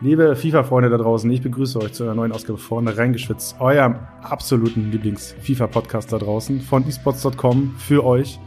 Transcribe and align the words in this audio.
Liebe 0.00 0.36
FIFA-Freunde 0.36 0.90
da 0.90 0.96
draußen, 0.96 1.28
ich 1.28 1.42
begrüße 1.42 1.76
euch 1.80 1.92
zu 1.92 2.04
einer 2.04 2.14
neuen 2.14 2.30
Ausgabe 2.30 2.56
von 2.56 2.86
Reingeschwitzt, 2.86 3.60
eurem 3.60 3.96
absoluten 4.22 4.92
Lieblings-FIFA-Podcast 4.92 6.12
da 6.12 6.18
draußen 6.18 6.60
von 6.60 6.86
esports.com 6.86 7.74
für 7.78 8.04
euch. 8.04 8.38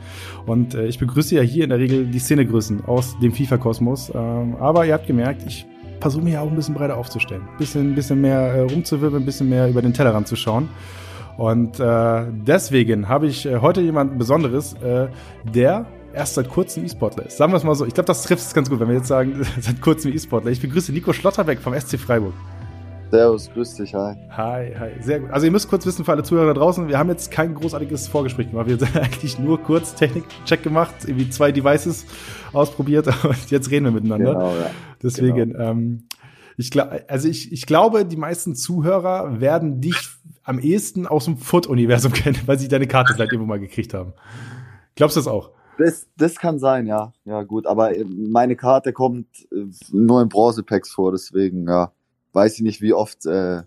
Und 0.46 0.76
äh, 0.76 0.86
ich 0.86 0.98
begrüße 0.98 1.36
ja 1.36 1.42
hier 1.42 1.66
in 1.66 1.72
der 1.72 1.79
Regel 1.79 2.06
die 2.06 2.20
Szenegrößen 2.20 2.86
aus 2.86 3.20
dem 3.20 3.34
FIFA-Kosmos. 3.34 4.14
Ähm, 4.16 4.56
aber 4.62 4.86
ihr 4.86 4.94
habt 4.94 5.08
gemerkt, 5.08 5.44
ich 5.46 5.66
versuche 6.00 6.24
mich 6.24 6.36
ja 6.36 6.42
auch 6.42 6.50
ein 6.50 6.56
bisschen 6.56 6.73
breiter 6.73 6.95
aufzustellen. 6.95 7.41
Bisschen, 7.57 7.95
bisschen 7.95 8.21
mehr 8.21 8.39
äh, 8.39 8.61
rumzuwirbeln, 8.61 9.23
ein 9.23 9.25
bisschen 9.25 9.49
mehr 9.49 9.68
über 9.68 9.81
den 9.81 9.91
Tellerrand 9.91 10.29
zu 10.29 10.38
schauen. 10.38 10.70
Und 11.38 11.81
äh, 11.81 12.27
deswegen 12.31 13.09
habe 13.09 13.27
ich 13.27 13.45
äh, 13.45 13.57
heute 13.57 13.81
jemanden 13.81 14.18
Besonderes, 14.18 14.71
äh, 14.75 15.09
der 15.43 15.86
erst 16.14 16.36
seit 16.36 16.50
kurzem 16.50 16.86
E-Sportler 16.86 17.25
ist. 17.25 17.38
Sagen 17.38 17.52
wir 17.54 17.57
es 17.57 17.64
mal 17.64 17.75
so. 17.75 17.86
Ich 17.86 17.93
glaube, 17.93 18.07
das 18.07 18.23
trifft 18.23 18.43
es 18.43 18.54
ganz 18.54 18.70
gut, 18.70 18.80
wenn 18.80 18.88
wir 18.88 18.96
jetzt 18.96 19.07
sagen, 19.07 19.46
seit 19.60 19.82
kurzem 19.82 20.14
E-Sportler. 20.14 20.52
Ich 20.52 20.61
begrüße 20.61 20.91
Nico 20.91 21.14
Schlotterbeck 21.14 21.60
vom 21.60 21.80
SC 21.80 21.98
Freiburg. 22.00 22.34
Servus, 23.11 23.51
grüß 23.51 23.75
dich, 23.75 23.93
hi. 23.93 24.15
Hi, 24.29 24.74
hi, 24.79 24.92
sehr 25.01 25.20
gut. 25.20 25.32
Also 25.32 25.46
ihr 25.46 25.51
müsst 25.51 25.70
kurz 25.70 25.86
wissen 25.86 26.06
für 26.06 26.14
alle 26.14 26.24
Zuhörer 26.24 26.54
da 26.54 26.54
draußen, 26.54 26.87
wir 26.87 26.97
haben 26.97 27.10
jetzt 27.10 27.29
kein 27.29 27.56
großartiges 27.56 28.07
Vorgespräch 28.07 28.51
gemacht. 28.51 28.68
Wir 28.68 28.78
haben 28.78 28.97
eigentlich 29.04 29.37
nur 29.37 29.61
kurz 29.61 29.96
Technik-Check 29.96 30.64
gemacht, 30.64 30.96
irgendwie 31.06 31.29
zwei 31.29 31.51
Devices 31.51 32.06
ausprobiert 32.53 33.08
und 33.23 33.52
jetzt 33.52 33.70
reden 33.70 33.86
wir 33.86 33.92
miteinander. 33.92 34.34
Genau, 34.34 34.56
ja. 34.56 34.72
Deswegen, 35.03 35.52
genau. 35.52 35.59
ähm, 35.59 36.03
ich 36.56 36.72
glaube, 36.72 37.03
also 37.09 37.28
ich, 37.28 37.52
ich 37.52 37.66
glaube, 37.66 38.06
die 38.06 38.16
meisten 38.16 38.56
Zuhörer 38.56 39.42
werden 39.42 39.81
dich 39.81 39.98
am 40.44 40.59
ehesten 40.59 41.06
aus 41.06 41.25
dem 41.25 41.38
Foot-Universum 41.38 42.14
kennen, 42.14 42.39
weil 42.45 42.59
sie 42.59 42.70
deine 42.70 42.88
Karte 42.88 43.14
vielleicht 43.14 43.34
irgendwo 43.34 43.50
mal 43.50 43.59
gekriegt 43.59 43.94
haben. 43.94 44.14
Glaubst 44.95 45.17
du 45.17 45.20
das 45.20 45.28
auch? 45.28 45.52
Das, 45.78 46.08
das 46.17 46.36
kann 46.36 46.59
sein, 46.59 46.86
ja. 46.86 47.14
Ja, 47.25 47.44
gut. 47.44 47.66
Aber 47.66 47.95
äh, 47.95 48.06
meine 48.06 48.56
Karte 48.56 48.94
kommt 48.94 49.28
äh, 49.52 49.66
nur 49.92 50.22
in 50.22 50.30
Bronze-Packs 50.30 50.92
vor, 50.92 51.12
deswegen, 51.12 51.67
ja, 51.67 51.92
weiß 52.34 52.56
ich 52.56 52.62
nicht, 52.62 52.81
wie 52.81 52.94
oft 52.94 53.25
äh, 53.25 53.64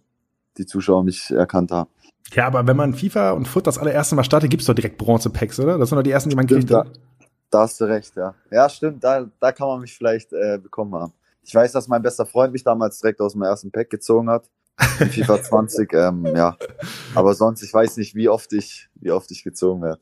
die 0.57 0.67
Zuschauer 0.67 1.05
mich 1.05 1.31
erkannt 1.31 1.71
haben. 1.71 1.91
Ja, 2.33 2.47
aber 2.47 2.67
wenn 2.67 2.77
man 2.77 2.95
FIFA 2.95 3.33
und 3.33 3.47
Foot 3.47 3.67
das 3.67 3.79
allererste 3.79 4.15
Mal 4.15 4.25
startet, 4.25 4.51
gibt's 4.51 4.67
doch 4.67 4.75
direkt 4.75 4.99
Bronze-Packs, 4.99 5.61
oder? 5.61 5.79
Das 5.79 5.89
sind 5.89 5.97
doch 5.97 6.03
die 6.03 6.11
ersten, 6.11 6.31
die 6.31 6.37
man 6.37 6.47
kriegt. 6.47 6.71
Da, 6.71 6.87
da 7.51 7.61
hast 7.61 7.81
du 7.81 7.85
recht, 7.85 8.17
ja. 8.17 8.35
Ja, 8.51 8.69
stimmt, 8.69 9.05
da, 9.05 9.27
da 9.41 9.53
kann 9.53 9.69
man 9.69 9.81
mich 9.81 9.95
vielleicht 9.95 10.33
äh, 10.33 10.59
bekommen 10.59 10.95
haben. 10.95 11.13
Ich 11.43 11.55
weiß, 11.55 11.73
dass 11.73 11.89
mein 11.89 12.03
bester 12.03 12.25
Freund 12.25 12.53
mich 12.53 12.65
damals 12.65 12.99
direkt 13.01 13.21
aus 13.21 13.33
dem 13.33 13.43
ersten 13.43 13.71
Pack 13.71 13.91
gezogen 13.91 14.31
hat. 14.31 14.49
FIFA 14.79 15.43
20, 15.43 15.93
ähm, 15.93 16.27
ja. 16.35 16.57
Aber 17.15 17.35
sonst, 17.35 17.63
ich 17.63 17.73
weiß 17.73 17.99
nicht, 17.99 18.15
wie 18.15 18.29
oft 18.29 18.53
ich, 18.53 18.89
wie 18.95 19.13
oft 19.13 19.31
ich 19.31 19.45
gezogen 19.45 19.83
werde. 19.83 20.01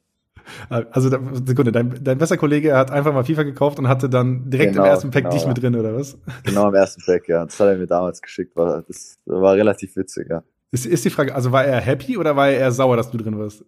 Also, 0.69 1.11
Sekunde, 1.45 1.73
dein, 1.73 2.03
dein 2.03 2.19
bester 2.19 2.37
Kollege 2.37 2.77
hat 2.77 2.91
einfach 2.91 3.13
mal 3.13 3.25
FIFA 3.25 3.43
gekauft 3.43 3.79
und 3.79 3.89
hatte 3.89 4.09
dann 4.09 4.51
direkt 4.51 4.73
genau, 4.73 4.85
im 4.85 4.91
ersten 4.91 5.11
Pack 5.11 5.25
genau, 5.25 5.35
dich 5.35 5.47
mit 5.47 5.63
drin, 5.63 5.77
oder 5.77 5.95
was? 5.95 6.19
Genau, 6.45 6.69
im 6.69 6.75
ersten 6.75 7.03
Pack, 7.05 7.29
ja. 7.29 7.45
Das 7.45 7.59
hat 7.61 7.69
er 7.69 7.77
mir 7.77 7.87
damals 7.87 8.21
geschickt. 8.21 8.57
War, 8.57 8.83
das 8.83 9.19
war 9.27 9.55
relativ 9.55 9.97
witzig, 9.97 10.29
ja. 10.31 10.43
Ist, 10.71 10.87
ist 10.87 11.05
die 11.05 11.11
Frage, 11.11 11.35
also 11.35 11.53
war 11.53 11.65
er 11.65 11.81
happy 11.81 12.17
oder 12.17 12.35
war 12.35 12.49
er 12.49 12.59
eher 12.59 12.73
sauer, 12.73 12.97
dass 12.97 13.11
du 13.11 13.19
drin 13.19 13.39
warst? 13.39 13.65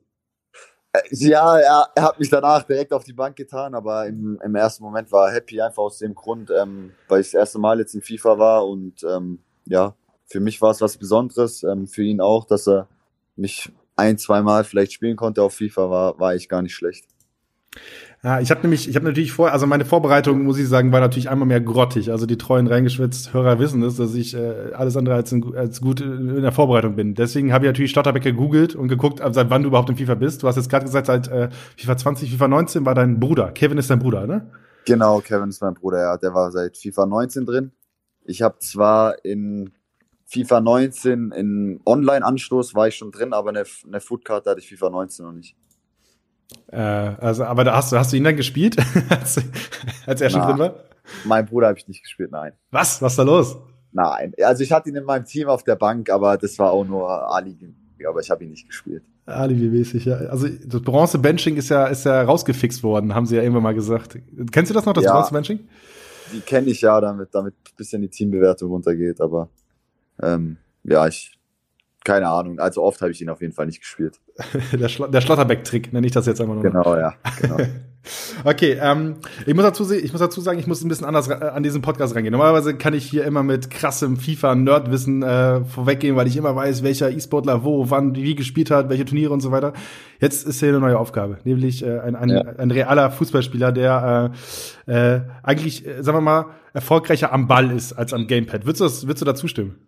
Äh, 0.92 1.00
ja, 1.11 1.58
er, 1.58 1.89
er 1.95 2.02
hat 2.02 2.19
mich 2.19 2.30
danach 2.30 2.62
direkt 2.62 2.92
auf 2.92 3.05
die 3.05 3.12
Bank 3.12 3.36
getan, 3.36 3.75
aber 3.75 4.06
im, 4.06 4.41
im 4.42 4.55
ersten 4.55 4.83
Moment 4.84 5.12
war 5.12 5.28
er 5.28 5.34
happy, 5.34 5.61
einfach 5.61 5.83
aus 5.83 5.98
dem 5.98 6.14
Grund, 6.14 6.50
ähm, 6.50 6.92
weil 7.08 7.20
ich 7.20 7.28
das 7.28 7.34
erste 7.34 7.58
Mal 7.58 7.78
jetzt 7.78 7.95
in 7.95 8.00
FIFA 8.00 8.39
war 8.39 8.67
und 8.67 9.05
ähm, 9.05 9.41
ja, 9.67 9.95
für 10.27 10.41
mich 10.41 10.62
war 10.62 10.70
es 10.70 10.80
was 10.80 10.97
Besonderes, 10.97 11.62
ähm, 11.62 11.86
für 11.86 12.02
ihn 12.02 12.20
auch, 12.20 12.47
dass 12.47 12.67
er 12.67 12.89
mich 13.36 13.72
ein, 13.97 14.19
zwei 14.19 14.42
Mal 14.42 14.64
vielleicht 14.64 14.92
spielen 14.92 15.17
konnte 15.17 15.42
auf 15.42 15.55
FIFA, 15.55 15.91
war, 15.91 16.19
war 16.19 16.34
ich 16.34 16.48
gar 16.48 16.62
nicht 16.62 16.75
schlecht. 16.75 17.06
Ja, 18.23 18.41
ich 18.41 18.51
habe 18.51 18.62
nämlich, 18.62 18.89
ich 18.89 18.97
habe 18.97 19.05
natürlich 19.05 19.33
vor, 19.33 19.53
also 19.53 19.67
meine 19.67 19.84
Vorbereitung, 19.84 20.45
muss 20.45 20.59
ich 20.59 20.67
sagen, 20.67 20.92
war 20.92 21.01
natürlich 21.01 21.28
einmal 21.28 21.47
mehr 21.47 21.61
grottig. 21.61 22.11
Also 22.11 22.25
die 22.25 22.39
treuen 22.39 22.67
reingeschwitzt 22.67 23.34
Hörer 23.34 23.59
wissen 23.59 23.83
es, 23.83 23.97
dass 23.97 24.14
ich 24.14 24.34
äh, 24.34 24.73
alles 24.73 24.97
andere 24.97 25.14
als, 25.14 25.31
in, 25.31 25.55
als 25.55 25.83
gut 25.83 26.01
in 26.01 26.41
der 26.41 26.53
Vorbereitung 26.53 26.97
bin. 26.97 27.14
Deswegen 27.14 27.53
habe 27.53 27.67
ich 27.67 27.69
natürlich 27.69 27.91
Stotterbeck 27.91 28.23
gegoogelt 28.23 28.75
und 28.75 28.89
geguckt, 28.89 29.20
seit 29.33 29.51
wann 29.51 29.62
du 29.62 29.69
überhaupt 29.69 29.91
in 29.91 29.97
FIFA 29.97 30.14
bist. 30.14 30.42
Du 30.42 30.48
hast 30.48 30.56
jetzt 30.56 30.70
gerade 30.70 30.86
gesagt, 30.86 31.06
seit 31.06 31.29
äh, 31.29 31.51
FIFA 31.77 31.97
20, 31.98 32.30
FIFA 32.30 32.48
19 32.48 32.86
war 32.86 32.95
dein 32.95 33.20
Bruder. 33.20 33.52
Kevin 33.52 33.77
ist 33.77 33.91
dein 33.91 33.98
Bruder, 33.98 34.27
ne? 34.27 34.51
Genau, 34.86 35.20
Kevin 35.20 35.51
ist 35.51 35.61
mein 35.61 35.74
Bruder, 35.74 36.01
ja. 36.01 36.17
Der 36.17 36.33
war 36.33 36.51
seit 36.51 36.79
FIFA 36.79 37.05
19 37.05 37.45
drin. 37.45 37.73
Ich 38.24 38.41
habe 38.41 38.58
zwar 38.58 39.23
in 39.23 39.73
FIFA 40.27 40.61
19 40.61 41.33
in 41.33 41.80
Online-Anstoß 41.85 42.74
war 42.74 42.89
ich 42.89 42.96
schon 42.96 43.11
drin, 43.11 43.33
aber 43.33 43.51
eine, 43.51 43.64
eine 43.86 44.01
Foodcard 44.01 44.46
hatte 44.46 44.61
ich 44.61 44.68
FIFA 44.68 44.90
19 44.90 45.24
noch 45.24 45.33
nicht. 45.33 45.57
Äh, 46.68 46.79
also, 46.79 47.45
aber 47.45 47.64
da 47.64 47.77
hast 47.77 47.92
du, 47.92 47.98
hast 47.98 48.12
du 48.12 48.17
ihn 48.17 48.24
dann 48.24 48.36
gespielt, 48.36 48.77
als, 49.11 49.40
als 50.07 50.20
er 50.20 50.30
schon 50.30 50.40
Na, 50.40 50.46
drin 50.46 50.58
war? 50.58 50.74
Mein 51.24 51.46
Bruder 51.46 51.68
habe 51.68 51.79
ich 51.79 51.89
nicht 51.89 52.02
gespielt, 52.02 52.33
nein. 52.33 52.52
Was? 52.70 53.02
Was 53.02 53.12
ist 53.12 53.18
da 53.18 53.23
los? 53.23 53.57
Nein, 53.92 54.33
also 54.42 54.62
ich 54.64 54.73
hatte 54.73 54.89
ihn 54.89 54.96
in 54.96 55.05
meinem 55.05 55.24
Team 55.24 55.48
auf 55.48 55.62
der 55.62 55.77
Bank, 55.77 56.11
aber 56.11 56.36
das 56.36 56.58
war 56.58 56.73
auch 56.73 56.85
nur 56.85 57.08
Alibi, 57.33 57.74
aber 58.08 58.20
ich 58.20 58.30
habe 58.30 58.42
ihn 58.42 58.51
nicht 58.51 58.67
gespielt. 58.67 59.05
Alibi-mäßig, 59.27 60.05
ja. 60.05 60.17
Also 60.17 60.48
das 60.48 60.83
Bronze-Benching 60.83 61.56
ist 61.56 61.68
ja, 61.68 61.86
ist 61.86 62.05
ja 62.05 62.23
rausgefixt 62.23 62.83
worden, 62.83 63.14
haben 63.14 63.27
sie 63.27 63.36
ja 63.36 63.42
irgendwann 63.42 63.62
mal 63.62 63.74
gesagt. 63.74 64.18
Kennst 64.51 64.70
du 64.70 64.74
das 64.74 64.85
noch, 64.85 64.95
das 64.95 65.05
ja, 65.05 65.12
Bronze-Benching? 65.12 65.61
Die 66.33 66.41
kenne 66.41 66.70
ich 66.70 66.80
ja, 66.80 67.01
damit, 67.01 67.29
damit 67.33 67.55
ein 67.55 67.77
bisschen 67.77 68.02
die 68.02 68.08
Teambewertung 68.08 68.70
runtergeht, 68.70 69.20
aber 69.20 69.48
ähm, 70.23 70.58
ja, 70.85 71.07
ich, 71.07 71.39
keine 72.05 72.29
Ahnung. 72.29 72.61
Also 72.61 72.83
oft 72.83 73.01
habe 73.01 73.11
ich 73.11 73.20
ihn 73.23 73.30
auf 73.30 73.41
jeden 73.41 73.55
Fall 73.55 73.67
nicht 73.67 73.80
gespielt. 73.80 74.20
der, 74.73 74.89
Schlo 74.89 75.07
der 75.07 75.20
Schlotterbeck-Trick 75.23 75.92
nenne 75.92 76.07
ich 76.07 76.13
das 76.13 76.27
jetzt 76.27 76.41
einfach 76.41 76.55
nur. 76.55 76.63
Genau, 76.63 76.97
ja. 76.97 77.14
Genau. 77.41 77.57
okay, 78.45 78.79
ähm, 78.80 79.17
ich, 79.47 79.55
muss 79.55 79.64
dazu, 79.64 79.91
ich 79.91 80.13
muss 80.13 80.20
dazu 80.20 80.42
sagen, 80.42 80.58
ich 80.58 80.67
muss 80.67 80.85
ein 80.85 80.89
bisschen 80.89 81.07
anders 81.07 81.30
an 81.30 81.63
diesen 81.63 81.80
Podcast 81.80 82.14
reingehen. 82.14 82.33
Normalerweise 82.33 82.77
kann 82.77 82.92
ich 82.92 83.07
hier 83.07 83.24
immer 83.24 83.42
mit 83.42 83.70
krassem 83.70 84.19
FIFA-Nerdwissen 84.19 85.23
äh, 85.23 85.64
vorweggehen, 85.64 86.14
weil 86.14 86.27
ich 86.27 86.36
immer 86.36 86.55
weiß, 86.55 86.83
welcher 86.83 87.11
E-Sportler 87.11 87.64
wo, 87.64 87.89
wann, 87.89 88.14
wie 88.14 88.35
gespielt 88.35 88.70
hat, 88.70 88.91
welche 88.91 89.07
Turniere 89.07 89.33
und 89.33 89.41
so 89.41 89.51
weiter. 89.51 89.73
Jetzt 90.20 90.47
ist 90.47 90.61
hier 90.61 90.69
eine 90.69 90.80
neue 90.80 90.98
Aufgabe, 90.98 91.39
nämlich 91.45 91.83
äh, 91.83 92.01
ein, 92.01 92.17
ein, 92.17 92.29
ja. 92.29 92.42
ein 92.42 92.70
realer 92.70 93.11
Fußballspieler, 93.11 93.73
der 93.73 94.30
äh, 94.86 95.14
äh, 95.17 95.20
eigentlich, 95.42 95.86
äh, 95.86 96.03
sagen 96.03 96.19
wir 96.19 96.23
mal, 96.23 96.47
erfolgreicher 96.74 97.33
am 97.33 97.48
Ball 97.48 97.70
ist 97.70 97.95
als 97.95 98.13
am 98.13 98.27
Gamepad. 98.27 98.67
Würdest 98.67 98.80
du, 98.80 98.85
das, 98.85 99.07
würdest 99.07 99.23
du 99.23 99.27
da 99.27 99.35
zustimmen? 99.35 99.79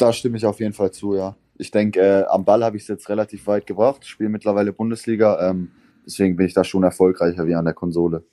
Da 0.00 0.12
stimme 0.12 0.36
ich 0.38 0.46
auf 0.46 0.60
jeden 0.60 0.72
Fall 0.72 0.92
zu, 0.92 1.14
ja. 1.14 1.36
Ich 1.58 1.70
denke, 1.70 2.00
äh, 2.00 2.24
am 2.24 2.44
Ball 2.46 2.64
habe 2.64 2.76
ich 2.76 2.84
es 2.84 2.88
jetzt 2.88 3.08
relativ 3.10 3.46
weit 3.46 3.66
gebracht, 3.66 4.06
spiele 4.06 4.30
mittlerweile 4.30 4.72
Bundesliga, 4.72 5.50
ähm, 5.50 5.72
deswegen 6.06 6.36
bin 6.36 6.46
ich 6.46 6.54
da 6.54 6.64
schon 6.64 6.82
erfolgreicher 6.84 7.46
wie 7.46 7.54
an 7.54 7.66
der 7.66 7.74
Konsole. 7.74 8.24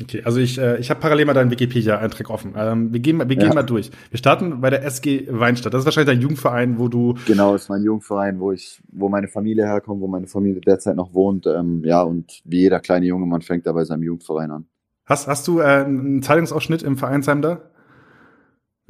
Okay, 0.00 0.22
also 0.24 0.40
ich, 0.40 0.58
äh, 0.58 0.78
ich 0.78 0.88
habe 0.90 1.00
parallel 1.00 1.26
mal 1.26 1.34
deinen 1.34 1.50
Wikipedia-Eintrag 1.50 2.30
offen. 2.30 2.54
Ähm, 2.56 2.92
wir 2.92 3.00
gehen, 3.00 3.18
wir 3.18 3.26
gehen 3.26 3.40
ja. 3.48 3.54
mal 3.54 3.62
durch. 3.62 3.90
Wir 4.10 4.18
starten 4.18 4.60
bei 4.62 4.70
der 4.70 4.84
SG 4.84 5.28
Weinstadt. 5.30 5.74
Das 5.74 5.80
ist 5.80 5.84
wahrscheinlich 5.84 6.14
dein 6.14 6.22
Jugendverein, 6.22 6.78
wo 6.78 6.88
du. 6.88 7.14
Genau, 7.26 7.54
ist 7.54 7.68
mein 7.68 7.82
Jugendverein, 7.84 8.40
wo 8.40 8.52
ich, 8.52 8.80
wo 8.90 9.10
meine 9.10 9.28
Familie 9.28 9.66
herkommt, 9.66 10.00
wo 10.00 10.08
meine 10.08 10.26
Familie 10.26 10.62
derzeit 10.62 10.96
noch 10.96 11.12
wohnt. 11.12 11.46
Ähm, 11.46 11.82
ja, 11.84 12.02
und 12.02 12.40
wie 12.44 12.60
jeder 12.60 12.80
kleine 12.80 13.04
Junge, 13.04 13.26
man 13.26 13.42
fängt 13.42 13.66
da 13.66 13.72
bei 13.72 13.84
seinem 13.84 14.02
Jugendverein 14.02 14.50
an. 14.50 14.66
Hast, 15.04 15.28
hast 15.28 15.46
du 15.46 15.60
äh, 15.60 15.64
einen 15.64 16.22
Zeitungsausschnitt 16.22 16.82
im 16.82 16.96
Vereinsheim 16.96 17.42
da? 17.42 17.60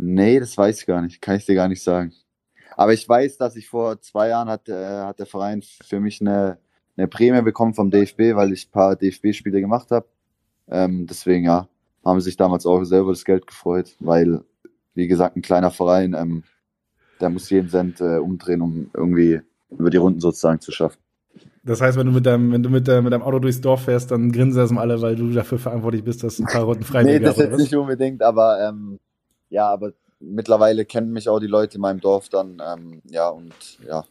Nee, 0.04 0.40
das 0.40 0.58
weiß 0.58 0.80
ich 0.80 0.86
gar 0.86 1.00
nicht. 1.00 1.22
Kann 1.22 1.36
ich 1.36 1.46
dir 1.46 1.54
gar 1.54 1.68
nicht 1.68 1.82
sagen. 1.82 2.12
Aber 2.76 2.92
ich 2.92 3.08
weiß, 3.08 3.38
dass 3.38 3.54
ich 3.54 3.68
vor 3.68 4.00
zwei 4.00 4.30
Jahren 4.30 4.48
hat, 4.48 4.68
äh, 4.68 5.02
hat 5.02 5.20
der 5.20 5.26
Verein 5.26 5.62
für 5.62 6.00
mich 6.00 6.20
eine, 6.20 6.58
eine 6.96 7.06
Prämie 7.06 7.40
bekommen 7.42 7.72
vom 7.72 7.88
DFB, 7.88 8.34
weil 8.34 8.52
ich 8.52 8.66
ein 8.66 8.72
paar 8.72 8.96
DFB-Spiele 8.96 9.60
gemacht 9.60 9.92
habe. 9.92 10.06
Ähm, 10.68 11.06
deswegen, 11.06 11.44
ja, 11.44 11.68
haben 12.04 12.20
sich 12.20 12.36
damals 12.36 12.66
auch 12.66 12.82
selber 12.82 13.12
das 13.12 13.24
Geld 13.24 13.46
gefreut, 13.46 13.94
weil, 14.00 14.42
wie 14.94 15.06
gesagt, 15.06 15.36
ein 15.36 15.42
kleiner 15.42 15.70
Verein, 15.70 16.14
ähm, 16.14 16.42
der 17.20 17.30
muss 17.30 17.48
jeden 17.50 17.69
Cent 17.69 18.00
äh, 18.00 18.19
umdrehen, 18.19 18.60
um 18.60 18.90
irgendwie 18.94 19.40
über 19.70 19.90
die 19.90 19.98
Runden 19.98 20.19
sozusagen 20.19 20.60
zu 20.60 20.72
schaffen. 20.72 20.98
Das 21.62 21.80
heißt, 21.80 21.96
wenn 21.96 22.08
du 22.08 22.12
mit 22.12 22.26
deinem, 22.26 22.50
wenn 22.50 22.64
du 22.64 22.70
mit, 22.70 22.88
deinem, 22.88 23.04
mit 23.04 23.12
deinem 23.12 23.22
Auto 23.22 23.38
durchs 23.38 23.60
Dorf 23.60 23.84
fährst, 23.84 24.10
dann 24.10 24.32
grinsen 24.32 24.60
erstmal 24.60 24.90
alle, 24.90 25.00
weil 25.00 25.14
du 25.14 25.30
dafür 25.30 25.60
verantwortlich 25.60 26.02
bist, 26.02 26.24
dass 26.24 26.40
ein 26.40 26.46
paar 26.46 26.64
Runden 26.64 26.82
frei 26.82 27.02
Nee, 27.04 27.20
das 27.20 27.36
jetzt 27.36 27.56
nicht 27.56 27.76
unbedingt, 27.76 28.20
aber 28.20 28.69
ähm, 28.69 28.98
ja, 29.52 29.68
aber 29.68 29.92
mittlerweile 30.19 30.84
kennen 30.84 31.12
mich 31.12 31.28
auch 31.28 31.38
die 31.38 31.46
Leute 31.46 31.76
in 31.76 31.82
meinem 31.82 32.00
Dorf 32.00 32.28
dann, 32.28 32.60
ähm, 32.66 33.02
ja, 33.10 33.28
und 33.28 33.52
ja. 33.87 34.04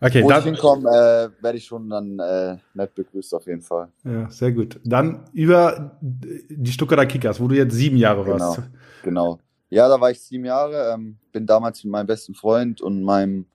Okay, 0.00 0.22
Wo 0.22 0.28
dann, 0.28 0.38
ich 0.38 0.44
hinkomme, 0.44 0.88
äh, 0.88 1.42
werde 1.42 1.58
ich 1.58 1.64
schon 1.64 1.90
dann 1.90 2.20
äh, 2.20 2.56
nett 2.74 2.94
begrüßt 2.94 3.34
auf 3.34 3.46
jeden 3.46 3.62
Fall. 3.62 3.88
Ja, 4.04 4.30
sehr 4.30 4.52
gut. 4.52 4.78
Dann 4.84 5.24
über 5.32 5.98
die 6.00 6.70
Stuttgarter 6.70 7.06
Kickers, 7.06 7.40
wo 7.40 7.48
du 7.48 7.56
jetzt 7.56 7.74
sieben 7.74 7.96
Jahre 7.96 8.22
genau, 8.22 8.38
warst. 8.38 8.62
Genau. 9.02 9.40
Ja, 9.70 9.88
da 9.88 10.00
war 10.00 10.12
ich 10.12 10.20
sieben 10.20 10.44
Jahre, 10.44 10.92
ähm, 10.94 11.18
bin 11.32 11.46
damals 11.46 11.82
mit 11.82 11.90
meinem 11.90 12.06
besten 12.06 12.34
Freund 12.34 12.80
und 12.80 13.02
meinem, 13.02 13.46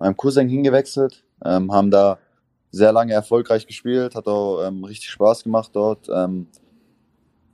meinem 0.00 0.16
Cousin 0.16 0.48
hingewechselt, 0.48 1.24
ähm, 1.44 1.72
haben 1.72 1.92
da 1.92 2.18
sehr 2.72 2.92
lange 2.92 3.12
erfolgreich 3.12 3.64
gespielt, 3.64 4.16
hat 4.16 4.26
auch 4.26 4.66
ähm, 4.66 4.82
richtig 4.82 5.08
Spaß 5.10 5.44
gemacht 5.44 5.70
dort. 5.72 6.08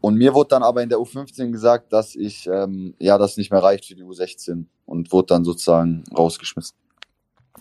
Und 0.01 0.17
mir 0.17 0.35
wurde 0.35 0.51
dann 0.51 0.63
aber 0.63 0.83
in 0.83 0.89
der 0.89 0.99
U15 0.99 1.51
gesagt, 1.51 1.93
dass 1.93 2.15
ich, 2.15 2.47
ähm, 2.47 2.95
ja, 2.99 3.19
das 3.19 3.37
nicht 3.37 3.51
mehr 3.51 3.63
reicht 3.63 3.87
für 3.87 3.95
die 3.95 4.05
U16 4.05 4.65
und 4.87 5.13
wurde 5.13 5.27
dann 5.27 5.45
sozusagen 5.45 6.05
rausgeschmissen. 6.17 6.77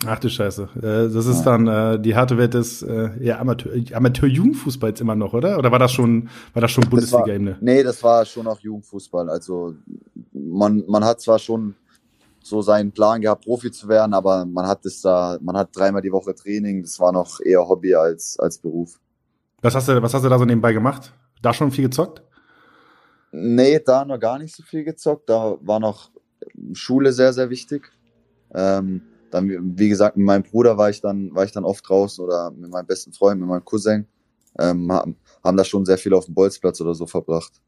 Ach 0.06 0.19
du 0.19 0.30
Scheiße. 0.30 0.69
Äh, 0.75 1.13
das 1.13 1.25
ist 1.25 1.44
ja. 1.44 1.57
dann 1.57 1.68
äh, 1.68 2.00
die 2.00 2.16
harte 2.16 2.38
Welt 2.38 2.54
des 2.54 2.84
äh, 2.84 3.10
ja, 3.19 3.39
Amateur, 3.39 3.74
Amateur-Jugendfußballs 3.94 5.01
immer 5.01 5.16
noch, 5.16 5.34
oder? 5.34 5.57
Oder 5.57 5.72
war 5.72 5.80
das 5.80 5.92
schon, 5.92 6.30
war 6.54 6.62
das 6.62 6.72
schon 6.72 6.88
Bundesliga-Ebene? 6.88 7.57
Nee, 7.62 7.81
das 7.84 8.04
war 8.04 8.24
schon 8.25 8.45
auch 8.48 8.60
Jugendfußball. 8.60 9.30
Also 9.30 9.74
man, 10.34 10.84
man 10.88 11.04
hat 11.04 11.22
zwar 11.22 11.39
schon 11.39 11.75
so 12.44 12.62
seinen 12.62 12.92
Plan 12.92 13.22
gehabt, 13.22 13.45
Profi 13.45 13.72
zu 13.72 13.88
werden, 13.88 14.13
aber 14.13 14.45
man 14.45 14.68
hat 14.68 14.86
es 14.86 15.01
da, 15.01 15.38
man 15.42 15.57
hat 15.57 15.75
dreimal 15.75 16.01
die 16.01 16.12
Woche 16.12 16.36
Training. 16.36 16.84
Das 16.84 17.00
war 17.00 17.12
noch 17.12 17.39
eher 17.39 17.68
Hobby 17.68 17.95
als, 17.95 18.38
als 18.39 18.60
Beruf. 18.60 19.00
Was 19.62 19.74
hast 19.74 19.88
du, 19.88 20.01
was 20.01 20.13
hast 20.13 20.24
du 20.24 20.30
da 20.30 20.38
so 20.38 20.45
nebenbei 20.45 20.74
gemacht? 20.74 21.13
Da 21.42 21.54
schon 21.54 21.72
viel 21.72 21.86
gezockt? 21.86 22.22
Nee, 23.31 23.79
da 23.79 24.06
noch 24.06 24.19
gar 24.19 24.39
nicht 24.39 24.56
so 24.56 24.63
viel 24.63 24.83
gezockt. 24.83 25.29
Da 25.29 25.57
war 25.62 25.79
noch 25.79 26.12
Schule 26.74 27.12
sehr, 27.13 27.33
sehr 27.33 27.50
wichtig. 27.50 27.91
Ähm, 28.53 29.01
dann, 29.31 29.77
wie 29.77 29.89
gesagt, 29.89 30.15
mit 30.15 30.25
meinem 30.25 30.44
Bruder 30.44 30.77
war 30.77 30.89
ich 30.89 31.01
dann, 31.01 31.33
war 31.35 31.44
ich 31.44 31.51
dann 31.51 31.65
oft 31.65 31.88
draußen 31.88 32.24
oder 32.24 32.51
mit 32.51 32.71
meinem 32.71 32.88
besten 32.88 33.12
Freund, 33.12 33.39
mit 33.39 33.50
meinem 33.50 33.65
Cousin. 33.65 34.07
Ähm, 34.59 34.91
haben, 34.91 35.15
haben 35.44 35.57
da 35.57 35.63
schon 35.63 35.85
sehr 35.85 35.97
viel 35.97 36.13
auf 36.13 36.25
dem 36.25 36.33
Bolzplatz 36.33 36.79
oder 36.81 36.95
so 36.95 37.06
verbracht. 37.06 37.62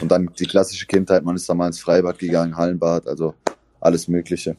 Und 0.00 0.10
dann 0.10 0.30
die 0.38 0.46
klassische 0.46 0.86
Kindheit, 0.86 1.24
man 1.24 1.36
ist 1.36 1.48
da 1.48 1.54
mal 1.54 1.66
ins 1.66 1.80
Freibad 1.80 2.18
gegangen, 2.18 2.56
Hallenbad, 2.56 3.06
also 3.06 3.34
alles 3.80 4.08
Mögliche. 4.08 4.56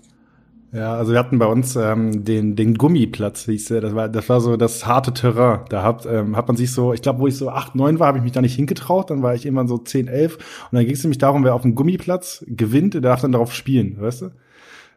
Ja, 0.74 0.96
also 0.96 1.12
wir 1.12 1.20
hatten 1.20 1.38
bei 1.38 1.48
uns 1.48 1.76
ähm, 1.76 2.24
den, 2.24 2.56
den 2.56 2.76
Gummiplatz, 2.76 3.44
hieß 3.44 3.66
der. 3.66 3.82
Das 3.82 3.94
war, 3.94 4.08
das 4.08 4.30
war 4.30 4.40
so 4.40 4.56
das 4.56 4.86
harte 4.86 5.14
Terrain. 5.14 5.66
Da 5.68 5.84
hat, 5.84 6.06
ähm, 6.06 6.38
hat 6.38 6.48
man 6.48 6.56
sich 6.56 6.72
so, 6.72 6.94
ich 6.94 7.02
glaube, 7.02 7.20
wo 7.20 7.28
ich 7.28 7.36
so 7.36 7.50
acht, 7.50 7.76
neun 7.76 8.00
war, 8.00 8.08
habe 8.08 8.20
ich 8.20 8.24
mich 8.24 8.32
da 8.32 8.42
nicht 8.42 8.56
hingetraut. 8.56 9.10
Dann 9.10 9.22
war 9.22 9.36
ich 9.36 9.46
irgendwann 9.46 9.68
so 9.68 9.78
zehn, 9.78 10.08
elf. 10.08 10.38
Und 10.72 10.78
dann 10.78 10.86
ging 10.86 10.94
es 10.94 11.04
nämlich 11.04 11.18
darum, 11.18 11.44
wer 11.44 11.56
auf 11.56 11.64
dem 11.64 11.76
Gummiplatz 11.76 12.46
gewinnt, 12.48 12.94
der 12.94 13.02
darf 13.02 13.20
dann 13.20 13.34
darauf 13.34 13.54
spielen, 13.54 14.00
weißt 14.00 14.22
du? 14.22 14.32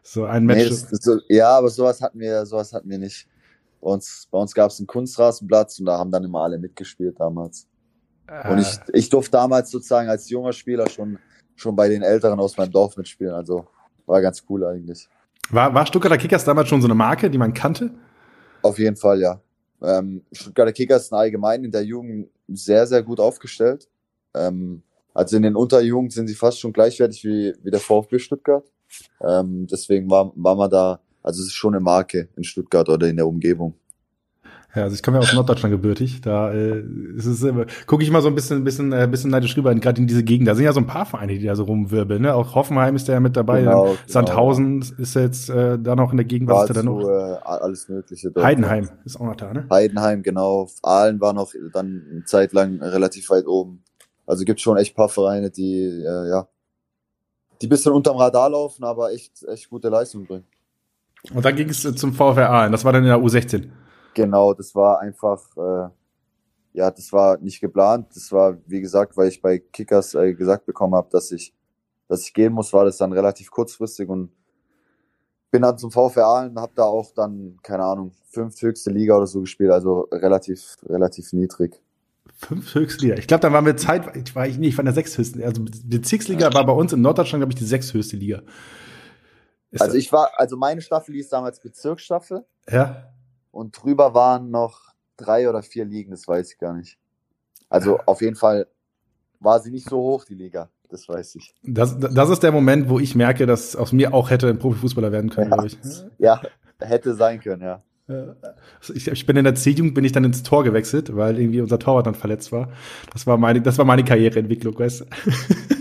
So 0.01 0.23
ein 0.23 0.45
Match. 0.45 0.63
Nee, 0.63 0.69
das, 0.69 0.87
das 0.87 0.99
so, 1.01 1.17
ja, 1.27 1.49
aber 1.57 1.69
sowas 1.69 2.01
hatten 2.01 2.19
wir, 2.19 2.45
sowas 2.45 2.71
hatten 2.71 2.89
wir 2.89 2.99
nicht. 2.99 3.27
Bei 3.81 3.89
uns, 3.89 4.29
bei 4.31 4.37
uns 4.37 4.53
gab 4.53 4.71
es 4.71 4.79
einen 4.79 4.87
Kunstrasenplatz 4.87 5.79
und 5.79 5.87
da 5.87 5.97
haben 5.97 6.11
dann 6.11 6.23
immer 6.23 6.41
alle 6.41 6.57
mitgespielt 6.57 7.19
damals. 7.19 7.67
Äh. 8.27 8.49
Und 8.49 8.59
ich, 8.59 8.77
ich 8.93 9.09
durfte 9.09 9.31
damals 9.31 9.71
sozusagen 9.71 10.07
als 10.07 10.29
junger 10.29 10.53
Spieler 10.53 10.87
schon, 10.89 11.19
schon 11.55 11.75
bei 11.75 11.89
den 11.89 12.01
Älteren 12.01 12.39
aus 12.39 12.55
meinem 12.55 12.71
Dorf 12.71 12.95
mitspielen. 12.95 13.33
Also 13.33 13.67
war 14.05 14.21
ganz 14.21 14.43
cool 14.47 14.63
eigentlich. 14.63 15.09
War, 15.49 15.73
war 15.73 15.85
Stuttgarter 15.85 16.17
Kickers 16.17 16.43
damals 16.43 16.69
schon 16.69 16.81
so 16.81 16.87
eine 16.87 16.95
Marke, 16.95 17.29
die 17.29 17.37
man 17.37 17.53
kannte? 17.53 17.91
Auf 18.61 18.79
jeden 18.79 18.95
Fall, 18.95 19.21
ja. 19.21 19.41
Ähm, 19.81 20.23
Stuttgarter 20.31 20.73
Kickers 20.73 21.09
sind 21.09 21.17
allgemein 21.17 21.63
in 21.63 21.71
der 21.71 21.83
Jugend 21.83 22.29
sehr, 22.47 22.87
sehr 22.87 23.03
gut 23.03 23.19
aufgestellt. 23.19 23.87
Ähm, 24.33 24.81
also 25.13 25.37
in 25.37 25.43
den 25.43 25.55
Unterjugend 25.55 26.13
sind 26.13 26.27
sie 26.27 26.35
fast 26.35 26.59
schon 26.59 26.73
gleichwertig 26.73 27.23
wie, 27.23 27.53
wie 27.63 27.71
der 27.71 27.79
VfB 27.79 28.19
Stuttgart. 28.19 28.65
Ähm, 29.21 29.67
deswegen 29.67 30.09
war, 30.09 30.31
war 30.35 30.55
man 30.55 30.69
da, 30.69 30.99
also 31.23 31.41
es 31.41 31.47
ist 31.47 31.53
schon 31.53 31.73
eine 31.73 31.83
Marke 31.83 32.29
in 32.35 32.43
Stuttgart 32.43 32.89
oder 32.89 33.07
in 33.07 33.15
der 33.15 33.27
Umgebung. 33.27 33.75
Ja, 34.75 34.83
also 34.83 34.93
ich 34.95 35.01
komme 35.01 35.17
ja 35.17 35.23
aus 35.23 35.33
Norddeutschland 35.33 35.73
gebürtig. 35.73 36.19
Da 36.21 36.51
äh, 36.51 36.83
ist 37.15 37.25
es 37.25 37.43
äh, 37.43 37.65
gucke 37.87 38.03
ich 38.03 38.11
mal 38.11 38.21
so 38.21 38.27
ein 38.27 38.35
bisschen, 38.35 38.63
bisschen, 38.63 38.91
äh, 38.91 39.07
bisschen 39.09 39.31
neidisch 39.31 39.55
rüber, 39.55 39.73
gerade 39.75 40.01
in 40.01 40.07
diese 40.07 40.23
Gegend. 40.23 40.49
Da 40.49 40.55
sind 40.55 40.65
ja 40.65 40.73
so 40.73 40.81
ein 40.81 40.87
paar 40.87 41.05
Vereine, 41.05 41.37
die 41.37 41.45
da 41.45 41.55
so 41.55 41.63
rumwirbeln. 41.63 42.21
Ne? 42.21 42.33
Auch 42.35 42.55
Hoffenheim 42.55 42.95
ist 42.95 43.07
da 43.07 43.13
ja 43.13 43.19
mit 43.21 43.37
dabei. 43.37 43.61
Genau, 43.61 43.83
genau. 43.85 43.97
Sandhausen 44.05 44.81
genau. 44.81 45.01
ist 45.01 45.15
jetzt 45.15 45.49
äh, 45.49 45.79
da 45.79 45.95
noch 45.95 46.11
in 46.11 46.17
der 46.17 46.25
Gegend. 46.25 46.49
Was 46.49 46.63
ist 46.63 46.69
da 46.71 46.73
dann 46.73 46.85
noch? 46.85 47.07
Äh, 47.07 47.37
alles 47.43 47.87
Mögliche. 47.87 48.31
Dort. 48.31 48.45
Heidenheim 48.45 48.89
ist 49.05 49.15
auch 49.19 49.25
noch 49.25 49.35
da, 49.37 49.53
ne? 49.53 49.65
Heidenheim, 49.71 50.23
genau. 50.23 50.67
Aalen 50.83 51.21
war 51.21 51.31
noch 51.31 51.53
dann 51.73 52.05
eine 52.11 52.25
Zeit 52.25 52.51
lang 52.51 52.81
relativ 52.81 53.29
weit 53.29 53.47
oben. 53.47 53.81
Also 54.27 54.43
gibt 54.43 54.59
schon 54.59 54.77
echt 54.77 54.95
paar 54.95 55.09
Vereine, 55.09 55.51
die 55.51 55.83
äh, 55.83 56.29
ja, 56.29 56.47
die 57.61 57.67
bisschen 57.67 57.93
unterm 57.93 58.17
Radar 58.17 58.49
laufen, 58.49 58.83
aber 58.83 59.13
echt, 59.13 59.43
echt 59.47 59.69
gute 59.69 59.87
Leistung 59.89 60.25
bringen. 60.25 60.45
Und 61.33 61.45
dann 61.45 61.55
ging 61.55 61.69
es 61.69 61.81
zum 61.81 62.13
VfR 62.13 62.49
Aalen. 62.49 62.71
Das 62.71 62.83
war 62.85 62.91
dann 62.91 63.03
in 63.03 63.09
der 63.09 63.19
U16. 63.19 63.69
Genau, 64.15 64.53
das 64.53 64.73
war 64.73 65.01
einfach, 65.01 65.41
äh, 65.57 65.89
ja, 66.73 66.89
das 66.89 67.11
war 67.13 67.37
nicht 67.37 67.59
geplant. 67.59 68.07
Das 68.15 68.31
war, 68.31 68.57
wie 68.65 68.81
gesagt, 68.81 69.15
weil 69.17 69.27
ich 69.27 69.41
bei 69.41 69.59
Kickers 69.59 70.15
äh, 70.15 70.33
gesagt 70.33 70.65
bekommen 70.65 70.95
habe, 70.95 71.09
dass 71.11 71.31
ich, 71.31 71.53
dass 72.07 72.23
ich 72.23 72.33
gehen 72.33 72.53
muss, 72.53 72.73
war 72.73 72.85
das 72.85 72.97
dann 72.97 73.11
relativ 73.11 73.51
kurzfristig 73.51 74.07
und 74.09 74.31
bin 75.51 75.61
dann 75.61 75.77
zum 75.77 75.91
VfR 75.91 76.25
Aalen, 76.25 76.59
habe 76.59 76.71
da 76.75 76.83
auch 76.83 77.11
dann, 77.13 77.57
keine 77.61 77.83
Ahnung, 77.83 78.11
fünf 78.29 78.61
höchste 78.61 78.89
Liga 78.89 79.15
oder 79.17 79.27
so 79.27 79.41
gespielt, 79.41 79.71
also 79.71 80.07
relativ, 80.11 80.75
relativ 80.85 81.33
niedrig. 81.33 81.81
Fünf 82.37 82.73
höchste 82.73 83.03
Liga. 83.03 83.15
Ich 83.17 83.27
glaube, 83.27 83.41
da 83.41 83.51
waren 83.51 83.65
wir 83.65 83.77
Zeit, 83.77 84.15
ich 84.15 84.33
war 84.35 84.47
ich 84.47 84.57
nicht, 84.57 84.75
von 84.75 84.85
der 84.85 84.93
sechshöchsten. 84.93 85.43
Also 85.43 85.61
die 85.61 85.97
Bezirksliga 85.97 86.53
war 86.53 86.65
bei 86.65 86.73
uns 86.73 86.93
in 86.93 87.01
Norddeutschland, 87.01 87.41
glaube 87.41 87.51
ich, 87.51 87.59
die 87.59 87.65
sechshöchste 87.65 88.15
Liga. 88.15 88.43
Ist 89.71 89.81
also 89.81 89.97
ich 89.97 90.11
war, 90.11 90.31
also 90.37 90.55
meine 90.55 90.81
Staffel 90.81 91.15
hieß 91.15 91.29
damals 91.29 91.59
Bezirksstaffel. 91.59 92.45
Ja. 92.69 93.14
Und 93.55 93.81
drüber 93.81 94.13
waren 94.13 94.51
noch 94.51 94.81
drei 95.15 95.49
oder 95.49 95.63
vier 95.63 95.85
Ligen, 95.85 96.11
das 96.11 96.27
weiß 96.27 96.51
ich 96.51 96.57
gar 96.57 96.73
nicht. 96.73 96.97
Also 97.69 97.99
auf 98.05 98.21
jeden 98.21 98.35
Fall 98.35 98.67
war 99.39 99.61
sie 99.61 99.71
nicht 99.71 99.87
so 99.87 99.97
hoch, 99.97 100.25
die 100.25 100.35
Liga. 100.35 100.69
Das 100.89 101.07
weiß 101.07 101.35
ich. 101.35 101.55
Das, 101.63 101.97
das 101.97 102.29
ist 102.29 102.43
der 102.43 102.51
Moment, 102.51 102.89
wo 102.89 102.99
ich 102.99 103.15
merke, 103.15 103.45
dass 103.45 103.77
aus 103.77 103.93
mir 103.93 104.13
auch 104.13 104.29
hätte 104.29 104.49
ein 104.49 104.59
Profifußballer 104.59 105.13
werden 105.13 105.29
können, 105.29 105.51
ja. 105.51 105.55
glaube 105.55 105.67
ich. 105.67 105.77
Ja, 106.17 106.41
hätte 106.79 107.15
sein 107.15 107.39
können, 107.39 107.61
ja. 107.61 107.81
Ich, 108.93 109.07
ich 109.07 109.25
bin 109.25 109.37
in 109.37 109.45
der 109.45 109.55
C-Jugend 109.55 109.95
bin 109.95 110.03
ich 110.03 110.11
dann 110.11 110.25
ins 110.25 110.43
Tor 110.43 110.65
gewechselt, 110.65 111.15
weil 111.15 111.39
irgendwie 111.39 111.61
unser 111.61 111.79
Torwart 111.79 112.07
dann 112.07 112.13
verletzt 112.13 112.51
war. 112.51 112.73
Das 113.13 113.25
war 113.25 113.37
meine, 113.37 113.61
das 113.61 113.77
war 113.77 113.85
meine 113.85 114.03
Karriereentwicklung, 114.03 114.77
weißt 114.77 115.01
du? 115.01 115.05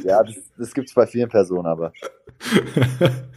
Ja, 0.05 0.23
das, 0.23 0.37
das 0.57 0.73
gibt's 0.73 0.95
bei 0.95 1.09
vielen 1.09 1.29
Personen, 1.29 1.67
aber. 1.67 1.93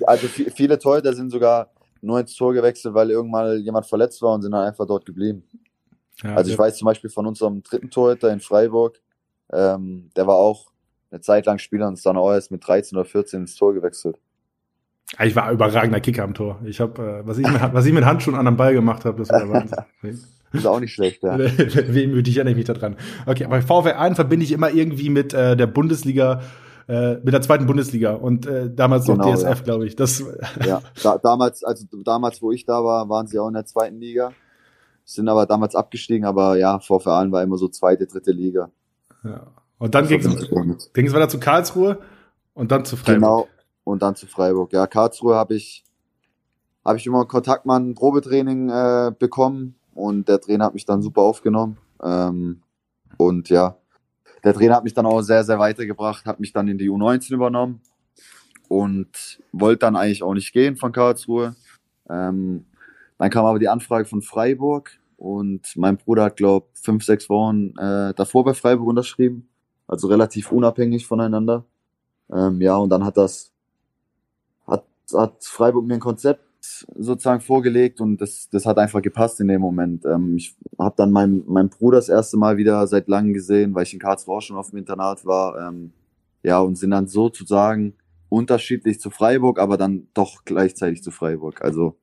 Also 0.06 0.28
viele 0.28 0.80
Torhüter 0.80 1.13
sind 1.13 1.31
sogar 1.31 1.69
nur 2.02 2.20
ins 2.20 2.36
Tor 2.36 2.54
gewechselt, 2.54 2.94
weil 2.94 3.12
irgendwann 3.12 3.60
jemand 3.62 3.86
verletzt 3.86 4.22
war 4.22 4.34
und 4.34 4.42
sind 4.42 4.52
dann 4.52 4.66
einfach 4.68 4.86
dort 4.86 5.06
geblieben. 5.06 5.44
Ja, 6.24 6.36
also 6.36 6.52
ich 6.52 6.58
weiß 6.58 6.78
zum 6.78 6.86
Beispiel 6.86 7.10
von 7.10 7.28
unserem 7.28 7.62
dritten 7.64 7.90
Torhüter 7.90 8.32
in 8.32 8.40
Freiburg, 8.40 9.00
ähm, 9.52 10.10
der 10.16 10.28
war 10.28 10.36
auch 10.36 10.72
eine 11.12 11.22
Zeit 11.22 11.46
lang 11.46 11.58
Spieler 11.58 11.88
und 11.88 11.94
ist 11.94 12.06
dann 12.06 12.18
auch 12.18 12.32
erst 12.32 12.52
mit 12.52 12.68
13 12.68 12.98
oder 12.98 13.06
14 13.06 13.42
ins 13.42 13.56
Tor 13.56 13.74
gewechselt. 13.74 14.18
Ich 15.24 15.36
war 15.36 15.52
überragender 15.52 16.02
Kicker 16.02 16.24
am 16.24 16.34
Tor. 16.34 16.60
Ich 16.66 16.82
habe, 16.82 17.22
äh, 17.24 17.28
was, 17.28 17.38
ich 17.38 17.48
mit, 17.48 17.62
was 17.74 17.86
ich 17.86 17.94
mit 17.94 18.04
Handschuhen 18.04 18.36
an 18.36 18.46
einem 18.46 18.58
Ball 18.58 18.74
gemacht 18.74 19.06
habe, 19.06 19.18
das 19.20 19.30
war 19.30 19.48
Wahnsinn. 19.50 19.78
Das 20.02 20.26
ist 20.52 20.66
auch 20.66 20.80
nicht 20.80 20.94
schlecht, 20.94 21.24
ja. 21.24 21.38
Wehmütig 21.40 22.36
erinnere 22.36 22.52
ich 22.52 22.58
mich 22.58 22.66
da 22.66 22.74
dran. 22.74 22.98
Okay, 23.26 23.46
aber 23.46 23.62
VfR 23.62 24.00
1 24.00 24.16
verbinde 24.16 24.44
ich 24.44 24.52
immer 24.52 24.70
irgendwie 24.70 25.10
mit 25.10 25.34
äh, 25.34 25.56
der 25.56 25.68
Bundesliga 25.68 26.42
äh, 26.88 27.16
mit 27.16 27.34
der 27.34 27.42
zweiten 27.42 27.66
Bundesliga 27.66 28.13
und 28.13 28.45
äh, 28.45 28.74
damals 28.74 29.06
genau, 29.06 29.25
noch 29.25 29.36
DSF, 29.36 29.57
ja. 29.57 29.63
glaube 29.63 29.88
ich. 29.88 29.95
Das 29.95 30.24
ja, 30.66 30.81
da, 31.04 31.18
damals, 31.18 31.63
also 31.63 31.86
damals, 32.04 32.42
wo 32.42 32.51
ich 32.51 32.66
da 32.66 32.84
war, 32.84 33.10
waren 33.10 33.28
sie 33.28 33.39
auch 33.39 33.48
in 33.48 33.56
der 33.56 33.66
zweiten 33.66 34.00
Liga, 34.00 34.31
sind 35.04 35.28
aber 35.28 35.45
damals 35.45 35.75
abgestiegen, 35.75 36.25
aber 36.25 36.57
ja, 36.57 36.80
vor 36.80 37.01
Verein 37.01 37.31
war 37.31 37.44
immer 37.44 37.57
so 37.57 37.68
zweite, 37.68 38.07
dritte 38.07 38.31
Liga. 38.31 38.72
Ja. 39.24 39.48
Und 39.80 39.95
dann 39.95 40.07
ging 40.07 40.19
es 40.19 41.13
weiter 41.13 41.30
zu 41.30 41.39
Karlsruhe 41.39 42.00
und 42.54 42.72
dann 42.72 42.86
zu 42.86 42.95
Freiburg. 42.95 43.22
Genau, 43.22 43.48
und 43.83 44.01
dann 44.01 44.16
zu 44.16 44.28
Freiburg. 44.28 44.73
Ja, 44.73 44.88
Karlsruhe 44.88 45.35
habe 45.35 45.56
ich, 45.56 45.83
habe 46.83 46.97
ich 46.97 47.06
immer 47.06 47.26
Kontakt 47.26 47.66
mal 47.66 47.80
ein 47.80 47.95
Probetraining 47.95 48.69
äh, 48.69 49.12
bekommen 49.18 49.76
und 49.94 50.28
der 50.28 50.40
Trainer 50.40 50.66
hat 50.66 50.73
mich 50.73 50.85
dann 50.85 51.02
super 51.02 51.21
aufgenommen. 51.21 51.78
Ähm, 52.04 52.62
und 53.18 53.50
ja, 53.50 53.77
der 54.47 54.54
Trainer 54.54 54.75
hat 54.75 54.85
mich 54.85 54.94
dann 54.94 55.06
auch 55.06 55.21
sehr, 55.21 55.44
sehr 55.44 55.59
weitergebracht, 55.59 56.25
hat 56.25 56.39
mich 56.39 56.54
dann 56.54 56.69
in 56.69 56.77
die 56.77 56.89
U19 56.89 57.33
übernommen 57.33 57.81
und 58.69 59.42
wollte 59.51 59.80
dann 59.80 59.97
eigentlich 59.97 60.23
auch 60.23 60.33
nicht 60.33 60.54
gehen 60.54 60.77
von 60.77 60.94
Karlsruhe. 60.94 61.54
Ähm, 62.09 62.66
dann 63.18 63.30
kam 63.30 63.44
aber 63.44 63.59
die 63.59 63.68
Anfrage 63.68 64.06
von 64.06 64.21
Freiburg 64.21 64.92
und 65.18 65.75
mein 65.75 65.97
Bruder 65.97 66.23
hat, 66.23 66.37
glaube 66.37 66.68
ich, 66.73 66.81
fünf, 66.81 67.04
sechs 67.04 67.30
Wochen 67.30 67.77
äh, 67.77 68.13
davor 68.13 68.45
bei 68.45 68.54
Freiburg 68.54 68.87
unterschrieben, 68.87 69.49
also 69.85 70.07
relativ 70.07 70.49
unabhängig 70.54 71.06
voneinander. 71.06 71.66
Ähm, 72.31 72.61
ja, 72.61 72.77
und 72.77 72.89
dann 72.89 73.04
hat 73.04 73.18
das, 73.18 73.51
hat, 74.66 74.85
hat 75.13 75.44
Freiburg 75.44 75.85
mir 75.85 75.95
ein 75.95 75.99
Konzept 75.99 76.46
sozusagen 76.95 77.42
vorgelegt 77.42 78.02
und 78.02 78.21
das, 78.21 78.50
das 78.50 78.66
hat 78.66 78.78
einfach 78.78 79.02
gepasst 79.02 79.40
in 79.40 79.47
dem 79.47 79.62
Moment. 79.62 80.06
Ähm, 80.06 80.36
ich 80.38 80.56
habe 80.80 80.95
dann 80.97 81.12
meinen 81.12 81.44
mein 81.47 81.69
Bruder 81.69 81.97
das 81.97 82.09
erste 82.09 82.38
Mal 82.38 82.57
wieder 82.57 82.86
seit 82.88 83.07
langem 83.07 83.33
gesehen, 83.33 83.76
weil 83.76 83.83
ich 83.83 83.94
in 83.94 84.00
Karlsruhe 84.00 84.38
auch 84.38 84.42
schon 84.42 84.57
auf 84.57 84.69
dem 84.69 84.80
Internat 84.80 85.26
war. 85.26 85.68
Ähm, 85.68 85.92
ja, 86.44 86.59
und 86.59 86.78
sind 86.78 86.92
dann 86.92 87.07
sozusagen 87.07 87.94
unterschiedlich 88.30 89.00
zu 89.00 89.09
Freiburg, 89.09 89.59
aber 89.59 89.78
dann 89.78 90.07
doch 90.14 90.45
gleichzeitig 90.45 91.04
zu 91.04 91.12
Freiburg. 91.12 91.62
Also 91.62 91.97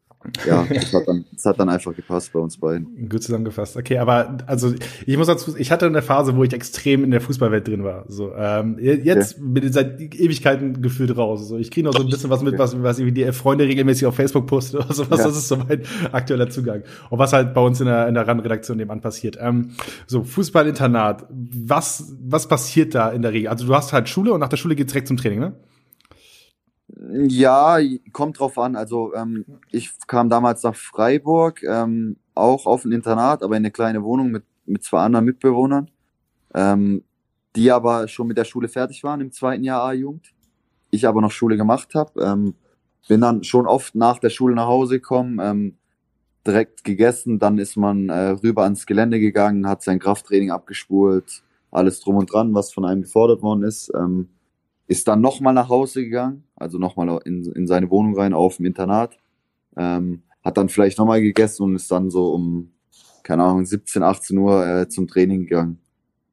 ja, 0.47 0.67
das 0.75 0.93
hat, 0.93 1.07
dann, 1.07 1.25
das 1.33 1.45
hat 1.45 1.59
dann 1.59 1.69
einfach 1.69 1.95
gepasst 1.95 2.33
bei 2.33 2.39
uns 2.39 2.57
beiden. 2.57 3.09
Gut 3.09 3.23
zusammengefasst. 3.23 3.77
Okay, 3.77 3.99
aber 3.99 4.39
also 4.47 4.75
ich 5.07 5.17
muss 5.17 5.27
dazu, 5.27 5.55
ich 5.57 5.71
hatte 5.71 5.87
eine 5.87 6.03
Phase, 6.03 6.37
wo 6.37 6.45
ich 6.45 6.53
extrem 6.53 7.05
in 7.05 7.11
der 7.11 7.21
Fußballwelt 7.21 7.69
drin 7.69 7.85
war. 7.85 8.05
So, 8.09 8.35
ähm, 8.35 8.79
jetzt 8.79 9.35
okay. 9.35 9.45
bin 9.47 9.67
ich 9.67 9.73
seit 9.73 10.01
Ewigkeiten 10.01 10.81
gefühlt 10.83 11.17
raus. 11.17 11.49
So, 11.49 11.59
ich 11.59 11.71
kriege 11.71 11.87
noch 11.87 11.95
so 11.95 12.03
ein 12.03 12.09
bisschen 12.09 12.31
was 12.31 12.43
mit, 12.43 12.59
was, 12.59 12.81
was 12.83 12.99
irgendwie 12.99 13.25
die 13.25 13.33
Freunde 13.33 13.65
regelmäßig 13.65 14.07
auf 14.07 14.17
Facebook 14.17 14.47
posten 14.47 14.79
oder 14.79 14.93
sowas. 14.93 15.19
Ja. 15.19 15.27
Das 15.27 15.37
ist 15.37 15.49
so 15.49 15.57
mein 15.57 15.83
aktueller 16.13 16.49
Zugang. 16.49 16.83
Und 17.11 17.19
was 17.19 17.33
halt 17.33 17.55
bei 17.55 17.61
uns 17.61 17.81
in 17.81 17.87
der, 17.87 18.09
in 18.09 18.15
der 18.15 18.27
RAN-Redaktion 18.27 18.77
nebenan 18.77 19.01
passiert. 19.01 19.37
Ähm, 19.41 19.71
so, 20.07 20.25
Fußballinternat. 20.25 21.27
Was, 21.31 22.15
was 22.23 22.49
passiert 22.49 22.95
da 22.95 23.11
in 23.11 23.23
der 23.23 23.33
Regel? 23.33 23.49
Also 23.49 23.67
du 23.67 23.75
hast 23.75 23.93
halt 23.93 24.09
Schule 24.09 24.33
und 24.33 24.41
nach 24.41 24.49
der 24.49 24.57
Schule 24.57 24.75
geht's 24.75 24.93
direkt 24.93 25.09
zum 25.09 25.17
Training, 25.17 25.41
ne? 25.41 25.55
Ja, 27.13 27.79
kommt 28.13 28.39
drauf 28.39 28.59
an. 28.59 28.77
Also 28.77 29.15
ähm, 29.15 29.45
ich 29.71 29.91
kam 30.07 30.31
damals 30.31 30.63
nach 30.63 30.75
Freiburg, 30.75 31.63
ähm, 31.63 32.17
auch 32.35 32.67
auf 32.67 32.85
ein 32.85 32.93
Internat, 32.93 33.43
aber 33.43 33.57
in 33.57 33.63
eine 33.63 33.71
kleine 33.71 34.03
Wohnung 34.03 34.31
mit, 34.31 34.45
mit 34.67 34.83
zwei 34.85 35.01
anderen 35.01 35.25
Mitbewohnern, 35.25 35.91
ähm, 36.55 37.05
die 37.57 37.71
aber 37.71 38.09
schon 38.09 38.29
mit 38.29 38.39
der 38.39 38.45
Schule 38.45 38.69
fertig 38.69 39.03
waren 39.05 39.21
im 39.21 39.33
zweiten 39.33 39.65
Jahr 39.65 39.83
A-Jugend. 39.83 40.33
ich 40.91 41.07
aber 41.07 41.21
noch 41.21 41.31
Schule 41.33 41.57
gemacht 41.57 41.95
habe. 41.95 42.23
Ähm, 42.23 42.55
bin 43.09 43.21
dann 43.21 43.45
schon 43.45 43.67
oft 43.67 43.95
nach 43.95 44.19
der 44.19 44.31
Schule 44.31 44.55
nach 44.55 44.67
Hause 44.67 44.97
gekommen, 44.97 45.39
ähm, 45.43 45.77
direkt 46.47 46.85
gegessen, 46.85 47.39
dann 47.39 47.59
ist 47.59 47.77
man 47.77 48.09
äh, 48.09 48.31
rüber 48.43 48.65
ans 48.65 48.87
Gelände 48.87 49.19
gegangen, 49.19 49.67
hat 49.69 49.83
sein 49.83 49.99
Krafttraining 49.99 50.51
abgespult, 50.51 51.43
alles 51.71 52.01
drum 52.01 52.17
und 52.17 52.33
dran, 52.33 52.55
was 52.55 52.73
von 52.73 52.85
einem 52.85 53.03
gefordert 53.03 53.43
worden 53.43 53.63
ist. 53.65 53.91
Ähm, 53.95 54.29
ist 54.87 55.09
dann 55.09 55.21
nochmal 55.21 55.55
nach 55.55 55.69
Hause 55.69 56.05
gegangen, 56.05 56.45
also 56.57 56.79
nochmal 56.79 57.21
in, 57.25 57.45
in 57.53 57.67
seine 57.67 57.91
Wohnung 57.91 58.17
rein 58.17 58.35
auf 58.35 58.57
dem 58.57 58.67
Internat. 58.67 59.19
Ähm, 59.77 60.23
hat 60.43 60.59
dann 60.59 60.69
vielleicht 60.69 60.99
nochmal 60.99 61.23
gegessen 61.23 61.63
und 61.63 61.75
ist 61.75 61.91
dann 61.91 62.11
so 62.11 62.33
um, 62.35 62.71
keine 63.23 63.45
Ahnung, 63.45 63.65
17, 63.65 64.03
18 64.03 64.39
Uhr 64.39 64.67
äh, 64.67 64.89
zum 64.89 65.09
Training 65.09 65.47
gegangen. 65.47 65.79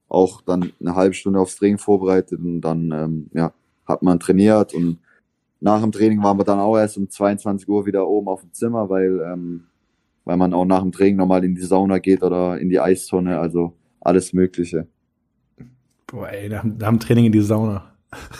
Auch 0.10 0.41
dann 0.41 0.74
eine 0.81 0.96
halbe 0.96 1.13
Stunde 1.13 1.39
aufs 1.39 1.55
Training 1.55 1.77
vorbereitet 1.77 2.39
und 2.39 2.60
dann 2.62 2.91
ähm, 2.91 3.29
ja, 3.34 3.53
hat 3.86 4.03
man 4.03 4.20
trainiert 4.20 4.74
und 4.74 5.00
nach 5.62 5.81
dem 5.81 5.91
Training 5.91 6.22
waren 6.22 6.38
wir 6.38 6.43
dann 6.43 6.60
auch 6.60 6.77
erst 6.77 6.98
um 6.98 7.10
22 7.10 7.70
Uhr 7.70 7.86
wieder 7.86 8.08
oben 8.08 8.27
auf 8.27 8.41
dem 8.41 8.51
Zimmer, 8.51 8.89
weil, 8.89 9.22
ähm, 9.22 9.65
weil 10.25 10.36
man 10.36 10.53
auch 10.53 10.65
nach 10.65 10.81
dem 10.81 10.91
Training 10.91 11.17
nochmal 11.17 11.46
in 11.46 11.55
die 11.55 11.62
Sauna 11.62 12.00
geht 12.00 12.24
oder 12.24 12.60
in 12.60 12.70
die 12.70 12.79
Eistonne, 12.79 13.39
also 13.39 13.74
alles 14.01 14.34
Mögliche. 14.34 14.88
Boah, 16.08 16.29
ey, 16.29 16.50
nach, 16.50 16.63
nach 16.63 16.89
dem 16.89 17.00
Training 17.00 17.25
in 17.25 17.31
die 17.31 17.41
Sauna. 17.41 17.90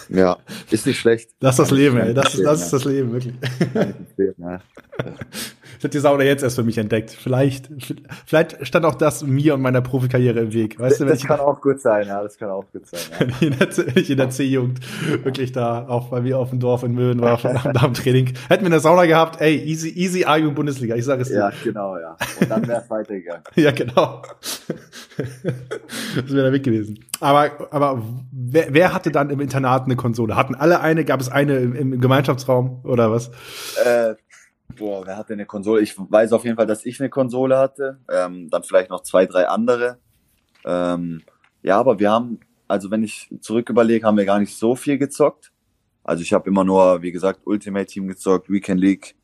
Ja, 0.10 0.38
ist 0.70 0.86
nicht 0.86 1.00
schlecht. 1.00 1.32
Das 1.40 1.58
ist 1.58 1.60
das 1.60 1.72
Leben, 1.72 1.98
ey. 1.98 2.14
Das, 2.14 2.36
das 2.36 2.62
ist 2.64 2.74
das 2.74 2.84
Leben, 2.84 3.14
wirklich. 3.14 3.36
Ich 4.20 4.34
habe 5.84 5.90
die 5.90 6.00
Sauna 6.00 6.24
jetzt 6.24 6.44
erst 6.44 6.58
für 6.58 6.64
mich 6.64 6.78
entdeckt. 6.78 7.12
Vielleicht, 7.12 7.70
vielleicht 8.26 8.68
stand 8.68 8.86
auch 8.86 8.96
das 8.96 9.24
mir 9.24 9.54
und 9.54 9.62
meiner 9.62 9.82
Profikarriere 9.82 10.42
im 10.42 10.54
Weg. 10.54 10.78
Weißt 10.78 11.00
das, 11.00 11.00
du, 11.00 11.06
das 11.06 11.24
kann 11.24 11.40
auch 11.40 11.62
gut 11.62 11.80
sein, 11.80 12.08
ja, 12.08 12.22
das 12.22 12.38
kann 12.38 12.50
auch 12.50 12.66
gut 12.72 12.86
sein. 12.86 13.00
Ja. 13.12 13.28
Wenn 13.40 13.96
ich 13.96 14.10
in 14.10 14.18
der 14.18 14.30
C-Jugend 14.30 14.80
wirklich 15.24 15.54
da 15.54 15.88
auch 15.88 16.10
bei 16.10 16.20
mir 16.20 16.38
auf 16.38 16.50
dem 16.50 16.60
Dorf 16.60 16.84
in 16.84 16.94
Möwen 16.94 17.22
war, 17.22 17.40
nach, 17.42 17.74
nach 17.74 17.86
dem 17.86 17.94
Training, 17.94 18.34
hätten 18.50 18.66
wir 18.66 18.72
eine 18.72 18.82
Sauna 18.82 19.06
gehabt, 19.06 19.40
ey, 19.40 19.56
easy, 19.56 19.90
easy 19.90 20.26
A-Jugend 20.26 20.56
Bundesliga, 20.56 20.96
ich 20.96 21.06
sage 21.06 21.22
es 21.22 21.30
dir. 21.30 21.36
Ja, 21.36 21.52
genau, 21.64 21.98
ja. 21.98 22.18
Und 22.42 22.52
dann 22.52 22.68
wäre 22.68 22.82
es 22.82 22.90
weitergegangen. 22.90 23.44
ja, 23.56 23.72
genau. 23.72 24.22
das 25.18 26.34
wäre 26.34 26.44
der 26.44 26.52
Weg 26.52 26.64
gewesen. 26.64 27.00
Aber, 27.22 27.68
aber 27.72 28.04
wer, 28.52 28.74
wer 28.74 28.94
hatte 28.94 29.12
dann 29.12 29.30
im 29.30 29.40
Internat 29.40 29.86
eine 29.86 29.96
Konsole? 29.96 30.36
Hatten 30.36 30.56
alle 30.56 30.82
eine? 30.82 31.06
Gab 31.06 31.22
es 31.22 31.30
eine 31.30 31.58
im, 31.58 31.76
im 31.76 32.02
Gemeinschaftsraum 32.02 32.82
oder 32.84 33.12
was? 33.12 33.30
Äh, 33.84 34.16
boah, 34.76 35.06
wer 35.06 35.18
hatte 35.18 35.34
eine 35.34 35.46
Konsole? 35.46 35.82
Ich 35.82 35.96
weiß 35.98 36.34
auf 36.34 36.44
jeden 36.44 36.58
Fall, 36.58 36.68
dass 36.68 36.86
ich 36.86 37.00
eine 37.00 37.10
Konsole 37.10 37.58
hatte. 37.58 38.00
Ähm, 38.12 38.50
dann 38.50 38.64
vielleicht 38.64 38.90
noch 38.90 39.04
zwei, 39.04 39.26
drei 39.26 39.48
andere. 39.48 40.00
Ähm, 40.66 41.22
ja, 41.64 41.80
aber 41.80 42.00
wir 42.00 42.12
haben, 42.12 42.40
also 42.68 42.92
wenn 42.92 43.04
ich 43.04 43.30
zurück 43.42 43.70
überlege, 43.70 44.06
haben 44.06 44.18
wir 44.18 44.26
gar 44.26 44.40
nicht 44.40 44.56
so 44.56 44.76
viel 44.76 44.98
gezockt. 44.98 45.52
Also 46.04 46.24
ich 46.24 46.34
habe 46.34 46.50
immer 46.50 46.64
nur, 46.64 47.02
wie 47.02 47.12
gesagt, 47.12 47.42
Ultimate 47.46 47.86
Team 47.86 48.08
gezockt, 48.08 48.50
Weekend 48.50 48.80
League. 48.80 49.16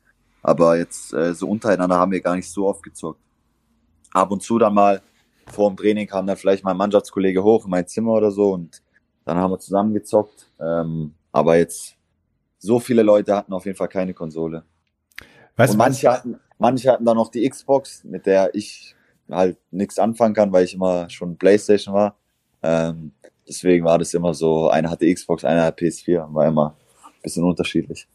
Aber 0.42 0.78
jetzt 0.78 1.12
äh, 1.12 1.34
so 1.34 1.48
untereinander 1.48 1.96
haben 1.96 2.12
wir 2.12 2.20
gar 2.20 2.36
nicht 2.36 2.50
so 2.50 2.66
oft 2.68 2.82
gezockt. 2.82 3.20
Ab 4.12 4.30
und 4.30 4.42
zu 4.42 4.58
dann 4.58 4.74
mal 4.74 5.02
vor 5.50 5.70
dem 5.70 5.76
Training 5.76 6.06
kam 6.06 6.26
dann 6.26 6.36
vielleicht 6.36 6.64
mein 6.64 6.76
Mannschaftskollege 6.76 7.42
hoch 7.42 7.64
in 7.64 7.70
mein 7.70 7.86
Zimmer 7.86 8.12
oder 8.12 8.30
so 8.30 8.52
und 8.52 8.82
dann 9.28 9.36
haben 9.36 9.50
wir 9.50 9.58
zusammen 9.58 9.92
gezockt. 9.92 10.50
Ähm, 10.58 11.12
aber 11.32 11.58
jetzt 11.58 11.96
so 12.58 12.80
viele 12.80 13.02
Leute 13.02 13.36
hatten 13.36 13.52
auf 13.52 13.66
jeden 13.66 13.76
Fall 13.76 13.88
keine 13.88 14.14
Konsole. 14.14 14.64
Weißt 15.56 15.72
und 15.72 15.78
manche 15.78 16.10
hatten, 16.10 16.40
manche 16.58 16.90
hatten 16.90 17.04
dann 17.04 17.16
noch 17.16 17.30
die 17.30 17.48
Xbox, 17.48 18.04
mit 18.04 18.24
der 18.24 18.54
ich 18.54 18.96
halt 19.30 19.58
nichts 19.70 19.98
anfangen 19.98 20.34
kann, 20.34 20.50
weil 20.50 20.64
ich 20.64 20.74
immer 20.74 21.10
schon 21.10 21.36
PlayStation 21.36 21.94
war. 21.94 22.16
Ähm, 22.62 23.12
deswegen 23.46 23.84
war 23.84 23.98
das 23.98 24.14
immer 24.14 24.32
so, 24.32 24.70
einer 24.70 24.90
hatte 24.90 25.12
Xbox, 25.12 25.44
einer 25.44 25.64
hatte 25.64 25.84
PS4, 25.84 26.32
war 26.32 26.46
immer 26.46 26.74
ein 27.04 27.22
bisschen 27.22 27.44
unterschiedlich. 27.44 28.08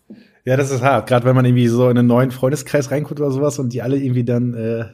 Ja, 0.45 0.57
das 0.57 0.71
ist 0.71 0.81
hart. 0.81 1.07
Gerade 1.07 1.25
wenn 1.25 1.35
man 1.35 1.45
irgendwie 1.45 1.67
so 1.67 1.89
in 1.89 1.97
einen 1.97 2.07
neuen 2.07 2.31
Freundeskreis 2.31 2.89
reinguckt 2.89 3.21
oder 3.21 3.29
sowas 3.29 3.59
und 3.59 3.71
die 3.71 3.83
alle 3.83 3.97
irgendwie 3.97 4.23
dann 4.23 4.55
äh, 4.55 4.85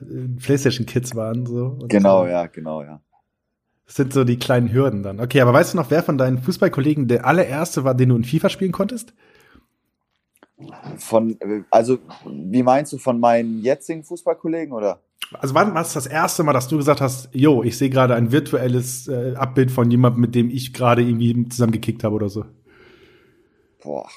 PlayStation-Kids 0.42 1.16
waren. 1.16 1.46
So. 1.46 1.80
genau, 1.88 2.24
so. 2.24 2.30
ja, 2.30 2.46
genau, 2.48 2.84
ja. 2.84 3.00
Das 3.90 3.96
sind 3.96 4.14
so 4.14 4.24
die 4.24 4.38
kleinen 4.38 4.72
Hürden 4.72 5.02
dann. 5.02 5.20
Okay, 5.20 5.42
aber 5.42 5.52
weißt 5.52 5.74
du 5.74 5.78
noch, 5.78 5.90
wer 5.90 6.04
von 6.04 6.20
deinen 6.20 6.38
Fußballkollegen 6.38 7.08
der 7.08 7.26
allererste 7.26 7.84
war, 7.84 7.96
den 7.96 8.10
du 8.10 8.18
in 8.18 8.24
FIFA 8.24 8.50
spielen 8.50 8.72
konntest? 8.72 9.16
Von, 10.98 11.36
also, 11.72 11.98
wie 12.28 12.62
meinst 12.62 12.94
du 12.94 13.00
von 13.00 13.20
meinen 13.20 13.64
jetzigen 13.64 14.04
Fußballkollegen 14.04 14.76
oder? 14.76 15.02
Also 15.34 15.56
wann 15.56 15.74
war 15.74 15.82
es 15.82 15.94
das 15.94 16.06
erste 16.06 16.44
Mal, 16.44 16.54
dass 16.54 16.68
du 16.68 16.78
gesagt 16.78 17.02
hast, 17.02 17.34
yo, 17.34 17.64
ich 17.64 17.80
sehe 17.80 17.90
gerade 17.90 18.14
ein 18.14 18.32
virtuelles 18.32 19.08
äh, 19.08 19.34
Abbild 19.36 19.72
von 19.72 19.90
jemandem, 19.90 20.22
mit 20.22 20.36
dem 20.36 20.52
ich 20.52 20.72
gerade 20.72 21.02
irgendwie 21.02 21.50
zusammen 21.50 21.72
gekickt 21.72 22.04
habe 22.04 22.14
oder 22.14 22.30
so? 22.30 22.46
Boah, 23.82 24.08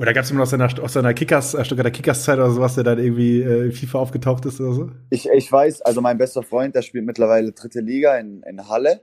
oder 0.00 0.14
gab 0.14 0.24
es 0.24 0.30
immer 0.30 0.44
aus 0.44 0.50
seiner, 0.50 0.82
aus 0.82 0.94
seiner 0.94 1.12
Kickers, 1.12 1.52
äh, 1.52 1.62
Stuttgarter 1.62 1.90
Kickers-Zeit 1.90 2.38
oder 2.38 2.50
sowas, 2.50 2.74
der 2.74 2.84
dann 2.84 2.98
irgendwie 2.98 3.42
äh, 3.42 3.70
FIFA 3.70 3.98
aufgetaucht 3.98 4.46
ist 4.46 4.58
oder 4.58 4.72
so? 4.72 4.90
Ich, 5.10 5.28
ich 5.28 5.52
weiß, 5.52 5.82
also 5.82 6.00
mein 6.00 6.16
bester 6.16 6.42
Freund, 6.42 6.74
der 6.74 6.80
spielt 6.80 7.04
mittlerweile 7.04 7.52
dritte 7.52 7.80
Liga 7.80 8.16
in, 8.16 8.42
in 8.44 8.66
Halle. 8.66 9.02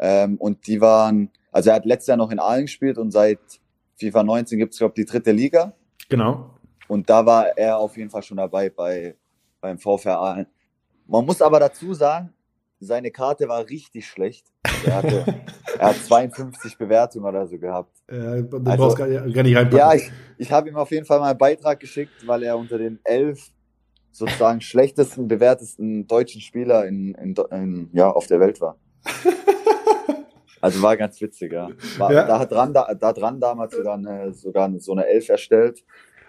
Ähm, 0.00 0.38
und 0.38 0.66
die 0.66 0.80
waren, 0.80 1.30
also 1.52 1.70
er 1.70 1.76
hat 1.76 1.84
letztes 1.84 2.08
Jahr 2.08 2.16
noch 2.16 2.32
in 2.32 2.40
Aalen 2.40 2.62
gespielt 2.62 2.98
und 2.98 3.12
seit 3.12 3.38
FIFA 3.94 4.24
19 4.24 4.58
gibt 4.58 4.72
es, 4.72 4.78
glaube 4.80 4.94
ich, 4.96 5.04
die 5.06 5.10
dritte 5.12 5.30
Liga. 5.30 5.72
Genau. 6.08 6.58
Und 6.88 7.08
da 7.08 7.24
war 7.24 7.56
er 7.56 7.78
auf 7.78 7.96
jeden 7.96 8.10
Fall 8.10 8.24
schon 8.24 8.38
dabei 8.38 8.70
bei, 8.70 9.14
beim 9.60 9.78
VfR 9.78 10.18
Aalen. 10.18 10.46
Man 11.06 11.24
muss 11.24 11.40
aber 11.40 11.60
dazu 11.60 11.94
sagen, 11.94 12.32
seine 12.82 13.10
Karte 13.10 13.48
war 13.48 13.68
richtig 13.68 14.06
schlecht. 14.06 14.46
Er, 14.84 14.96
hatte, 14.96 15.24
er 15.78 15.88
hat 15.88 15.96
52 15.96 16.76
Bewertungen 16.76 17.24
oder 17.24 17.46
so 17.46 17.58
gehabt. 17.58 17.96
Ja, 18.10 18.40
du 18.42 18.56
also, 18.56 18.76
brauchst 18.76 18.96
gar, 18.96 19.08
gar 19.08 19.42
nicht 19.42 19.56
reinpacken. 19.56 19.78
Ja, 19.78 19.94
ich, 19.94 20.10
ich 20.38 20.50
habe 20.50 20.68
ihm 20.68 20.76
auf 20.76 20.90
jeden 20.90 21.06
Fall 21.06 21.20
mal 21.20 21.30
einen 21.30 21.38
Beitrag 21.38 21.78
geschickt, 21.80 22.26
weil 22.26 22.42
er 22.42 22.56
unter 22.56 22.78
den 22.78 22.98
elf 23.04 23.50
sozusagen 24.10 24.60
schlechtesten, 24.60 25.28
bewertesten 25.28 26.06
deutschen 26.06 26.40
Spieler 26.40 26.86
in, 26.86 27.14
in, 27.14 27.34
in, 27.50 27.90
ja, 27.92 28.10
auf 28.10 28.26
der 28.26 28.40
Welt 28.40 28.60
war. 28.60 28.76
Also 30.62 30.80
war 30.80 30.96
ganz 30.96 31.20
witzig, 31.20 31.52
ja. 31.52 31.68
War, 31.98 32.12
ja. 32.12 32.24
Da 32.24 32.38
hat 32.38 32.52
dran, 32.52 32.72
da, 32.72 32.94
da 32.94 33.12
dran 33.12 33.40
damals 33.40 33.74
sogar, 33.74 33.94
eine, 33.94 34.32
sogar 34.32 34.70
so 34.78 34.92
eine 34.92 35.06
Elf 35.08 35.28
erstellt. 35.28 35.84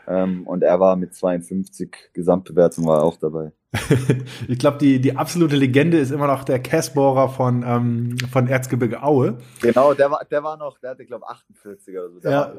Ähm, 0.08 0.46
und 0.46 0.64
er 0.64 0.80
war 0.80 0.96
mit 0.96 1.14
52 1.14 2.12
Gesamtbewertung 2.14 2.86
war 2.86 3.04
auch 3.04 3.18
dabei. 3.18 3.52
ich 4.48 4.60
glaube, 4.60 4.78
die, 4.78 5.02
die 5.02 5.18
absolute 5.18 5.56
Legende 5.56 5.98
ist 5.98 6.12
immer 6.12 6.28
noch 6.28 6.44
der 6.44 6.60
Cassbohrer 6.60 7.30
von, 7.30 7.64
ähm, 7.66 8.18
von 8.32 8.48
Erzgebirge 8.48 9.02
Aue. 9.02 9.38
Genau, 9.62 9.94
der 9.94 10.12
war, 10.12 10.24
der 10.30 10.44
war 10.44 10.58
noch, 10.58 10.78
der 10.78 10.92
hatte, 10.92 11.06
glaube 11.06 11.28
48 11.28 11.98
oder 11.98 12.10
so. 12.10 12.20
Der 12.20 12.32
ja, 12.32 12.54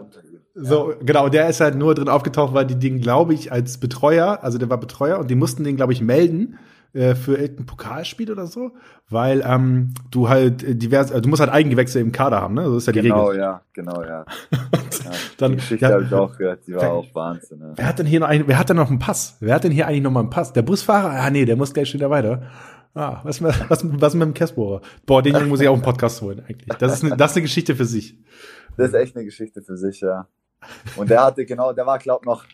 so, 0.54 0.90
ja. 0.90 0.96
genau, 1.04 1.28
der 1.28 1.48
ist 1.48 1.60
halt 1.60 1.76
nur 1.76 1.94
drin 1.94 2.08
aufgetaucht, 2.08 2.52
weil 2.52 2.66
die 2.66 2.78
den, 2.78 3.00
glaube 3.00 3.34
ich, 3.34 3.52
als 3.52 3.78
Betreuer, 3.78 4.40
also 4.42 4.58
der 4.58 4.70
war 4.70 4.78
Betreuer 4.78 5.18
und 5.18 5.30
die 5.30 5.36
mussten 5.36 5.62
den, 5.62 5.76
glaube 5.76 5.92
ich, 5.92 6.00
melden 6.00 6.58
äh, 6.94 7.14
für 7.14 7.36
irgendein 7.36 7.66
Pokalspiel 7.66 8.30
oder 8.30 8.46
so, 8.46 8.72
weil 9.08 9.42
ähm, 9.46 9.94
du 10.10 10.28
halt 10.28 10.62
äh, 10.62 10.74
divers, 10.74 11.10
also 11.10 11.22
du 11.22 11.28
musst 11.28 11.40
halt 11.40 11.50
Eigengewächse 11.50 12.00
im 12.00 12.12
Kader 12.12 12.40
haben, 12.40 12.54
ne? 12.54 12.64
So 12.64 12.76
ist 12.76 12.86
ja 12.86 12.92
die 12.92 13.02
genau, 13.02 13.26
Regel. 13.26 13.60
Genau, 13.72 13.92
ja, 13.92 14.02
genau, 14.02 14.02
ja. 14.02 14.24
ja 14.52 15.10
dann, 15.38 15.50
die 15.52 15.56
Geschichte 15.56 15.84
ja, 15.84 15.92
habe 15.92 16.04
ich 16.04 16.14
auch 16.14 16.36
gehört, 16.36 16.66
die 16.66 16.74
war 16.74 16.82
wer, 16.82 16.92
auch 16.92 17.14
Wahnsinn. 17.14 17.60
Ja. 17.60 17.72
Wer 17.74 17.86
hat 17.88 17.98
denn 17.98 18.06
hier 18.06 18.20
noch 18.20 18.28
einen, 18.28 18.46
wer 18.46 18.58
hat 18.58 18.68
denn 18.68 18.76
noch 18.76 18.90
einen 18.90 19.00
Pass? 19.00 19.36
Wer 19.40 19.54
hat 19.54 19.64
denn 19.64 19.72
hier 19.72 19.88
eigentlich 19.88 20.02
noch 20.02 20.12
mal 20.12 20.20
einen 20.20 20.30
Pass? 20.30 20.52
Der 20.52 20.62
Busfahrer? 20.62 21.10
Ah, 21.10 21.30
nee, 21.30 21.44
der 21.44 21.56
muss 21.56 21.74
gleich 21.74 21.90
schon 21.90 21.98
wieder 21.98 22.10
weiter. 22.10 22.42
Ah, 22.94 23.20
was, 23.24 23.42
was, 23.42 23.58
was 23.68 24.14
mit 24.14 24.22
dem 24.22 24.34
Kessbohrer? 24.34 24.80
Boah, 25.04 25.20
den 25.20 25.34
Jungen 25.34 25.48
muss 25.48 25.60
ich 25.60 25.66
auch 25.66 25.74
einen 25.74 25.82
Podcast 25.82 26.22
holen, 26.22 26.44
eigentlich. 26.46 26.78
Das 26.78 26.94
ist, 26.94 27.04
eine, 27.04 27.16
das 27.16 27.32
ist 27.32 27.36
eine 27.36 27.42
Geschichte 27.42 27.74
für 27.74 27.86
sich. 27.86 28.16
Das 28.76 28.88
ist 28.88 28.94
echt 28.94 29.16
eine 29.16 29.24
Geschichte 29.24 29.62
für 29.62 29.76
sich, 29.76 30.00
ja. 30.00 30.28
Und 30.94 31.10
der 31.10 31.24
hatte 31.24 31.44
genau, 31.44 31.72
der 31.72 31.86
war, 31.86 31.98
glaub 31.98 32.24
noch, 32.24 32.44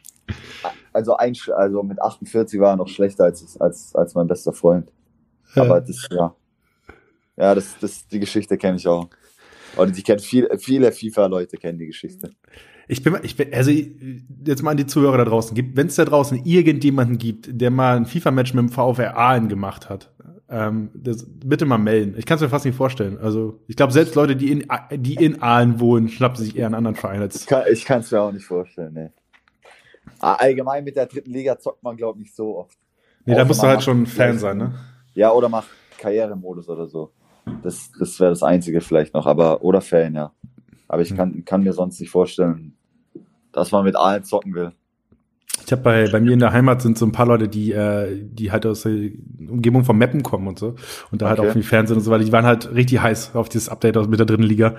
also, 0.93 1.17
ein, 1.17 1.35
also 1.57 1.83
mit 1.83 2.01
48 2.01 2.61
war 2.61 2.71
er 2.71 2.77
noch 2.77 2.89
schlechter 2.89 3.25
als, 3.25 3.61
als, 3.61 3.95
als 3.95 4.15
mein 4.15 4.27
bester 4.27 4.53
Freund. 4.53 4.93
Aber 5.55 5.81
das, 5.81 6.09
ja. 6.11 6.35
Ja, 7.37 7.55
das, 7.55 7.77
das, 7.81 8.07
die 8.07 8.21
Geschichte 8.21 8.57
kenne 8.59 8.77
ich 8.77 8.87
auch. 8.87 9.09
Oder 9.77 9.91
die 9.91 10.03
kennen 10.03 10.21
viel, 10.21 10.49
viele 10.59 10.93
FIFA-Leute 10.93 11.57
kennen 11.57 11.79
die 11.79 11.87
Geschichte. 11.87 12.31
Ich 12.89 13.03
bin, 13.03 13.17
ich 13.23 13.37
bin, 13.37 13.55
also 13.55 13.71
jetzt 13.71 14.63
mal 14.63 14.73
an 14.73 14.77
die 14.77 14.87
Zuhörer 14.87 15.19
da 15.19 15.25
draußen. 15.25 15.57
Wenn 15.75 15.87
es 15.87 15.95
da 15.95 16.05
draußen 16.05 16.45
irgendjemanden 16.45 17.19
gibt, 17.19 17.49
der 17.53 17.71
mal 17.71 17.97
ein 17.97 18.05
FIFA-Match 18.05 18.53
mit 18.53 18.63
dem 18.63 18.69
VfR 18.69 19.17
Aalen 19.17 19.49
gemacht 19.49 19.89
hat, 19.89 20.13
ähm, 20.49 20.91
das, 20.95 21.25
bitte 21.29 21.67
mal 21.67 21.79
melden. 21.79 22.15
Ich 22.19 22.27
kann 22.27 22.35
es 22.37 22.43
mir 22.43 22.49
fast 22.49 22.65
nicht 22.65 22.75
vorstellen. 22.75 23.19
Also 23.19 23.61
ich 23.69 23.77
glaube, 23.77 23.93
selbst 23.93 24.17
Leute, 24.17 24.35
die 24.35 24.51
in, 24.51 24.67
die 24.93 25.15
in 25.15 25.41
Aalen 25.41 25.79
wohnen, 25.79 26.09
schnappen 26.09 26.37
sich 26.37 26.57
eher 26.57 26.67
einen 26.67 26.75
anderen 26.75 26.97
Verein 26.97 27.21
als. 27.21 27.47
Ich 27.71 27.85
kann 27.85 28.01
es 28.01 28.11
mir 28.11 28.21
auch 28.21 28.33
nicht 28.33 28.45
vorstellen, 28.45 28.93
ne. 28.93 29.13
Allgemein 30.21 30.85
mit 30.85 30.97
der 30.97 31.07
dritten 31.07 31.31
Liga 31.31 31.59
zockt 31.59 31.83
man, 31.83 31.97
glaube 31.97 32.19
ich, 32.19 32.25
nicht 32.25 32.37
so 32.37 32.59
oft. 32.59 32.79
Nee, 33.25 33.35
da 33.35 33.45
musst 33.45 33.63
du 33.63 33.67
halt 33.67 33.83
schon 33.83 34.07
Fan 34.07 34.39
sein, 34.39 34.59
ne? 34.59 34.75
Ja, 35.15 35.33
oder 35.33 35.49
mach 35.49 35.67
Karrieremodus 35.99 36.69
oder 36.69 36.87
so. 36.87 37.13
Das, 37.63 37.91
das 37.99 38.19
wäre 38.21 38.31
das 38.31 38.43
Einzige 38.43 38.81
vielleicht 38.81 39.15
noch, 39.15 39.27
aber 39.27 39.63
oder 39.63 39.81
Fan, 39.81 40.15
ja. 40.15 40.33
Aber 40.89 41.03
ich 41.03 41.11
hm. 41.11 41.17
kann, 41.17 41.45
kann 41.45 41.63
mir 41.63 41.73
sonst 41.73 42.01
nicht 42.01 42.11
vorstellen, 42.11 42.77
dass 43.53 43.73
man 43.73 43.85
mit 43.85 43.97
allen 43.97 44.25
zocken 44.25 44.55
will. 44.55 44.73
Ich 45.65 45.73
habe 45.73 45.83
bei, 45.83 46.09
bei 46.09 46.21
mir 46.21 46.33
in 46.33 46.39
der 46.39 46.53
Heimat 46.53 46.83
sind 46.83 46.99
so 46.99 47.07
ein 47.07 47.13
paar 47.13 47.27
Leute, 47.27 47.49
die, 47.49 47.73
äh, 47.73 48.23
die 48.23 48.51
halt 48.51 48.67
aus 48.67 48.83
der 48.83 49.11
Umgebung 49.49 49.85
von 49.85 49.97
Meppen 49.97 50.23
kommen 50.23 50.49
und 50.49 50.59
so. 50.59 50.75
Und 51.11 51.23
da 51.23 51.29
halt 51.29 51.39
okay. 51.39 51.49
halt 51.49 51.51
auch 51.51 51.53
viel 51.55 51.63
Fernsehen 51.63 51.97
und 51.97 52.03
so 52.03 52.11
weiter. 52.11 52.25
Die 52.25 52.33
waren 52.33 52.45
halt 52.45 52.75
richtig 52.75 53.01
heiß 53.01 53.35
auf 53.35 53.49
dieses 53.49 53.69
Update 53.69 53.97
aus 53.97 54.09
mit 54.09 54.19
der 54.19 54.27
dritten 54.27 54.43
Liga. 54.43 54.77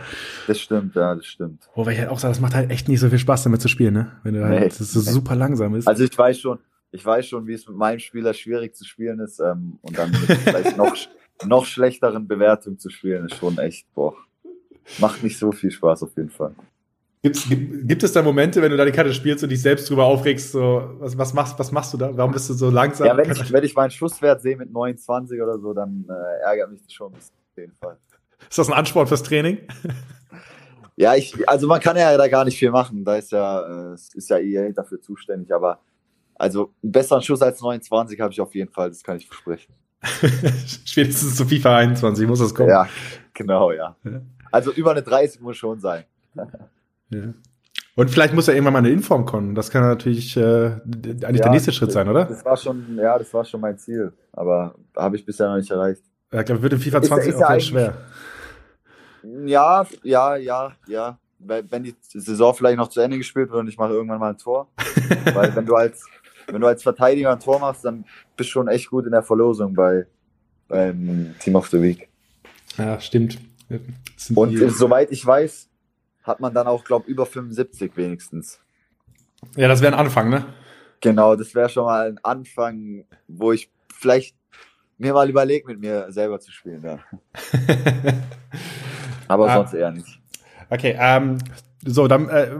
Das 0.48 0.60
stimmt, 0.60 0.96
ja, 0.96 1.16
das 1.16 1.26
stimmt. 1.26 1.70
Wobei 1.76 1.94
ich 1.94 2.00
halt 2.00 2.10
auch 2.10 2.20
sage, 2.20 2.32
das 2.32 2.42
macht 2.42 2.56
halt 2.56 2.72
echt 2.72 2.90
nicht 2.90 3.00
so 3.00 3.10
viel 3.10 3.20
Spaß, 3.20 3.44
damit 3.44 3.62
zu 3.62 3.68
spielen, 3.68 3.94
ne? 3.94 4.12
Wenn 4.24 4.34
du 4.34 4.44
halt, 4.44 4.60
nee. 4.60 4.68
das 4.68 4.78
so 4.78 5.00
super 5.02 5.36
langsam 5.36 5.76
ist. 5.76 5.88
Also 5.88 6.04
ich 6.04 6.18
weiß 6.18 6.40
schon, 6.40 6.60
ich 6.92 7.06
weiß 7.06 7.26
schon, 7.28 7.48
wie 7.48 7.54
es 7.54 7.68
mit 7.68 7.78
meinem 7.78 8.00
Spieler 8.00 8.34
schwierig 8.34 8.76
zu 8.76 8.86
spielen 8.86 9.20
ist. 9.20 9.40
Ähm, 9.40 9.80
und 9.82 9.98
dann 9.98 10.12
mit 10.12 10.22
vielleicht 10.22 10.78
noch, 10.78 10.96
noch 11.46 11.66
schlechteren 11.66 12.28
Bewertungen 12.28 12.80
zu 12.80 12.90
spielen, 12.90 13.26
ist 13.26 13.36
schon 13.36 13.58
echt, 13.58 13.86
boah. 13.94 14.14
Macht 15.00 15.24
nicht 15.24 15.38
so 15.38 15.52
viel 15.52 15.72
Spaß 15.72 16.04
auf 16.04 16.18
jeden 16.18 16.30
Fall. 16.30 16.54
Gibt's, 17.24 17.48
gibt, 17.48 17.88
gibt 17.88 18.02
es 18.02 18.14
da 18.14 18.24
Momente, 18.24 18.64
wenn 18.64 18.72
du 18.72 18.78
da 18.78 18.84
die 18.84 18.92
Karte 18.92 19.14
spielst 19.14 19.44
und 19.44 19.52
dich 19.52 19.62
selbst 19.62 19.88
drüber 19.88 20.06
aufregst, 20.06 20.54
so, 20.54 20.96
was, 21.00 21.16
was, 21.18 21.34
machst, 21.36 21.60
was 21.60 21.72
machst 21.72 21.94
du 21.94 21.98
da? 21.98 22.18
Warum 22.18 22.32
bist 22.32 22.50
du 22.50 22.54
so 22.54 22.72
langsam? 22.72 23.06
Ja, 23.06 23.16
wenn 23.16 23.30
ich, 23.30 23.52
wenn 23.52 23.64
ich 23.64 23.76
meinen 23.76 23.92
Schusswert 23.92 24.42
sehe 24.42 24.58
mit 24.58 24.72
29 24.72 25.40
oder 25.40 25.60
so, 25.60 25.74
dann 25.74 26.06
äh, 26.10 26.44
ärgert 26.44 26.72
mich 26.72 26.82
das 26.82 26.92
schon 26.92 27.14
auf 27.14 27.32
jeden 27.56 27.76
Fall. 27.76 27.98
Ist 28.50 28.58
das 28.58 28.68
ein 28.70 28.74
Ansporn 28.74 29.06
fürs 29.06 29.22
Training? 29.22 29.60
ja, 30.96 31.14
ich, 31.14 31.48
also 31.48 31.68
man 31.68 31.80
kann 31.80 31.96
ja 31.96 32.18
da 32.18 32.28
gar 32.28 32.44
nicht 32.44 32.58
viel 32.58 32.72
machen. 32.72 33.06
Da 33.06 33.18
ist 33.18 33.32
ja, 33.32 33.92
äh, 33.92 33.94
ist 33.94 34.30
ja 34.30 34.40
EA 34.40 34.72
dafür 34.72 35.00
zuständig, 35.00 35.54
aber 35.54 35.80
also 36.36 36.74
einen 36.82 36.92
besseren 36.92 37.22
Schuss 37.22 37.44
als 37.44 37.62
29 37.62 38.20
habe 38.20 38.34
ich 38.34 38.42
auf 38.42 38.56
jeden 38.56 38.72
Fall, 38.72 38.90
das 38.90 39.04
kann 39.04 39.18
ich 39.18 39.28
versprechen. 39.28 39.76
Spätestens 40.86 41.36
zu 41.36 41.46
FIFA 41.46 41.78
21 41.78 42.28
muss 42.28 42.40
das 42.40 42.56
kommen. 42.56 42.70
Ja, 42.70 42.90
genau, 43.36 43.72
ja. 43.72 43.96
Also 44.52 44.72
über 44.72 44.90
eine 44.90 45.04
30 45.04 45.40
muss 45.40 45.58
schon 45.58 45.80
sein. 45.80 46.04
Ja. 47.12 47.34
Und 47.96 48.10
vielleicht 48.10 48.34
muss 48.34 48.48
er 48.48 48.54
irgendwann 48.54 48.74
mal 48.74 48.80
eine 48.80 48.90
Inform 48.90 49.26
kommen. 49.26 49.54
Das 49.54 49.70
kann 49.70 49.84
natürlich 49.84 50.36
äh, 50.38 50.42
eigentlich 50.42 51.22
ja, 51.22 51.30
der 51.32 51.50
nächste 51.50 51.72
Schritt 51.72 51.92
sein, 51.92 52.08
oder? 52.08 52.26
Das 52.26 52.44
war 52.46 52.58
schon, 52.58 52.98
ja, 52.98 53.18
das 53.18 53.34
war 53.34 53.44
schon 53.44 53.62
mein 53.62 53.78
Ziel. 53.78 54.14
Aber 54.32 54.76
habe 54.96 55.16
ich 55.18 55.26
bisher 55.26 55.50
noch 55.50 55.58
nicht 55.58 55.70
erreicht. 55.70 56.02
Ja, 56.32 56.40
ich 56.40 56.46
glaube, 56.46 56.62
wird 56.62 56.74
in 56.74 56.80
FIFA 56.80 57.02
20 57.02 57.30
ist, 57.30 57.36
ist 57.36 57.44
auch 57.44 57.50
ja 57.50 57.60
schwer. 57.60 57.94
Ja, 59.46 59.86
ja, 60.04 60.36
ja, 60.38 60.72
ja. 60.88 61.18
Wenn 61.40 61.84
die 61.84 61.96
Saison 62.02 62.54
vielleicht 62.54 62.78
noch 62.78 62.88
zu 62.88 63.02
Ende 63.02 63.18
gespielt 63.18 63.50
wird 63.50 63.60
und 63.60 63.68
ich 63.68 63.78
mache 63.78 63.92
irgendwann 63.92 64.20
mal 64.20 64.30
ein 64.30 64.38
Tor. 64.38 64.70
Weil 65.34 65.56
wenn 65.56 65.66
du 65.66 65.76
als, 65.76 66.06
wenn 66.48 66.62
du 66.62 66.68
als 66.68 66.84
Verteidiger 66.84 67.32
ein 67.32 67.40
Tor 67.40 67.60
machst, 67.60 67.84
dann 67.84 68.06
bist 68.38 68.50
du 68.50 68.54
schon 68.54 68.68
echt 68.68 68.90
gut 68.90 69.06
in 69.06 69.12
der 69.12 69.24
Verlosung 69.24 69.74
bei 69.74 70.06
beim 70.72 71.36
Team 71.40 71.56
of 71.56 71.68
the 71.68 71.82
Week. 71.82 72.10
Ja, 72.78 73.00
stimmt. 73.00 73.38
Und 74.34 74.58
soweit 74.72 75.12
ich 75.12 75.26
weiß, 75.26 75.70
hat 76.24 76.40
man 76.40 76.54
dann 76.54 76.68
auch, 76.68 76.84
glaube 76.84 77.10
über 77.10 77.26
75 77.26 77.96
wenigstens. 77.96 78.60
Ja, 79.56 79.68
das 79.68 79.82
wäre 79.82 79.94
ein 79.94 80.00
Anfang, 80.00 80.30
ne? 80.30 80.46
Genau, 81.02 81.36
das 81.36 81.56
wäre 81.56 81.70
schon 81.70 81.86
mal 81.86 82.10
ein 82.10 82.20
Anfang, 82.24 83.06
wo 83.28 83.52
ich 83.52 83.72
vielleicht 83.94 84.36
mir 84.98 85.14
mal 85.14 85.30
überlege, 85.30 85.68
mit 85.68 85.80
mir 85.80 86.12
selber 86.12 86.40
zu 86.40 86.52
spielen. 86.52 86.84
Ja. 86.84 87.00
Aber 89.28 89.50
ah. 89.50 89.56
sonst 89.56 89.74
eher 89.74 89.92
nicht. 89.92 90.20
Okay, 90.70 90.96
ähm, 91.00 91.40
so, 91.84 92.08
dann 92.08 92.30
äh, 92.30 92.52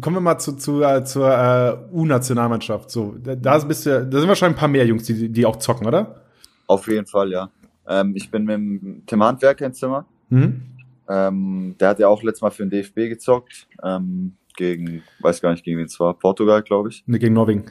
kommen 0.00 0.16
wir 0.16 0.20
mal 0.20 0.38
zu, 0.38 0.56
zu, 0.56 0.82
äh, 0.82 1.04
zur 1.04 1.28
äh, 1.30 1.76
U-Nationalmannschaft. 1.94 2.90
So, 2.90 3.14
da 3.18 3.58
bist 3.58 3.84
du, 3.84 4.06
da 4.06 4.18
sind 4.18 4.28
wahrscheinlich 4.28 4.56
ein 4.56 4.60
paar 4.60 4.68
mehr 4.68 4.86
Jungs, 4.86 5.04
die, 5.04 5.28
die 5.28 5.44
auch 5.44 5.56
zocken, 5.56 5.86
oder? 5.86 6.22
Auf 6.66 6.88
jeden 6.88 7.06
Fall, 7.06 7.30
ja. 7.30 7.50
Ähm, 7.86 8.14
ich 8.16 8.30
bin 8.30 8.44
mit 8.44 8.54
dem 8.54 9.02
Tim 9.06 9.22
Handwerker 9.22 9.66
im 9.66 9.74
Zimmer. 9.74 10.06
Mhm. 10.30 10.62
Ähm, 11.10 11.74
der 11.80 11.88
hat 11.88 11.98
ja 11.98 12.06
auch 12.06 12.22
letztes 12.22 12.42
Mal 12.42 12.50
für 12.50 12.64
den 12.64 12.70
DFB 12.70 13.08
gezockt. 13.08 13.66
Ähm, 13.82 14.36
gegen, 14.56 15.02
weiß 15.20 15.40
gar 15.40 15.50
nicht, 15.50 15.64
gegen 15.64 15.78
wen 15.78 15.86
es 15.86 15.98
war. 15.98 16.14
Portugal, 16.14 16.62
glaube 16.62 16.90
ich. 16.90 17.02
Ne, 17.06 17.18
gegen 17.18 17.34
Norwegen. 17.34 17.66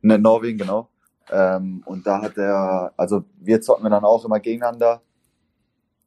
Ne, 0.00 0.18
Norwegen, 0.18 0.58
genau. 0.58 0.88
Ähm, 1.30 1.82
und 1.84 2.06
da 2.06 2.22
hat 2.22 2.38
er, 2.38 2.94
also 2.96 3.24
wir 3.40 3.60
zocken 3.60 3.90
dann 3.90 4.04
auch 4.04 4.24
immer 4.24 4.40
gegeneinander. 4.40 5.02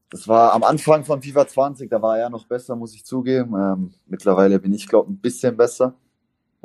Das 0.10 0.28
war 0.28 0.54
am 0.54 0.64
Anfang 0.64 1.06
von 1.06 1.22
FIFA 1.22 1.48
20, 1.48 1.90
da 1.90 2.02
war 2.02 2.18
er 2.18 2.30
noch 2.30 2.46
besser, 2.48 2.76
muss 2.76 2.96
ich 2.96 3.06
zugeben. 3.06 3.54
Ähm, 3.56 3.94
mittlerweile 4.08 4.60
bin 4.60 4.74
ich, 4.74 4.88
glaube 4.88 5.12
ein 5.12 5.20
bisschen 5.20 5.56
besser. 5.56 5.94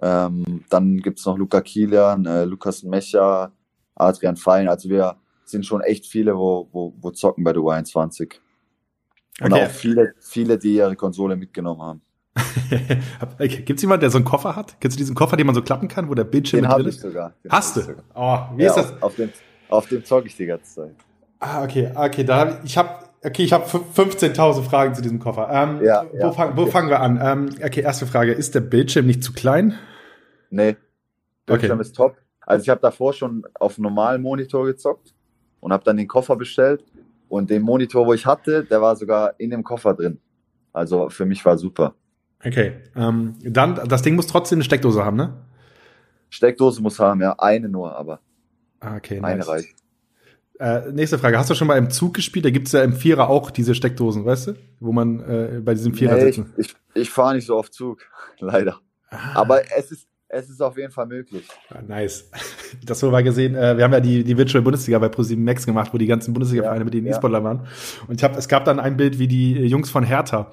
Ähm, 0.00 0.64
dann 0.70 0.99
gibt's 0.99 1.26
noch 1.26 1.37
Luca 1.37 1.60
Kilian, 1.60 2.25
äh, 2.25 2.45
Lukas 2.45 2.82
Mecha, 2.82 3.52
Adrian 3.95 4.36
Fein. 4.36 4.69
Also 4.69 4.88
wir 4.88 5.17
sind 5.45 5.67
schon 5.67 5.82
echt 5.82 6.06
viele, 6.06 6.36
wo, 6.36 6.69
wo, 6.73 6.95
wo 7.00 7.10
zocken 7.10 7.45
bei 7.45 7.52
der 7.52 7.62
U21. 7.62 8.34
Und 9.40 9.52
okay. 9.52 9.66
auch 9.66 9.70
viele, 9.70 10.14
viele, 10.18 10.58
die 10.58 10.76
ihre 10.76 10.96
Konsole 10.96 11.36
mitgenommen 11.36 11.82
haben. 11.82 12.02
Gibt 13.38 13.70
es 13.70 13.82
jemanden, 13.82 14.00
der 14.00 14.10
so 14.10 14.18
einen 14.18 14.25
Koffer 14.25 14.56
hat? 14.56 14.76
Kennst 14.80 14.96
du 14.96 14.99
diesen 14.99 15.14
Koffer, 15.14 15.36
den 15.36 15.46
man 15.46 15.54
so 15.54 15.62
klappen 15.62 15.88
kann, 15.88 16.08
wo 16.08 16.14
der 16.14 16.25
Bildschirm 16.25 16.62
den 16.62 16.70
mit 16.70 16.78
drin 16.78 16.86
ist? 16.86 17.00
Sogar. 17.00 17.34
Den 17.42 17.50
Hast 17.50 17.76
du? 17.76 17.80
Sogar. 17.80 18.04
Oh, 18.14 18.56
wie 18.56 18.62
ja, 18.62 18.70
ist 18.70 18.76
das? 18.76 18.92
Auf, 18.94 19.02
auf 19.02 19.16
dem, 19.16 19.30
auf 19.68 19.88
dem 19.88 20.04
zocke 20.04 20.26
ich 20.26 20.36
die 20.36 20.46
ganze 20.46 20.75
Zeit. 20.75 20.94
Ah, 21.38 21.62
okay, 21.64 21.90
okay, 21.94 22.25
da 22.25 22.38
hab 22.38 22.64
ich, 22.64 22.70
ich 22.70 22.78
habe 22.78 22.90
okay, 23.22 23.42
ich 23.42 23.52
habe 23.52 23.64
15.000 23.66 24.62
Fragen 24.62 24.94
zu 24.94 25.02
diesem 25.02 25.18
Koffer. 25.18 25.49
Ähm, 25.50 25.84
ja, 25.84 26.06
wo, 26.12 26.18
ja, 26.18 26.32
fang, 26.32 26.56
wo 26.56 26.62
okay. 26.62 26.70
fangen 26.70 26.88
wir 26.88 27.00
an? 27.00 27.20
Ähm, 27.22 27.50
okay, 27.62 27.80
erste 27.80 28.06
Frage, 28.06 28.32
ist 28.32 28.54
der 28.54 28.60
Bildschirm 28.60 29.06
nicht 29.06 29.22
zu 29.22 29.32
klein? 29.32 29.75
Nee. 30.50 30.76
Bildschirm 31.44 31.72
okay. 31.72 31.82
ist 31.82 31.96
top. 31.96 32.16
Also 32.40 32.62
ich 32.62 32.68
habe 32.68 32.80
davor 32.80 33.12
schon 33.12 33.44
auf 33.54 33.78
normalen 33.78 34.22
Monitor 34.22 34.66
gezockt 34.66 35.14
und 35.60 35.72
habe 35.72 35.84
dann 35.84 35.96
den 35.96 36.08
Koffer 36.08 36.36
bestellt 36.36 36.84
und 37.28 37.50
den 37.50 37.62
Monitor, 37.62 38.06
wo 38.06 38.12
ich 38.12 38.26
hatte, 38.26 38.65
der 38.65 38.80
war 38.80 38.97
sogar 38.97 39.34
in 39.39 39.50
dem 39.50 39.62
Koffer 39.62 39.95
drin. 39.95 40.19
Also 40.73 41.08
für 41.08 41.25
mich 41.25 41.45
war 41.45 41.56
super. 41.58 41.95
Okay. 42.45 42.75
Ähm, 42.95 43.34
dann, 43.43 43.80
das 43.89 44.02
Ding 44.02 44.15
muss 44.15 44.26
trotzdem 44.26 44.56
eine 44.56 44.65
Steckdose 44.65 45.04
haben, 45.04 45.17
ne? 45.17 45.34
Steckdose 46.28 46.82
muss 46.82 46.99
haben, 46.99 47.21
ja. 47.21 47.34
Eine 47.39 47.69
nur, 47.69 47.97
aber. 47.97 48.21
Ah, 48.80 48.97
okay, 48.97 49.21
eine 49.21 49.39
nice. 49.39 49.49
reicht. 49.49 49.75
Äh, 50.58 50.93
nächste 50.93 51.19
Frage. 51.19 51.39
Hast 51.39 51.50
du 51.50 51.54
schon 51.54 51.67
mal 51.67 51.76
im 51.76 51.91
Zug 51.91 52.15
gespielt? 52.15 52.45
Da 52.45 52.50
gibt's 52.50 52.73
ja 52.73 52.82
im 52.82 52.93
Vierer 52.93 53.28
auch 53.28 53.50
diese 53.50 53.75
Steckdosen, 53.75 54.25
weißt 54.25 54.49
du? 54.49 54.52
Wo 54.80 54.93
man 54.93 55.21
äh, 55.21 55.60
bei 55.62 55.75
diesem 55.75 55.95
Vierer 55.95 56.15
nee, 56.15 56.32
sitzen. 56.32 56.52
Ich, 56.56 56.69
ich, 56.69 57.02
ich 57.02 57.10
fahre 57.10 57.34
nicht 57.34 57.47
so 57.47 57.56
oft 57.56 57.75
Zug, 57.75 58.02
leider. 58.39 58.80
Ah. 59.10 59.32
Aber 59.34 59.62
es 59.76 59.93
ist, 59.93 60.08
es 60.38 60.50
ist 60.50 60.60
auf 60.60 60.76
jeden 60.76 60.92
Fall 60.92 61.06
möglich. 61.06 61.46
Ja, 61.70 61.82
nice. 61.82 62.30
Das 62.84 63.00
haben 63.00 63.08
wir 63.08 63.12
mal 63.12 63.22
gesehen. 63.22 63.54
Äh, 63.54 63.76
wir 63.76 63.84
haben 63.84 63.92
ja 63.92 64.00
die, 64.00 64.25
die 64.25 64.36
Virtual 64.36 64.62
Bundesliga 64.62 64.99
bei 64.99 65.08
ProSieben 65.08 65.44
Max 65.44 65.64
gemacht, 65.64 65.94
wo 65.94 65.99
die 65.99 66.06
ganzen 66.06 66.34
Bundesliga-Vereine 66.34 66.80
ja, 66.80 66.84
mit 66.84 66.94
den 66.94 67.06
E-Sportlern 67.06 67.44
waren. 67.44 67.68
Und 68.08 68.16
ich 68.16 68.25
hab, 68.25 68.36
es 68.36 68.49
gab 68.49 68.64
dann 68.64 68.80
ein 68.80 68.96
Bild, 68.96 69.18
wie 69.18 69.28
die 69.28 69.54
Jungs 69.66 69.88
von 69.88 70.02
Hertha 70.02 70.52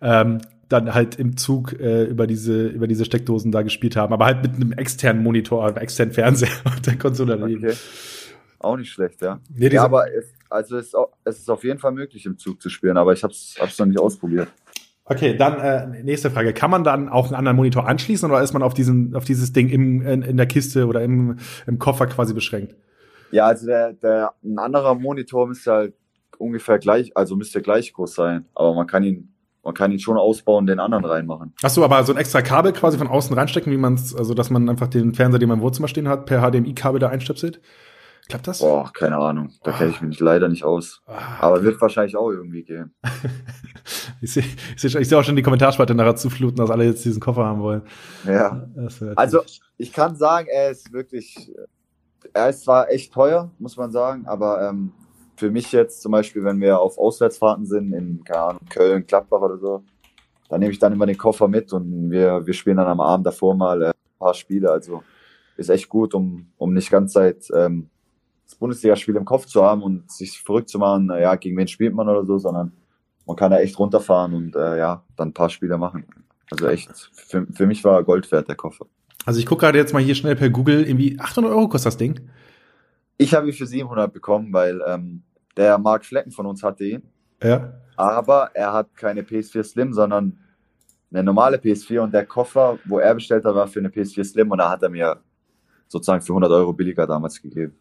ähm, 0.00 0.38
dann 0.68 0.94
halt 0.94 1.16
im 1.16 1.36
Zug 1.36 1.72
äh, 1.80 2.04
über 2.04 2.26
diese 2.26 2.68
über 2.68 2.86
diese 2.86 3.04
Steckdosen 3.04 3.50
da 3.50 3.62
gespielt 3.62 3.96
haben, 3.96 4.12
aber 4.12 4.26
halt 4.26 4.42
mit 4.42 4.54
einem 4.54 4.72
externen 4.72 5.22
Monitor, 5.22 5.66
einem 5.66 5.78
externen 5.78 6.14
Fernseher 6.14 6.50
und 6.64 6.86
der 6.86 6.96
Konsole 6.96 7.36
daneben. 7.36 7.64
Okay. 7.64 7.76
Auch 8.60 8.76
nicht 8.76 8.92
schlecht, 8.92 9.20
ja. 9.22 9.40
Nee, 9.54 9.68
ja, 9.68 9.84
aber 9.84 10.12
es, 10.12 10.32
also 10.48 10.78
es, 10.78 10.92
es 11.24 11.38
ist 11.38 11.50
auf 11.50 11.64
jeden 11.64 11.78
Fall 11.78 11.92
möglich 11.92 12.26
im 12.26 12.38
Zug 12.38 12.60
zu 12.60 12.68
spielen, 12.68 12.96
aber 12.96 13.12
ich 13.12 13.22
habe 13.22 13.32
es 13.32 13.78
noch 13.78 13.86
nicht 13.86 13.98
ausprobiert. 13.98 14.48
Okay, 15.08 15.36
dann 15.36 15.58
äh, 15.58 16.02
nächste 16.02 16.30
Frage. 16.30 16.52
Kann 16.52 16.70
man 16.70 16.84
dann 16.84 17.08
auch 17.08 17.26
einen 17.26 17.34
anderen 17.34 17.56
Monitor 17.56 17.88
anschließen 17.88 18.30
oder 18.30 18.42
ist 18.42 18.52
man 18.52 18.62
auf, 18.62 18.74
diesen, 18.74 19.14
auf 19.14 19.24
dieses 19.24 19.52
Ding 19.52 19.68
im, 19.68 20.02
in, 20.02 20.22
in 20.22 20.36
der 20.36 20.46
Kiste 20.46 20.86
oder 20.86 21.02
im, 21.02 21.38
im 21.66 21.78
Koffer 21.78 22.06
quasi 22.06 22.34
beschränkt? 22.34 22.74
Ja, 23.30 23.46
also 23.46 23.66
der, 23.66 23.94
der, 23.94 24.32
ein 24.44 24.58
anderer 24.58 24.94
Monitor 24.94 25.46
müsste 25.46 25.72
halt 25.72 25.94
ungefähr 26.38 26.78
gleich, 26.78 27.16
also 27.16 27.36
müsste 27.36 27.62
gleich 27.62 27.92
groß 27.92 28.14
sein, 28.14 28.46
aber 28.54 28.74
man 28.74 28.86
kann 28.86 29.02
ihn, 29.02 29.34
man 29.64 29.74
kann 29.74 29.90
ihn 29.92 29.98
schon 29.98 30.16
ausbauen, 30.16 30.66
den 30.66 30.78
anderen 30.78 31.04
reinmachen. 31.04 31.52
Hast 31.62 31.76
du 31.76 31.84
aber 31.84 32.02
so 32.04 32.12
ein 32.12 32.18
extra 32.18 32.42
Kabel 32.42 32.72
quasi 32.72 32.98
von 32.98 33.08
außen 33.08 33.36
reinstecken, 33.36 33.72
wie 33.72 33.76
man 33.76 33.94
es, 33.94 34.14
also 34.14 34.34
dass 34.34 34.50
man 34.50 34.68
einfach 34.68 34.88
den 34.88 35.14
Fernseher, 35.14 35.38
den 35.38 35.48
man 35.48 35.58
im 35.58 35.64
Wohnzimmer 35.64 35.88
stehen 35.88 36.08
hat, 36.08 36.26
per 36.26 36.40
HDMI-Kabel 36.42 37.00
da 37.00 37.08
einstöpselt? 37.08 37.60
Klappt 38.28 38.46
das? 38.46 38.58
Boah, 38.58 38.92
keine 38.92 39.16
Ahnung. 39.16 39.50
Da 39.62 39.72
kenne 39.72 39.90
ich 39.90 40.02
mich 40.02 40.20
leider 40.20 40.48
nicht 40.48 40.62
aus. 40.62 41.00
Ah, 41.06 41.38
Aber 41.40 41.62
wird 41.62 41.80
wahrscheinlich 41.80 42.14
auch 42.14 42.30
irgendwie 42.30 42.62
gehen. 42.62 42.94
ich 44.20 44.32
sehe 44.34 44.44
ich 44.76 44.82
seh, 44.82 44.98
ich 44.98 45.08
seh 45.08 45.16
auch 45.16 45.24
schon 45.24 45.34
die 45.34 45.42
Kommentarspalte 45.42 45.94
nachher 45.94 46.16
zufluten, 46.16 46.56
dass 46.56 46.70
alle 46.70 46.84
jetzt 46.84 47.04
diesen 47.06 47.20
Koffer 47.20 47.46
haben 47.46 47.62
wollen. 47.62 47.82
Ja. 48.26 48.68
Also, 49.16 49.40
ich 49.78 49.92
kann 49.94 50.14
sagen, 50.16 50.46
er 50.52 50.70
ist 50.70 50.92
wirklich, 50.92 51.50
er 52.34 52.50
ist 52.50 52.64
zwar 52.64 52.90
echt 52.90 53.14
teuer, 53.14 53.50
muss 53.58 53.78
man 53.78 53.90
sagen, 53.90 54.26
aber 54.26 54.68
ähm, 54.68 54.92
für 55.36 55.50
mich 55.50 55.72
jetzt 55.72 56.02
zum 56.02 56.12
Beispiel, 56.12 56.44
wenn 56.44 56.60
wir 56.60 56.80
auf 56.80 56.98
Auswärtsfahrten 56.98 57.64
sind, 57.64 57.94
in 57.94 58.24
keine 58.24 58.42
Ahnung, 58.42 58.62
Köln, 58.68 59.06
Gladbach 59.06 59.40
oder 59.40 59.56
so, 59.56 59.84
dann 60.50 60.60
nehme 60.60 60.72
ich 60.72 60.78
dann 60.78 60.92
immer 60.92 61.06
den 61.06 61.16
Koffer 61.16 61.48
mit 61.48 61.72
und 61.72 62.10
wir, 62.10 62.46
wir 62.46 62.54
spielen 62.54 62.76
dann 62.76 62.88
am 62.88 63.00
Abend 63.00 63.26
davor 63.26 63.54
mal 63.54 63.80
äh, 63.82 63.86
ein 63.88 64.18
paar 64.18 64.34
Spiele. 64.34 64.70
Also 64.70 65.02
ist 65.56 65.70
echt 65.70 65.88
gut, 65.88 66.12
um, 66.12 66.50
um 66.58 66.74
nicht 66.74 66.90
ganz 66.90 67.12
Zeit 67.12 67.48
ähm, 67.54 67.88
das 68.48 68.56
Bundesligaspiel 68.56 69.14
im 69.16 69.26
Kopf 69.26 69.44
zu 69.44 69.62
haben 69.62 69.82
und 69.82 70.10
sich 70.10 70.40
verrückt 70.42 70.70
zu 70.70 70.78
machen, 70.78 71.10
ja, 71.10 71.34
gegen 71.36 71.56
wen 71.58 71.68
spielt 71.68 71.94
man 71.94 72.08
oder 72.08 72.24
so, 72.24 72.38
sondern 72.38 72.72
man 73.26 73.36
kann 73.36 73.50
da 73.50 73.58
echt 73.58 73.78
runterfahren 73.78 74.32
und 74.32 74.56
äh, 74.56 74.78
ja, 74.78 75.04
dann 75.16 75.28
ein 75.28 75.34
paar 75.34 75.50
Spiele 75.50 75.76
machen. 75.76 76.06
Also 76.50 76.66
echt, 76.66 76.90
für, 77.12 77.46
für 77.52 77.66
mich 77.66 77.84
war 77.84 78.02
Gold 78.02 78.32
wert, 78.32 78.48
der 78.48 78.56
Koffer. 78.56 78.86
Also 79.26 79.38
ich 79.38 79.44
gucke 79.44 79.60
gerade 79.60 79.76
jetzt 79.76 79.92
mal 79.92 80.02
hier 80.02 80.14
schnell 80.14 80.34
per 80.34 80.48
Google, 80.48 80.86
irgendwie 80.86 81.20
800 81.20 81.52
Euro 81.52 81.68
kostet 81.68 81.88
das 81.88 81.96
Ding. 81.98 82.20
Ich 83.18 83.34
habe 83.34 83.48
ihn 83.48 83.52
für 83.52 83.66
700 83.66 84.10
bekommen, 84.10 84.50
weil 84.54 84.80
ähm, 84.86 85.24
der 85.58 85.76
Marc 85.76 86.06
Flecken 86.06 86.30
von 86.30 86.46
uns 86.46 86.62
hatte 86.62 86.84
ihn. 86.84 87.02
Ja. 87.42 87.74
Aber 87.96 88.52
er 88.54 88.72
hat 88.72 88.96
keine 88.96 89.22
PS4 89.22 89.62
Slim, 89.62 89.92
sondern 89.92 90.38
eine 91.10 91.22
normale 91.22 91.58
PS4 91.58 92.00
und 92.00 92.14
der 92.14 92.24
Koffer, 92.24 92.78
wo 92.86 92.98
er 92.98 93.14
bestellt 93.14 93.44
hat, 93.44 93.54
war 93.54 93.66
für 93.66 93.80
eine 93.80 93.90
PS4 93.90 94.24
Slim 94.24 94.50
und 94.50 94.58
da 94.58 94.70
hat 94.70 94.82
er 94.82 94.88
mir 94.88 95.20
sozusagen 95.86 96.22
für 96.22 96.32
100 96.32 96.50
Euro 96.50 96.72
billiger 96.72 97.06
damals 97.06 97.42
gegeben. 97.42 97.76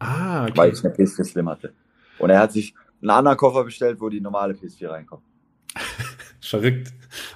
Ah, 0.00 0.44
okay. 0.44 0.52
Weil 0.56 0.72
ich 0.72 0.84
eine 0.84 0.94
PS4 0.94 1.24
Slim 1.24 1.48
hatte. 1.48 1.72
Und 2.18 2.30
er 2.30 2.40
hat 2.40 2.52
sich 2.52 2.74
einen 3.00 3.10
anderen 3.10 3.36
Koffer 3.38 3.64
bestellt, 3.64 4.00
wo 4.00 4.08
die 4.08 4.20
normale 4.20 4.54
PS4 4.54 4.88
reinkommt. 4.90 5.22
Verrückt. 6.40 6.92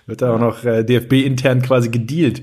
Wird 0.06 0.22
da 0.22 0.34
auch 0.34 0.40
noch 0.40 0.64
äh, 0.64 0.82
DFB 0.84 1.12
intern 1.24 1.62
quasi 1.62 1.88
gedealt. 1.88 2.42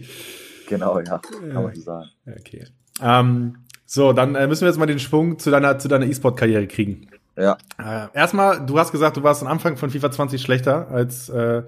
Genau, 0.70 1.00
ja, 1.00 1.18
kann 1.18 1.64
man 1.64 1.76
so 1.76 1.82
sagen. 1.82 2.10
Okay. 2.26 2.66
Ähm, 3.02 3.58
so, 3.86 4.14
dann 4.14 4.36
äh, 4.36 4.48
müssen 4.48 4.62
wir 4.62 4.70
jetzt 4.70 4.78
mal 4.78 4.86
den 4.86 5.00
Schwung 5.00 5.38
zu 5.38 5.52
deiner, 5.52 5.78
zu 5.80 5.88
deiner 5.88 6.06
E-Sport-Karriere 6.06 6.68
kriegen. 6.68 7.08
Ja. 7.36 7.58
Äh, 7.78 8.08
erstmal, 8.14 8.66
du 8.66 8.78
hast 8.80 8.92
gesagt, 8.92 9.18
du 9.18 9.24
warst 9.24 9.42
am 9.42 9.48
Anfang 9.50 9.76
von 9.76 9.90
FIFA 9.90 10.12
20 10.12 10.42
schlechter 10.42 10.90
als 10.90 11.30
äh, 11.30 11.64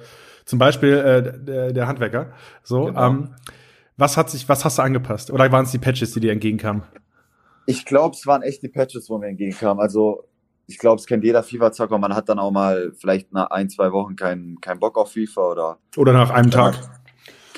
zum 0.46 0.60
Beispiel 0.60 0.94
äh, 0.94 1.44
der, 1.44 1.74
der 1.74 1.88
Handwerker. 1.88 2.32
So, 2.64 2.86
Genau. 2.86 3.08
ähm, 3.08 3.36
was 3.98 4.18
hat 4.18 4.30
sich, 4.30 4.48
was 4.50 4.64
hast 4.66 4.78
du 4.78 4.84
angepasst? 4.84 5.32
Oder 5.32 5.52
waren 5.52 5.66
es 5.66 5.72
die 5.72 5.78
Patches, 5.80 6.14
die 6.14 6.20
dir 6.20 6.32
entgegenkamen? 6.32 6.84
Ich 7.66 7.86
glaube, 7.86 8.16
es 8.16 8.26
waren 8.28 8.42
echt 8.42 8.62
die 8.64 8.70
Patches, 8.70 9.10
wo 9.10 9.18
mir 9.18 9.28
entgegenkamen. 9.28 9.82
Also, 9.82 10.26
ich 10.68 10.78
glaube, 10.78 11.00
es 11.00 11.06
kennt 11.06 11.24
jeder 11.24 11.44
FIFA-Zocker. 11.44 11.98
Man 11.98 12.16
hat 12.16 12.30
dann 12.30 12.40
auch 12.40 12.52
mal 12.52 12.94
vielleicht 12.96 13.32
nach 13.32 13.50
ein, 13.52 13.70
zwei 13.70 13.92
Wochen 13.92 14.16
keinen 14.16 14.60
keinen 14.62 14.80
Bock 14.80 14.98
auf 14.98 15.12
FIFA 15.12 15.52
oder 15.52 15.78
Oder 15.98 16.14
nach 16.14 16.30
einem. 16.30 16.52
Tag? 16.52 16.78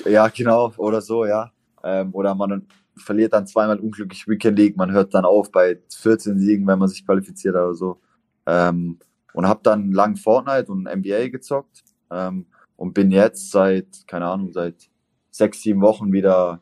Ja, 0.04 0.28
genau, 0.28 0.72
oder 0.76 1.00
so, 1.00 1.24
ja. 1.24 1.50
Ähm, 1.82 2.14
oder 2.14 2.34
man 2.34 2.66
verliert 2.96 3.32
dann 3.32 3.46
zweimal 3.46 3.78
unglücklich 3.78 4.26
Weekend 4.26 4.58
League, 4.58 4.76
man 4.76 4.90
hört 4.92 5.14
dann 5.14 5.24
auf 5.24 5.50
bei 5.50 5.78
14 5.94 6.38
Siegen, 6.38 6.66
wenn 6.66 6.78
man 6.78 6.88
sich 6.88 7.04
qualifiziert 7.04 7.54
oder 7.54 7.74
so. 7.74 8.00
Ähm, 8.46 8.98
und 9.34 9.46
habe 9.46 9.60
dann 9.62 9.92
lang 9.92 10.16
Fortnite 10.16 10.72
und 10.72 10.84
NBA 10.84 11.28
gezockt 11.28 11.84
ähm, 12.10 12.46
und 12.76 12.94
bin 12.94 13.10
jetzt 13.10 13.50
seit, 13.50 14.06
keine 14.06 14.26
Ahnung, 14.26 14.52
seit 14.52 14.88
sechs, 15.30 15.60
sieben 15.62 15.82
Wochen 15.82 16.12
wieder, 16.12 16.60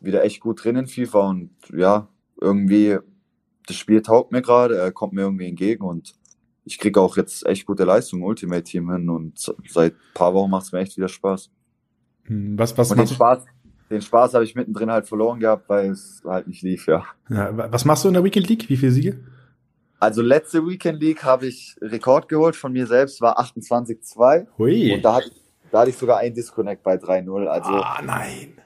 wieder 0.00 0.24
echt 0.24 0.40
gut 0.40 0.64
drin 0.64 0.76
in 0.76 0.86
FIFA 0.86 1.28
und 1.28 1.50
ja, 1.72 2.08
irgendwie, 2.44 2.98
das 3.66 3.76
Spiel 3.76 4.02
taugt 4.02 4.32
mir 4.32 4.42
gerade, 4.42 4.76
er 4.76 4.92
kommt 4.92 5.14
mir 5.14 5.22
irgendwie 5.22 5.48
entgegen 5.48 5.84
und 5.84 6.14
ich 6.64 6.78
kriege 6.78 7.00
auch 7.00 7.16
jetzt 7.16 7.46
echt 7.46 7.66
gute 7.66 7.84
Leistung 7.84 8.20
im 8.20 8.24
Ultimate 8.24 8.62
Team 8.62 8.90
hin 8.90 9.08
und 9.10 9.54
seit 9.68 9.94
paar 10.14 10.32
Wochen 10.34 10.50
macht 10.50 10.64
es 10.64 10.72
mir 10.72 10.80
echt 10.80 10.96
wieder 10.96 11.08
Spaß. 11.08 11.50
Hm, 12.24 12.58
Was, 12.58 12.76
was, 12.78 12.90
Und 12.90 12.98
den 12.98 13.06
Spaß, 13.06 13.44
den 13.90 14.02
Spaß 14.02 14.34
habe 14.34 14.44
ich 14.44 14.54
mittendrin 14.54 14.90
halt 14.90 15.06
verloren 15.06 15.40
gehabt, 15.40 15.68
weil 15.68 15.90
es 15.90 16.22
halt 16.24 16.46
nicht 16.46 16.62
lief, 16.62 16.86
ja. 16.86 17.04
ja, 17.28 17.72
was 17.72 17.84
machst 17.84 18.04
du 18.04 18.08
in 18.08 18.14
der 18.14 18.24
Weekend 18.24 18.48
League? 18.48 18.68
Wie 18.68 18.76
viele 18.76 18.92
Siege? 18.92 19.20
Also 20.00 20.22
letzte 20.22 20.66
Weekend 20.66 21.00
League 21.00 21.22
habe 21.22 21.46
ich 21.46 21.76
Rekord 21.80 22.28
geholt 22.28 22.56
von 22.56 22.72
mir 22.72 22.86
selbst, 22.86 23.20
war 23.20 23.40
28-2 23.40 24.46
Hui. 24.58 24.94
und 24.94 25.02
da, 25.02 25.16
hat, 25.16 25.30
da 25.70 25.80
hatte 25.80 25.90
ich 25.90 25.96
sogar 25.96 26.18
einen 26.18 26.34
Disconnect 26.34 26.82
bei 26.82 26.96
3-0. 26.96 27.46
Also 27.46 27.70
ah, 27.70 28.00
nein. 28.04 28.58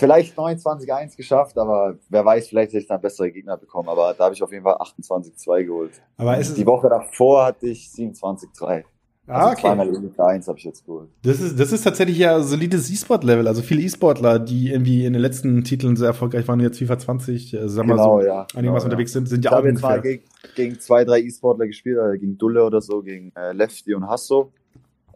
Vielleicht 0.00 0.36
29-1 0.36 1.16
geschafft, 1.16 1.58
aber 1.58 1.96
wer 2.08 2.24
weiß, 2.24 2.48
vielleicht 2.48 2.72
hätte 2.72 2.82
ich 2.82 2.88
dann 2.88 3.00
bessere 3.00 3.30
Gegner 3.30 3.56
bekommen. 3.56 3.88
Aber 3.88 4.14
da 4.16 4.24
habe 4.24 4.34
ich 4.34 4.42
auf 4.42 4.50
jeden 4.50 4.64
Fall 4.64 4.76
28-2 4.76 5.64
geholt. 5.64 5.92
Aber 6.16 6.36
ist 6.38 6.56
Die 6.56 6.66
Woche 6.66 6.88
davor 6.88 7.44
hatte 7.44 7.68
ich 7.68 7.86
27-3. 7.86 8.84
Also 9.26 9.46
ah, 9.46 9.52
okay. 9.52 9.60
zweimal 9.60 9.88
Elite 9.88 10.24
1 10.24 10.48
habe 10.48 10.58
ich 10.58 10.64
jetzt 10.64 10.84
geholt. 10.84 11.08
Das 11.22 11.40
ist, 11.40 11.60
das 11.60 11.70
ist 11.70 11.82
tatsächlich 11.82 12.18
ja 12.18 12.40
solides 12.40 12.90
E-Sport-Level. 12.90 13.46
Also 13.46 13.62
viele 13.62 13.82
E-Sportler, 13.82 14.40
die 14.40 14.70
irgendwie 14.72 15.04
in 15.04 15.12
den 15.12 15.22
letzten 15.22 15.62
Titeln 15.62 15.94
sehr 15.94 16.08
erfolgreich 16.08 16.48
waren, 16.48 16.58
jetzt 16.58 16.78
FIFA 16.78 16.98
20, 16.98 17.54
äh, 17.54 17.68
sagen 17.68 17.88
wir 17.88 17.94
Genau, 17.94 18.20
so, 18.20 18.26
ja. 18.26 18.46
genau, 18.52 18.76
ja. 18.76 18.82
unterwegs 18.82 19.12
sind, 19.12 19.28
sind 19.28 19.40
Ich 19.40 19.44
ja 19.44 19.52
auch 19.52 19.58
habe 19.58 19.68
jetzt 19.68 19.82
mal 19.82 19.98
ungefähr. 19.98 20.16
gegen, 20.16 20.24
gegen 20.56 20.80
zwei, 20.80 21.04
drei 21.04 21.20
E-Sportler 21.20 21.68
gespielt, 21.68 21.98
also 21.98 22.18
gegen 22.18 22.38
Dulle 22.38 22.64
oder 22.64 22.80
so, 22.80 23.02
gegen 23.02 23.30
äh, 23.36 23.52
Lefty 23.52 23.94
und 23.94 24.08
Hasso. 24.08 24.52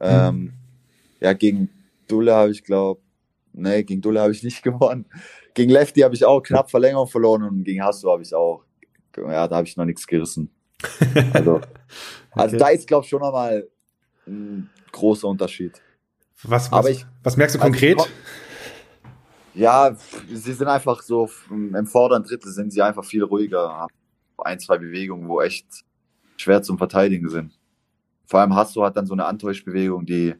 Ähm, 0.00 0.52
ja, 1.20 1.32
gegen 1.32 1.70
Dulle 2.06 2.34
habe 2.34 2.50
ich 2.50 2.62
glaube, 2.62 3.00
nee, 3.54 3.82
gegen 3.84 4.00
Dulle 4.02 4.20
habe 4.20 4.32
ich 4.32 4.42
nicht 4.42 4.62
gewonnen. 4.62 5.06
Gegen 5.54 5.70
Lefty 5.70 6.00
habe 6.00 6.14
ich 6.14 6.24
auch 6.24 6.40
knapp 6.42 6.70
Verlängerung 6.70 7.08
verloren 7.08 7.42
und 7.44 7.64
gegen 7.64 7.82
Hasso 7.82 8.10
habe 8.12 8.22
ich 8.22 8.34
auch, 8.34 8.64
ja, 9.16 9.46
da 9.48 9.56
habe 9.56 9.66
ich 9.66 9.76
noch 9.76 9.84
nichts 9.84 10.06
gerissen. 10.06 10.50
Also, 11.32 11.60
also 12.32 12.56
Okay. 12.56 12.58
da 12.58 12.68
ist 12.68 12.86
glaube 12.86 13.04
ich 13.04 13.10
schon 13.10 13.20
nochmal 13.20 13.68
ein 14.26 14.68
großer 14.92 15.28
Unterschied. 15.28 15.80
Was, 16.42 16.70
was, 16.72 16.86
ich- 16.88 17.06
was 17.22 17.36
merkst 17.36 17.54
du 17.56 17.60
also 17.60 17.70
konkret? 17.70 17.98
ich 19.54 19.60
Ja, 19.60 19.94
sie 20.32 20.52
sind 20.52 20.66
einfach 20.66 21.00
so, 21.02 21.30
im 21.50 21.86
vorderen 21.86 22.24
Drittel 22.24 22.50
sind 22.52 22.72
sie 22.72 22.82
einfach 22.82 23.04
viel 23.04 23.22
ruhiger, 23.22 23.68
haben 23.72 23.94
ein, 24.38 24.58
zwei 24.58 24.78
Bewegungen, 24.78 25.28
wo 25.28 25.40
echt 25.40 25.66
schwer 26.36 26.60
zum 26.62 26.76
Verteidigen 26.76 27.28
sind. 27.28 27.56
Vor 28.26 28.40
allem 28.40 28.54
Hasso 28.56 28.82
hat 28.84 28.96
dann 28.96 29.06
so 29.06 29.12
eine 29.12 29.26
Antäuschbewegung, 29.26 30.06
die, 30.06 30.34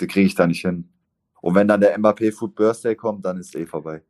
die 0.00 0.06
kriege 0.08 0.26
ich 0.26 0.34
da 0.34 0.46
nicht 0.48 0.62
hin. 0.62 0.88
Und 1.40 1.54
wenn 1.54 1.68
dann 1.68 1.80
der 1.80 1.96
Mbappé 1.98 2.32
Food 2.32 2.54
Birthday 2.54 2.94
kommt, 2.96 3.24
dann 3.24 3.38
ist 3.38 3.54
eh 3.56 3.66
vorbei. 3.66 4.02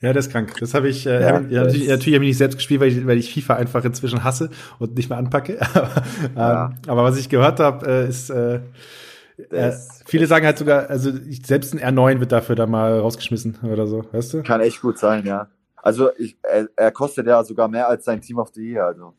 Ja, 0.00 0.12
das 0.12 0.26
ist 0.26 0.32
krank. 0.32 0.54
Das 0.60 0.74
habe 0.74 0.88
ich, 0.88 1.06
äh, 1.06 1.20
Ja, 1.22 1.40
ja, 1.40 1.62
natürlich, 1.64 1.88
natürlich 1.88 2.14
habe 2.14 2.24
ich 2.24 2.30
nicht 2.30 2.38
selbst 2.38 2.56
gespielt, 2.56 2.80
weil 2.80 2.88
ich, 2.88 3.06
weil 3.06 3.16
ich 3.18 3.32
FIFA 3.32 3.54
einfach 3.54 3.82
inzwischen 3.84 4.22
hasse 4.24 4.50
und 4.78 4.94
nicht 4.94 5.08
mehr 5.08 5.18
anpacke. 5.18 5.58
aber, 5.74 6.02
Ja. 6.36 6.66
ähm, 6.66 6.74
aber 6.86 7.04
was 7.04 7.16
ich 7.16 7.28
gehört 7.30 7.60
habe, 7.60 7.86
äh, 7.86 8.08
ist, 8.08 8.28
äh, 8.30 8.56
äh, 8.56 8.60
Das 9.50 10.02
viele 10.06 10.26
sagen 10.26 10.44
halt 10.44 10.58
sogar, 10.58 10.90
also 10.90 11.10
ich, 11.28 11.44
selbst 11.46 11.74
ein 11.74 11.80
R9 11.80 12.20
wird 12.20 12.30
dafür 12.32 12.54
da 12.56 12.66
mal 12.66 12.98
rausgeschmissen 13.00 13.58
oder 13.62 13.86
so, 13.86 14.04
weißt 14.12 14.34
du? 14.34 14.42
kann 14.42 14.60
echt 14.60 14.80
gut 14.82 14.98
sein, 14.98 15.24
ja. 15.24 15.48
Also 15.76 16.10
ich, 16.18 16.36
er, 16.42 16.68
er 16.76 16.90
kostet 16.90 17.26
ja 17.26 17.42
sogar 17.44 17.68
mehr 17.68 17.88
als 17.88 18.04
sein 18.04 18.20
Team 18.20 18.38
of 18.38 18.50
the 18.54 18.60
Year. 18.72 18.84
Also 18.86 19.14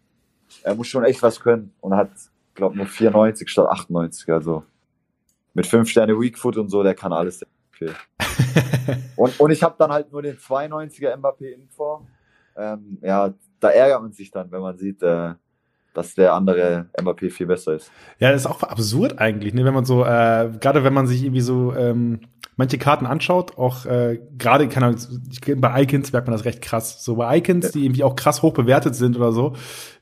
er 0.64 0.76
muss 0.76 0.88
schon 0.88 1.04
echt 1.06 1.22
was 1.24 1.40
können 1.40 1.72
und 1.82 1.96
hat, 1.96 2.10
glaube 2.54 2.76
nur 2.78 2.86
94 2.86 3.50
statt 3.50 3.68
98. 3.68 4.30
Also 4.32 4.64
mit 5.54 5.66
5 5.66 5.90
Sterne 5.90 6.20
Weak 6.20 6.38
Foot 6.38 6.58
und 6.58 6.70
so, 6.70 6.84
der 6.84 6.94
kann 6.94 7.14
alles. 7.14 7.44
Okay. 7.80 7.94
Und, 9.16 9.40
und 9.40 9.52
ich 9.52 9.64
habe 9.64 9.76
dann 9.78 9.92
halt 9.92 10.12
nur 10.12 10.22
den 10.22 10.38
92er 10.38 11.16
Mbappé 11.18 11.54
Info. 11.54 12.06
Ähm, 12.56 13.00
ja, 13.02 13.34
da 13.60 13.70
ärgert 13.70 14.02
man 14.02 14.14
sich 14.14 14.32
dann, 14.32 14.52
wenn 14.52 14.62
man 14.62 14.78
sieht, 14.78 15.02
äh, 15.04 15.34
dass 15.94 16.14
der 16.14 16.34
andere 16.34 16.88
Mbappé 16.98 17.30
viel 17.30 17.48
besser 17.48 17.74
ist. 17.74 17.92
Ja, 18.20 18.32
das 18.32 18.42
ist 18.42 18.48
auch 18.48 18.64
absurd 18.64 19.20
eigentlich, 19.20 19.54
ne? 19.54 19.66
wenn 19.66 19.74
man 19.74 19.86
so, 19.86 20.06
äh, 20.06 20.52
gerade 20.60 20.84
wenn 20.84 20.94
man 20.94 21.08
sich 21.08 21.24
irgendwie 21.24 21.42
so 21.42 21.76
ähm, 21.76 22.22
manche 22.56 22.78
Karten 22.78 23.06
anschaut, 23.06 23.58
auch 23.58 23.86
äh, 23.86 24.20
gerade, 24.38 24.68
keine 24.68 24.88
Ahnung, 24.88 25.02
bei 25.58 25.84
Icons 25.84 26.12
merkt 26.14 26.28
man 26.28 26.36
das 26.36 26.46
recht 26.46 26.62
krass. 26.62 27.04
So 27.04 27.16
bei 27.16 27.38
Icons, 27.38 27.72
die 27.72 27.86
irgendwie 27.86 28.04
auch 28.04 28.16
krass 28.16 28.42
hoch 28.44 28.54
bewertet 28.54 28.96
sind 28.96 29.18
oder 29.18 29.32
so, 29.32 29.56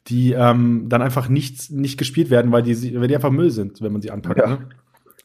die 0.07 0.33
ähm, 0.33 0.87
dann 0.89 1.01
einfach 1.01 1.29
nicht, 1.29 1.71
nicht 1.71 1.97
gespielt 1.97 2.29
werden, 2.29 2.51
weil 2.51 2.63
die, 2.63 2.99
weil 2.99 3.07
die 3.07 3.15
einfach 3.15 3.31
Müll 3.31 3.51
sind, 3.51 3.81
wenn 3.81 3.93
man 3.93 4.01
sie 4.01 4.11
anpackt. 4.11 4.39
Ja. 4.39 4.47
Ne? 4.47 4.69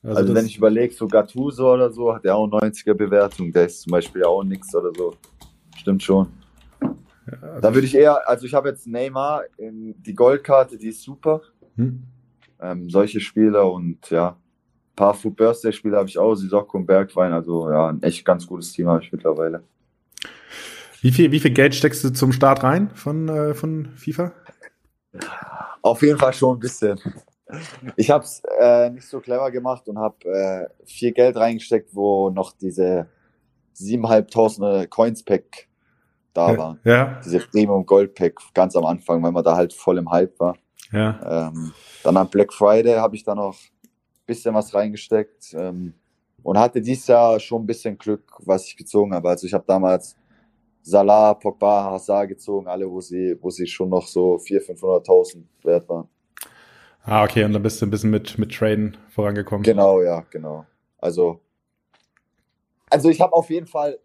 Also, 0.02 0.22
das- 0.22 0.34
wenn 0.34 0.46
ich 0.46 0.56
überlege, 0.56 0.94
so 0.94 1.06
Gattuso 1.06 1.72
oder 1.74 1.92
so, 1.92 2.14
hat 2.14 2.24
er 2.24 2.36
auch 2.36 2.46
90er 2.46 2.94
Bewertung, 2.94 3.52
der 3.52 3.66
ist 3.66 3.82
zum 3.82 3.90
Beispiel 3.92 4.24
auch 4.24 4.42
nix 4.42 4.74
oder 4.74 4.90
so. 4.96 5.14
Stimmt 5.76 6.02
schon. 6.02 6.28
also- 6.80 7.60
Da 7.60 7.74
würde 7.74 7.86
ich 7.86 7.94
eher, 7.94 8.26
also 8.28 8.46
ich 8.46 8.54
habe 8.54 8.70
jetzt 8.70 8.86
Neymar, 8.86 9.42
die 9.58 10.14
Goldkarte, 10.14 10.76
die 10.78 10.88
ist 10.88 11.02
super. 11.02 11.42
hm? 11.76 12.02
Ähm, 12.62 12.90
solche 12.90 13.20
Spieler 13.20 13.70
und 13.72 14.10
ja, 14.10 14.30
ein 14.30 14.96
paar 14.96 15.14
Food 15.14 15.36
Birthday 15.36 15.72
Spieler 15.72 15.98
habe 15.98 16.08
ich 16.08 16.18
auch, 16.18 16.34
Sissoko 16.34 16.76
und 16.78 16.86
Bergwein, 16.86 17.32
also 17.32 17.70
ja, 17.70 17.88
ein 17.88 18.02
echt 18.02 18.22
ganz 18.24 18.46
gutes 18.46 18.72
Team 18.72 18.86
habe 18.88 19.02
ich 19.02 19.10
mittlerweile. 19.12 19.62
Wie 21.00 21.10
viel, 21.10 21.32
wie 21.32 21.40
viel 21.40 21.52
Geld 21.52 21.74
steckst 21.74 22.04
du 22.04 22.10
zum 22.10 22.32
Start 22.32 22.62
rein 22.62 22.90
von, 22.94 23.28
äh, 23.30 23.54
von 23.54 23.86
FIFA? 23.96 24.32
Auf 25.80 26.02
jeden 26.02 26.18
Fall 26.18 26.34
schon 26.34 26.56
ein 26.56 26.60
bisschen. 26.60 26.98
Ich 27.96 28.10
habe 28.10 28.24
es 28.24 28.42
äh, 28.60 28.90
nicht 28.90 29.06
so 29.06 29.20
clever 29.20 29.50
gemacht 29.50 29.88
und 29.88 29.98
habe 29.98 30.16
äh, 30.28 30.84
viel 30.86 31.12
Geld 31.12 31.36
reingesteckt, 31.36 31.94
wo 31.94 32.30
noch 32.30 32.52
diese 32.52 33.08
7.500 33.76 34.86
Coins 34.88 35.22
Pack 35.22 35.68
da 36.32 36.56
war. 36.56 36.78
Ja, 36.84 37.20
Diese 37.24 37.40
Premium 37.40 37.84
Gold 37.84 38.14
Pack 38.14 38.38
ganz 38.54 38.76
am 38.76 38.84
Anfang, 38.84 39.22
weil 39.22 39.32
man 39.32 39.44
da 39.44 39.56
halt 39.56 39.72
voll 39.72 39.98
im 39.98 40.10
Hype 40.10 40.38
war. 40.38 40.56
ja. 40.92 41.48
Ähm, 41.48 41.72
dann 42.02 42.16
am 42.16 42.28
Black 42.28 42.52
Friday 42.52 42.96
habe 42.96 43.16
ich 43.16 43.24
da 43.24 43.34
noch 43.34 43.54
ein 43.54 44.26
bisschen 44.26 44.54
was 44.54 44.72
reingesteckt 44.74 45.54
ähm, 45.54 45.94
und 46.42 46.58
hatte 46.58 46.80
dieses 46.80 47.06
Jahr 47.06 47.38
schon 47.40 47.62
ein 47.62 47.66
bisschen 47.66 47.98
Glück, 47.98 48.32
was 48.38 48.66
ich 48.66 48.76
gezogen 48.76 49.14
habe. 49.14 49.28
Also 49.28 49.46
ich 49.46 49.52
habe 49.52 49.64
damals 49.66 50.16
Salah, 50.82 51.34
Pogba, 51.34 51.90
Hazard 51.90 52.28
gezogen, 52.28 52.66
alle, 52.66 52.90
wo 52.90 53.00
sie, 53.00 53.36
wo 53.40 53.50
sie 53.50 53.66
schon 53.66 53.90
noch 53.90 54.06
so 54.06 54.36
400.000, 54.36 54.80
500.000 54.80 55.42
wert 55.62 55.88
waren. 55.88 56.08
Ah, 57.04 57.24
okay, 57.24 57.44
und 57.44 57.52
dann 57.52 57.62
bist 57.62 57.80
du 57.80 57.86
ein 57.86 57.90
bisschen 57.90 58.10
mit, 58.10 58.38
mit 58.38 58.54
Traden 58.54 58.96
vorangekommen. 59.10 59.62
Genau, 59.62 60.02
ja, 60.02 60.24
genau. 60.30 60.66
Also, 60.98 61.40
also 62.90 63.08
ich 63.08 63.20
habe 63.20 63.32
auf 63.32 63.50
jeden 63.50 63.66
Fall 63.66 63.98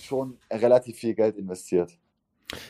schon 0.00 0.38
relativ 0.50 0.96
viel 0.96 1.14
Geld 1.14 1.36
investiert. 1.36 1.96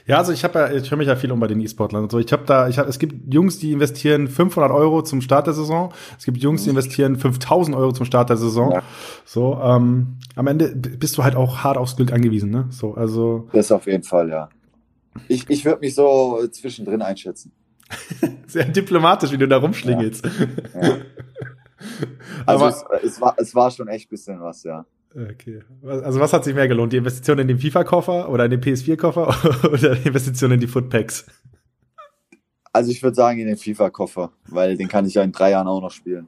Ja, 0.07 0.19
also 0.19 0.33
ich 0.33 0.45
habe 0.45 0.59
ja, 0.59 0.73
ich 0.73 0.91
höre 0.91 0.99
mich 0.99 1.09
ja 1.09 1.17
viel 1.17 1.33
um 1.33 1.41
bei 1.41 1.47
den 1.47 1.61
E-Sportlern 1.61 2.05
und 2.05 2.13
so. 2.13 2.19
Ich 2.19 2.33
habe 2.33 2.45
da, 2.47 2.69
ich 2.69 2.79
hab, 2.79 2.89
es 2.89 2.99
gibt 2.99 3.33
Jungs, 3.33 3.59
die 3.59 3.73
investieren 3.73 4.29
500 4.29 4.71
Euro 4.71 5.03
zum 5.03 5.21
Start 5.21 5.47
der 5.47 5.55
Saison. 5.55 5.93
Es 6.17 6.25
gibt 6.25 6.39
Jungs, 6.39 6.65
die 6.65 6.71
investieren 6.71 7.17
5000 7.17 7.77
Euro 7.77 7.93
zum 7.93 8.07
Start 8.07 8.31
der 8.31 8.37
Saison. 8.37 8.73
Ja. 8.73 8.83
So, 9.25 9.59
ähm, 9.63 10.19
am 10.37 10.47
Ende 10.47 10.75
bist 10.75 11.19
du 11.19 11.25
halt 11.25 11.35
auch 11.35 11.59
hart 11.59 11.77
aufs 11.77 11.97
Glück 11.97 12.13
angewiesen, 12.13 12.51
ne? 12.51 12.67
So, 12.71 12.95
also 12.95 13.49
Das 13.53 13.73
auf 13.73 13.87
jeden 13.87 14.05
Fall, 14.05 14.31
ja. 14.31 14.49
Ich, 15.29 15.49
ich 15.51 15.65
würde 15.65 15.81
mich 15.81 15.95
so 15.95 16.47
zwischendrin 16.51 17.03
einschätzen. 17.03 17.53
sehr 18.47 18.65
diplomatisch, 18.65 19.33
wie 19.33 19.39
du 19.39 19.49
da 19.49 19.59
rumschlingelst. 19.59 20.25
Ja. 20.25 20.97
Also 22.47 22.65
Aber 22.65 22.69
es, 22.69 22.85
es, 23.03 23.21
war, 23.21 23.35
es 23.39 23.55
war 23.55 23.71
schon 23.71 23.89
echt 23.89 24.09
bisschen 24.09 24.41
was, 24.41 24.63
ja. 24.65 24.87
Okay. 25.15 25.63
Also 25.85 26.19
was 26.19 26.33
hat 26.33 26.45
sich 26.45 26.55
mehr 26.55 26.67
gelohnt? 26.67 26.93
Die 26.93 26.97
Investition 26.97 27.39
in 27.39 27.49
den 27.49 27.59
FIFA-Koffer 27.59 28.29
oder 28.29 28.47
in 28.47 28.51
den 28.51 28.61
PS4-Koffer 28.61 29.65
oder 29.73 29.95
die 29.95 30.09
Investition 30.09 30.51
in 30.53 30.61
die 30.61 30.67
Footpacks? 30.67 31.27
Also 32.73 32.91
ich 32.91 33.03
würde 33.03 33.15
sagen 33.15 33.39
in 33.39 33.47
den 33.47 33.57
FIFA-Koffer, 33.57 34.33
weil 34.49 34.77
den 34.77 34.89
kann 34.89 35.07
ich 35.07 35.15
ja 35.15 35.23
in 35.23 35.31
drei 35.31 35.51
Jahren 35.51 35.69
auch 35.69 35.81
noch 35.81 35.93
spielen. 35.93 36.27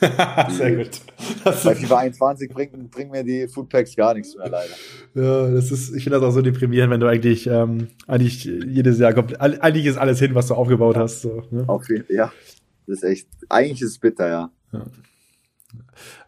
Sehr 0.50 0.76
gut. 0.76 1.00
Das 1.44 1.64
Bei 1.64 1.74
FIFA 1.74 1.98
21 1.98 2.50
bringen, 2.50 2.88
bringen 2.90 3.10
mir 3.10 3.24
die 3.24 3.48
Foodpacks 3.48 3.96
gar 3.96 4.14
nichts 4.14 4.36
mehr 4.36 4.48
leider. 4.48 4.74
Ja, 5.14 5.50
das 5.50 5.70
ist, 5.70 5.94
ich 5.94 6.04
finde 6.04 6.20
das 6.20 6.28
auch 6.28 6.32
so 6.32 6.42
deprimierend, 6.42 6.90
wenn 6.92 7.00
du 7.00 7.06
eigentlich, 7.06 7.46
ähm, 7.46 7.88
eigentlich 8.06 8.44
jedes 8.44 8.98
Jahr 8.98 9.12
komplett, 9.12 9.40
eigentlich 9.40 9.86
ist 9.86 9.96
alles 9.96 10.18
hin, 10.18 10.34
was 10.34 10.48
du 10.48 10.54
aufgebaut 10.54 10.96
hast. 10.96 11.22
So, 11.22 11.42
ne? 11.50 11.64
Auf 11.66 11.88
jeden 11.88 12.04
ja. 12.14 12.32
Das 12.86 12.98
ist 12.98 13.04
echt, 13.04 13.28
eigentlich 13.48 13.82
ist 13.82 13.90
es 13.90 13.98
bitter, 13.98 14.28
ja. 14.28 14.50
ja. 14.72 14.84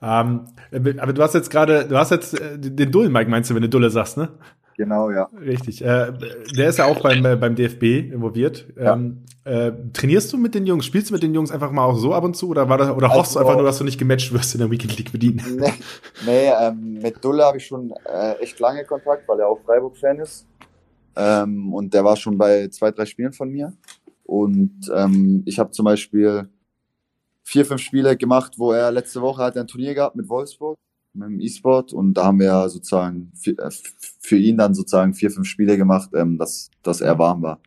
Ähm, 0.02 0.46
aber 0.98 1.12
du 1.12 1.22
hast 1.22 1.34
jetzt 1.34 1.50
gerade, 1.50 1.86
du 1.86 1.96
hast 1.96 2.10
jetzt 2.10 2.38
äh, 2.38 2.58
den 2.58 2.90
Dullen, 2.90 3.12
Mike, 3.12 3.30
meinst 3.30 3.50
du, 3.50 3.54
wenn 3.54 3.62
du 3.62 3.68
Dulle 3.68 3.90
sagst, 3.90 4.16
ne? 4.16 4.30
Genau, 4.76 5.10
ja. 5.10 5.30
Richtig. 5.40 5.82
Äh, 5.82 6.12
der 6.56 6.68
ist 6.68 6.78
ja 6.78 6.84
auch 6.84 7.00
beim, 7.00 7.24
äh, 7.24 7.36
beim 7.36 7.54
DFB 7.54 8.12
involviert. 8.12 8.66
Ja. 8.76 8.92
Ähm, 8.92 9.24
äh, 9.44 9.72
trainierst 9.92 10.32
du 10.32 10.36
mit 10.36 10.54
den 10.54 10.66
Jungs? 10.66 10.84
Spielst 10.84 11.08
du 11.08 11.14
mit 11.14 11.22
den 11.22 11.34
Jungs 11.34 11.50
einfach 11.50 11.70
mal 11.70 11.84
auch 11.84 11.96
so 11.96 12.12
ab 12.12 12.24
und 12.24 12.36
zu? 12.36 12.48
Oder, 12.48 12.68
war 12.68 12.76
das, 12.76 12.90
oder 12.90 13.06
also, 13.06 13.18
hoffst 13.18 13.34
du 13.34 13.38
einfach 13.38 13.54
nur, 13.54 13.64
dass 13.64 13.78
du 13.78 13.84
nicht 13.84 13.98
gematcht 13.98 14.32
wirst 14.34 14.54
in 14.54 14.60
der 14.60 14.70
Weekend 14.70 14.96
League 14.98 15.12
bedienen? 15.12 15.42
Nee, 15.56 15.72
nee 16.26 16.52
ähm, 16.60 16.98
mit 17.00 17.24
Dulle 17.24 17.44
habe 17.44 17.56
ich 17.56 17.66
schon 17.66 17.92
äh, 18.04 18.32
echt 18.40 18.58
lange 18.60 18.84
Kontakt, 18.84 19.26
weil 19.28 19.40
er 19.40 19.48
auch 19.48 19.60
Freiburg-Fan 19.64 20.18
ist. 20.18 20.46
Ähm, 21.16 21.72
und 21.72 21.94
der 21.94 22.04
war 22.04 22.16
schon 22.16 22.36
bei 22.36 22.68
zwei, 22.68 22.90
drei 22.90 23.06
Spielen 23.06 23.32
von 23.32 23.48
mir. 23.50 23.72
Und 24.24 24.90
ähm, 24.94 25.42
ich 25.46 25.58
habe 25.58 25.70
zum 25.70 25.84
Beispiel 25.84 26.48
vier, 27.42 27.64
fünf 27.64 27.80
Spiele 27.80 28.16
gemacht, 28.16 28.54
wo 28.58 28.72
er 28.72 28.90
letzte 28.90 29.22
Woche 29.22 29.42
hat 29.42 29.56
ein 29.56 29.66
Turnier 29.68 29.94
gehabt 29.94 30.16
mit 30.16 30.28
Wolfsburg, 30.28 30.76
mit 31.16 31.28
dem 31.28 31.40
E-Sport. 31.40 31.92
Und 31.92 32.14
da 32.14 32.26
haben 32.26 32.40
wir 32.40 32.68
sozusagen 32.68 33.32
für, 33.34 33.52
äh, 33.58 33.70
für 34.20 34.36
ihn 34.36 34.56
dann 34.56 34.74
sozusagen 34.74 35.14
vier, 35.14 35.30
fünf 35.30 35.46
Spiele 35.46 35.76
gemacht, 35.76 36.10
ähm, 36.14 36.38
dass, 36.38 36.70
dass 36.82 37.00
er 37.00 37.18
warm 37.18 37.42
war. 37.42 37.60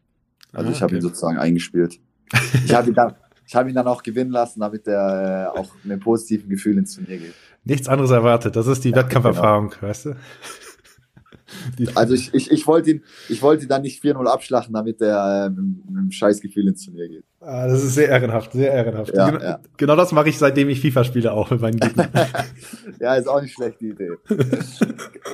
Also 0.51 0.69
ah, 0.69 0.71
ich 0.71 0.81
habe 0.81 0.91
okay. 0.91 0.95
ihn 0.97 1.01
sozusagen 1.01 1.37
eingespielt. 1.37 1.99
Ich 2.65 2.73
habe 2.73 2.89
ihn, 2.89 2.93
dann, 2.95 3.15
ich 3.47 3.55
hab 3.55 3.67
ihn 3.67 3.75
dann 3.75 3.87
auch 3.87 4.03
gewinnen 4.03 4.31
lassen, 4.31 4.59
damit 4.59 4.87
er 4.87 5.53
äh, 5.55 5.59
auch 5.59 5.73
mit 5.83 5.91
einem 5.91 5.99
positiven 5.99 6.49
Gefühl 6.49 6.77
ins 6.77 6.95
Turnier 6.95 7.17
geht. 7.17 7.33
Nichts 7.63 7.87
anderes 7.87 8.11
erwartet. 8.11 8.55
Das 8.55 8.67
ist 8.67 8.83
die 8.83 8.91
ja, 8.91 8.97
Wettkampferfahrung, 8.97 9.69
genau. 9.69 9.81
weißt 9.81 10.05
du? 10.05 10.15
Also 11.95 12.13
ich, 12.13 12.33
ich, 12.33 12.51
ich 12.51 12.67
wollte 12.67 12.91
ihn, 12.91 13.03
ich 13.27 13.41
wollte 13.41 13.63
ihn 13.63 13.69
dann 13.69 13.81
nicht 13.81 14.03
4-0 14.03 14.25
abschlachten, 14.25 14.73
damit 14.73 15.01
er 15.01 15.45
äh, 15.45 15.49
mit, 15.49 15.87
einem 15.87 16.11
Scheißgefühl 16.11 16.67
ins 16.67 16.85
Turnier 16.85 17.07
geht. 17.07 17.23
Ah, 17.39 17.67
das 17.67 17.83
ist 17.83 17.95
sehr 17.95 18.09
ehrenhaft, 18.09 18.51
sehr 18.51 18.71
ehrenhaft. 18.71 19.13
Ja, 19.13 19.29
genau, 19.29 19.43
ja. 19.43 19.59
genau 19.77 19.95
das 19.95 20.11
mache 20.11 20.29
ich, 20.29 20.37
seitdem 20.37 20.69
ich 20.69 20.81
FIFA 20.81 21.03
spiele, 21.03 21.31
auch 21.31 21.49
mit 21.49 21.61
meinen 21.61 21.79
Gegnern. 21.79 22.09
ja, 22.99 23.15
ist 23.15 23.27
auch 23.27 23.41
nicht 23.41 23.53
schlecht, 23.53 23.79
die 23.79 23.89
Idee. 23.89 24.11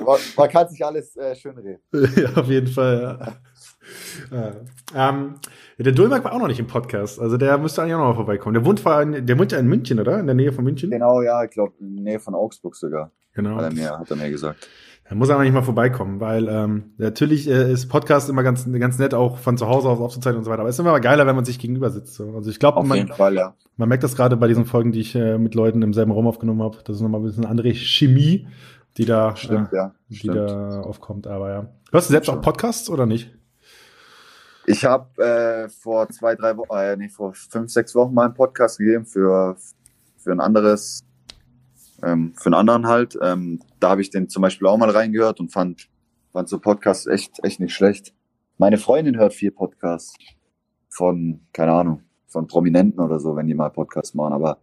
man, 0.04 0.18
man, 0.36 0.48
kann 0.48 0.68
sich 0.68 0.84
alles 0.84 1.16
äh, 1.16 1.34
schön 1.34 1.56
reden. 1.58 1.80
ja, 2.16 2.34
auf 2.34 2.48
jeden 2.48 2.68
Fall, 2.68 3.18
ja. 3.20 3.36
Ja. 4.32 5.10
Ähm, 5.10 5.34
der 5.78 5.92
Dulmark 5.92 6.24
war 6.24 6.32
auch 6.32 6.38
noch 6.38 6.48
nicht 6.48 6.58
im 6.58 6.66
Podcast, 6.66 7.20
also 7.20 7.36
der 7.36 7.58
müsste 7.58 7.82
eigentlich 7.82 7.94
auch 7.94 8.00
noch 8.00 8.08
mal 8.08 8.14
vorbeikommen. 8.14 8.54
Der 8.54 8.64
wohnt, 8.64 8.80
in, 8.80 9.26
der 9.26 9.38
wohnt 9.38 9.52
ja 9.52 9.58
in 9.58 9.66
München, 9.66 10.00
oder? 10.00 10.18
In 10.18 10.26
der 10.26 10.34
Nähe 10.34 10.52
von 10.52 10.64
München? 10.64 10.90
Genau, 10.90 11.22
ja, 11.22 11.44
ich 11.44 11.50
glaube, 11.50 11.74
in 11.80 11.96
der 11.96 12.04
Nähe 12.04 12.20
von 12.20 12.34
Augsburg 12.34 12.74
sogar. 12.74 13.12
Genau. 13.34 13.56
Hat 13.56 13.64
er 13.64 13.72
mir, 13.72 13.98
hat 13.98 14.10
er 14.10 14.16
mir 14.16 14.30
gesagt. 14.30 14.68
Er 15.08 15.14
muss 15.14 15.30
aber 15.30 15.44
nicht 15.44 15.52
mal 15.52 15.62
vorbeikommen, 15.62 16.18
weil 16.18 16.48
ähm, 16.48 16.94
natürlich 16.98 17.48
äh, 17.48 17.72
ist 17.72 17.88
Podcast 17.88 18.28
immer 18.28 18.42
ganz, 18.42 18.68
ganz 18.72 18.98
nett, 18.98 19.14
auch 19.14 19.38
von 19.38 19.56
zu 19.56 19.68
Hause 19.68 19.88
aus 19.88 20.00
aufzuzeichnen 20.00 20.38
und 20.38 20.44
so 20.44 20.50
weiter. 20.50 20.60
Aber 20.60 20.68
es 20.68 20.74
ist 20.74 20.80
immer 20.80 20.98
geiler, 20.98 21.26
wenn 21.28 21.36
man 21.36 21.44
sich 21.44 21.60
gegenüber 21.60 21.90
sitzt. 21.90 22.14
So. 22.14 22.34
Also 22.34 22.50
ich 22.50 22.58
glaube, 22.58 22.82
man, 22.82 23.06
ja. 23.32 23.54
man 23.76 23.88
merkt 23.88 24.02
das 24.02 24.16
gerade 24.16 24.36
bei 24.36 24.48
diesen 24.48 24.66
Folgen, 24.66 24.90
die 24.90 25.00
ich 25.00 25.14
äh, 25.14 25.38
mit 25.38 25.54
Leuten 25.54 25.82
im 25.82 25.94
selben 25.94 26.10
Raum 26.10 26.26
aufgenommen 26.26 26.62
habe. 26.62 26.78
Das 26.84 26.96
ist 26.96 27.02
nochmal 27.02 27.20
ein 27.20 27.24
bisschen 27.24 27.46
andere 27.46 27.72
Chemie, 27.72 28.48
die 28.96 29.04
da, 29.04 29.36
Stimmt, 29.36 29.72
äh, 29.72 29.76
ja. 29.76 29.94
die 30.08 30.16
Stimmt. 30.16 30.36
da 30.36 30.80
aufkommt. 30.80 31.28
Aber 31.28 31.50
ja. 31.50 31.68
Hörst 31.92 32.08
du 32.08 32.12
selbst 32.12 32.28
auch 32.28 32.40
Podcasts 32.40 32.90
oder 32.90 33.06
nicht? 33.06 33.32
Ich 34.66 34.84
habe 34.84 35.22
äh, 35.22 35.68
vor 35.68 36.08
zwei, 36.08 36.34
drei 36.34 36.56
Wochen, 36.56 36.76
äh, 36.76 36.96
nee, 36.96 37.08
vor 37.08 37.32
fünf, 37.32 37.70
sechs 37.70 37.94
Wochen 37.94 38.12
mal 38.12 38.24
einen 38.24 38.34
Podcast 38.34 38.78
gegeben 38.78 39.06
für, 39.06 39.56
für 40.16 40.32
ein 40.32 40.40
anderes 40.40 41.04
ähm, 42.06 42.32
für 42.36 42.46
einen 42.46 42.54
anderen 42.54 42.86
halt. 42.86 43.18
Ähm, 43.20 43.60
da 43.80 43.90
habe 43.90 44.00
ich 44.00 44.10
den 44.10 44.28
zum 44.28 44.42
Beispiel 44.42 44.68
auch 44.68 44.78
mal 44.78 44.90
reingehört 44.90 45.40
und 45.40 45.52
fand, 45.52 45.88
fand 46.32 46.48
so 46.48 46.58
Podcasts 46.58 47.06
echt, 47.06 47.42
echt 47.42 47.60
nicht 47.60 47.74
schlecht. 47.74 48.14
Meine 48.58 48.78
Freundin 48.78 49.18
hört 49.18 49.34
viel 49.34 49.50
Podcasts 49.50 50.14
von, 50.88 51.40
keine 51.52 51.72
Ahnung, 51.72 52.02
von 52.26 52.46
Prominenten 52.46 53.00
oder 53.00 53.18
so, 53.18 53.36
wenn 53.36 53.46
die 53.46 53.54
mal 53.54 53.70
Podcasts 53.70 54.14
machen, 54.14 54.32
aber 54.32 54.58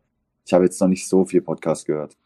ich 0.45 0.53
habe 0.53 0.63
jetzt 0.63 0.79
noch 0.81 0.87
nicht 0.87 1.07
so 1.07 1.25
viel 1.25 1.41
Podcasts 1.41 1.85
gehört. 1.85 2.17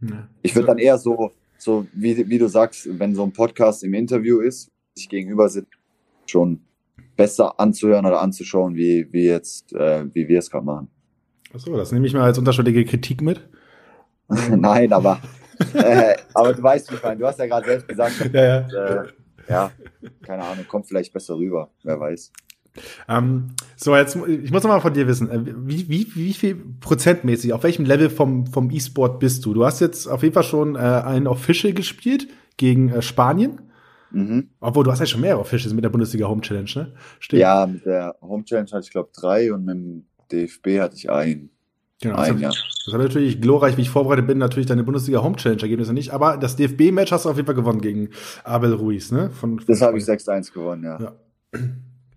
Ja. 0.00 0.28
Ich 0.42 0.54
würde 0.54 0.66
dann 0.66 0.78
eher 0.78 0.98
so, 0.98 1.32
so 1.58 1.86
wie, 1.92 2.28
wie 2.28 2.38
du 2.38 2.48
sagst, 2.48 2.88
wenn 2.98 3.14
so 3.14 3.24
ein 3.24 3.32
Podcast 3.32 3.82
im 3.82 3.94
Interview 3.94 4.40
ist, 4.40 4.70
sich 4.94 5.08
gegenüber 5.08 5.48
sitzt, 5.48 5.72
schon 6.26 6.60
besser 7.16 7.58
anzuhören 7.58 8.06
oder 8.06 8.20
anzuschauen, 8.20 8.76
wie, 8.76 9.08
wie 9.12 9.24
jetzt, 9.24 9.72
äh, 9.72 10.04
wie 10.14 10.28
wir 10.28 10.38
es 10.38 10.50
gerade 10.50 10.64
machen. 10.64 10.88
Achso, 11.52 11.76
das 11.76 11.90
nehme 11.90 12.06
ich 12.06 12.14
mal 12.14 12.22
als 12.22 12.38
unterschwellige 12.38 12.84
Kritik 12.84 13.22
mit. 13.22 13.48
Nein, 14.56 14.92
aber, 14.92 15.20
äh, 15.74 16.16
aber 16.34 16.52
du 16.52 16.62
weißt, 16.62 16.90
wie 16.90 16.96
ich 16.96 17.02
meine. 17.02 17.18
Du 17.18 17.26
hast 17.26 17.38
ja 17.38 17.46
gerade 17.46 17.66
selbst 17.66 17.88
gesagt, 17.88 18.30
ja, 18.32 18.42
ja. 18.42 19.02
Äh, 19.02 19.08
ja, 19.48 19.70
keine 20.22 20.44
Ahnung, 20.44 20.66
kommt 20.68 20.86
vielleicht 20.86 21.12
besser 21.12 21.36
rüber, 21.36 21.70
wer 21.82 21.98
weiß. 21.98 22.32
Ähm, 23.08 23.48
so, 23.76 23.96
jetzt, 23.96 24.16
ich 24.16 24.50
muss 24.50 24.62
noch 24.62 24.70
mal 24.70 24.80
von 24.80 24.92
dir 24.92 25.08
wissen, 25.08 25.30
äh, 25.30 25.40
wie, 25.44 25.88
wie, 25.88 26.14
wie 26.14 26.32
viel 26.32 26.56
prozentmäßig, 26.80 27.52
auf 27.52 27.62
welchem 27.62 27.84
Level 27.84 28.10
vom, 28.10 28.46
vom 28.46 28.70
E-Sport 28.70 29.18
bist 29.18 29.44
du? 29.44 29.54
Du 29.54 29.64
hast 29.64 29.80
jetzt 29.80 30.06
auf 30.06 30.22
jeden 30.22 30.34
Fall 30.34 30.44
schon 30.44 30.76
äh, 30.76 30.78
einen 30.78 31.26
Official 31.26 31.72
gespielt 31.72 32.28
gegen 32.56 32.90
äh, 32.90 33.02
Spanien. 33.02 33.62
Mhm. 34.10 34.50
Obwohl, 34.60 34.84
du 34.84 34.90
hast 34.90 35.00
ja 35.00 35.06
schon 35.06 35.20
mehrere 35.20 35.40
Officials 35.40 35.74
mit 35.74 35.84
der 35.84 35.90
Bundesliga 35.90 36.28
Home 36.28 36.40
Challenge, 36.40 36.70
ne? 36.74 36.94
Stimmt. 37.18 37.40
Ja, 37.40 37.66
mit 37.66 37.84
der 37.84 38.16
Home 38.22 38.44
Challenge 38.44 38.70
hatte 38.70 38.84
ich, 38.84 38.90
glaube 38.90 39.10
drei 39.14 39.52
und 39.52 39.64
mit 39.64 39.74
dem 39.74 40.06
DFB 40.32 40.80
hatte 40.80 40.96
ich 40.96 41.10
einen. 41.10 41.50
Genau, 42.00 42.16
das, 42.16 42.84
das 42.84 42.94
hat 42.94 43.00
natürlich 43.00 43.40
glorreich, 43.40 43.76
wie 43.76 43.82
ich 43.82 43.90
vorbereitet 43.90 44.28
bin, 44.28 44.38
natürlich 44.38 44.66
deine 44.66 44.84
Bundesliga 44.84 45.20
Home 45.20 45.34
Challenge 45.34 45.60
Ergebnisse 45.60 45.92
nicht, 45.92 46.10
aber 46.10 46.36
das 46.36 46.54
DFB-Match 46.54 47.10
hast 47.10 47.24
du 47.24 47.30
auf 47.30 47.36
jeden 47.36 47.46
Fall 47.46 47.56
gewonnen 47.56 47.80
gegen 47.80 48.10
Abel 48.44 48.72
Ruiz, 48.72 49.10
ne? 49.10 49.30
Von, 49.30 49.58
von 49.58 49.66
das 49.66 49.82
habe 49.82 49.98
ich 49.98 50.04
6-1 50.04 50.52
gewonnen, 50.52 50.84
ja. 50.84 50.98
ja. 51.00 51.60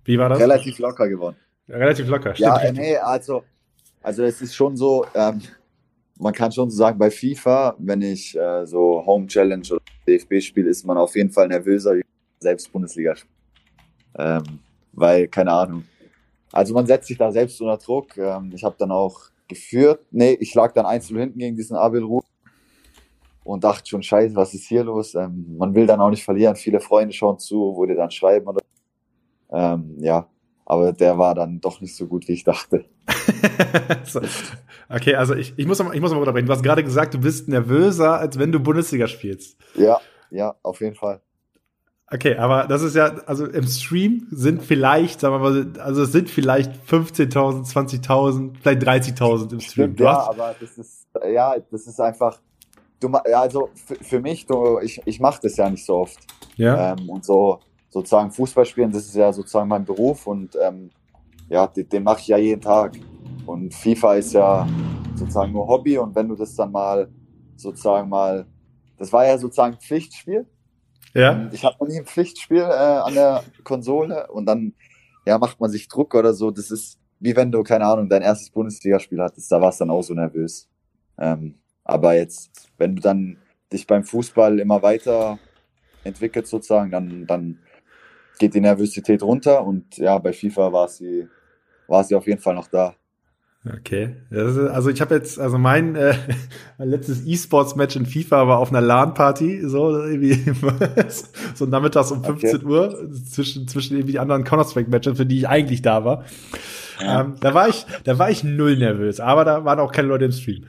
Wie 0.05 0.19
war 0.19 0.29
das? 0.29 0.39
Relativ 0.39 0.77
locker 0.77 1.09
gewonnen. 1.09 1.37
Ja, 1.67 1.77
relativ 1.77 2.07
locker, 2.09 2.35
stimmt. 2.35 2.47
Ja, 2.47 2.61
äh, 2.61 2.73
nee, 2.73 2.95
also, 2.97 3.43
also 4.03 4.23
es 4.23 4.39
ist 4.41 4.53
schon 4.53 4.77
so, 4.77 5.05
ähm, 5.15 5.41
man 6.19 6.33
kann 6.33 6.51
schon 6.51 6.69
so 6.69 6.77
sagen, 6.77 6.99
bei 6.99 7.09
FIFA, 7.09 7.75
wenn 7.79 8.03
ich 8.03 8.37
äh, 8.37 8.65
so 8.67 9.03
Home 9.03 9.25
Challenge 9.25 9.63
oder 9.71 9.81
DFB 10.07 10.41
spiele, 10.41 10.69
ist 10.69 10.85
man 10.85 10.97
auf 10.97 11.15
jeden 11.15 11.31
Fall 11.31 11.47
nervöser, 11.47 11.95
wie 11.95 12.03
selbst 12.39 12.71
Bundesliga. 12.71 13.15
Ähm, 14.15 14.43
weil, 14.93 15.27
keine 15.27 15.51
Ahnung. 15.51 15.85
Also 16.51 16.75
man 16.75 16.85
setzt 16.85 17.07
sich 17.07 17.17
da 17.17 17.31
selbst 17.31 17.59
unter 17.61 17.77
Druck. 17.77 18.15
Ähm, 18.17 18.51
ich 18.53 18.63
habe 18.63 18.75
dann 18.77 18.91
auch 18.91 19.30
geführt. 19.51 20.05
Nee, 20.11 20.37
ich 20.39 20.53
lag 20.55 20.73
dann 20.73 20.85
einzeln 20.85 21.19
hinten 21.19 21.39
gegen 21.39 21.55
diesen 21.55 21.77
Abel 21.77 22.03
Ruh 22.03 22.21
und 23.43 23.63
dachte 23.63 23.87
schon, 23.87 24.01
scheiße, 24.01 24.35
was 24.35 24.53
ist 24.53 24.67
hier 24.67 24.83
los? 24.83 25.13
Ähm, 25.15 25.57
man 25.57 25.75
will 25.75 25.85
dann 25.85 26.01
auch 26.01 26.09
nicht 26.09 26.23
verlieren. 26.23 26.55
Viele 26.55 26.79
Freunde 26.79 27.13
schauen 27.13 27.37
zu, 27.37 27.75
wo 27.75 27.85
die 27.85 27.95
dann 27.95 28.11
schreiben 28.11 28.47
oder 28.47 28.61
ähm, 29.51 29.97
ja, 29.99 30.27
aber 30.65 30.93
der 30.93 31.17
war 31.17 31.35
dann 31.35 31.59
doch 31.59 31.81
nicht 31.81 31.95
so 31.95 32.07
gut, 32.07 32.27
wie 32.27 32.33
ich 32.33 32.43
dachte. 32.43 32.85
Okay, 34.93 35.15
also 35.15 35.35
ich, 35.35 35.53
ich 35.55 35.65
muss 35.65 35.81
mal, 35.81 35.95
ich 35.95 36.01
muss 36.01 36.11
mal 36.11 36.17
unterbrechen. 36.17 36.47
Du 36.47 36.51
hast 36.51 36.63
gerade 36.63 36.83
gesagt, 36.83 37.13
du 37.13 37.19
bist 37.19 37.47
nervöser, 37.47 38.19
als 38.19 38.37
wenn 38.37 38.51
du 38.51 38.59
Bundesliga 38.59 39.07
spielst. 39.07 39.57
Ja, 39.75 40.01
ja, 40.31 40.55
auf 40.63 40.81
jeden 40.81 40.95
Fall. 40.95 41.21
Okay, 42.13 42.35
aber 42.35 42.67
das 42.67 42.81
ist 42.81 42.95
ja, 42.95 43.05
also 43.25 43.45
im 43.45 43.65
Stream 43.65 44.27
sind 44.31 44.61
vielleicht, 44.61 45.21
sagen 45.21 45.35
wir 45.35 45.39
mal, 45.39 45.81
also 45.81 46.03
es 46.03 46.11
sind 46.11 46.29
vielleicht 46.29 46.73
15.000, 46.85 47.71
20.000, 47.71 48.51
vielleicht 48.61 48.81
30.000 48.81 49.53
im 49.53 49.59
Stream. 49.61 49.93
Stimmt, 49.93 49.99
ja, 50.01 50.29
aber 50.29 50.53
das 50.59 50.77
ist, 50.77 51.07
ja, 51.33 51.55
das 51.71 51.87
ist 51.87 52.01
einfach, 52.01 52.37
du, 52.99 53.07
also 53.13 53.69
für, 53.75 53.95
für 53.95 54.19
mich, 54.19 54.45
du, 54.45 54.79
ich, 54.79 55.01
ich 55.05 55.21
mache 55.21 55.39
das 55.41 55.55
ja 55.55 55.69
nicht 55.69 55.85
so 55.85 55.99
oft. 55.99 56.19
Ja. 56.57 56.91
Ähm, 56.91 57.09
und 57.09 57.23
so, 57.23 57.59
sozusagen 57.89 58.29
Fußball 58.29 58.65
spielen, 58.65 58.91
das 58.91 59.05
ist 59.05 59.15
ja 59.15 59.31
sozusagen 59.31 59.69
mein 59.69 59.85
Beruf 59.85 60.27
und 60.27 60.57
ähm, 60.61 60.89
ja, 61.47 61.65
den, 61.67 61.87
den 61.87 62.03
mache 62.03 62.19
ich 62.19 62.27
ja 62.27 62.37
jeden 62.37 62.61
Tag. 62.61 62.91
Und 63.45 63.73
FIFA 63.73 64.15
ist 64.15 64.33
ja 64.33 64.67
sozusagen 65.15 65.53
nur 65.53 65.65
Hobby 65.65 65.97
und 65.97 66.13
wenn 66.13 66.27
du 66.27 66.35
das 66.35 66.53
dann 66.55 66.73
mal 66.73 67.09
sozusagen 67.55 68.09
mal, 68.09 68.45
das 68.97 69.13
war 69.13 69.25
ja 69.25 69.37
sozusagen 69.37 69.77
Pflichtspiel 69.77 70.45
ja. 71.13 71.49
Ich 71.51 71.63
habe 71.63 71.75
noch 71.79 71.87
nie 71.87 71.99
ein 71.99 72.05
Pflichtspiel 72.05 72.59
äh, 72.59 72.63
an 72.63 73.13
der 73.13 73.43
Konsole 73.63 74.27
und 74.31 74.45
dann 74.45 74.73
ja, 75.25 75.37
macht 75.37 75.59
man 75.59 75.69
sich 75.69 75.87
Druck 75.87 76.15
oder 76.15 76.33
so. 76.33 76.51
Das 76.51 76.71
ist 76.71 77.01
wie 77.21 77.35
wenn 77.35 77.51
du, 77.51 77.61
keine 77.63 77.85
Ahnung, 77.85 78.09
dein 78.09 78.23
erstes 78.23 78.49
Bundesligaspiel 78.49 79.21
hattest, 79.21 79.51
da 79.51 79.61
warst 79.61 79.79
du 79.79 79.85
dann 79.85 79.91
auch 79.91 80.01
so 80.01 80.15
nervös. 80.15 80.67
Ähm, 81.19 81.55
aber 81.83 82.15
jetzt, 82.15 82.51
wenn 82.77 82.95
du 82.95 83.01
dann 83.01 83.37
dich 83.71 83.85
beim 83.85 84.03
Fußball 84.03 84.59
immer 84.59 84.81
weiter 84.81 85.37
entwickelt 86.03 86.47
sozusagen, 86.47 86.89
dann, 86.89 87.27
dann 87.27 87.59
geht 88.39 88.55
die 88.55 88.59
Nervosität 88.59 89.21
runter 89.21 89.63
und 89.63 89.97
ja, 89.97 90.17
bei 90.17 90.33
FIFA 90.33 90.73
war 90.73 90.87
sie, 90.87 91.27
war 91.87 92.03
sie 92.03 92.15
auf 92.15 92.25
jeden 92.25 92.41
Fall 92.41 92.55
noch 92.55 92.67
da. 92.67 92.95
Okay. 93.63 94.15
Also 94.31 94.89
ich 94.89 95.01
habe 95.01 95.13
jetzt, 95.13 95.39
also 95.39 95.59
mein, 95.59 95.95
äh, 95.95 96.15
letztes 96.79 97.25
E-Sports-Match 97.27 97.95
in 97.95 98.07
FIFA 98.07 98.47
war 98.47 98.57
auf 98.57 98.69
einer 98.69 98.81
LAN-Party, 98.81 99.61
so 99.67 100.03
irgendwie 100.03 100.33
so 101.53 101.65
nachmittags 101.67 102.11
um 102.11 102.23
15 102.23 102.55
okay. 102.55 102.65
Uhr, 102.65 103.11
zwischen, 103.29 103.67
zwischen 103.67 103.97
irgendwie 103.97 104.17
anderen 104.17 104.43
Counter-Strike-Matches, 104.43 105.17
für 105.17 105.27
die 105.27 105.37
ich 105.37 105.47
eigentlich 105.47 105.83
da 105.83 106.03
war. 106.03 106.25
Ja. 106.99 107.21
Ähm, 107.21 107.35
da 107.39 107.53
war 107.53 107.69
ich, 107.69 107.85
da 108.03 108.17
war 108.17 108.31
ich 108.31 108.43
null 108.43 108.77
nervös, 108.77 109.19
aber 109.19 109.45
da 109.45 109.63
waren 109.63 109.79
auch 109.79 109.91
keine 109.91 110.07
Leute 110.07 110.25
im 110.25 110.31
Stream. 110.31 110.65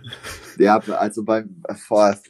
Ja, 0.58 0.78
also 0.78 1.24
beim, 1.24 1.62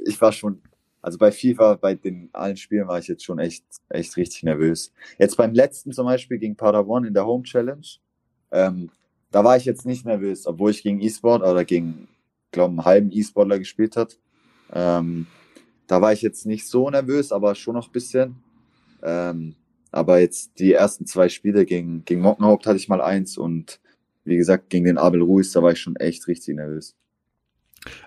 ich 0.07 0.21
war 0.21 0.31
schon, 0.31 0.63
also 1.01 1.19
bei 1.19 1.33
FIFA, 1.33 1.75
bei 1.75 1.97
den 1.97 2.31
allen 2.33 2.57
Spielen 2.57 2.87
war 2.87 3.01
ich 3.01 3.09
jetzt 3.09 3.25
schon 3.25 3.41
echt, 3.41 3.65
echt 3.89 4.17
richtig 4.17 4.45
nervös. 4.45 4.93
Jetzt 5.19 5.37
beim 5.37 5.55
letzten 5.55 5.91
zum 5.91 6.07
Beispiel 6.07 6.39
gegen 6.39 6.57
Padawan 6.57 7.05
in 7.05 7.15
der 7.15 7.27
Home 7.27 7.43
Challenge, 7.43 7.87
ähm, 8.53 8.91
da 9.33 9.43
war 9.43 9.57
ich 9.57 9.65
jetzt 9.65 9.87
nicht 9.87 10.07
nervös, 10.07 10.47
obwohl 10.47 10.71
ich 10.71 10.83
gegen 10.83 11.01
E-Sport 11.01 11.43
oder 11.43 11.65
gegen, 11.65 12.09
glaube 12.53 12.71
einen 12.71 12.85
halben 12.85 13.11
E-Sportler 13.11 13.59
gespielt 13.59 13.97
hat. 13.97 14.19
Ähm, 14.73 15.27
da 15.87 16.01
war 16.01 16.13
ich 16.13 16.23
jetzt 16.23 16.47
nicht 16.47 16.69
so 16.69 16.89
nervös, 16.89 17.33
aber 17.33 17.55
schon 17.55 17.75
noch 17.75 17.89
ein 17.89 17.93
bisschen. 17.93 18.37
Ähm, 19.03 19.57
aber 19.91 20.21
jetzt 20.21 20.59
die 20.59 20.73
ersten 20.73 21.07
zwei 21.07 21.29
Spiele 21.29 21.65
gegen, 21.65 22.05
gegen 22.05 22.21
Mockenhaupt 22.21 22.67
hatte 22.67 22.77
ich 22.77 22.89
mal 22.89 23.01
eins 23.01 23.37
und 23.37 23.81
wie 24.25 24.37
gesagt, 24.37 24.71
gegen 24.71 24.85
den 24.85 24.99
Abel 24.99 25.23
Ruiz, 25.23 25.53
da 25.53 25.63
war 25.63 25.73
ich 25.73 25.81
schon 25.81 25.97
echt 25.97 26.29
richtig 26.29 26.55
nervös. 26.55 26.95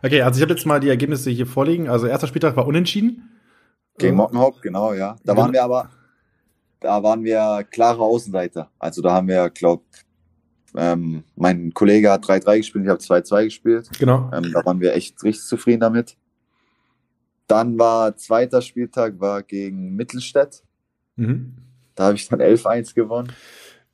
Okay, 0.01 0.21
also 0.21 0.37
ich 0.37 0.41
habe 0.41 0.53
jetzt 0.53 0.65
mal 0.65 0.79
die 0.79 0.89
Ergebnisse 0.89 1.29
hier 1.29 1.45
vorliegen. 1.45 1.89
Also 1.89 2.07
erster 2.07 2.27
Spieltag 2.27 2.55
war 2.55 2.65
unentschieden. 2.65 3.29
Gegen 3.97 4.15
Mockenhaupt, 4.15 4.61
genau, 4.61 4.93
ja. 4.93 5.17
Da 5.23 5.35
waren 5.35 5.53
wir 5.53 5.63
aber, 5.63 5.89
da 6.79 7.03
waren 7.03 7.23
wir 7.23 7.65
klare 7.69 8.01
Außenseiter. 8.01 8.71
Also 8.79 9.01
da 9.01 9.11
haben 9.11 9.27
wir, 9.27 9.49
glaube 9.49 9.83
ähm, 10.77 11.23
mein 11.35 11.73
Kollege 11.73 12.11
hat 12.11 12.25
3-3 12.25 12.57
gespielt, 12.57 12.85
ich 12.85 12.89
habe 12.89 12.99
2-2 12.99 13.43
gespielt. 13.45 13.89
Genau. 13.99 14.29
Ähm, 14.33 14.51
da 14.53 14.65
waren 14.65 14.79
wir 14.79 14.93
echt 14.93 15.21
richtig 15.23 15.45
zufrieden 15.45 15.81
damit. 15.81 16.17
Dann 17.47 17.77
war 17.77 18.17
zweiter 18.17 18.61
Spieltag 18.61 19.19
war 19.19 19.43
gegen 19.43 19.95
Mittelstädt. 19.95 20.63
Mhm. 21.15 21.55
Da 21.93 22.05
habe 22.05 22.15
ich 22.15 22.27
dann 22.27 22.41
11-1 22.41 22.95
gewonnen. 22.95 23.31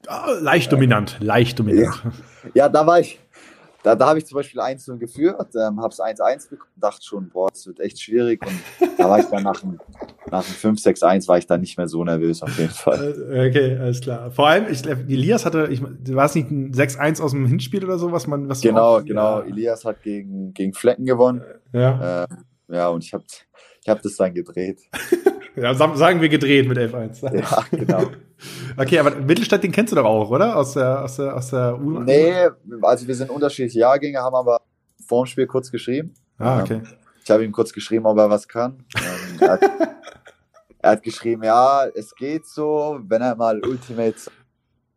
Oh, 0.08 0.34
leicht 0.40 0.72
dominant, 0.72 1.18
leicht 1.20 1.60
dominant. 1.60 2.02
Ja, 2.04 2.12
ja, 2.56 2.70
da 2.70 2.88
war 2.88 3.00
ich, 3.00 3.20
da, 3.84 3.96
da 3.96 4.08
habe 4.08 4.20
ich 4.20 4.26
zum 4.26 4.36
Beispiel 4.36 4.60
1 4.60 4.92
geführt, 5.00 5.56
ähm, 5.56 5.82
habe 5.82 5.90
es 5.90 6.00
1-1 6.00 6.50
bekommen, 6.50 6.72
dachte 6.76 7.04
schon, 7.04 7.30
boah, 7.30 7.50
das 7.50 7.66
wird 7.66 7.80
echt 7.80 8.02
schwierig. 8.02 8.46
Und 8.46 8.60
da 8.98 9.10
war 9.10 9.20
ich 9.20 9.26
dann 9.26 9.44
nach 9.44 9.60
dem, 9.60 9.80
nach 10.30 10.44
dem 10.44 10.76
5-6-1 10.76 11.28
war 11.28 11.38
ich 11.38 11.48
dann 11.48 11.62
nicht 11.62 11.78
mehr 11.78 11.88
so 11.88 12.04
nervös 12.04 12.44
auf 12.44 12.58
jeden 12.58 12.72
Fall. 12.72 13.16
Äh, 13.32 13.50
okay, 13.50 13.78
alles 13.78 14.02
klar. 14.02 14.32
Vor 14.32 14.48
allem, 14.48 14.72
ich 14.72 14.86
Elias 14.86 15.46
hatte, 15.46 15.68
ich, 15.72 15.82
war 15.82 16.26
es 16.26 16.36
nicht 16.36 16.52
ein 16.52 16.74
6-1 16.74 17.22
aus 17.22 17.32
dem 17.32 17.46
Hinspiel 17.46 17.84
oder 17.84 17.98
so, 17.98 18.12
was 18.12 18.28
man, 18.28 18.50
was 18.50 18.62
Genau, 18.62 18.98
auch, 18.98 19.06
genau. 19.06 19.40
Ja. 19.40 19.46
Elias 19.46 19.86
hat 19.86 20.02
gegen, 20.04 20.54
gegen 20.54 20.74
Flecken 20.74 21.06
gewonnen. 21.06 21.44
Ja. 21.74 22.24
Äh, 22.24 22.28
ja, 22.68 22.88
und 22.90 23.04
ich 23.04 23.14
habe 23.14 23.24
ich 23.84 23.90
hab 23.90 24.02
das 24.02 24.16
dann 24.16 24.34
gedreht. 24.34 24.82
ja, 25.56 25.74
sagen 25.74 26.22
wir 26.22 26.30
gedreht 26.30 26.68
mit 26.68 26.78
11-1. 26.78 27.36
Ja, 27.36 27.66
genau. 27.72 28.12
Okay, 28.76 28.98
aber 28.98 29.16
Mittelstadt, 29.16 29.64
den 29.64 29.72
kennst 29.72 29.92
du 29.92 29.96
doch 29.96 30.06
auch, 30.06 30.32
oder? 30.32 30.56
Aus 30.56 30.74
der, 30.74 31.04
aus 31.04 31.18
der, 31.18 31.36
aus 31.36 31.50
der 31.52 31.80
U. 31.80 32.00
Nee, 32.00 32.48
also 32.82 33.08
wir 33.08 33.14
sind 33.14 33.30
unterschiedliche 33.30 33.80
Jahrgänge, 33.80 34.20
haben 34.20 34.36
aber 34.36 34.62
vorm 35.06 35.26
Spiel 35.26 35.46
kurz 35.46 35.72
geschrieben. 35.72 36.14
Ah, 36.40 36.62
okay. 36.62 36.82
Ich 37.24 37.30
habe 37.30 37.44
ihm 37.46 37.52
kurz 37.52 37.72
geschrieben, 37.72 38.06
ob 38.06 38.18
er 38.18 38.30
was 38.30 38.48
kann. 38.48 38.84
Ähm, 38.96 39.40
er, 39.40 39.52
hat, 39.52 39.62
er, 40.80 40.92
hat, 40.92 41.04
geschrieben, 41.04 41.44
ja, 41.44 41.86
es 41.94 42.16
geht 42.16 42.48
so, 42.48 43.00
wenn 43.04 43.22
er 43.22 43.36
mal 43.36 43.62
Ultimate 43.64 44.16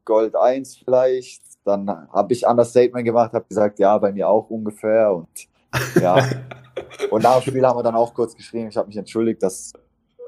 Gold 0.04 0.34
1 0.36 0.76
vielleicht, 0.78 1.42
dann 1.64 1.88
habe 1.88 2.32
ich 2.32 2.46
anders 2.46 2.70
Statement 2.70 3.04
gemacht, 3.04 3.32
habe 3.32 3.44
gesagt, 3.46 3.78
ja, 3.78 3.98
bei 3.98 4.12
mir 4.12 4.28
auch 4.28 4.48
ungefähr 4.48 5.12
und 5.12 5.28
ja. 6.00 6.16
und 7.10 7.22
nach 7.22 7.40
dem 7.40 7.50
Spiel 7.50 7.66
haben 7.66 7.78
wir 7.78 7.82
dann 7.82 7.94
auch 7.94 8.14
kurz 8.14 8.34
geschrieben, 8.34 8.68
ich 8.68 8.76
habe 8.76 8.88
mich 8.88 8.96
entschuldigt, 8.96 9.42
dass 9.42 9.72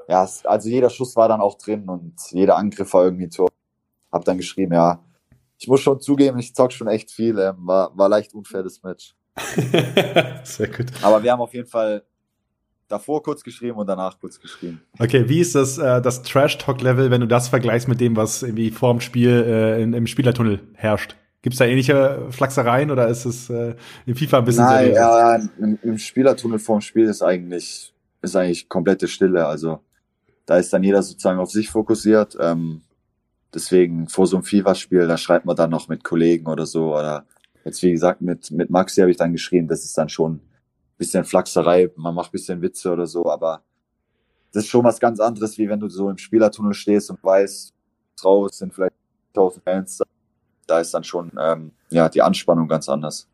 ja, 0.07 0.27
also 0.45 0.69
jeder 0.69 0.89
Schuss 0.89 1.15
war 1.15 1.27
dann 1.27 1.41
auch 1.41 1.57
drin 1.57 1.87
und 1.89 2.13
jeder 2.31 2.57
Angriff 2.57 2.93
war 2.93 3.05
irgendwie 3.05 3.29
Tor. 3.29 3.49
Hab 4.11 4.23
dann 4.25 4.37
geschrieben, 4.37 4.73
ja, 4.73 5.03
ich 5.59 5.67
muss 5.67 5.81
schon 5.81 5.99
zugeben, 5.99 6.39
ich 6.39 6.55
zock 6.55 6.71
schon 6.71 6.87
echt 6.87 7.11
viel. 7.11 7.37
Ähm, 7.39 7.55
war, 7.59 7.97
war 7.97 8.09
leicht 8.09 8.33
unfair 8.33 8.63
das 8.63 8.81
Match. 8.83 9.15
Sehr 10.43 10.67
gut. 10.67 10.87
Aber 11.01 11.21
wir 11.21 11.31
haben 11.31 11.41
auf 11.41 11.53
jeden 11.53 11.67
Fall 11.67 12.03
davor 12.87 13.21
kurz 13.21 13.43
geschrieben 13.43 13.77
und 13.77 13.87
danach 13.87 14.19
kurz 14.19 14.39
geschrieben. 14.39 14.81
Okay, 14.97 15.27
wie 15.27 15.41
ist 15.41 15.55
das, 15.55 15.77
äh, 15.77 16.01
das 16.01 16.23
Trash-Talk-Level, 16.23 17.11
wenn 17.11 17.21
du 17.21 17.27
das 17.27 17.49
vergleichst 17.49 17.87
mit 17.87 17.99
dem, 17.99 18.15
was 18.15 18.43
irgendwie 18.43 18.71
vor 18.71 18.93
dem 18.93 19.01
Spiel 19.01 19.43
äh, 19.45 19.81
in, 19.81 19.93
im 19.93 20.07
Spielertunnel 20.07 20.61
herrscht? 20.73 21.15
Gibt 21.41 21.53
es 21.53 21.59
da 21.59 21.65
ähnliche 21.65 22.27
Flachsereien 22.29 22.89
oder 22.89 23.07
ist 23.07 23.25
es 23.25 23.49
äh, 23.49 23.75
in 24.05 24.15
FIFA 24.15 24.39
ein 24.39 24.45
bisschen 24.45 24.63
Nein, 24.63 24.93
seriös? 24.93 24.97
ja, 24.97 25.35
im, 25.59 25.79
im 25.83 25.97
Spielertunnel 25.97 26.59
vorm 26.59 26.81
Spiel 26.81 27.05
ist 27.05 27.21
eigentlich, 27.21 27.93
ist 28.21 28.35
eigentlich 28.35 28.69
komplette 28.69 29.07
Stille. 29.07 29.45
Also 29.45 29.81
da 30.47 30.57
ist 30.57 30.73
dann 30.73 30.81
jeder 30.81 31.03
sozusagen 31.03 31.39
auf 31.39 31.51
sich 31.51 31.69
fokussiert. 31.69 32.35
Ähm, 32.39 32.81
deswegen 33.53 34.07
vor 34.07 34.25
so 34.25 34.37
einem 34.37 34.45
FIFA-Spiel, 34.45 35.07
da 35.07 35.17
schreibt 35.17 35.45
man 35.45 35.55
dann 35.55 35.69
noch 35.69 35.89
mit 35.89 36.03
Kollegen 36.03 36.47
oder 36.47 36.65
so. 36.65 36.95
Oder 36.95 37.25
jetzt 37.63 37.83
wie 37.83 37.91
gesagt, 37.91 38.21
mit, 38.21 38.49
mit 38.49 38.69
Maxi 38.69 39.01
habe 39.01 39.11
ich 39.11 39.17
dann 39.17 39.33
geschrieben, 39.33 39.67
das 39.67 39.83
ist 39.83 39.97
dann 39.97 40.09
schon 40.09 40.35
ein 40.35 40.41
bisschen 40.97 41.25
Flachserei, 41.25 41.91
man 41.97 42.15
macht 42.15 42.29
ein 42.29 42.31
bisschen 42.31 42.61
Witze 42.61 42.91
oder 42.91 43.05
so, 43.05 43.29
aber 43.29 43.61
das 44.53 44.63
ist 44.63 44.69
schon 44.69 44.85
was 44.85 44.99
ganz 44.99 45.19
anderes, 45.19 45.57
wie 45.57 45.67
wenn 45.69 45.81
du 45.81 45.89
so 45.89 46.09
im 46.09 46.17
Spielertunnel 46.17 46.73
stehst 46.73 47.11
und 47.11 47.21
weißt, 47.21 47.73
draußen 48.19 48.57
sind 48.57 48.73
vielleicht 48.73 48.95
1000 49.35 49.63
Fans. 49.63 50.01
Da 50.65 50.79
ist 50.79 50.93
dann 50.93 51.03
schon 51.03 51.31
ähm, 51.39 51.71
ja 51.89 52.07
die 52.07 52.21
Anspannung 52.21 52.67
ganz 52.67 52.87
anders. 52.87 53.27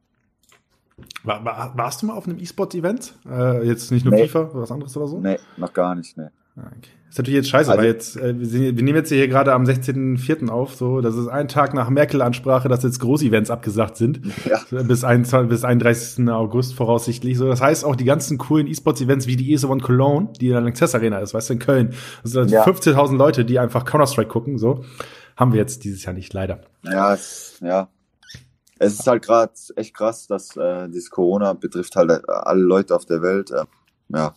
War, 1.24 1.46
war, 1.46 1.78
warst 1.78 2.02
du 2.02 2.08
mal 2.08 2.16
auf 2.16 2.28
einem 2.28 2.40
E-Sport-Event? 2.40 3.14
Äh, 3.28 3.68
jetzt 3.68 3.92
nicht 3.92 4.04
nur 4.04 4.14
nee. 4.14 4.28
FIFA, 4.28 4.50
was 4.54 4.72
anderes 4.72 4.98
oder 4.98 5.08
so? 5.08 5.20
Nee, 5.20 5.38
noch 5.58 5.74
gar 5.74 5.96
nicht, 5.96 6.18
nee. 6.18 6.30
Ah, 6.56 6.68
okay. 6.78 6.90
Ist 7.14 7.20
natürlich 7.20 7.38
jetzt 7.38 7.50
scheiße, 7.50 7.70
also, 7.70 7.80
weil 7.80 7.90
jetzt, 7.90 8.18
äh, 8.18 8.40
wir, 8.40 8.46
sind, 8.48 8.76
wir 8.76 8.84
nehmen 8.84 8.98
jetzt 8.98 9.10
hier 9.10 9.28
gerade 9.28 9.54
am 9.54 9.66
16.04. 9.66 10.50
auf, 10.50 10.74
so, 10.74 11.00
das 11.00 11.16
ist 11.16 11.28
ein 11.28 11.48
Tag 11.48 11.76
nach 11.76 11.90
Merkel-Ansprache, 11.92 12.68
dass 12.70 12.82
jetzt 12.82 13.00
Groß-Events 13.00 13.52
abgesagt 13.52 13.98
sind. 13.98 14.22
Ja. 14.46 14.60
Bis, 14.84 15.04
ein, 15.04 15.22
bis 15.48 15.64
31. 15.64 16.28
August 16.30 16.74
voraussichtlich. 16.74 17.38
So, 17.38 17.48
das 17.48 17.62
heißt 17.62 17.86
auch 17.86 17.96
die 17.96 18.06
ganzen 18.06 18.40
coolen 18.40 18.66
E-Sports-Events 18.66 19.28
wie 19.28 19.36
die 19.36 19.54
ESO 19.54 19.70
One 19.70 19.82
Cologne, 19.82 20.30
die 20.42 20.48
in 20.48 20.54
der 20.54 20.62
Lanxess 20.62 20.96
Arena 20.96 21.20
ist, 21.20 21.36
weißt 21.36 21.50
du, 21.50 21.54
in 21.54 21.60
Köln. 21.60 21.94
Das 22.24 22.32
sind 22.32 22.50
ja. 22.50 22.66
15.000 22.66 23.16
Leute, 23.16 23.46
die 23.46 23.60
einfach 23.60 23.86
Counter-Strike 23.86 24.30
gucken, 24.30 24.58
so. 24.58 24.84
Haben 25.38 25.54
wir 25.54 25.60
jetzt 25.60 25.84
dieses 25.84 26.04
Jahr 26.04 26.14
nicht, 26.14 26.34
leider. 26.34 26.62
Ja, 26.84 27.14
es, 27.14 27.60
ja. 27.62 27.90
Es 28.80 28.94
ist 28.94 29.06
halt 29.06 29.24
gerade 29.24 29.54
echt 29.76 29.94
krass, 29.94 30.26
dass 30.26 30.58
äh, 30.58 30.90
dieses 30.90 31.12
Corona 31.12 31.54
betrifft 31.54 31.96
halt 31.96 32.28
alle 32.28 32.62
Leute 32.62 32.96
auf 32.96 33.06
der 33.06 33.22
Welt. 33.22 33.52
Äh, 33.52 33.66
ja. 34.10 34.34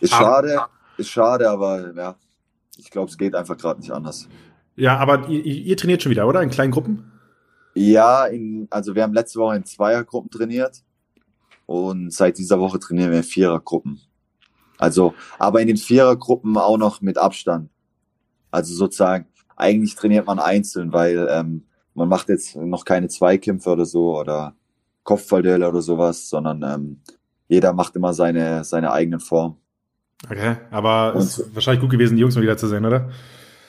Ist 0.00 0.14
ah. 0.14 0.68
Ist 0.98 1.08
schade, 1.08 1.48
aber 1.48 1.94
ja, 1.94 2.16
ich 2.76 2.90
glaube, 2.90 3.10
es 3.10 3.16
geht 3.16 3.34
einfach 3.34 3.56
gerade 3.56 3.80
nicht 3.80 3.92
anders. 3.92 4.28
Ja, 4.76 4.98
aber 4.98 5.28
ihr, 5.28 5.44
ihr, 5.44 5.76
trainiert 5.76 6.02
schon 6.02 6.10
wieder, 6.10 6.26
oder? 6.28 6.42
In 6.42 6.50
kleinen 6.50 6.72
Gruppen? 6.72 7.10
Ja, 7.74 8.26
in, 8.26 8.66
also 8.70 8.94
wir 8.94 9.04
haben 9.04 9.14
letzte 9.14 9.38
Woche 9.38 9.56
in 9.56 9.64
Zweiergruppen 9.64 10.30
trainiert 10.30 10.82
und 11.66 12.12
seit 12.12 12.38
dieser 12.38 12.60
Woche 12.60 12.78
trainieren 12.78 13.10
wir 13.10 13.18
in 13.18 13.24
Vierergruppen. 13.24 14.00
Also, 14.78 15.14
aber 15.38 15.60
in 15.60 15.68
den 15.68 15.76
Vierergruppen 15.76 16.56
auch 16.56 16.78
noch 16.78 17.00
mit 17.00 17.18
Abstand. 17.18 17.70
Also 18.50 18.74
sozusagen, 18.74 19.26
eigentlich 19.56 19.94
trainiert 19.94 20.26
man 20.26 20.38
einzeln, 20.38 20.92
weil 20.92 21.28
ähm, 21.30 21.64
man 21.94 22.08
macht 22.08 22.28
jetzt 22.28 22.56
noch 22.56 22.84
keine 22.84 23.08
Zweikämpfe 23.08 23.70
oder 23.70 23.84
so 23.84 24.18
oder 24.18 24.54
Kopfballduelle 25.02 25.68
oder 25.68 25.82
sowas, 25.82 26.28
sondern 26.28 26.62
ähm, 26.62 27.00
jeder 27.48 27.72
macht 27.72 27.96
immer 27.96 28.14
seine, 28.14 28.64
seine 28.64 28.92
eigenen 28.92 29.20
Formen. 29.20 29.56
Okay, 30.24 30.56
aber 30.70 31.14
es 31.16 31.38
ist 31.38 31.54
wahrscheinlich 31.54 31.80
gut 31.80 31.90
gewesen, 31.90 32.16
die 32.16 32.22
Jungs 32.22 32.34
mal 32.34 32.42
wieder 32.42 32.56
zu 32.56 32.68
sehen, 32.68 32.84
oder? 32.84 33.10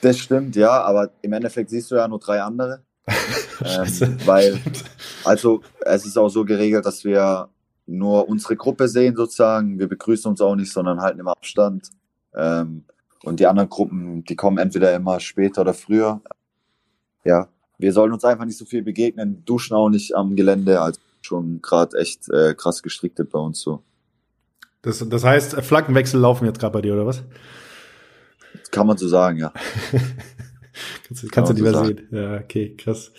Das 0.00 0.18
stimmt, 0.18 0.56
ja, 0.56 0.82
aber 0.82 1.10
im 1.22 1.32
Endeffekt 1.32 1.70
siehst 1.70 1.90
du 1.90 1.96
ja 1.96 2.08
nur 2.08 2.18
drei 2.18 2.42
andere. 2.42 2.82
ähm, 3.64 4.18
weil, 4.24 4.58
also 5.24 5.62
es 5.80 6.06
ist 6.06 6.16
auch 6.16 6.28
so 6.28 6.44
geregelt, 6.44 6.86
dass 6.86 7.04
wir 7.04 7.48
nur 7.86 8.28
unsere 8.28 8.56
Gruppe 8.56 8.88
sehen 8.88 9.16
sozusagen. 9.16 9.78
Wir 9.78 9.88
begrüßen 9.88 10.30
uns 10.30 10.40
auch 10.40 10.54
nicht, 10.54 10.72
sondern 10.72 11.00
halten 11.00 11.20
immer 11.20 11.32
Abstand. 11.32 11.90
Ähm, 12.34 12.84
und 13.24 13.40
die 13.40 13.46
anderen 13.46 13.68
Gruppen, 13.68 14.24
die 14.24 14.36
kommen 14.36 14.58
entweder 14.58 14.94
immer 14.94 15.20
später 15.20 15.62
oder 15.62 15.74
früher. 15.74 16.20
Ja, 17.24 17.48
wir 17.78 17.92
sollen 17.92 18.12
uns 18.12 18.24
einfach 18.24 18.44
nicht 18.44 18.58
so 18.58 18.64
viel 18.64 18.82
begegnen, 18.82 19.44
duschen 19.44 19.74
auch 19.76 19.88
nicht 19.88 20.14
am 20.14 20.36
Gelände, 20.36 20.80
also 20.80 21.00
schon 21.20 21.60
gerade 21.60 21.98
echt 21.98 22.30
äh, 22.30 22.54
krass 22.54 22.82
gestrickt 22.82 23.20
bei 23.30 23.38
uns 23.38 23.60
so. 23.60 23.82
Das, 24.82 25.06
das 25.06 25.24
heißt, 25.24 25.54
Flaggenwechsel 25.62 26.18
laufen 26.20 26.46
jetzt 26.46 26.58
gerade 26.58 26.72
bei 26.72 26.80
dir, 26.80 26.94
oder 26.94 27.06
was? 27.06 27.22
Das 28.58 28.70
kann 28.70 28.86
man 28.86 28.96
so 28.96 29.08
sagen, 29.08 29.38
ja. 29.38 29.52
kannst, 31.06 31.22
kann 31.22 31.30
kannst 31.30 31.52
du 31.52 31.56
lieber 31.56 31.72
so 31.72 31.84
sehen. 31.84 32.08
Ja, 32.10 32.36
okay, 32.36 32.76
krass. 32.76 33.12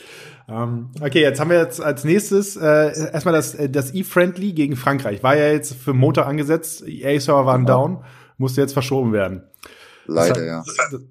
Um, 0.47 0.55
ähm, 0.55 0.89
okay, 1.01 1.21
jetzt 1.21 1.39
haben 1.39 1.49
wir 1.49 1.59
jetzt 1.59 1.79
als 1.79 2.03
nächstes 2.03 2.57
äh, 2.57 3.11
erstmal 3.13 3.33
das, 3.33 3.55
äh, 3.55 3.69
das 3.69 3.93
E-Friendly 3.93 4.53
gegen 4.53 4.75
Frankreich. 4.75 5.23
War 5.23 5.37
ja 5.37 5.51
jetzt 5.51 5.73
für 5.75 5.93
Montag 5.93 6.25
angesetzt, 6.25 6.83
EA-Server 6.85 7.45
waren 7.45 7.61
ja. 7.61 7.67
down, 7.67 8.03
musste 8.37 8.61
jetzt 8.61 8.73
verschoben 8.73 9.13
werden. 9.13 9.43
Leider, 10.07 10.43
ja. 10.43 10.63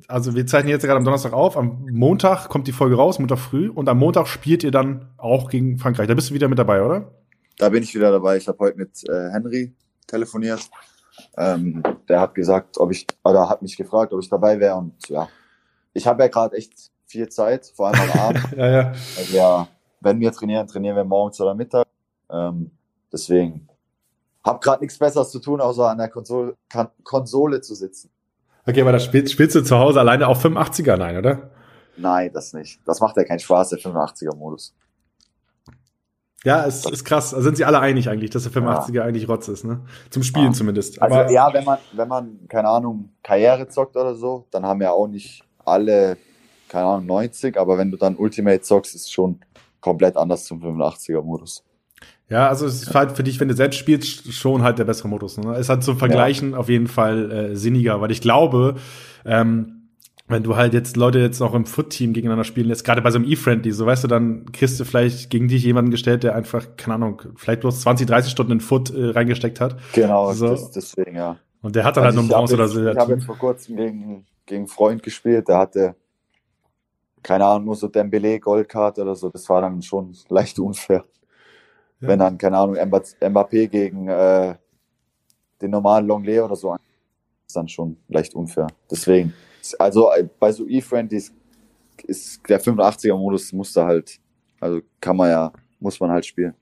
Also 0.08 0.34
wir 0.34 0.46
zeichnen 0.46 0.70
jetzt 0.70 0.82
gerade 0.82 0.98
am 0.98 1.04
Donnerstag 1.04 1.32
auf. 1.32 1.56
Am 1.56 1.86
Montag 1.90 2.48
kommt 2.48 2.66
die 2.66 2.72
Folge 2.72 2.96
raus, 2.96 3.18
Montag 3.18 3.38
früh. 3.38 3.68
Und 3.68 3.88
am 3.88 3.98
Montag 3.98 4.26
spielt 4.26 4.64
ihr 4.64 4.72
dann 4.72 5.08
auch 5.16 5.48
gegen 5.48 5.78
Frankreich. 5.78 6.08
Da 6.08 6.14
bist 6.14 6.30
du 6.30 6.34
wieder 6.34 6.48
mit 6.48 6.58
dabei, 6.58 6.82
oder? 6.82 7.12
Da 7.56 7.68
bin 7.68 7.82
ich 7.82 7.94
wieder 7.94 8.10
dabei. 8.10 8.36
Ich 8.36 8.48
habe 8.48 8.58
heute 8.58 8.76
mit 8.76 9.08
äh, 9.08 9.30
Henry 9.30 9.74
telefoniert. 10.10 10.70
Ähm, 11.36 11.82
der 12.08 12.20
hat 12.20 12.34
gesagt, 12.34 12.78
ob 12.78 12.90
ich, 12.90 13.06
oder 13.24 13.48
hat 13.48 13.62
mich 13.62 13.76
gefragt, 13.76 14.12
ob 14.12 14.20
ich 14.20 14.28
dabei 14.28 14.58
wäre. 14.58 14.76
Und 14.76 15.08
ja, 15.08 15.28
ich 15.92 16.06
habe 16.06 16.22
ja 16.22 16.28
gerade 16.28 16.56
echt 16.56 16.72
viel 17.06 17.28
Zeit, 17.28 17.66
vor 17.74 17.88
allem 17.88 18.10
am 18.10 18.20
Abend. 18.20 18.52
ja, 18.56 18.68
ja. 18.68 18.92
Also 19.18 19.36
ja, 19.36 19.68
wenn 20.00 20.20
wir 20.20 20.32
trainieren, 20.32 20.66
trainieren 20.66 20.96
wir 20.96 21.04
morgens 21.04 21.40
oder 21.40 21.54
Mittag. 21.54 21.86
Ähm, 22.30 22.70
deswegen 23.12 23.68
hab 24.44 24.60
gerade 24.60 24.82
nichts 24.82 24.98
Besseres 24.98 25.30
zu 25.30 25.40
tun, 25.40 25.60
außer 25.60 25.88
an 25.88 25.98
der 25.98 26.08
Konsole, 26.08 26.56
Konsole 27.02 27.60
zu 27.60 27.74
sitzen. 27.74 28.10
Okay, 28.66 28.80
aber 28.82 28.92
da 28.92 28.98
spielst, 28.98 29.32
spielst 29.32 29.56
du 29.56 29.62
zu 29.62 29.78
Hause 29.78 30.00
alleine 30.00 30.28
auf 30.28 30.44
85er, 30.44 30.96
nein, 30.96 31.16
oder? 31.16 31.50
Nein, 31.96 32.30
das 32.32 32.52
nicht. 32.52 32.80
Das 32.86 33.00
macht 33.00 33.16
ja 33.16 33.24
keinen 33.24 33.40
Spaß, 33.40 33.70
der 33.70 33.78
85er-Modus. 33.78 34.74
Ja, 36.44 36.64
es 36.64 36.86
ist 36.86 37.04
krass. 37.04 37.30
Da 37.30 37.42
sind 37.42 37.56
sie 37.58 37.64
alle 37.64 37.80
einig 37.80 38.08
eigentlich, 38.08 38.30
dass 38.30 38.44
der 38.44 38.52
85er 38.52 38.94
ja. 38.94 39.04
eigentlich 39.04 39.28
Rotz 39.28 39.48
ist, 39.48 39.64
ne? 39.64 39.80
Zum 40.08 40.22
Spielen 40.22 40.46
ja. 40.46 40.52
zumindest. 40.52 41.00
Aber 41.02 41.18
also 41.18 41.34
ja, 41.34 41.52
wenn 41.52 41.64
man, 41.64 41.78
wenn 41.92 42.08
man, 42.08 42.38
keine 42.48 42.68
Ahnung, 42.68 43.10
Karriere 43.22 43.68
zockt 43.68 43.96
oder 43.96 44.14
so, 44.14 44.46
dann 44.50 44.64
haben 44.64 44.80
ja 44.80 44.90
auch 44.90 45.06
nicht 45.06 45.42
alle, 45.64 46.16
keine 46.68 46.86
Ahnung, 46.86 47.06
90, 47.06 47.58
aber 47.58 47.76
wenn 47.76 47.90
du 47.90 47.98
dann 47.98 48.16
Ultimate 48.16 48.62
zockst, 48.62 48.94
ist 48.94 49.02
es 49.02 49.10
schon 49.10 49.40
komplett 49.80 50.16
anders 50.16 50.44
zum 50.44 50.62
85er-Modus. 50.62 51.62
Ja, 52.30 52.48
also 52.48 52.64
es 52.64 52.82
ist 52.82 52.94
halt 52.94 53.12
für 53.12 53.24
dich, 53.24 53.40
wenn 53.40 53.48
du 53.48 53.54
selbst 53.54 53.76
spielst, 53.76 54.32
schon 54.32 54.62
halt 54.62 54.78
der 54.78 54.84
bessere 54.84 55.08
Modus. 55.08 55.36
Ne? 55.36 55.52
Es 55.56 55.68
hat 55.68 55.82
zum 55.82 55.98
Vergleichen 55.98 56.52
ja. 56.52 56.58
auf 56.58 56.68
jeden 56.68 56.86
Fall 56.86 57.30
äh, 57.30 57.56
sinniger, 57.56 58.00
weil 58.00 58.12
ich 58.12 58.20
glaube, 58.20 58.76
ähm, 59.26 59.79
wenn 60.30 60.42
du 60.42 60.56
halt 60.56 60.74
jetzt 60.74 60.96
Leute 60.96 61.18
jetzt 61.18 61.40
noch 61.40 61.54
im 61.54 61.66
Foot-Team 61.66 62.12
gegeneinander 62.12 62.44
spielen 62.44 62.68
lässt, 62.68 62.84
gerade 62.84 63.02
bei 63.02 63.10
so 63.10 63.18
einem 63.18 63.30
E-Friendly, 63.30 63.72
so 63.72 63.84
weißt 63.86 64.04
du, 64.04 64.08
dann 64.08 64.50
kriegst 64.52 64.78
du 64.78 64.84
vielleicht 64.84 65.30
gegen 65.30 65.48
dich 65.48 65.64
jemanden 65.64 65.90
gestellt, 65.90 66.22
der 66.22 66.34
einfach, 66.34 66.76
keine 66.76 66.94
Ahnung, 66.94 67.22
vielleicht 67.36 67.60
bloß 67.60 67.80
20, 67.80 68.06
30 68.06 68.30
Stunden 68.30 68.52
in 68.52 68.60
Foot 68.60 68.90
äh, 68.90 69.10
reingesteckt 69.10 69.60
hat. 69.60 69.76
Genau, 69.92 70.32
so. 70.32 70.48
das, 70.48 70.70
deswegen, 70.70 71.16
ja. 71.16 71.36
Und 71.62 71.76
der 71.76 71.84
hat 71.84 71.96
dann 71.96 72.04
also 72.04 72.18
halt 72.18 72.28
nur 72.28 72.36
Bronze 72.36 72.54
oder 72.54 72.68
so. 72.68 72.88
Ich 72.88 72.96
habe 72.96 73.12
jetzt 73.14 73.24
vor 73.24 73.36
kurzem 73.36 73.76
gegen, 73.76 74.26
gegen 74.46 74.60
einen 74.60 74.68
Freund 74.68 75.02
gespielt, 75.02 75.48
der 75.48 75.58
hatte, 75.58 75.96
keine 77.22 77.44
Ahnung, 77.44 77.66
nur 77.66 77.76
so 77.76 77.88
Dembele, 77.88 78.40
Goldkarte 78.40 79.02
oder 79.02 79.14
so, 79.14 79.28
das 79.28 79.48
war 79.48 79.60
dann 79.60 79.82
schon 79.82 80.14
leicht 80.28 80.58
unfair. 80.58 81.04
Ja. 82.00 82.08
Wenn 82.08 82.18
dann, 82.18 82.38
keine 82.38 82.56
Ahnung, 82.56 82.76
Mbappé 82.76 83.68
gegen 83.68 84.08
äh, 84.08 84.54
den 85.60 85.70
normalen 85.70 86.06
Longley 86.06 86.40
oder 86.40 86.56
so, 86.56 86.74
ist 87.46 87.56
dann 87.56 87.68
schon 87.68 87.96
leicht 88.08 88.34
unfair. 88.34 88.68
Deswegen, 88.90 89.34
also 89.78 90.10
äh, 90.12 90.28
bei 90.38 90.52
so 90.52 90.66
E-Friendlies 90.66 91.32
ist 92.04 92.48
der 92.48 92.60
85er-Modus 92.60 93.52
muss 93.52 93.72
da 93.72 93.86
halt, 93.86 94.18
also 94.60 94.80
kann 95.00 95.16
man 95.16 95.30
ja, 95.30 95.52
muss 95.78 96.00
man 96.00 96.10
halt 96.10 96.26
spielen. 96.26 96.54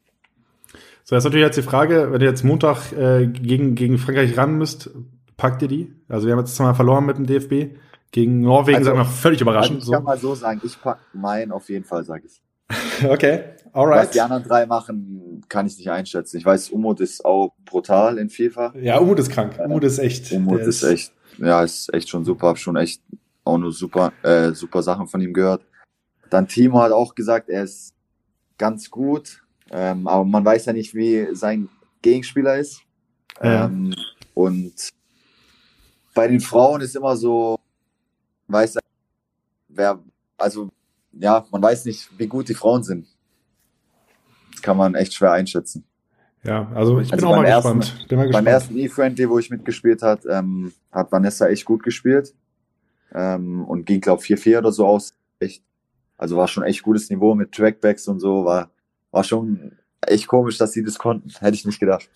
So, 1.04 1.14
jetzt 1.14 1.24
natürlich 1.24 1.46
jetzt 1.46 1.56
die 1.56 1.62
Frage, 1.62 2.12
wenn 2.12 2.20
ihr 2.20 2.28
jetzt 2.28 2.44
Montag 2.44 2.92
äh, 2.92 3.26
gegen, 3.26 3.74
gegen 3.74 3.96
Frankreich 3.98 4.36
ran 4.36 4.58
müsst, 4.58 4.90
packt 5.36 5.62
ihr 5.62 5.68
die? 5.68 5.94
Also 6.08 6.26
wir 6.26 6.32
haben 6.32 6.40
jetzt 6.40 6.54
zweimal 6.54 6.74
verloren 6.74 7.06
mit 7.06 7.16
dem 7.16 7.26
DFB. 7.26 7.78
Gegen 8.10 8.40
Norwegen, 8.40 8.78
also, 8.78 8.90
sagen 8.90 8.98
wir, 8.98 9.04
völlig 9.04 9.40
überraschend. 9.40 9.80
Also 9.80 9.92
ich 9.92 9.96
kann 9.96 10.04
mal 10.04 10.18
so 10.18 10.34
sagen, 10.34 10.60
ich 10.64 10.80
pack 10.80 10.98
meinen 11.12 11.52
auf 11.52 11.68
jeden 11.68 11.84
Fall, 11.84 12.04
sage 12.04 12.24
ich. 12.26 12.42
okay, 13.08 13.44
alright. 13.72 14.04
Was 14.04 14.10
die 14.10 14.20
anderen 14.20 14.44
drei 14.44 14.66
machen, 14.66 15.42
kann 15.48 15.66
ich 15.66 15.76
nicht 15.78 15.90
einschätzen. 15.90 16.36
Ich 16.36 16.44
weiß, 16.44 16.70
Umut 16.70 17.00
ist 17.00 17.24
auch 17.24 17.54
brutal 17.64 18.18
in 18.18 18.28
FIFA. 18.28 18.74
Ja, 18.80 18.98
Umut 18.98 19.18
ist 19.18 19.30
krank. 19.30 19.58
Umut 19.62 19.84
ist 19.84 19.98
echt. 19.98 20.32
Umut 20.32 20.60
ist, 20.60 20.82
ist 20.82 20.90
echt, 20.90 21.12
ja, 21.38 21.62
ist 21.62 21.92
echt 21.94 22.08
schon 22.08 22.24
super. 22.24 22.48
Hab 22.48 22.58
schon 22.58 22.76
echt 22.76 23.02
auch 23.44 23.58
nur 23.58 23.72
super, 23.72 24.12
äh, 24.22 24.52
super 24.52 24.82
Sachen 24.82 25.06
von 25.06 25.20
ihm 25.20 25.32
gehört. 25.32 25.62
Dann 26.30 26.46
Timo 26.46 26.80
hat 26.80 26.92
auch 26.92 27.14
gesagt, 27.14 27.48
er 27.48 27.64
ist 27.64 27.94
ganz 28.58 28.90
gut, 28.90 29.42
ähm, 29.70 30.06
aber 30.06 30.24
man 30.24 30.44
weiß 30.44 30.66
ja 30.66 30.72
nicht, 30.72 30.94
wie 30.94 31.28
sein 31.32 31.68
Gegenspieler 32.02 32.58
ist. 32.58 32.82
Ja. 33.42 33.66
Ähm, 33.66 33.94
und 34.34 34.90
bei 36.14 36.28
den 36.28 36.40
Frauen 36.40 36.80
ist 36.80 36.96
immer 36.96 37.16
so, 37.16 37.58
weiß 38.48 38.78
wer, 39.68 40.02
also 40.36 40.70
ja, 41.12 41.46
man 41.50 41.62
weiß 41.62 41.84
nicht, 41.86 42.08
wie 42.18 42.26
gut 42.26 42.48
die 42.48 42.54
Frauen 42.54 42.82
sind. 42.82 43.06
Das 44.52 44.62
kann 44.62 44.76
man 44.76 44.94
echt 44.94 45.14
schwer 45.14 45.32
einschätzen. 45.32 45.84
Ja, 46.48 46.70
also 46.74 47.00
ich 47.00 47.10
bin 47.10 47.18
also 47.18 47.26
auch 47.28 47.36
mal 47.36 47.44
ersten, 47.44 47.78
gespannt. 47.78 48.08
Bin 48.08 48.18
mal 48.18 48.26
gespannt. 48.26 48.44
Beim 48.46 48.52
ersten 48.52 48.76
E-Friendly, 48.78 49.28
wo 49.28 49.38
ich 49.38 49.50
mitgespielt 49.50 50.02
hat, 50.02 50.20
ähm, 50.28 50.72
hat 50.90 51.12
Vanessa 51.12 51.46
echt 51.48 51.64
gut 51.64 51.82
gespielt 51.82 52.34
ähm, 53.14 53.64
und 53.66 53.84
ging, 53.84 54.00
glaube 54.00 54.22
4-4 54.22 54.58
oder 54.58 54.72
so 54.72 54.86
aus. 54.86 55.12
Echt, 55.40 55.62
also 56.16 56.36
war 56.36 56.48
schon 56.48 56.64
echt 56.64 56.82
gutes 56.82 57.10
Niveau 57.10 57.34
mit 57.34 57.52
Trackbacks 57.52 58.08
und 58.08 58.20
so. 58.20 58.44
War, 58.44 58.70
war 59.10 59.24
schon 59.24 59.72
echt 60.00 60.26
komisch, 60.26 60.56
dass 60.58 60.72
sie 60.72 60.82
das 60.82 60.98
konnten. 60.98 61.30
Hätte 61.38 61.54
ich 61.54 61.66
nicht 61.66 61.80
gedacht. 61.80 62.08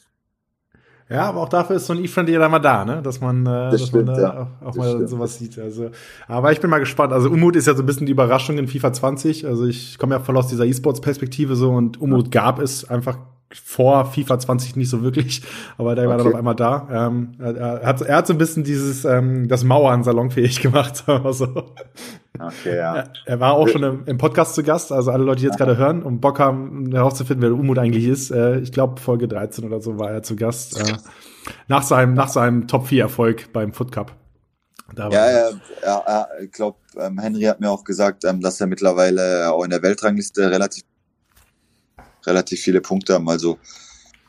Ja, 1.10 1.24
aber 1.24 1.42
auch 1.42 1.48
dafür 1.48 1.76
ist 1.76 1.86
so 1.86 1.92
ein 1.92 2.02
E-Friend 2.02 2.28
ja 2.30 2.48
mal 2.48 2.58
da, 2.58 2.86
ne? 2.86 3.02
Dass 3.02 3.20
man, 3.20 3.42
äh, 3.42 3.44
das 3.44 3.72
dass 3.72 3.88
stimmt, 3.88 4.06
man 4.06 4.16
da 4.16 4.22
ja. 4.22 4.50
auch, 4.62 4.68
auch 4.68 4.76
mal 4.76 4.90
stimmt. 4.90 5.08
sowas 5.10 5.38
sieht. 5.38 5.58
Also, 5.58 5.90
aber 6.26 6.52
ich 6.52 6.60
bin 6.60 6.70
mal 6.70 6.78
gespannt. 6.78 7.12
Also 7.12 7.28
Umut 7.28 7.54
ist 7.56 7.66
ja 7.66 7.74
so 7.74 7.82
ein 7.82 7.86
bisschen 7.86 8.06
die 8.06 8.12
Überraschung 8.12 8.56
in 8.56 8.66
FIFA 8.66 8.94
20. 8.94 9.46
Also 9.46 9.66
ich 9.66 9.98
komme 9.98 10.14
ja 10.14 10.20
voll 10.20 10.38
aus 10.38 10.46
dieser 10.46 10.64
E-Sports-Perspektive 10.64 11.54
so 11.54 11.70
und 11.72 12.00
Umut 12.00 12.30
gab 12.30 12.60
es 12.60 12.88
einfach 12.88 13.18
vor 13.54 14.06
FIFA 14.06 14.38
20 14.38 14.76
nicht 14.76 14.90
so 14.90 15.02
wirklich, 15.02 15.42
aber 15.78 15.94
der 15.94 16.04
okay. 16.04 16.10
war 16.10 16.18
dann 16.18 16.26
auf 16.28 16.34
einmal 16.34 16.54
da. 16.54 16.88
Ähm, 17.08 17.32
er, 17.38 17.82
hat, 17.84 18.00
er 18.02 18.16
hat 18.16 18.26
so 18.26 18.34
ein 18.34 18.38
bisschen 18.38 18.64
dieses 18.64 19.04
ähm, 19.04 19.48
das 19.48 19.64
Mauern 19.64 20.04
salonfähig 20.04 20.60
gemacht, 20.62 20.96
sagen 20.96 21.24
wir 21.24 21.32
so. 21.32 21.74
Okay, 22.38 22.76
ja. 22.76 22.96
Er, 22.96 23.12
er 23.26 23.40
war 23.40 23.54
auch 23.54 23.68
schon 23.68 23.82
im, 23.82 24.02
im, 24.06 24.18
Podcast 24.18 24.54
zu 24.54 24.62
Gast, 24.62 24.90
also 24.90 25.10
alle 25.10 25.24
Leute, 25.24 25.40
die 25.40 25.46
jetzt 25.46 25.58
gerade 25.58 25.76
hören 25.76 26.02
und 26.02 26.20
Bock 26.20 26.38
haben, 26.38 26.90
herauszufinden, 26.92 27.42
wer 27.42 27.56
Umut 27.56 27.78
eigentlich 27.78 28.06
ist. 28.06 28.30
Äh, 28.30 28.58
ich 28.60 28.72
glaube, 28.72 29.00
Folge 29.00 29.28
13 29.28 29.64
oder 29.64 29.80
so 29.80 29.98
war 29.98 30.10
er 30.10 30.22
zu 30.22 30.34
Gast. 30.36 30.80
Äh, 30.80 30.96
nach 31.68 31.82
seinem, 31.82 32.14
nach 32.14 32.28
seinem 32.28 32.66
Top-4-Erfolg 32.68 33.52
beim 33.52 33.72
Foot 33.72 33.92
Cup. 33.92 34.12
Da 34.94 35.08
ja, 35.08 35.30
ja, 35.30 35.50
ja, 35.82 36.02
ja, 36.06 36.26
ich 36.42 36.52
glaube, 36.52 36.78
ähm, 36.98 37.18
Henry 37.18 37.42
hat 37.42 37.60
mir 37.60 37.70
auch 37.70 37.84
gesagt, 37.84 38.24
ähm, 38.24 38.40
dass 38.40 38.60
er 38.60 38.66
mittlerweile 38.66 39.50
auch 39.50 39.64
in 39.64 39.70
der 39.70 39.82
Weltrangliste 39.82 40.50
relativ 40.50 40.84
relativ 42.26 42.60
viele 42.60 42.80
Punkte 42.80 43.14
haben. 43.14 43.28
Also 43.28 43.58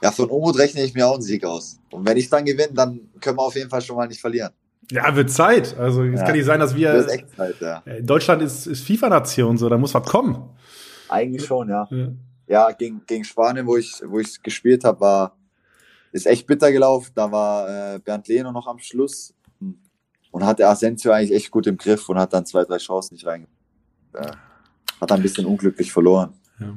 ja, 0.01 0.11
von 0.11 0.29
Umut 0.29 0.57
rechne 0.57 0.83
ich 0.83 0.93
mir 0.93 1.07
auch 1.07 1.13
einen 1.13 1.21
Sieg 1.23 1.45
aus. 1.45 1.79
Und 1.91 2.07
wenn 2.07 2.17
ich 2.17 2.29
dann 2.29 2.43
gewinne, 2.43 2.73
dann 2.73 2.99
können 3.21 3.37
wir 3.37 3.43
auf 3.43 3.55
jeden 3.55 3.69
Fall 3.69 3.81
schon 3.81 3.95
mal 3.95 4.07
nicht 4.07 4.19
verlieren. 4.19 4.51
Ja, 4.91 5.15
wird 5.15 5.31
Zeit. 5.31 5.77
Also 5.77 6.03
es 6.03 6.19
ja, 6.19 6.25
kann 6.25 6.35
nicht 6.35 6.45
sein, 6.45 6.59
dass 6.59 6.75
wir. 6.75 6.93
Wird 6.93 7.09
echt 7.09 7.35
Zeit, 7.35 7.55
ja. 7.61 7.81
Äh, 7.85 8.03
Deutschland 8.03 8.41
ist, 8.41 8.67
ist 8.67 8.83
FIFA-Nation, 8.85 9.57
so, 9.57 9.69
da 9.69 9.77
muss 9.77 9.93
was 9.93 10.05
kommen. 10.05 10.49
Eigentlich 11.07 11.45
schon, 11.45 11.69
ja. 11.69 11.87
Ja, 11.89 12.07
ja 12.47 12.71
gegen, 12.71 13.01
gegen 13.07 13.23
Spanien, 13.23 13.65
wo 13.65 13.77
ich, 13.77 14.01
wo 14.05 14.19
ich 14.19 14.41
gespielt 14.41 14.83
habe, 14.83 14.99
war 14.99 15.37
ist 16.13 16.27
echt 16.27 16.47
bitter 16.47 16.71
gelaufen. 16.71 17.11
Da 17.15 17.31
war 17.31 17.95
äh, 17.95 17.99
Bernd 17.99 18.27
Lehner 18.27 18.51
noch 18.51 18.67
am 18.67 18.79
Schluss 18.79 19.33
und 20.31 20.45
hatte 20.45 20.67
Asensio 20.67 21.11
eigentlich 21.11 21.31
echt 21.31 21.51
gut 21.51 21.67
im 21.67 21.77
Griff 21.77 22.07
und 22.07 22.17
hat 22.17 22.33
dann 22.33 22.45
zwei, 22.45 22.63
drei 22.63 22.77
Chancen 22.77 23.15
nicht 23.15 23.25
reingebracht. 23.25 23.55
Äh, 24.13 24.31
hat 25.01 25.11
dann 25.11 25.19
ein 25.19 25.23
bisschen 25.23 25.45
unglücklich 25.45 25.91
verloren. 25.91 26.33
Ja. 26.59 26.73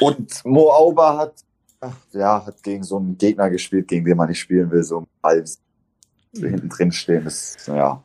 Und 0.00 0.44
Mo 0.44 0.70
Auber 0.70 1.16
hat, 1.16 1.34
ja, 2.12 2.44
hat 2.44 2.62
gegen 2.62 2.84
so 2.84 2.96
einen 2.96 3.16
Gegner 3.16 3.50
gespielt, 3.50 3.88
gegen 3.88 4.04
den 4.04 4.16
man 4.16 4.28
nicht 4.28 4.40
spielen 4.40 4.70
will, 4.70 4.82
so 4.82 5.06
halb 5.22 5.46
hinten 6.34 6.68
drin 6.68 6.92
stehen. 6.92 7.24
Das, 7.24 7.56
ja. 7.66 8.02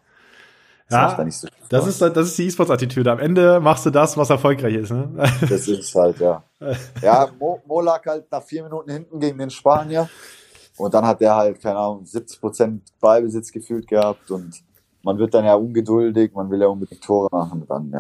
Das, 0.90 1.18
ja, 1.18 1.30
so 1.32 1.48
das, 1.70 1.88
ist, 1.88 2.02
das 2.02 2.28
ist 2.28 2.38
die 2.38 2.46
E-Sports-Attitüde. 2.48 3.12
Am 3.12 3.20
Ende 3.20 3.60
machst 3.60 3.86
du 3.86 3.90
das, 3.90 4.16
was 4.16 4.30
erfolgreich 4.30 4.76
ist. 4.76 4.92
Ne? 4.92 5.10
Das 5.50 5.68
ist 5.68 5.96
halt, 5.96 6.20
ja. 6.20 6.44
Ja, 7.02 7.30
Mo, 7.40 7.62
Mo 7.66 7.82
lag 7.82 8.06
halt 8.06 8.32
nach 8.32 8.44
vier 8.44 8.64
Minuten 8.64 8.92
hinten 8.92 9.20
gegen 9.20 9.38
den 9.38 9.50
Spanier. 9.50 10.10
Und 10.78 10.94
dann 10.94 11.06
hat 11.06 11.22
der 11.22 11.36
halt, 11.36 11.62
keine 11.62 11.78
Ahnung, 11.78 12.06
70 12.06 12.40
Prozent 12.40 12.82
Ballbesitz 13.00 13.52
gefühlt 13.52 13.88
gehabt. 13.88 14.30
Und 14.30 14.62
man 15.04 15.18
wird 15.18 15.34
dann 15.34 15.46
ja 15.46 15.56
ungeduldig, 15.56 16.34
man 16.34 16.50
will 16.52 16.62
ja 16.62 16.68
unbedingt 16.68 17.04
Tore 17.04 17.30
machen. 17.32 17.66
Dann, 17.68 17.92
ja 17.92 18.00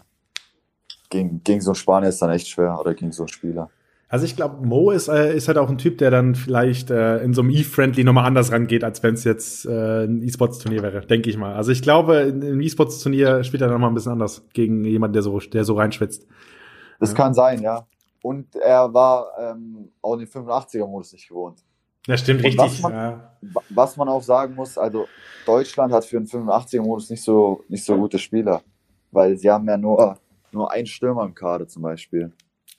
gegen, 1.13 1.43
gegen 1.43 1.61
so 1.61 1.71
einen 1.71 1.75
Spanier 1.75 2.09
ist 2.09 2.21
dann 2.21 2.31
echt 2.31 2.47
schwer 2.47 2.77
oder 2.79 2.93
gegen 2.93 3.11
so 3.11 3.23
einen 3.23 3.29
Spieler. 3.29 3.69
Also 4.09 4.25
ich 4.25 4.35
glaube, 4.35 4.65
Mo 4.65 4.91
ist, 4.91 5.07
äh, 5.07 5.35
ist 5.35 5.47
halt 5.47 5.57
auch 5.57 5.69
ein 5.69 5.77
Typ, 5.77 5.97
der 5.97 6.11
dann 6.11 6.35
vielleicht 6.35 6.91
äh, 6.91 7.17
in 7.23 7.33
so 7.33 7.41
einem 7.41 7.49
E-Friendly 7.51 8.03
nochmal 8.03 8.25
anders 8.25 8.51
rangeht, 8.51 8.83
als 8.83 9.01
wenn 9.01 9.15
es 9.15 9.23
jetzt 9.23 9.65
äh, 9.65 10.03
ein 10.03 10.21
E-Sports-Turnier 10.21 10.83
wäre, 10.83 11.05
denke 11.05 11.29
ich 11.29 11.37
mal. 11.37 11.55
Also 11.55 11.71
ich 11.71 11.81
glaube, 11.81 12.17
im 12.17 12.61
E-Sports-Turnier 12.61 13.43
spielt 13.43 13.61
er 13.61 13.69
nochmal 13.69 13.89
ein 13.89 13.95
bisschen 13.95 14.11
anders 14.11 14.43
gegen 14.53 14.83
jemanden, 14.83 15.13
der 15.13 15.23
so, 15.23 15.39
der 15.39 15.63
so 15.63 15.75
reinschwitzt. 15.75 16.27
Das 16.99 17.11
ja. 17.11 17.15
kann 17.15 17.33
sein, 17.33 17.61
ja. 17.61 17.87
Und 18.21 18.55
er 18.55 18.93
war 18.93 19.27
ähm, 19.39 19.89
auch 20.01 20.15
den 20.17 20.27
85er-Modus 20.27 21.13
nicht 21.13 21.27
gewohnt. 21.27 21.59
Ja, 22.07 22.17
stimmt, 22.17 22.43
richtig. 22.43 22.59
Was 22.59 22.81
man, 22.81 22.93
ja. 22.93 23.37
was 23.69 23.97
man 23.97 24.09
auch 24.09 24.21
sagen 24.21 24.55
muss, 24.55 24.77
also 24.77 25.07
Deutschland 25.45 25.91
hat 25.91 26.05
für 26.05 26.17
den 26.17 26.27
85er-Modus 26.27 27.09
nicht 27.09 27.23
so, 27.23 27.63
nicht 27.67 27.83
so 27.83 27.95
gute 27.97 28.19
Spieler. 28.19 28.61
Weil 29.11 29.37
sie 29.37 29.49
haben 29.49 29.67
ja 29.67 29.77
nur 29.77 30.17
nur 30.53 30.71
ein 30.71 30.85
Stürmer 30.85 31.25
im 31.25 31.33
Kader 31.33 31.67
zum 31.67 31.81
Beispiel. 31.81 32.31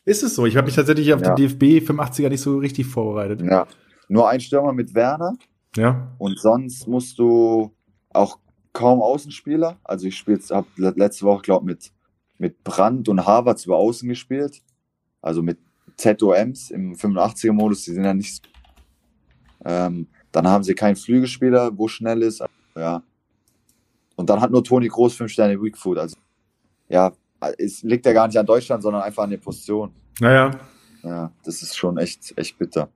Ist 0.05 0.23
es 0.23 0.35
so? 0.35 0.47
Ich 0.47 0.57
habe 0.57 0.67
mich 0.67 0.75
tatsächlich 0.75 1.13
auf 1.13 1.23
ja. 1.23 1.35
den 1.35 1.49
DFB 1.49 1.89
85er 1.89 2.29
nicht 2.29 2.41
so 2.41 2.59
richtig 2.59 2.87
vorbereitet. 2.87 3.43
Ja, 3.43 3.67
nur 4.09 4.29
ein 4.29 4.41
Stürmer 4.41 4.73
mit 4.73 4.95
Werner. 4.95 5.35
Ja. 5.77 6.15
Und 6.19 6.39
sonst 6.39 6.87
musst 6.87 7.19
du 7.19 7.75
auch 8.11 8.39
kaum 8.73 9.01
Außenspieler. 9.01 9.79
Also 9.83 10.07
ich 10.07 10.17
spiele 10.17 10.41
habe 10.51 10.67
letzte 10.77 11.25
Woche, 11.25 11.43
glaube 11.43 11.67
mit, 11.67 11.93
mit 12.39 12.63
Brandt 12.65 13.09
und 13.09 13.25
Harvards 13.27 13.65
über 13.65 13.77
Außen 13.77 14.09
gespielt. 14.09 14.63
Also 15.23 15.43
mit 15.43 15.59
ZOMs 15.97 16.71
im 16.71 16.95
85er-Modus, 16.95 17.85
die 17.85 17.93
sind 17.93 18.05
ja 18.05 18.15
nicht 18.15 18.37
so. 18.37 18.51
Ähm, 19.65 20.09
dann 20.33 20.49
haben 20.49 20.65
sie 20.65 20.75
keinen 20.75 20.97
Flügelspieler, 20.97 21.79
wo 21.79 21.89
schnell 21.89 22.23
ist. 22.23 22.45
Ja. 22.77 23.03
Und 24.17 24.29
dann 24.29 24.41
hat 24.41 24.51
nur 24.51 24.63
Toni 24.63 24.89
Groß 24.89 25.15
fünf 25.15 25.33
Sterne 25.33 25.61
Weak 25.63 25.79
Food. 25.79 25.99
Also 25.99 26.17
ja, 26.89 27.13
es 27.59 27.83
liegt 27.83 28.07
ja 28.07 28.13
gar 28.13 28.27
nicht 28.27 28.39
an 28.39 28.47
Deutschland, 28.47 28.83
sondern 28.83 29.03
einfach 29.03 29.25
an 29.25 29.31
der 29.31 29.39
Position. 29.39 29.93
Naja. 30.21 30.51
Ja, 31.03 31.33
das 31.45 31.63
ist 31.63 31.77
schon 31.77 31.99
echt, 31.99 32.37
echt 32.37 32.59
bitter. 32.59 32.89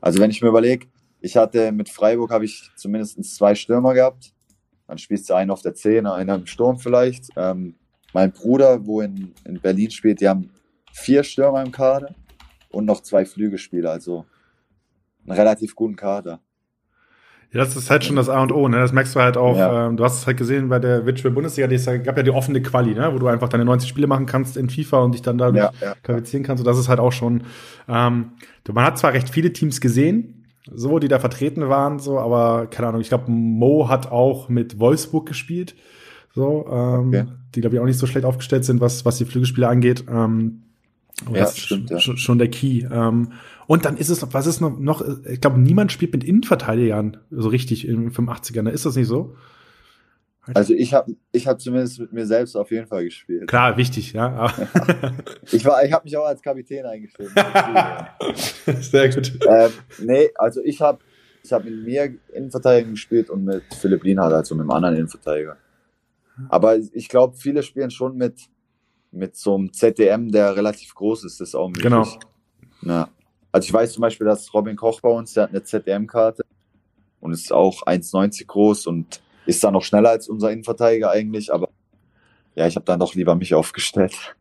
Also 0.00 0.20
wenn 0.20 0.30
ich 0.30 0.40
mir 0.40 0.48
überlege, 0.48 0.86
ich 1.20 1.36
hatte 1.36 1.72
mit 1.72 1.88
Freiburg 1.88 2.30
habe 2.30 2.44
ich 2.44 2.70
zumindest 2.76 3.22
zwei 3.36 3.54
Stürmer 3.54 3.94
gehabt. 3.94 4.32
Dann 4.86 4.98
spielst 4.98 5.28
du 5.28 5.34
einen 5.34 5.50
auf 5.50 5.62
der 5.62 5.74
10, 5.74 6.06
einen 6.06 6.40
im 6.40 6.46
Sturm 6.46 6.78
vielleicht. 6.78 7.28
Ähm, 7.36 7.74
mein 8.12 8.32
Bruder, 8.32 8.86
wo 8.86 9.00
in, 9.02 9.34
in 9.44 9.60
Berlin 9.60 9.90
spielt, 9.90 10.20
die 10.20 10.28
haben 10.28 10.50
vier 10.92 11.22
Stürmer 11.22 11.62
im 11.62 11.70
Kader 11.70 12.14
und 12.70 12.86
noch 12.86 13.02
zwei 13.02 13.24
Flügelspieler, 13.24 13.90
also 13.90 14.24
einen 15.24 15.38
relativ 15.38 15.76
guten 15.76 15.96
Kader. 15.96 16.40
Ja, 17.52 17.58
das 17.60 17.74
ist 17.74 17.90
halt 17.90 18.04
schon 18.04 18.14
das 18.14 18.28
A 18.28 18.40
und 18.42 18.52
O, 18.52 18.68
ne? 18.68 18.78
Das 18.78 18.92
merkst 18.92 19.16
du 19.16 19.20
halt 19.20 19.36
auch. 19.36 19.56
Ja. 19.56 19.88
Ähm, 19.88 19.96
du 19.96 20.04
hast 20.04 20.18
es 20.18 20.26
halt 20.26 20.36
gesehen 20.36 20.68
bei 20.68 20.78
der 20.78 21.04
Virtual 21.04 21.34
Bundesliga, 21.34 21.68
es 21.68 21.84
gab 21.84 22.16
ja 22.16 22.22
die 22.22 22.30
offene 22.30 22.62
Quali, 22.62 22.94
ne? 22.94 23.12
Wo 23.12 23.18
du 23.18 23.26
einfach 23.26 23.48
deine 23.48 23.64
90 23.64 23.88
Spiele 23.88 24.06
machen 24.06 24.26
kannst 24.26 24.56
in 24.56 24.70
FIFA 24.70 24.98
und 25.00 25.12
dich 25.12 25.22
dann 25.22 25.36
da 25.36 25.50
ja, 25.50 25.72
ja, 25.80 25.94
qualifizieren 26.04 26.44
kannst. 26.44 26.60
Und 26.60 26.66
das 26.66 26.78
ist 26.78 26.88
halt 26.88 27.00
auch 27.00 27.12
schon. 27.12 27.42
Ähm, 27.88 28.32
man 28.72 28.84
hat 28.84 28.98
zwar 28.98 29.14
recht 29.14 29.30
viele 29.30 29.52
Teams 29.52 29.80
gesehen, 29.80 30.46
so, 30.72 31.00
die 31.00 31.08
da 31.08 31.18
vertreten 31.18 31.68
waren, 31.68 31.98
so, 31.98 32.20
aber 32.20 32.66
keine 32.68 32.88
Ahnung, 32.88 33.00
ich 33.00 33.08
glaube, 33.08 33.30
Mo 33.30 33.88
hat 33.88 34.12
auch 34.12 34.48
mit 34.48 34.78
Wolfsburg 34.78 35.26
gespielt. 35.26 35.74
So, 36.32 36.66
ähm, 36.70 37.08
okay. 37.08 37.24
die, 37.54 37.60
glaube 37.60 37.74
ich, 37.74 37.80
auch 37.80 37.86
nicht 37.86 37.98
so 37.98 38.06
schlecht 38.06 38.24
aufgestellt 38.24 38.64
sind, 38.64 38.80
was, 38.80 39.04
was 39.04 39.18
die 39.18 39.24
Flügelspiele 39.24 39.66
angeht. 39.66 40.04
Ähm, 40.08 40.62
aber 41.26 41.36
ja, 41.36 41.44
das 41.44 41.58
stimmt, 41.58 41.90
ist 41.90 42.06
ja. 42.06 42.16
schon 42.16 42.38
der 42.38 42.48
Key. 42.48 42.86
Ähm, 42.90 43.32
und 43.66 43.84
dann 43.84 43.96
ist 43.96 44.08
es, 44.08 44.26
was 44.32 44.46
ist 44.46 44.60
noch, 44.60 44.78
noch 44.78 45.04
ich 45.26 45.40
glaube, 45.40 45.60
niemand 45.60 45.92
spielt 45.92 46.12
mit 46.12 46.24
Innenverteidigern 46.24 47.18
so 47.30 47.48
richtig 47.48 47.86
im 47.86 48.10
85er. 48.10 48.62
Ne? 48.62 48.70
Ist 48.70 48.86
das 48.86 48.96
nicht 48.96 49.06
so? 49.06 49.36
Also 50.54 50.74
ich 50.74 50.94
habe 50.94 51.14
ich 51.32 51.46
hab 51.46 51.60
zumindest 51.60 52.00
mit 52.00 52.12
mir 52.12 52.26
selbst 52.26 52.56
auf 52.56 52.70
jeden 52.70 52.86
Fall 52.86 53.04
gespielt. 53.04 53.46
Klar, 53.46 53.76
wichtig, 53.76 54.12
ja. 54.12 54.52
ich 55.52 55.64
war, 55.64 55.84
ich 55.84 55.92
habe 55.92 56.04
mich 56.04 56.16
auch 56.16 56.24
als 56.24 56.42
Kapitän 56.42 56.86
eingestellt. 56.86 57.30
Sehr 58.80 59.10
gut. 59.10 59.32
Ähm, 59.46 59.70
nee, 59.98 60.30
also 60.36 60.62
ich 60.64 60.80
habe 60.80 60.98
ich 61.42 61.52
hab 61.52 61.64
mit 61.64 61.84
mir 61.84 62.14
Innenverteidiger 62.32 62.90
gespielt 62.90 63.30
und 63.30 63.44
mit 63.44 63.62
Philipp 63.74 64.02
Lienhardt, 64.02 64.32
also 64.32 64.54
mit 64.54 64.62
einem 64.62 64.70
anderen 64.70 64.96
Innenverteidiger. 64.96 65.56
Aber 66.48 66.76
ich 66.76 67.08
glaube, 67.08 67.36
viele 67.36 67.62
spielen 67.62 67.90
schon 67.90 68.16
mit, 68.16 68.48
mit 69.12 69.36
so 69.36 69.56
einem 69.56 69.72
ZDM, 69.72 70.30
der 70.30 70.56
relativ 70.56 70.94
groß 70.94 71.24
ist, 71.24 71.40
ist 71.40 71.54
auch 71.54 71.68
möglich. 71.68 71.84
Genau. 71.84 72.06
Ja. 72.82 73.08
Also 73.52 73.66
ich 73.66 73.72
weiß 73.72 73.92
zum 73.92 74.02
Beispiel, 74.02 74.26
dass 74.26 74.52
Robin 74.54 74.76
Koch 74.76 75.00
bei 75.00 75.10
uns, 75.10 75.34
der 75.34 75.44
hat 75.44 75.50
eine 75.50 75.62
ZDM-Karte 75.62 76.44
und 77.20 77.32
ist 77.32 77.52
auch 77.52 77.82
1,90 77.82 78.46
groß 78.46 78.86
und 78.86 79.20
ist 79.46 79.64
da 79.64 79.70
noch 79.70 79.82
schneller 79.82 80.10
als 80.10 80.28
unser 80.28 80.52
Innenverteidiger 80.52 81.10
eigentlich, 81.10 81.52
aber 81.52 81.68
ja, 82.54 82.66
ich 82.66 82.76
habe 82.76 82.86
dann 82.86 83.00
doch 83.00 83.14
lieber 83.14 83.34
mich 83.34 83.54
aufgestellt. 83.54 84.36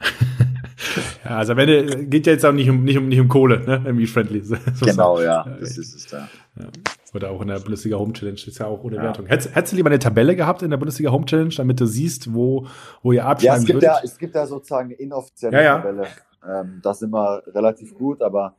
ja, 1.24 1.36
also 1.36 1.52
am 1.52 1.58
Ende 1.58 2.06
geht 2.06 2.26
ja 2.26 2.32
jetzt 2.32 2.44
auch 2.44 2.52
nicht 2.52 2.68
um, 2.68 2.84
nicht 2.84 2.98
um, 2.98 3.08
nicht 3.08 3.20
um 3.20 3.28
Kohle, 3.28 3.60
ne? 3.60 3.82
Irgendwie 3.84 4.06
friendly. 4.06 4.40
So 4.44 4.56
genau, 4.84 5.20
ja, 5.20 5.44
das 5.60 5.78
ist 5.78 5.94
es 5.94 6.06
da. 6.06 6.28
Ja. 6.58 6.66
Oder 7.12 7.30
auch 7.30 7.42
in 7.42 7.48
der 7.48 7.58
Bundesliga 7.58 7.98
Home 7.98 8.12
Challenge, 8.12 8.40
ist 8.46 8.58
ja 8.58 8.66
auch 8.66 8.82
ohne 8.84 8.96
ja. 8.96 9.02
Wertung. 9.02 9.26
Hättest, 9.26 9.54
hättest, 9.54 9.72
du 9.72 9.76
lieber 9.76 9.90
eine 9.90 9.98
Tabelle 9.98 10.36
gehabt 10.36 10.62
in 10.62 10.70
der 10.70 10.76
Bundesliga 10.76 11.10
Home 11.10 11.26
Challenge, 11.26 11.52
damit 11.56 11.80
du 11.80 11.86
siehst, 11.86 12.32
wo, 12.32 12.66
wo 13.02 13.12
ihr 13.12 13.26
abschneiden 13.26 13.56
ja, 13.56 13.60
es 13.60 13.66
gibt 13.66 13.76
würdet? 13.76 13.88
Ja, 13.88 14.00
es 14.04 14.18
gibt 14.18 14.34
ja 14.34 14.46
sozusagen 14.46 14.86
eine 14.86 14.94
inoffizielle 14.94 15.56
ja, 15.56 15.62
ja. 15.62 15.78
Tabelle. 15.78 16.06
Ähm, 16.48 16.80
das 16.82 17.00
sind 17.00 17.10
wir 17.10 17.42
relativ 17.48 17.94
gut, 17.94 18.22
aber 18.22 18.54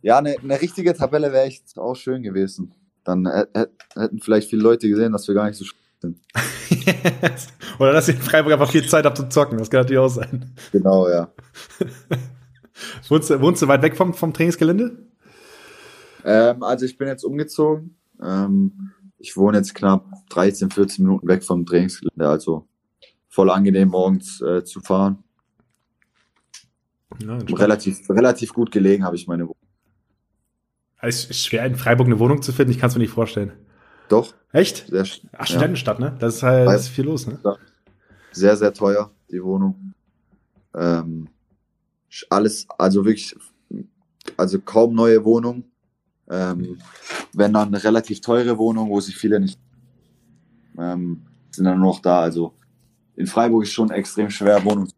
ja, 0.00 0.18
eine, 0.18 0.36
eine 0.38 0.60
richtige 0.60 0.94
Tabelle 0.94 1.32
wäre 1.32 1.44
echt 1.44 1.76
auch 1.78 1.94
schön 1.94 2.22
gewesen. 2.22 2.72
Dann 3.04 3.26
hätten 3.26 4.20
vielleicht 4.20 4.50
viele 4.50 4.62
Leute 4.62 4.88
gesehen, 4.88 5.12
dass 5.12 5.26
wir 5.26 5.34
gar 5.34 5.46
nicht 5.46 5.56
so 5.56 5.64
sind. 6.02 6.20
Oder 7.78 7.92
dass 7.92 8.08
ihr 8.08 8.14
in 8.14 8.20
Freiburg 8.20 8.52
einfach 8.52 8.70
viel 8.70 8.86
Zeit 8.86 9.06
habt 9.06 9.16
zu 9.16 9.28
zocken, 9.28 9.58
das 9.58 9.70
kann 9.70 9.80
natürlich 9.80 9.98
auch 9.98 10.08
sein. 10.08 10.54
Genau, 10.72 11.08
ja. 11.08 11.32
wohnst, 13.08 13.30
du, 13.30 13.40
wohnst 13.40 13.62
du 13.62 13.68
weit 13.68 13.82
weg 13.82 13.96
vom, 13.96 14.12
vom 14.12 14.34
Trainingsgelände? 14.34 14.98
Ähm, 16.24 16.62
also 16.62 16.84
ich 16.84 16.98
bin 16.98 17.08
jetzt 17.08 17.24
umgezogen. 17.24 17.96
Ähm, 18.22 18.92
ich 19.18 19.36
wohne 19.36 19.58
jetzt 19.58 19.74
knapp 19.74 20.06
13, 20.30 20.70
14 20.70 21.04
Minuten 21.04 21.26
weg 21.28 21.44
vom 21.44 21.64
Trainingsgelände, 21.64 22.28
also 22.28 22.68
voll 23.28 23.50
angenehm 23.50 23.88
morgens 23.88 24.40
äh, 24.42 24.64
zu 24.64 24.80
fahren. 24.80 25.24
Ja, 27.20 27.36
relativ, 27.36 28.08
relativ 28.10 28.52
gut 28.52 28.70
gelegen 28.70 29.04
habe 29.04 29.16
ich 29.16 29.26
meine 29.26 29.44
Wohnung. 29.44 29.56
Es 31.00 31.24
ist 31.24 31.44
schwer, 31.44 31.66
in 31.66 31.76
Freiburg 31.76 32.06
eine 32.06 32.18
Wohnung 32.18 32.42
zu 32.42 32.52
finden, 32.52 32.72
ich 32.72 32.78
kann 32.78 32.88
es 32.88 32.94
mir 32.94 33.02
nicht 33.02 33.12
vorstellen. 33.12 33.52
Doch. 34.12 34.34
Echt? 34.52 34.88
Sehr, 34.88 35.06
Ach, 35.38 35.46
Studentenstadt, 35.46 35.98
ja. 35.98 36.10
ne? 36.10 36.16
Das 36.18 36.34
ist 36.34 36.42
halt 36.42 36.68
ist 36.78 36.88
viel 36.88 37.06
los, 37.06 37.26
ne? 37.26 37.38
Sehr, 38.30 38.54
sehr 38.58 38.74
teuer, 38.74 39.10
die 39.30 39.42
Wohnung. 39.42 39.94
Ähm, 40.74 41.28
alles, 42.28 42.66
also 42.76 43.06
wirklich, 43.06 43.34
also 44.36 44.60
kaum 44.60 44.94
neue 44.94 45.24
Wohnung. 45.24 45.64
Ähm, 46.28 46.78
wenn 47.32 47.54
dann 47.54 47.68
eine 47.68 47.82
relativ 47.82 48.20
teure 48.20 48.58
Wohnung, 48.58 48.90
wo 48.90 49.00
sich 49.00 49.16
viele 49.16 49.40
nicht 49.40 49.58
ähm, 50.78 51.22
sind 51.50 51.64
dann 51.64 51.78
nur 51.78 51.88
noch 51.94 52.00
da. 52.00 52.20
Also 52.20 52.52
in 53.16 53.26
Freiburg 53.26 53.62
ist 53.62 53.72
schon 53.72 53.90
extrem 53.90 54.28
schwer, 54.28 54.62
Wohnung 54.62 54.88
zu 54.88 54.94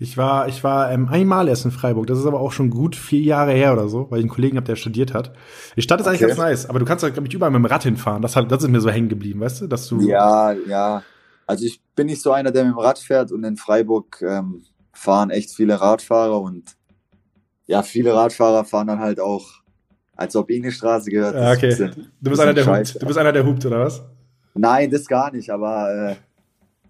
ich 0.00 0.16
war, 0.16 0.46
ich 0.46 0.62
war 0.62 0.92
ähm, 0.92 1.08
einmal 1.08 1.48
erst 1.48 1.64
in 1.64 1.72
Freiburg. 1.72 2.06
Das 2.06 2.18
ist 2.18 2.26
aber 2.26 2.38
auch 2.38 2.52
schon 2.52 2.70
gut 2.70 2.94
vier 2.94 3.20
Jahre 3.20 3.52
her 3.52 3.72
oder 3.72 3.88
so, 3.88 4.08
weil 4.10 4.20
ich 4.20 4.24
einen 4.24 4.30
Kollegen 4.30 4.56
habe, 4.56 4.66
der 4.66 4.76
studiert 4.76 5.12
hat. 5.12 5.32
Die 5.76 5.82
Stadt 5.82 6.00
ist 6.00 6.06
okay. 6.06 6.16
eigentlich 6.16 6.28
ganz 6.28 6.38
nice, 6.38 6.66
aber 6.66 6.78
du 6.78 6.84
kannst 6.84 7.02
da, 7.02 7.08
glaube 7.08 7.26
ich, 7.26 7.34
überall 7.34 7.50
mit 7.50 7.58
dem 7.58 7.64
Rad 7.64 7.82
hinfahren. 7.82 8.22
Das, 8.22 8.36
hat, 8.36 8.50
das 8.50 8.62
ist 8.62 8.68
mir 8.68 8.80
so 8.80 8.90
hängen 8.90 9.08
geblieben, 9.08 9.40
weißt 9.40 9.62
du? 9.62 9.66
Dass 9.66 9.88
du 9.88 10.00
ja, 10.00 10.52
ja. 10.52 11.02
Also 11.46 11.64
ich 11.64 11.80
bin 11.96 12.06
nicht 12.06 12.22
so 12.22 12.30
einer, 12.30 12.52
der 12.52 12.64
mit 12.64 12.74
dem 12.74 12.78
Rad 12.78 13.00
fährt 13.00 13.32
und 13.32 13.42
in 13.42 13.56
Freiburg 13.56 14.22
ähm, 14.22 14.62
fahren 14.92 15.30
echt 15.30 15.50
viele 15.50 15.80
Radfahrer 15.80 16.40
und 16.40 16.76
ja, 17.66 17.82
viele 17.82 18.14
Radfahrer 18.14 18.64
fahren 18.64 18.86
dann 18.86 19.00
halt 19.00 19.18
auch, 19.18 19.46
als 20.14 20.36
ob 20.36 20.48
irgendeine 20.48 20.72
Straße 20.72 21.10
gehört. 21.10 21.34
Ja, 21.34 21.52
okay. 21.52 21.68
Bisschen, 21.68 22.12
du 22.20 22.30
bist 22.30 22.40
einer, 22.40 22.54
der 22.54 22.66
hupt. 22.66 23.02
Du 23.02 23.06
bist 23.06 23.18
einer, 23.18 23.32
der 23.32 23.44
hupt, 23.44 23.66
oder 23.66 23.80
was? 23.80 24.02
Nein, 24.54 24.90
das 24.90 25.06
gar 25.06 25.32
nicht, 25.32 25.50
aber 25.50 26.12
äh, 26.12 26.16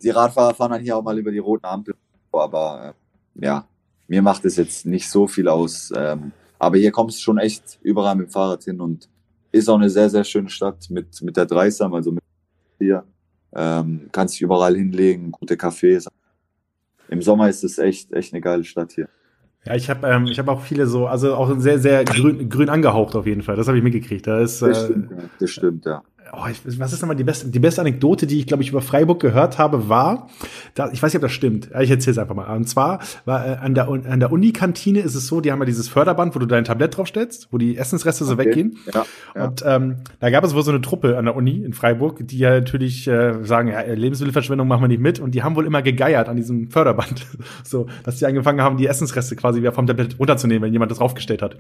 die 0.03 0.11
Radfahrer 0.11 0.55
fahren 0.55 0.73
dann 0.73 0.83
hier 0.83 0.97
auch 0.97 1.03
mal 1.03 1.19
über 1.19 1.31
die 1.31 1.39
roten 1.39 1.65
Ampel 1.65 1.95
aber 2.33 2.95
äh, 3.37 3.45
ja, 3.45 3.66
mir 4.07 4.22
macht 4.22 4.45
es 4.45 4.57
jetzt 4.57 4.87
nicht 4.87 5.09
so 5.09 5.26
viel 5.26 5.49
aus. 5.49 5.93
Ähm, 5.97 6.33
aber 6.59 6.79
hier 6.79 6.91
kommst 6.91 7.18
du 7.18 7.22
schon 7.22 7.39
echt 7.39 7.79
überall 7.83 8.16
mit 8.16 8.29
dem 8.29 8.31
Fahrrad 8.31 8.64
hin 8.64 8.81
und 8.81 9.09
ist 9.53 9.68
auch 9.68 9.76
eine 9.76 9.91
sehr, 9.91 10.11
sehr 10.11 10.24
schöne 10.24 10.49
Stadt 10.51 10.91
mit, 10.91 11.22
mit 11.22 11.37
der 11.37 11.47
Dreisam, 11.47 11.95
also 11.95 12.12
mit 12.12 12.22
hier. 12.79 13.05
Ähm, 13.55 14.09
kannst 14.12 14.35
dich 14.35 14.43
überall 14.43 14.76
hinlegen, 14.76 15.33
gute 15.33 15.55
Cafés. 15.55 16.07
Im 17.09 17.22
Sommer 17.22 17.49
ist 17.49 17.64
es 17.64 17.79
echt, 17.79 18.12
echt 18.12 18.33
eine 18.33 18.43
geile 18.43 18.64
Stadt 18.64 18.93
hier. 18.93 19.09
Ja, 19.64 19.74
ich 19.74 19.89
habe 19.91 20.07
ähm, 20.07 20.26
ich 20.26 20.39
hab 20.39 20.49
auch 20.49 20.62
viele 20.62 20.87
so, 20.87 21.07
also 21.07 21.35
auch 21.35 21.59
sehr, 21.59 21.79
sehr 21.79 22.05
grün, 22.05 22.49
grün 22.49 22.68
angehaucht 22.68 23.16
auf 23.16 23.26
jeden 23.26 23.43
Fall. 23.43 23.57
Das 23.57 23.66
habe 23.68 23.79
ich 23.79 23.85
mitgekriegt. 23.85 24.26
Da 24.26 24.41
ist, 24.41 24.62
äh, 24.62 24.68
das 24.68 24.85
stimmt, 24.85 25.11
ja. 25.11 25.16
Das 25.39 25.51
stimmt, 25.51 25.85
ja 25.87 26.03
oh, 26.33 26.47
ich, 26.51 26.79
was 26.79 26.93
ist 26.93 27.01
nochmal 27.01 27.16
die 27.16 27.24
beste, 27.24 27.49
die 27.49 27.59
beste 27.59 27.81
Anekdote, 27.81 28.26
die 28.26 28.39
ich, 28.39 28.47
glaube 28.47 28.62
ich, 28.62 28.70
über 28.70 28.81
Freiburg 28.81 29.20
gehört 29.20 29.59
habe, 29.59 29.89
war, 29.89 30.29
da, 30.74 30.91
ich 30.93 31.03
weiß 31.03 31.12
nicht, 31.12 31.16
ob 31.16 31.22
das 31.22 31.33
stimmt, 31.33 31.70
ich 31.81 31.91
erzähle 31.91 32.12
es 32.12 32.18
einfach 32.18 32.35
mal. 32.35 32.55
Und 32.57 32.68
zwar 32.68 33.01
war 33.24 33.47
äh, 33.47 33.57
an 33.57 33.74
der, 33.74 33.89
an 33.89 34.20
der 34.20 34.33
Unikantine 34.33 35.01
ist 35.01 35.14
es 35.14 35.26
so, 35.26 35.41
die 35.41 35.53
haben 35.53 35.59
ja 35.61 35.64
dieses 35.64 35.89
Förderband, 35.89 36.35
wo 36.35 36.39
du 36.39 36.47
dein 36.47 36.64
Tablett 36.64 36.97
draufstellst, 36.97 37.49
wo 37.51 37.59
die 37.59 37.76
Essensreste 37.76 38.24
so 38.24 38.35
okay. 38.35 38.47
weggehen. 38.47 38.79
Ja, 38.93 39.07
ja. 39.35 39.45
Und 39.45 39.62
ähm, 39.66 39.97
da 40.20 40.31
gab 40.31 40.45
es 40.45 40.55
wohl 40.55 40.62
so 40.62 40.70
eine 40.70 40.81
Truppe 40.81 41.16
an 41.16 41.24
der 41.24 41.37
Uni 41.37 41.62
in 41.64 41.72
Freiburg, 41.72 42.26
die 42.26 42.39
ja 42.39 42.51
natürlich 42.51 43.07
äh, 43.09 43.45
sagen, 43.45 43.68
ja, 43.68 43.81
Lebensmittelverschwendung 43.81 44.68
machen 44.68 44.83
wir 44.83 44.89
nicht 44.89 45.01
mit. 45.01 45.20
Und 45.20 45.35
die 45.35 45.43
haben 45.43 45.57
wohl 45.57 45.66
immer 45.66 45.83
gegeiert 45.83 46.29
an 46.29 46.37
diesem 46.37 46.70
Förderband. 46.70 47.26
so, 47.64 47.87
dass 48.05 48.16
die 48.18 48.26
angefangen 48.26 48.61
haben, 48.61 48.76
die 48.76 48.87
Essensreste 48.87 49.37
quasi 49.37 49.61
wieder 49.61 49.72
vom 49.72 49.87
Tablett 49.87 50.18
runterzunehmen, 50.18 50.62
wenn 50.62 50.72
jemand 50.72 50.91
das 50.91 50.99
draufgestellt 50.99 51.43
hat. 51.43 51.57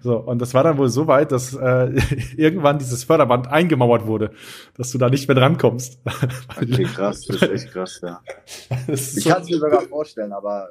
So, 0.00 0.16
und 0.16 0.40
das 0.40 0.54
war 0.54 0.64
dann 0.64 0.78
wohl 0.78 0.88
so 0.88 1.06
weit, 1.06 1.32
dass 1.32 1.54
äh, 1.54 1.92
irgendwann 2.36 2.78
dieses 2.78 3.04
Förderband 3.04 3.48
eingemauert 3.48 4.06
wurde, 4.08 4.32
dass 4.74 4.90
du 4.90 4.98
da 4.98 5.08
nicht 5.08 5.28
mehr 5.28 5.34
drankommst. 5.34 6.00
Okay, 6.56 6.84
krass, 6.84 7.26
das 7.26 7.42
ist 7.42 7.50
echt 7.50 7.72
krass, 7.72 8.00
ja. 8.02 8.20
Ich 8.88 9.24
kann 9.24 9.42
es 9.42 9.50
mir 9.50 9.58
sogar 9.58 9.82
vorstellen, 9.82 10.32
aber 10.32 10.68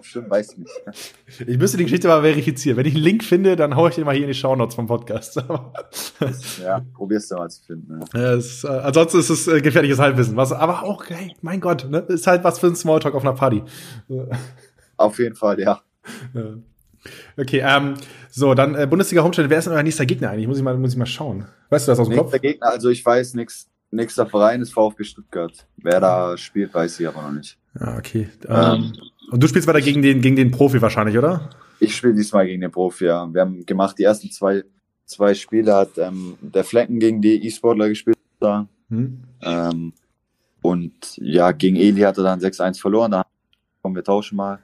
Stimmt, 0.00 0.30
weiß 0.30 0.52
ich 0.52 0.58
nicht. 0.58 1.48
Ich 1.48 1.58
müsste 1.58 1.76
die 1.76 1.84
Geschichte 1.84 2.08
mal 2.08 2.22
verifizieren. 2.22 2.76
Wenn 2.76 2.86
ich 2.86 2.94
einen 2.94 3.04
Link 3.04 3.22
finde, 3.22 3.56
dann 3.56 3.76
haue 3.76 3.90
ich 3.90 3.94
den 3.94 4.04
mal 4.04 4.14
hier 4.14 4.24
in 4.24 4.28
die 4.28 4.34
Shownotes 4.34 4.74
vom 4.74 4.86
Podcast. 4.86 5.36
ja, 6.62 6.84
probierst 6.94 7.30
du 7.30 7.36
mal 7.36 7.48
zu 7.48 7.62
finden. 7.64 8.00
Ja. 8.12 8.20
ja 8.20 8.34
ist, 8.34 8.64
äh, 8.64 8.68
ansonsten 8.68 9.20
ist 9.20 9.30
es 9.30 9.46
äh, 9.46 9.60
gefährliches 9.60 9.98
Halbwissen. 9.98 10.36
Was, 10.36 10.52
aber 10.52 10.82
auch, 10.82 11.04
hey, 11.08 11.34
mein 11.42 11.60
Gott, 11.60 11.88
ne, 11.88 11.98
ist 11.98 12.26
halt 12.26 12.44
was 12.44 12.58
für 12.58 12.66
ein 12.66 12.76
Smalltalk 12.76 13.14
auf 13.14 13.22
einer 13.22 13.34
Party. 13.34 13.62
Auf 14.96 15.18
jeden 15.18 15.36
Fall, 15.36 15.60
ja. 15.60 15.80
ja. 16.34 16.54
Okay, 17.36 17.62
ähm, 17.64 17.94
so, 18.30 18.54
dann 18.54 18.74
äh, 18.74 18.86
Bundesliga 18.86 19.22
Homestead, 19.22 19.50
wer 19.50 19.58
ist 19.58 19.66
denn 19.66 19.74
euer 19.74 19.82
nächster 19.82 20.06
Gegner 20.06 20.30
eigentlich? 20.30 20.48
Muss 20.48 20.58
ich 20.58 20.64
mal, 20.64 20.76
muss 20.76 20.92
ich 20.92 20.98
mal 20.98 21.06
schauen. 21.06 21.46
Weißt 21.70 21.86
du 21.86 21.92
das 21.92 21.98
aus 21.98 22.08
dem 22.08 22.16
nächster 22.16 22.30
Kopf? 22.30 22.42
Gegner, 22.42 22.68
also 22.68 22.88
ich 22.88 23.04
weiß 23.04 23.34
nichts 23.34 23.68
nächster 23.94 24.26
Verein 24.26 24.60
ist 24.60 24.72
VfB 24.72 25.04
Stuttgart. 25.04 25.66
Wer 25.76 26.00
da 26.00 26.36
spielt, 26.36 26.74
weiß 26.74 27.00
ich 27.00 27.08
aber 27.08 27.22
noch 27.22 27.32
nicht. 27.32 27.56
Ja, 27.78 27.96
okay. 27.96 28.28
Ähm, 28.46 28.92
und 29.30 29.42
du 29.42 29.46
spielst 29.46 29.66
weiter 29.66 29.80
gegen 29.80 30.02
den, 30.02 30.20
gegen 30.20 30.36
den 30.36 30.50
Profi 30.50 30.82
wahrscheinlich, 30.82 31.16
oder? 31.16 31.50
Ich 31.80 31.96
spiele 31.96 32.14
diesmal 32.14 32.46
gegen 32.46 32.60
den 32.60 32.70
Profi, 32.70 33.06
ja. 33.06 33.32
Wir 33.32 33.40
haben 33.40 33.64
gemacht, 33.64 33.98
die 33.98 34.04
ersten 34.04 34.30
zwei, 34.30 34.64
zwei 35.06 35.34
Spiele 35.34 35.74
hat 35.74 35.96
ähm, 35.96 36.36
der 36.40 36.64
Flecken 36.64 36.98
gegen 36.98 37.22
die 37.22 37.46
E-Sportler 37.46 37.88
gespielt. 37.88 38.18
Da. 38.40 38.68
Hm? 38.90 39.22
Ähm, 39.42 39.92
und 40.60 41.16
ja, 41.16 41.52
gegen 41.52 41.76
Eli 41.76 42.00
hat 42.02 42.18
er 42.18 42.24
dann 42.24 42.40
6-1 42.40 42.80
verloren. 42.80 43.12
Da 43.12 43.23
kommen 43.84 43.96
wir 43.96 44.02
tauschen 44.02 44.36
mal, 44.36 44.60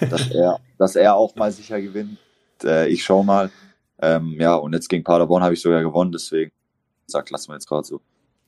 dass 0.10 0.32
er, 0.32 0.58
dass 0.78 0.96
er 0.96 1.14
auch 1.14 1.36
mal 1.36 1.52
sicher 1.52 1.80
gewinnt. 1.80 2.18
Äh, 2.64 2.88
ich 2.88 3.04
schau 3.04 3.22
mal. 3.22 3.50
Ähm, 4.02 4.34
ja, 4.40 4.56
und 4.56 4.72
jetzt 4.72 4.88
gegen 4.88 5.04
Paderborn 5.04 5.44
habe 5.44 5.54
ich 5.54 5.62
sogar 5.62 5.80
gewonnen, 5.80 6.10
deswegen 6.10 6.50
sagt, 7.06 7.30
lassen 7.30 7.50
wir 7.50 7.54
jetzt 7.54 7.68
gerade 7.68 7.86
so. 7.86 8.00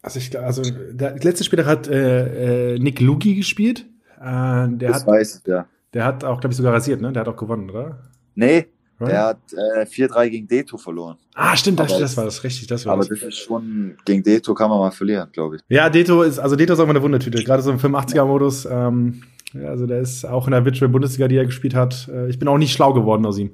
Also 0.03 0.19
ich 0.19 0.37
also 0.37 0.63
der 0.63 1.17
letzte 1.21 1.45
Spieler 1.45 1.65
hat 1.65 1.87
äh, 1.87 2.75
äh, 2.75 2.79
Nick 2.81 3.01
Lugi 3.01 3.37
gespielt. 3.37 3.87
Äh, 4.19 4.21
der 4.21 4.89
das 4.89 5.03
hat, 5.03 5.07
weiß 5.07 5.37
ich, 5.37 5.47
ja. 5.47 5.67
der 5.95 6.05
hat 6.05 6.25
auch, 6.25 6.41
glaube 6.41 6.53
ich, 6.53 6.57
sogar 6.57 6.73
rasiert, 6.73 7.01
ne? 7.01 7.13
Der 7.13 7.21
hat 7.21 7.29
auch 7.29 7.37
gewonnen, 7.37 7.71
oder? 7.71 8.11
Nee, 8.35 8.67
Right? 8.99 9.13
der 9.13 9.25
hat 9.25 9.39
äh, 9.53 9.83
4-3 9.85 10.29
gegen 10.31 10.49
Deto 10.49 10.79
verloren. 10.79 11.17
Ah, 11.35 11.55
stimmt, 11.57 11.79
das, 11.81 11.99
das 11.99 12.17
war 12.17 12.25
das 12.25 12.43
richtig, 12.45 12.67
das 12.67 12.87
war 12.87 12.95
Aber 12.95 13.03
das. 13.05 13.19
das 13.21 13.29
ist 13.29 13.39
schon, 13.39 13.97
gegen 14.07 14.23
Deto 14.23 14.55
kann 14.55 14.71
man 14.71 14.79
mal 14.79 14.91
verlieren, 14.91 15.29
glaube 15.33 15.57
ich. 15.57 15.63
Ja, 15.69 15.91
Deto 15.91 16.23
ist, 16.23 16.39
also 16.39 16.57
Deto 16.57 16.73
ist 16.73 16.79
auch 16.81 16.85
immer 16.85 16.93
eine 16.95 17.03
Wundertüte, 17.03 17.43
gerade 17.45 17.63
so 17.63 17.71
im 17.71 17.79
85er-Modus. 17.79 18.67
Ähm, 18.71 19.23
ja, 19.53 19.69
also 19.69 19.87
der 19.87 20.01
ist 20.01 20.25
auch 20.25 20.47
in 20.47 20.53
der 20.53 20.65
Virtual 20.65 20.89
Bundesliga, 20.91 21.29
die 21.29 21.37
er 21.37 21.45
gespielt 21.47 21.75
hat. 21.75 22.09
Äh, 22.09 22.29
ich 22.31 22.39
bin 22.39 22.49
auch 22.49 22.59
nicht 22.59 22.73
schlau 22.73 22.93
geworden 22.95 23.25
aus 23.27 23.39
ihm. 23.39 23.53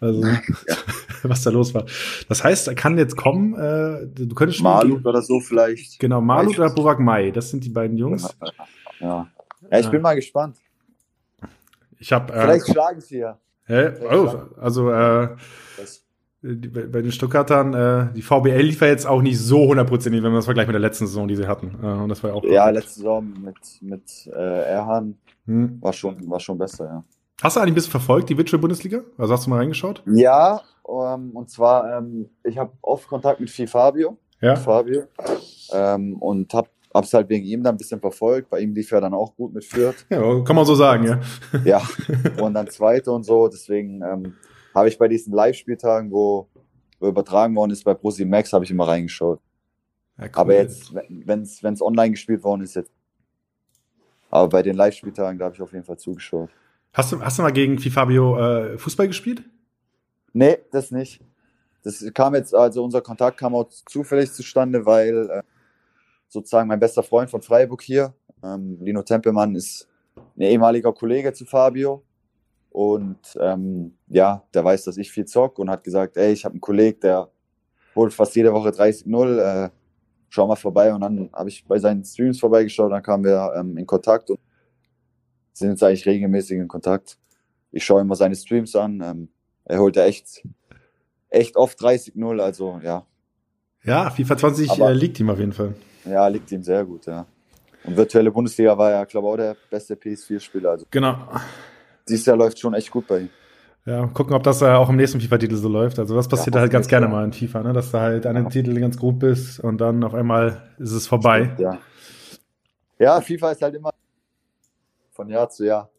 Also, 0.00 0.22
was 1.22 1.42
da 1.42 1.50
los 1.50 1.72
war. 1.74 1.84
Das 2.28 2.44
heißt, 2.44 2.68
er 2.68 2.74
kann 2.74 2.98
jetzt 2.98 3.16
kommen, 3.16 3.54
äh, 3.54 4.06
du 4.06 4.34
könntest 4.34 4.58
spielen 4.58 4.74
Malut 4.74 5.06
oder 5.06 5.22
so 5.22 5.40
vielleicht. 5.40 5.98
Genau, 6.00 6.20
Malut 6.20 6.58
oder. 6.58 6.70
Burak 6.70 7.00
Mai, 7.00 7.30
das 7.30 7.50
sind 7.50 7.64
die 7.64 7.70
beiden 7.70 7.96
Jungs. 7.96 8.28
Ja. 9.00 9.28
Ja, 9.70 9.78
ich 9.78 9.84
Ja. 9.86 9.90
bin 9.90 10.02
mal 10.02 10.14
gespannt. 10.14 10.56
Ich 11.98 12.12
habe 12.12 12.32
äh, 12.32 12.40
Vielleicht 12.42 12.68
schlagen 12.68 13.00
sie 13.00 13.18
ja. 13.18 13.38
Hä? 13.72 13.92
Oh, 14.14 14.60
also 14.60 14.90
äh, 14.90 15.28
bei 16.42 17.02
den 17.02 17.12
Stuttgartern, 17.12 17.72
äh, 17.74 18.12
die 18.14 18.22
VBL 18.22 18.62
lief 18.62 18.80
ja 18.80 18.88
jetzt 18.88 19.06
auch 19.06 19.22
nicht 19.22 19.38
so 19.38 19.68
hundertprozentig, 19.68 20.22
wenn 20.22 20.30
man 20.30 20.38
das 20.38 20.46
vergleicht 20.46 20.66
mit 20.68 20.74
der 20.74 20.80
letzten 20.80 21.06
Saison, 21.06 21.28
die 21.28 21.36
sie 21.36 21.46
hatten. 21.46 21.78
Äh, 21.82 21.86
und 21.86 22.08
das 22.08 22.22
war 22.22 22.30
ja 22.30 22.36
auch 22.36 22.44
ja, 22.44 22.68
letzte 22.70 22.94
Saison 22.94 23.32
mit, 23.44 23.56
mit 23.80 24.26
äh, 24.34 24.62
Erhan 24.64 25.16
Hm. 25.46 25.78
war 25.82 25.92
schon, 25.92 26.28
war 26.30 26.38
schon 26.38 26.56
besser, 26.56 26.84
ja. 26.84 27.04
Hast 27.42 27.56
du 27.56 27.60
eigentlich 27.60 27.72
ein 27.72 27.74
bisschen 27.74 27.90
verfolgt, 27.90 28.28
die 28.28 28.38
Virtual 28.38 28.60
Bundesliga? 28.60 29.00
Also 29.18 29.34
hast 29.34 29.46
du 29.46 29.50
mal 29.50 29.56
reingeschaut? 29.56 30.00
Ja, 30.06 30.60
ähm, 30.88 31.30
und 31.32 31.50
zwar, 31.50 31.98
ähm, 31.98 32.28
ich 32.44 32.56
habe 32.58 32.70
oft 32.82 33.08
Kontakt 33.08 33.40
mit 33.40 33.50
Fi 33.50 33.66
Fabio, 33.66 34.16
Ja. 34.40 34.54
Fabio 34.54 35.02
ähm, 35.72 36.14
und 36.18 36.54
hab, 36.54 36.68
hab's 36.94 37.12
halt 37.14 37.28
wegen 37.28 37.44
ihm 37.44 37.62
dann 37.62 37.74
ein 37.74 37.78
bisschen 37.78 38.00
verfolgt. 38.00 38.50
Bei 38.50 38.60
ihm 38.60 38.74
lief 38.74 38.90
ja 38.90 39.00
dann 39.00 39.14
auch 39.14 39.34
gut 39.34 39.52
mit 39.52 39.64
Fürth. 39.64 40.06
Ja, 40.10 40.40
kann 40.42 40.56
man 40.56 40.66
so 40.66 40.74
sagen, 40.74 41.04
ja. 41.04 41.20
Ja, 41.64 41.82
und 42.42 42.54
dann 42.54 42.68
zweite 42.68 43.10
und 43.12 43.24
so. 43.24 43.48
Deswegen 43.48 44.02
ähm, 44.02 44.34
habe 44.74 44.88
ich 44.88 44.98
bei 44.98 45.08
diesen 45.08 45.32
Live-Spieltagen, 45.32 46.10
wo, 46.10 46.48
wo 47.00 47.08
übertragen 47.08 47.54
worden 47.56 47.70
ist 47.70 47.84
bei 47.84 47.94
Prosi 47.94 48.24
Max, 48.24 48.52
habe 48.52 48.64
ich 48.64 48.70
immer 48.70 48.88
reingeschaut. 48.88 49.40
ja 50.18 50.24
cool. 50.24 50.30
Aber 50.34 50.54
jetzt, 50.54 50.94
wenn 50.94 51.42
es 51.42 51.82
online 51.82 52.10
gespielt 52.10 52.42
worden 52.44 52.62
ist, 52.62 52.74
jetzt. 52.74 52.92
Aber 54.30 54.48
bei 54.48 54.62
den 54.62 54.76
Live-Spieltagen, 54.76 55.38
da 55.38 55.46
habe 55.46 55.54
ich 55.54 55.62
auf 55.62 55.72
jeden 55.72 55.84
Fall 55.84 55.98
zugeschaut. 55.98 56.50
Hast 56.92 57.12
du, 57.12 57.20
hast 57.20 57.38
du 57.38 57.42
mal 57.42 57.52
gegen 57.52 57.78
Fabio 57.78 58.38
äh, 58.38 58.78
Fußball 58.78 59.06
gespielt? 59.06 59.42
Nee, 60.34 60.58
das 60.70 60.90
nicht. 60.90 61.22
Das 61.84 62.04
kam 62.14 62.34
jetzt, 62.34 62.54
also 62.54 62.84
unser 62.84 63.00
Kontakt 63.00 63.38
kam 63.38 63.54
auch 63.54 63.68
zufällig 63.68 64.32
zustande, 64.32 64.86
weil 64.86 65.28
äh, 65.30 65.42
sozusagen 66.32 66.66
mein 66.68 66.80
bester 66.80 67.02
Freund 67.02 67.30
von 67.30 67.42
Freiburg 67.42 67.82
hier, 67.82 68.14
ähm, 68.42 68.78
Lino 68.80 69.02
Tempelmann, 69.02 69.54
ist 69.54 69.86
ein 70.36 70.40
ehemaliger 70.42 70.92
Kollege 70.92 71.32
zu 71.34 71.44
Fabio. 71.44 72.02
Und 72.70 73.18
ähm, 73.38 73.98
ja, 74.08 74.42
der 74.54 74.64
weiß, 74.64 74.84
dass 74.84 74.96
ich 74.96 75.10
viel 75.12 75.26
zock 75.26 75.58
und 75.58 75.68
hat 75.68 75.84
gesagt, 75.84 76.16
ey, 76.16 76.32
ich 76.32 76.44
habe 76.46 76.54
einen 76.54 76.60
Kollegen, 76.62 77.00
der 77.00 77.28
holt 77.94 78.14
fast 78.14 78.34
jede 78.34 78.50
Woche 78.54 78.70
30-0, 78.70 79.38
äh, 79.66 79.70
schau 80.30 80.46
mal 80.46 80.56
vorbei. 80.56 80.94
Und 80.94 81.02
dann 81.02 81.28
habe 81.34 81.50
ich 81.50 81.66
bei 81.66 81.78
seinen 81.78 82.02
Streams 82.02 82.40
vorbeigeschaut, 82.40 82.90
dann 82.90 83.02
kamen 83.02 83.24
wir 83.24 83.52
ähm, 83.54 83.76
in 83.76 83.86
Kontakt 83.86 84.30
und 84.30 84.38
sind 85.52 85.68
jetzt 85.68 85.82
eigentlich 85.82 86.06
regelmäßig 86.06 86.56
in 86.56 86.66
Kontakt. 86.68 87.18
Ich 87.72 87.84
schaue 87.84 88.00
immer 88.00 88.16
seine 88.16 88.34
Streams 88.36 88.74
an. 88.74 89.02
Ähm, 89.04 89.28
er 89.66 89.78
holt 89.78 89.96
ja 89.96 90.04
echt, 90.04 90.42
echt 91.28 91.56
oft 91.56 91.78
30-0, 91.78 92.40
also 92.40 92.80
ja, 92.82 93.04
Ja, 93.84 94.08
FIFA 94.08 94.38
20 94.38 94.70
Aber- 94.70 94.90
äh, 94.90 94.94
liegt 94.94 95.20
ihm 95.20 95.28
auf 95.28 95.38
jeden 95.38 95.52
Fall. 95.52 95.74
Ja, 96.04 96.26
liegt 96.28 96.50
ihm 96.52 96.62
sehr 96.62 96.84
gut, 96.84 97.06
ja. 97.06 97.26
Und 97.84 97.96
virtuelle 97.96 98.30
Bundesliga 98.30 98.76
war 98.78 98.90
ja, 98.90 99.04
glaube 99.04 99.26
ich, 99.28 99.32
auch 99.32 99.36
der 99.36 99.56
beste 99.70 99.94
PS4-Spieler. 99.94 100.70
Also 100.70 100.86
Genau. 100.90 101.16
dieses 102.08 102.26
Jahr 102.26 102.36
läuft 102.36 102.58
schon 102.58 102.74
echt 102.74 102.90
gut 102.90 103.06
bei 103.08 103.20
ihm. 103.20 103.30
Ja, 103.84 104.06
gucken, 104.06 104.34
ob 104.34 104.44
das 104.44 104.62
äh, 104.62 104.66
auch 104.66 104.88
im 104.88 104.94
nächsten 104.96 105.20
FIFA-Titel 105.20 105.56
so 105.56 105.68
läuft. 105.68 105.98
Also 105.98 106.14
das 106.14 106.28
passiert 106.28 106.54
Ja, 106.54 106.60
halt 106.60 106.70
ganz 106.70 106.86
gerne 106.86 107.06
ja. 107.06 107.12
mal 107.12 107.24
in 107.24 107.32
FIFA, 107.32 107.64
ne? 107.64 107.72
dass 107.72 107.90
du 107.90 107.98
halt 107.98 108.26
an 108.26 108.36
einem 108.36 108.44
Ja. 108.46 108.50
Titel 108.50 108.78
ganz 108.78 108.96
gut 108.96 109.18
bist 109.18 109.58
und 109.58 109.78
dann 109.80 110.04
auf 110.04 110.14
einmal 110.14 110.62
ist 110.78 110.92
es 110.92 111.08
vorbei. 111.08 111.50
Ja. 111.58 111.78
Ja, 113.00 113.20
FIFA 113.20 113.50
ist 113.50 113.62
halt 113.62 113.74
immer 113.74 113.90
von 115.10 115.28
Jahr 115.28 115.48
zu 115.50 115.66
Jahr. 115.66 115.90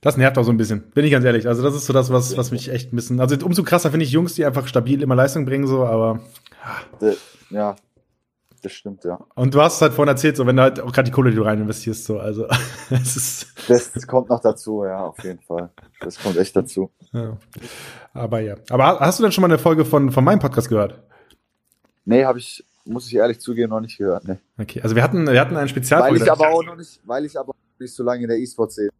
Das 0.00 0.16
nervt 0.16 0.38
auch 0.38 0.44
so 0.44 0.52
ein 0.52 0.56
bisschen, 0.56 0.82
bin 0.94 1.04
ich 1.04 1.10
ganz 1.10 1.24
ehrlich. 1.24 1.48
Also 1.48 1.62
das 1.62 1.74
ist 1.74 1.86
so 1.86 1.92
das, 1.92 2.12
was, 2.12 2.36
was 2.36 2.52
mich 2.52 2.70
echt 2.70 2.92
ein 2.92 2.96
bisschen. 2.96 3.18
Also 3.20 3.36
umso 3.44 3.64
krasser 3.64 3.90
finde 3.90 4.04
ich 4.04 4.12
Jungs, 4.12 4.34
die 4.34 4.44
einfach 4.44 4.68
stabil 4.68 5.02
immer 5.02 5.16
Leistung 5.16 5.44
bringen, 5.44 5.66
so, 5.66 5.84
aber. 5.84 6.20
Ja, 7.50 7.74
das 8.62 8.72
stimmt, 8.72 9.04
ja. 9.04 9.18
Und 9.34 9.54
du 9.54 9.60
hast 9.60 9.76
es 9.76 9.82
halt 9.82 9.92
vorhin 9.92 10.08
erzählt, 10.08 10.36
so 10.36 10.46
wenn 10.46 10.56
du 10.56 10.62
halt 10.62 10.80
auch 10.80 10.92
gerade 10.92 11.04
die 11.06 11.10
Kohle, 11.12 11.30
die 11.30 11.36
du 11.36 11.42
rein 11.42 11.60
investierst, 11.60 12.04
so. 12.04 12.18
Also 12.18 12.46
es 12.90 13.16
ist. 13.16 13.46
Das, 13.68 13.92
das 13.92 14.06
kommt 14.06 14.28
noch 14.30 14.40
dazu, 14.40 14.84
ja, 14.84 15.04
auf 15.04 15.22
jeden 15.22 15.40
Fall. 15.40 15.70
Das 16.00 16.18
kommt 16.18 16.36
echt 16.36 16.56
dazu. 16.56 16.90
Ja. 17.12 17.36
Aber 18.14 18.40
ja. 18.40 18.56
Aber 18.70 18.86
ha- 18.86 19.00
hast 19.00 19.18
du 19.18 19.22
denn 19.24 19.32
schon 19.32 19.42
mal 19.42 19.48
eine 19.48 19.58
Folge 19.58 19.84
von, 19.84 20.10
von 20.10 20.24
meinem 20.24 20.38
Podcast 20.38 20.68
gehört? 20.68 21.02
Nee, 22.04 22.24
habe 22.24 22.38
ich, 22.38 22.64
muss 22.84 23.06
ich 23.06 23.14
ehrlich 23.14 23.40
zugeben, 23.40 23.70
noch 23.70 23.80
nicht 23.80 23.98
gehört. 23.98 24.26
Nee. 24.26 24.38
Okay, 24.58 24.80
also 24.82 24.96
wir 24.96 25.02
hatten, 25.02 25.26
wir 25.26 25.40
hatten 25.40 25.56
einen 25.56 25.68
Spezial. 25.68 26.02
Weil 26.02 26.16
ich 26.16 26.30
aber 26.30 26.48
auch 26.48 26.64
noch 26.64 26.76
nicht, 26.76 27.00
weil 27.04 27.24
ich 27.24 27.38
aber 27.38 27.52
nicht 27.78 27.94
so 27.94 28.02
lange 28.02 28.22
in 28.22 28.28
der 28.28 28.38
E-Sport-Szene. 28.38 28.90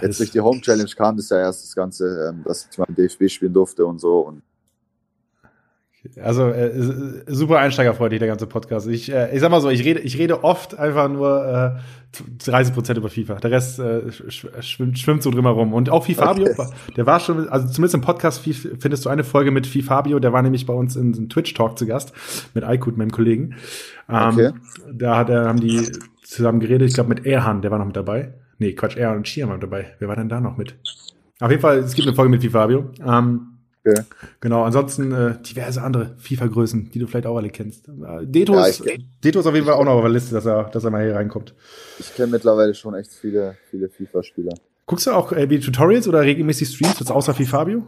Jetzt 0.00 0.18
durch 0.18 0.30
die 0.30 0.40
Home 0.40 0.60
Challenge 0.62 0.90
kam 0.96 1.16
das 1.16 1.28
ja 1.28 1.38
erst 1.38 1.64
das 1.64 1.74
Ganze, 1.74 2.30
ähm, 2.30 2.42
dass 2.44 2.68
ich 2.70 2.78
mal 2.78 2.86
im 2.88 2.94
DFB 2.94 3.28
spielen 3.28 3.52
durfte 3.52 3.84
und 3.84 3.98
so. 3.98 4.20
Und 4.20 4.42
Also 6.22 6.48
äh, 6.48 6.66
äh, 6.68 7.22
super 7.26 7.58
einsteigerfreundlich 7.58 8.18
der 8.18 8.28
ganze 8.28 8.46
Podcast. 8.46 8.86
Ich, 8.88 9.12
äh, 9.12 9.34
ich 9.34 9.40
sag 9.40 9.50
mal 9.50 9.60
so, 9.60 9.68
ich 9.70 9.84
rede, 9.84 10.00
ich 10.00 10.18
rede 10.18 10.42
oft 10.44 10.78
einfach 10.78 11.08
nur 11.08 11.76
äh, 11.76 12.18
30 12.44 12.74
Prozent 12.74 12.98
über 12.98 13.08
FIFA. 13.08 13.34
Der 13.36 13.50
Rest 13.50 13.78
äh, 13.78 14.02
sch- 14.08 14.62
schwimmt, 14.62 14.98
schwimmt 14.98 15.22
so 15.22 15.30
drumherum. 15.30 15.72
Und 15.74 15.90
auch 15.90 16.04
Fifabio, 16.04 16.46
Okay. 16.46 16.66
der 16.96 17.06
war 17.06 17.20
schon, 17.20 17.48
also 17.48 17.68
zumindest 17.68 17.94
im 17.94 18.00
Podcast 18.00 18.40
Fi- 18.40 18.52
findest 18.54 19.04
du 19.04 19.08
eine 19.10 19.24
Folge 19.24 19.50
mit 19.50 19.66
Fifabio, 19.66 20.18
der 20.18 20.32
war 20.32 20.42
nämlich 20.42 20.66
bei 20.66 20.72
uns 20.74 20.96
in, 20.96 21.12
in 21.14 21.28
Twitch 21.28 21.54
Talk 21.54 21.78
zu 21.78 21.86
Gast 21.86 22.12
mit 22.54 22.64
Aykut, 22.64 22.96
meinem 22.96 23.10
Kollegen. 23.10 23.54
Ähm, 24.08 24.28
Okay. 24.32 24.50
Da 24.92 25.16
hat 25.16 25.28
er, 25.30 25.46
haben 25.46 25.60
die 25.60 25.86
zusammen 26.24 26.60
geredet, 26.60 26.88
ich 26.88 26.94
glaube 26.94 27.08
mit 27.10 27.26
Erhan, 27.26 27.62
der 27.62 27.70
war 27.70 27.78
noch 27.78 27.86
mit 27.86 27.96
dabei. 27.96 28.34
Nee, 28.58 28.72
Quatsch, 28.72 28.96
Erhan 28.96 29.18
und 29.18 29.28
Schiermann 29.28 29.60
dabei. 29.60 29.94
Wer 29.98 30.08
war 30.08 30.16
denn 30.16 30.28
da 30.28 30.40
noch 30.40 30.56
mit? 30.56 30.74
Auf 31.40 31.50
jeden 31.50 31.62
Fall, 31.62 31.78
es 31.78 31.94
gibt 31.94 32.08
eine 32.08 32.16
Folge 32.16 32.30
mit 32.30 32.40
Fifabio. 32.42 32.90
Ähm, 33.06 33.57
Okay. 33.90 34.02
Genau, 34.40 34.62
ansonsten 34.64 35.12
äh, 35.12 35.40
diverse 35.42 35.82
andere 35.82 36.14
FIFA-Größen, 36.18 36.90
die 36.90 36.98
du 36.98 37.06
vielleicht 37.06 37.26
auch 37.26 37.36
alle 37.36 37.50
kennst. 37.50 37.88
Äh, 37.88 38.26
Deto, 38.26 38.54
Ja, 38.54 38.62
auf 38.62 38.84
jeden 39.54 39.66
Fall 39.66 39.74
auch 39.74 39.84
noch 39.84 39.92
auf 39.92 40.02
der 40.02 40.10
Liste, 40.10 40.34
dass 40.34 40.46
er, 40.46 40.64
dass 40.64 40.84
er 40.84 40.90
mal 40.90 41.04
hier 41.04 41.14
reinkommt. 41.14 41.54
ich 41.98 42.14
kenne 42.14 42.32
mittlerweile 42.32 42.74
schon 42.74 42.94
echt 42.94 43.12
viele, 43.12 43.56
viele 43.70 43.88
FIFA-Spieler. 43.88 44.54
Guckst 44.86 45.06
du 45.06 45.12
auch 45.12 45.32
äh, 45.32 45.48
wie 45.50 45.60
Tutorials 45.60 46.08
oder 46.08 46.22
regelmäßig 46.22 46.68
Streams, 46.68 46.98
jetzt 46.98 47.10
außer 47.10 47.34
Fifabio? 47.34 47.84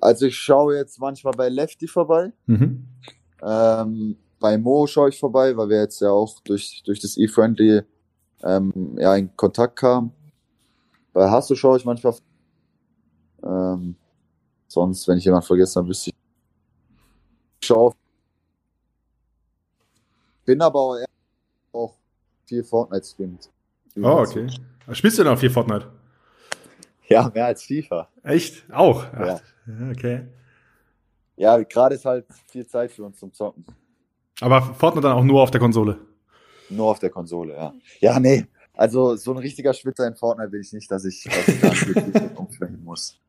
Also 0.00 0.26
ich 0.26 0.36
schaue 0.36 0.76
jetzt 0.76 1.00
manchmal 1.00 1.32
bei 1.36 1.48
Lefty 1.48 1.88
vorbei. 1.88 2.32
Mhm. 2.46 2.84
Ähm, 3.42 4.16
bei 4.38 4.58
Mo 4.58 4.86
schaue 4.86 5.08
ich 5.08 5.18
vorbei, 5.18 5.56
weil 5.56 5.68
wir 5.70 5.80
jetzt 5.80 6.00
ja 6.00 6.10
auch 6.10 6.40
durch, 6.40 6.82
durch 6.84 7.00
das 7.00 7.16
E-Friendly 7.16 7.82
ähm, 8.42 8.96
ja, 8.98 9.16
in 9.16 9.34
Kontakt 9.36 9.76
kamen. 9.76 10.12
Bei 11.12 11.30
Hasso 11.30 11.54
schaue 11.54 11.78
ich 11.78 11.84
manchmal. 11.84 12.14
Ähm, 13.42 13.96
sonst, 14.74 15.08
wenn 15.08 15.18
ich 15.18 15.24
jemanden 15.24 15.46
vergesse, 15.46 15.74
dann 15.74 15.88
wüsste 15.88 16.10
ich. 16.10 16.16
Ich 17.60 17.66
schaue. 17.66 17.92
Bin 20.44 20.60
aber 20.60 20.78
auch, 20.78 20.98
auch 21.72 21.94
viel 22.44 22.62
Fortnite 22.62 23.06
streamt. 23.06 23.50
Oh, 23.96 24.22
okay. 24.26 24.48
Spielst 24.92 25.18
du 25.18 25.24
denn 25.24 25.32
auch 25.32 25.38
viel 25.38 25.50
Fortnite? 25.50 25.90
Ja, 27.08 27.30
mehr 27.34 27.46
als 27.46 27.62
FIFA. 27.62 28.08
Echt? 28.22 28.70
Auch? 28.70 29.04
Ach, 29.12 29.26
Ja. 29.26 29.40
Okay. 29.90 30.26
Ja, 31.36 31.58
gerade 31.62 31.94
ist 31.96 32.04
halt 32.04 32.26
viel 32.46 32.66
Zeit 32.66 32.92
für 32.92 33.04
uns 33.04 33.18
zum 33.18 33.32
Zocken. 33.32 33.64
Aber 34.40 34.60
Fortnite 34.62 35.08
dann 35.08 35.16
auch 35.16 35.24
nur 35.24 35.42
auf 35.42 35.50
der 35.50 35.60
Konsole. 35.60 35.98
Nur 36.68 36.90
auf 36.90 36.98
der 36.98 37.10
Konsole, 37.10 37.54
ja. 37.54 37.74
Ja, 38.00 38.20
nee. 38.20 38.46
Also 38.74 39.16
so 39.16 39.30
ein 39.32 39.38
richtiger 39.38 39.72
Schwitzer 39.72 40.06
in 40.06 40.16
Fortnite 40.16 40.52
will 40.52 40.60
ich 40.60 40.72
nicht, 40.72 40.90
dass 40.90 41.04
ich, 41.04 41.24
dass 41.24 41.48
ich 41.48 41.60
da 41.60 41.68
wirklich 41.86 42.36
umschwenken 42.38 42.84
muss. 42.84 43.20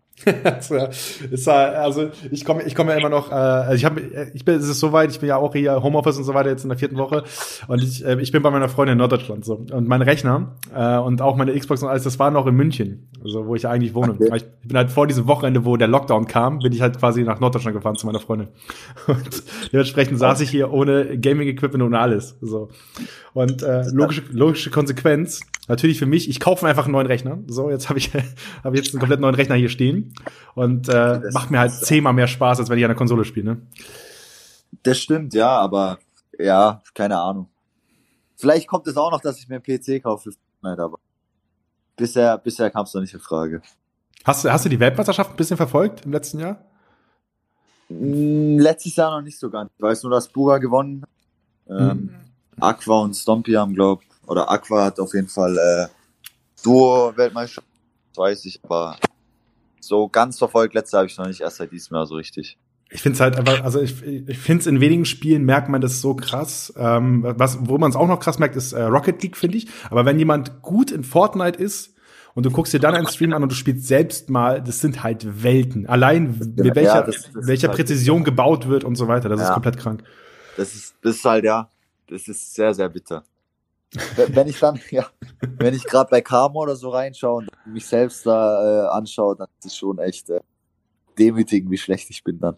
Ist, 1.32 1.47
also 1.49 2.09
ich 2.32 2.45
komme 2.45 2.63
ich 2.63 2.74
komme 2.74 2.93
ja 2.93 2.97
immer 2.97 3.09
noch 3.09 3.32
äh, 3.32 3.36
also 3.36 3.76
ich 3.76 3.84
habe 3.84 4.01
ich 4.34 4.45
bin 4.45 4.55
es 4.55 4.68
ist 4.68 4.80
soweit 4.80 5.11
ich 5.11 5.20
bin 5.20 5.28
ja 5.28 5.36
auch 5.36 5.53
hier 5.53 5.84
Homeoffice 5.84 6.18
und 6.18 6.24
so 6.24 6.34
weiter 6.34 6.49
jetzt 6.49 6.63
in 6.63 6.70
der 6.70 6.78
vierten 6.78 6.97
Woche. 6.97 7.24
Und 7.68 7.84
ich, 7.84 8.05
äh, 8.05 8.20
ich 8.22 8.32
bin 8.32 8.41
bei 8.41 8.49
meiner 8.49 8.70
Freundin 8.70 8.93
in 8.93 8.99
Norddeutschland 8.99 9.43
so. 9.43 9.55
Und 9.55 9.88
mein 9.88 10.01
Rechner 10.01 10.55
äh, 10.74 10.97
und 10.97 11.22
auch 11.22 11.36
meine 11.36 11.57
Xbox 11.57 11.84
und 11.84 11.89
alles 11.89 12.03
das 12.03 12.18
war 12.18 12.32
noch 12.32 12.47
in 12.47 12.55
München 12.55 13.09
also 13.24 13.45
wo 13.45 13.55
ich 13.55 13.68
eigentlich 13.68 13.93
wohne. 13.93 14.13
Okay. 14.13 14.30
ich 14.38 14.45
bin 14.63 14.78
halt 14.78 14.89
vor 14.89 15.05
diesem 15.05 15.28
Wochenende 15.28 15.66
wo 15.66 15.76
der 15.76 15.89
Lockdown 15.89 16.28
kam 16.28 16.59
bin 16.59 16.72
ich 16.72 16.82
halt 16.82 16.97
quasi 16.97 17.24
nach 17.24 17.41
Norddeutschland 17.41 17.76
gefahren 17.76 17.95
zu 17.95 18.05
meiner 18.05 18.22
Freundin. 18.22 18.47
Und 19.07 19.43
dementsprechend 19.74 20.18
saß 20.18 20.39
ich 20.39 20.49
hier 20.49 20.72
ohne 20.72 21.20
Gaming 21.20 21.49
Equipment 21.49 21.84
und 21.84 21.93
alles 21.93 22.38
so. 22.41 22.70
Und 23.34 23.63
äh, 23.63 23.84
logische 23.91 24.24
logische 24.32 24.70
Konsequenz 24.70 25.41
natürlich 25.68 25.99
für 25.99 26.05
mich 26.05 26.30
ich 26.30 26.39
kaufe 26.39 26.68
einfach 26.68 26.86
einen 26.86 26.93
neuen 26.93 27.07
Rechner 27.07 27.39
so 27.47 27.70
jetzt 27.70 27.89
habe 27.89 27.99
ich 27.99 28.11
habe 28.63 28.76
jetzt 28.76 28.93
einen 28.93 28.99
komplett 28.99 29.20
neuen 29.20 29.36
Rechner 29.36 29.55
hier 29.55 29.70
stehen 29.70 30.13
und 30.55 30.89
äh, 30.89 31.22
macht 31.34 31.51
mir 31.51 31.59
halt 31.59 31.72
zehnmal 31.72 32.13
mehr 32.13 32.28
Spaß, 32.28 32.59
als 32.59 32.70
wenn 32.70 32.78
ich 32.78 32.84
an 32.84 32.89
der 32.89 32.97
Konsole 32.97 33.26
spiele. 33.26 33.45
Ne? 33.45 33.61
Das 34.84 34.97
stimmt, 34.97 35.34
ja, 35.34 35.49
aber 35.49 35.99
ja, 36.38 36.82
keine 36.93 37.20
Ahnung. 37.20 37.49
Vielleicht 38.36 38.68
kommt 38.68 38.88
es 38.88 38.97
auch 38.97 39.11
noch, 39.11 39.22
dass 39.22 39.38
ich 39.38 39.47
mir 39.47 39.55
einen 39.55 39.63
PC 39.63 40.03
kaufe. 40.03 40.32
Nein, 40.61 40.80
aber 40.80 40.99
bisher, 41.95 42.38
bisher 42.38 42.70
kam 42.70 42.84
es 42.84 42.93
noch 42.93 43.01
nicht 43.01 43.13
in 43.13 43.20
Frage. 43.20 43.61
Hast, 44.24 44.43
du 44.43 44.51
hast 44.51 44.66
du 44.66 44.70
die 44.70 44.80
Weltmeisterschaft 44.80 45.32
ein 45.32 45.38
bisschen 45.38 45.57
verfolgt 45.57 46.05
im 46.05 46.11
letzten 46.11 46.39
Jahr? 46.39 46.57
Hm, 47.88 48.59
letztes 48.59 48.95
Jahr 48.95 49.11
noch 49.11 49.24
nicht 49.24 49.39
so 49.39 49.49
ganz. 49.49 49.72
Ich 49.78 49.82
weiß 49.82 50.03
nur, 50.03 50.11
dass 50.11 50.28
Buga 50.28 50.57
gewonnen 50.57 51.03
hat. 51.03 51.09
Ähm, 51.68 51.97
mhm. 51.97 52.16
Aqua 52.59 53.01
und 53.01 53.13
Stompy 53.16 53.53
haben, 53.53 53.74
glaub, 53.74 54.01
oder 54.28 54.49
Aqua 54.49 54.86
hat 54.86 54.99
auf 54.99 55.13
jeden 55.13 55.28
Fall 55.28 55.57
äh, 55.57 55.88
Duo-Weltmeisterschaft, 56.63 57.67
weiß 58.15 58.45
ich, 58.45 58.59
aber 58.63 58.97
so 59.80 60.07
ganz 60.07 60.38
verfolgt 60.38 60.73
letzte 60.73 60.97
habe 60.97 61.07
ich 61.07 61.17
noch 61.17 61.28
nicht 61.28 61.41
erst 61.41 61.57
seit 61.57 61.71
diesem 61.71 61.95
Jahr 61.95 62.05
so 62.05 62.15
richtig. 62.15 62.57
Ich 62.89 63.01
finde 63.01 63.15
es 63.15 63.19
halt 63.19 63.38
einfach, 63.38 63.63
also 63.63 63.82
ich, 63.82 64.03
ich 64.03 64.38
finde 64.38 64.61
es 64.61 64.67
in 64.67 64.80
wenigen 64.80 65.05
Spielen 65.05 65.43
merkt 65.43 65.69
man 65.69 65.82
das 65.82 66.01
so 66.01 66.15
krass. 66.15 66.73
Ähm, 66.78 67.23
was, 67.26 67.57
wo 67.67 67.78
man 67.78 67.89
es 67.89 67.95
auch 67.95 68.07
noch 68.07 68.19
krass 68.19 68.38
merkt, 68.38 68.55
ist 68.55 68.73
äh, 68.73 68.84
Rocket 68.84 69.21
League, 69.23 69.38
finde 69.38 69.57
ich. 69.57 69.67
Aber 69.89 70.05
wenn 70.05 70.19
jemand 70.19 70.61
gut 70.61 70.91
in 70.91 71.03
Fortnite 71.03 71.61
ist 71.61 71.95
und 72.36 72.45
du 72.45 72.51
guckst 72.51 72.73
dir 72.73 72.80
dann 72.80 72.93
einen 72.93 73.07
Stream 73.07 73.34
an 73.34 73.43
und 73.43 73.51
du 73.51 73.55
spielst 73.55 73.88
selbst 73.88 74.30
mal, 74.30 74.61
das 74.61 74.82
sind 74.82 75.03
halt 75.03 75.43
Welten. 75.43 75.88
Allein 75.88 76.38
mit 76.55 76.76
welcher, 76.76 76.95
ja, 76.95 77.01
das, 77.01 77.32
das 77.34 77.47
welcher 77.47 77.69
halt 77.69 77.78
Präzision 77.78 78.23
gebaut 78.23 78.67
wird 78.67 78.84
und 78.84 78.95
so 78.95 79.07
weiter, 79.07 79.30
das 79.30 79.39
ja. 79.39 79.47
ist 79.47 79.53
komplett 79.53 79.78
krank. 79.78 80.03
Das 80.55 80.76
ist, 80.76 80.95
das 81.01 81.15
ist 81.15 81.26
halt, 81.26 81.43
ja, 81.43 81.69
das 82.07 82.28
ist 82.28 82.53
sehr, 82.53 82.73
sehr 82.73 82.88
bitter. 82.89 83.23
Wenn 84.15 84.47
ich 84.47 84.59
dann, 84.59 84.79
ja, 84.91 85.07
wenn 85.57 85.73
ich 85.73 85.83
gerade 85.83 86.09
bei 86.09 86.21
Karma 86.21 86.59
oder 86.59 86.75
so 86.75 86.89
reinschaue 86.89 87.37
und 87.37 87.49
mich 87.65 87.85
selbst 87.85 88.25
da 88.25 88.85
äh, 88.85 88.87
anschaue, 88.89 89.35
dann 89.35 89.47
ist 89.59 89.65
es 89.65 89.75
schon 89.75 89.99
echt 89.99 90.29
äh, 90.29 90.41
demütigend, 91.17 91.71
wie 91.71 91.77
schlecht 91.77 92.09
ich 92.09 92.23
bin 92.23 92.39
dann. 92.39 92.57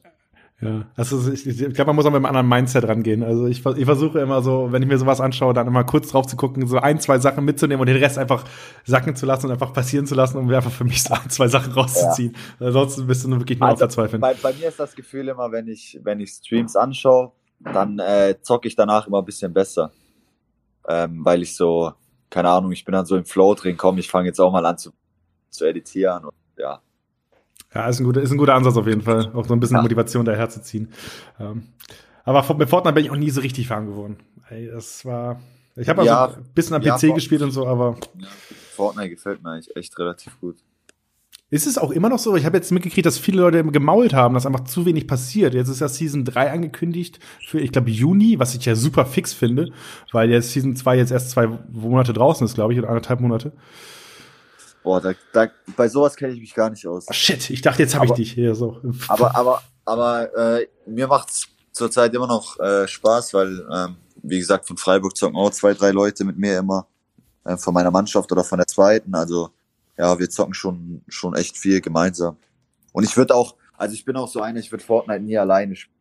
Ja, 0.59 0.87
also 0.95 1.31
ich, 1.31 1.45
ich 1.45 1.57
glaube, 1.59 1.85
man 1.85 1.97
muss 1.97 2.05
auch 2.07 2.09
mit 2.09 2.17
einem 2.17 2.25
anderen 2.25 2.49
Mindset 2.49 2.87
rangehen. 2.87 3.21
Also 3.21 3.45
ich, 3.45 3.63
ich 3.63 3.85
versuche 3.85 4.19
immer 4.19 4.41
so, 4.41 4.71
wenn 4.71 4.81
ich 4.81 4.87
mir 4.87 4.97
sowas 4.97 5.21
anschaue, 5.21 5.53
dann 5.53 5.67
immer 5.67 5.83
kurz 5.83 6.09
drauf 6.09 6.25
zu 6.25 6.35
gucken, 6.35 6.65
so 6.65 6.79
ein, 6.79 6.99
zwei 6.99 7.19
Sachen 7.19 7.45
mitzunehmen 7.45 7.79
und 7.79 7.85
den 7.85 7.97
Rest 7.97 8.17
einfach 8.17 8.43
sacken 8.83 9.15
zu 9.15 9.27
lassen 9.27 9.45
und 9.45 9.51
einfach 9.51 9.71
passieren 9.71 10.07
zu 10.07 10.15
lassen, 10.15 10.37
um 10.39 10.49
einfach 10.49 10.71
für 10.71 10.83
mich 10.83 11.03
so 11.03 11.13
ein, 11.13 11.29
zwei 11.29 11.47
Sachen 11.47 11.73
rauszuziehen. 11.73 12.35
Ja. 12.59 12.67
Ansonsten 12.67 13.05
bist 13.05 13.23
du 13.23 13.29
nur 13.29 13.39
wirklich 13.39 13.59
nur 13.59 13.69
also, 13.69 13.85
auf 13.85 13.93
Verzweifeln. 13.93 14.19
Bei, 14.19 14.33
bei 14.33 14.51
mir 14.53 14.69
ist 14.69 14.79
das 14.79 14.95
Gefühl 14.95 15.27
immer, 15.27 15.51
wenn 15.51 15.67
ich, 15.67 15.99
wenn 16.01 16.19
ich 16.19 16.31
Streams 16.31 16.75
anschaue, 16.75 17.33
dann 17.59 17.99
äh, 17.99 18.35
zocke 18.41 18.67
ich 18.67 18.75
danach 18.75 19.05
immer 19.05 19.19
ein 19.19 19.25
bisschen 19.25 19.53
besser 19.53 19.91
ähm, 20.87 21.23
weil 21.23 21.41
ich 21.41 21.55
so, 21.55 21.93
keine 22.29 22.49
Ahnung, 22.49 22.71
ich 22.71 22.85
bin 22.85 22.93
dann 22.93 23.05
so 23.05 23.15
im 23.15 23.25
Flow 23.25 23.53
drin, 23.55 23.77
komm, 23.77 23.97
ich 23.97 24.09
fange 24.09 24.27
jetzt 24.27 24.39
auch 24.39 24.51
mal 24.51 24.65
an 24.65 24.77
zu, 24.77 24.91
zu 25.49 25.65
editieren 25.65 26.25
und 26.25 26.33
ja. 26.57 26.81
Ja, 27.73 27.89
ist 27.89 27.99
ein, 27.99 28.05
guter, 28.05 28.21
ist 28.21 28.31
ein 28.31 28.37
guter 28.37 28.55
Ansatz 28.55 28.77
auf 28.77 28.87
jeden 28.87 29.01
Fall, 29.01 29.31
auch 29.33 29.45
so 29.45 29.53
ein 29.53 29.59
bisschen 29.59 29.77
ja. 29.77 29.81
Motivation 29.81 30.25
daherzuziehen. 30.25 30.91
Ähm, 31.39 31.67
aber 32.23 32.55
mit 32.55 32.69
Fortnite 32.69 32.93
bin 32.93 33.05
ich 33.05 33.11
auch 33.11 33.15
nie 33.15 33.29
so 33.29 33.41
richtig 33.41 33.69
warm 33.69 33.87
geworden. 33.87 34.17
Ey, 34.49 34.67
das 34.67 35.05
war, 35.05 35.39
ich 35.75 35.89
habe 35.89 36.01
also 36.01 36.11
ja, 36.11 36.25
ein 36.27 36.53
bisschen 36.55 36.75
am 36.75 36.81
PC 36.81 37.03
ja, 37.03 37.13
gespielt 37.13 37.41
und 37.41 37.51
so, 37.51 37.67
aber. 37.67 37.97
Fortnite 38.75 39.09
gefällt 39.09 39.43
mir 39.43 39.51
eigentlich 39.51 39.75
echt 39.75 39.97
relativ 39.99 40.39
gut. 40.39 40.57
Ist 41.49 41.65
es 41.65 41.77
auch 41.77 41.91
immer 41.91 42.09
noch 42.09 42.19
so? 42.19 42.35
Ich 42.35 42.45
habe 42.45 42.57
jetzt 42.57 42.73
mitgekriegt, 42.73 43.05
dass 43.05 43.17
viele 43.17 43.41
Leute 43.41 43.63
gemault 43.63 44.13
haben, 44.13 44.33
dass 44.33 44.45
einfach 44.45 44.65
zu 44.65 44.85
wenig 44.85 45.07
passiert. 45.07 45.53
Jetzt 45.53 45.69
ist 45.69 45.79
ja 45.79 45.87
Season 45.87 46.25
3 46.25 46.51
angekündigt 46.51 47.19
für, 47.47 47.61
ich 47.61 47.71
glaube, 47.71 47.89
Juni, 47.89 48.37
was 48.37 48.53
ich 48.53 48.65
ja 48.65 48.75
super 48.75 49.05
fix 49.05 49.31
finde, 49.31 49.71
weil 50.11 50.29
jetzt 50.29 50.51
Season 50.51 50.75
2 50.75 50.97
jetzt 50.97 51.11
erst 51.11 51.29
zwei 51.31 51.47
Monate 51.71 52.11
draußen 52.11 52.43
ist, 52.45 52.55
glaube 52.55 52.73
ich, 52.73 52.79
oder 52.79 52.89
anderthalb 52.89 53.21
Monate. 53.21 53.53
Boah, 54.83 54.99
da, 54.99 55.13
da, 55.31 55.47
bei 55.77 55.87
sowas 55.87 56.17
kenne 56.17 56.33
ich 56.33 56.41
mich 56.41 56.53
gar 56.53 56.69
nicht 56.69 56.85
aus. 56.85 57.05
Oh, 57.09 57.13
shit, 57.13 57.49
ich 57.49 57.61
dachte, 57.61 57.81
jetzt 57.81 57.95
habe 57.95 58.07
ich 58.07 58.11
dich 58.11 58.33
hier 58.33 58.53
so. 58.53 58.81
Aber, 59.07 59.35
aber, 59.37 59.61
aber 59.85 60.59
äh, 60.59 60.67
mir 60.85 61.07
macht's 61.07 61.47
zurzeit 61.71 62.13
immer 62.13 62.27
noch 62.27 62.59
äh, 62.59 62.89
Spaß, 62.89 63.33
weil, 63.33 63.65
ähm, 63.73 63.95
wie 64.21 64.39
gesagt, 64.39 64.67
von 64.67 64.75
Freiburg 64.75 65.15
zocken 65.15 65.37
auch 65.37 65.51
zwei, 65.51 65.73
drei 65.73 65.91
Leute 65.91 66.25
mit 66.25 66.37
mir 66.37 66.59
immer, 66.59 66.87
äh, 67.45 67.55
von 67.55 67.73
meiner 67.73 67.91
Mannschaft 67.91 68.29
oder 68.33 68.43
von 68.43 68.57
der 68.57 68.67
zweiten. 68.67 69.15
Also 69.15 69.51
ja, 69.97 70.17
wir 70.19 70.29
zocken 70.29 70.53
schon, 70.53 71.01
schon 71.07 71.35
echt 71.35 71.57
viel 71.57 71.81
gemeinsam. 71.81 72.37
Und 72.93 73.03
ich 73.03 73.15
würde 73.17 73.35
auch, 73.35 73.55
also 73.77 73.93
ich 73.93 74.05
bin 74.05 74.15
auch 74.15 74.27
so 74.27 74.41
einer, 74.41 74.59
ich 74.59 74.71
würde 74.71 74.83
Fortnite 74.83 75.21
nie 75.21 75.37
alleine 75.37 75.75
spielen. 75.75 75.95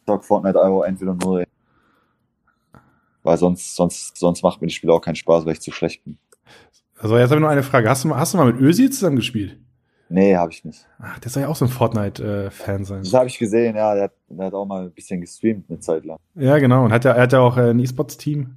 Ich 0.00 0.06
zock 0.06 0.24
Fortnite 0.24 0.58
Euro 0.58 0.82
entweder 0.82 1.14
nur, 1.14 1.44
weil 3.22 3.36
sonst, 3.38 3.74
sonst, 3.74 4.16
sonst 4.16 4.42
macht 4.42 4.60
mir 4.60 4.68
das 4.68 4.74
Spiel 4.74 4.90
auch 4.90 5.00
keinen 5.00 5.16
Spaß, 5.16 5.44
weil 5.44 5.54
ich 5.54 5.60
zu 5.60 5.72
schlecht 5.72 6.04
bin. 6.04 6.18
Also 6.98 7.16
jetzt 7.16 7.30
habe 7.30 7.40
ich 7.40 7.42
noch 7.42 7.48
eine 7.48 7.62
Frage. 7.62 7.88
Hast 7.88 8.04
du 8.04 8.08
mal, 8.08 8.18
hast 8.18 8.34
du 8.34 8.38
mal 8.38 8.52
mit 8.52 8.60
Ösi 8.60 8.88
zusammen 8.90 9.16
gespielt? 9.16 9.58
Nee, 10.08 10.36
habe 10.36 10.52
ich 10.52 10.64
nicht. 10.64 10.86
Ach, 10.98 11.18
der 11.18 11.30
soll 11.30 11.42
ja 11.42 11.48
auch 11.48 11.56
so 11.56 11.64
ein 11.64 11.70
Fortnite-Fan 11.70 12.82
äh, 12.82 12.84
sein. 12.84 13.02
Das 13.02 13.14
habe 13.14 13.26
ich 13.26 13.38
gesehen, 13.38 13.74
ja. 13.74 13.94
Der 13.94 14.04
hat, 14.04 14.12
der 14.28 14.46
hat 14.46 14.54
auch 14.54 14.66
mal 14.66 14.84
ein 14.84 14.92
bisschen 14.92 15.20
gestreamt 15.20 15.68
eine 15.68 15.80
Zeit 15.80 16.04
lang. 16.04 16.18
Ja, 16.34 16.58
genau. 16.58 16.84
Und 16.84 16.92
hat 16.92 17.04
ja, 17.04 17.12
er 17.12 17.22
hat 17.22 17.32
ja 17.32 17.40
auch 17.40 17.56
äh, 17.56 17.70
ein 17.70 17.78
E-Sports-Team. 17.78 18.54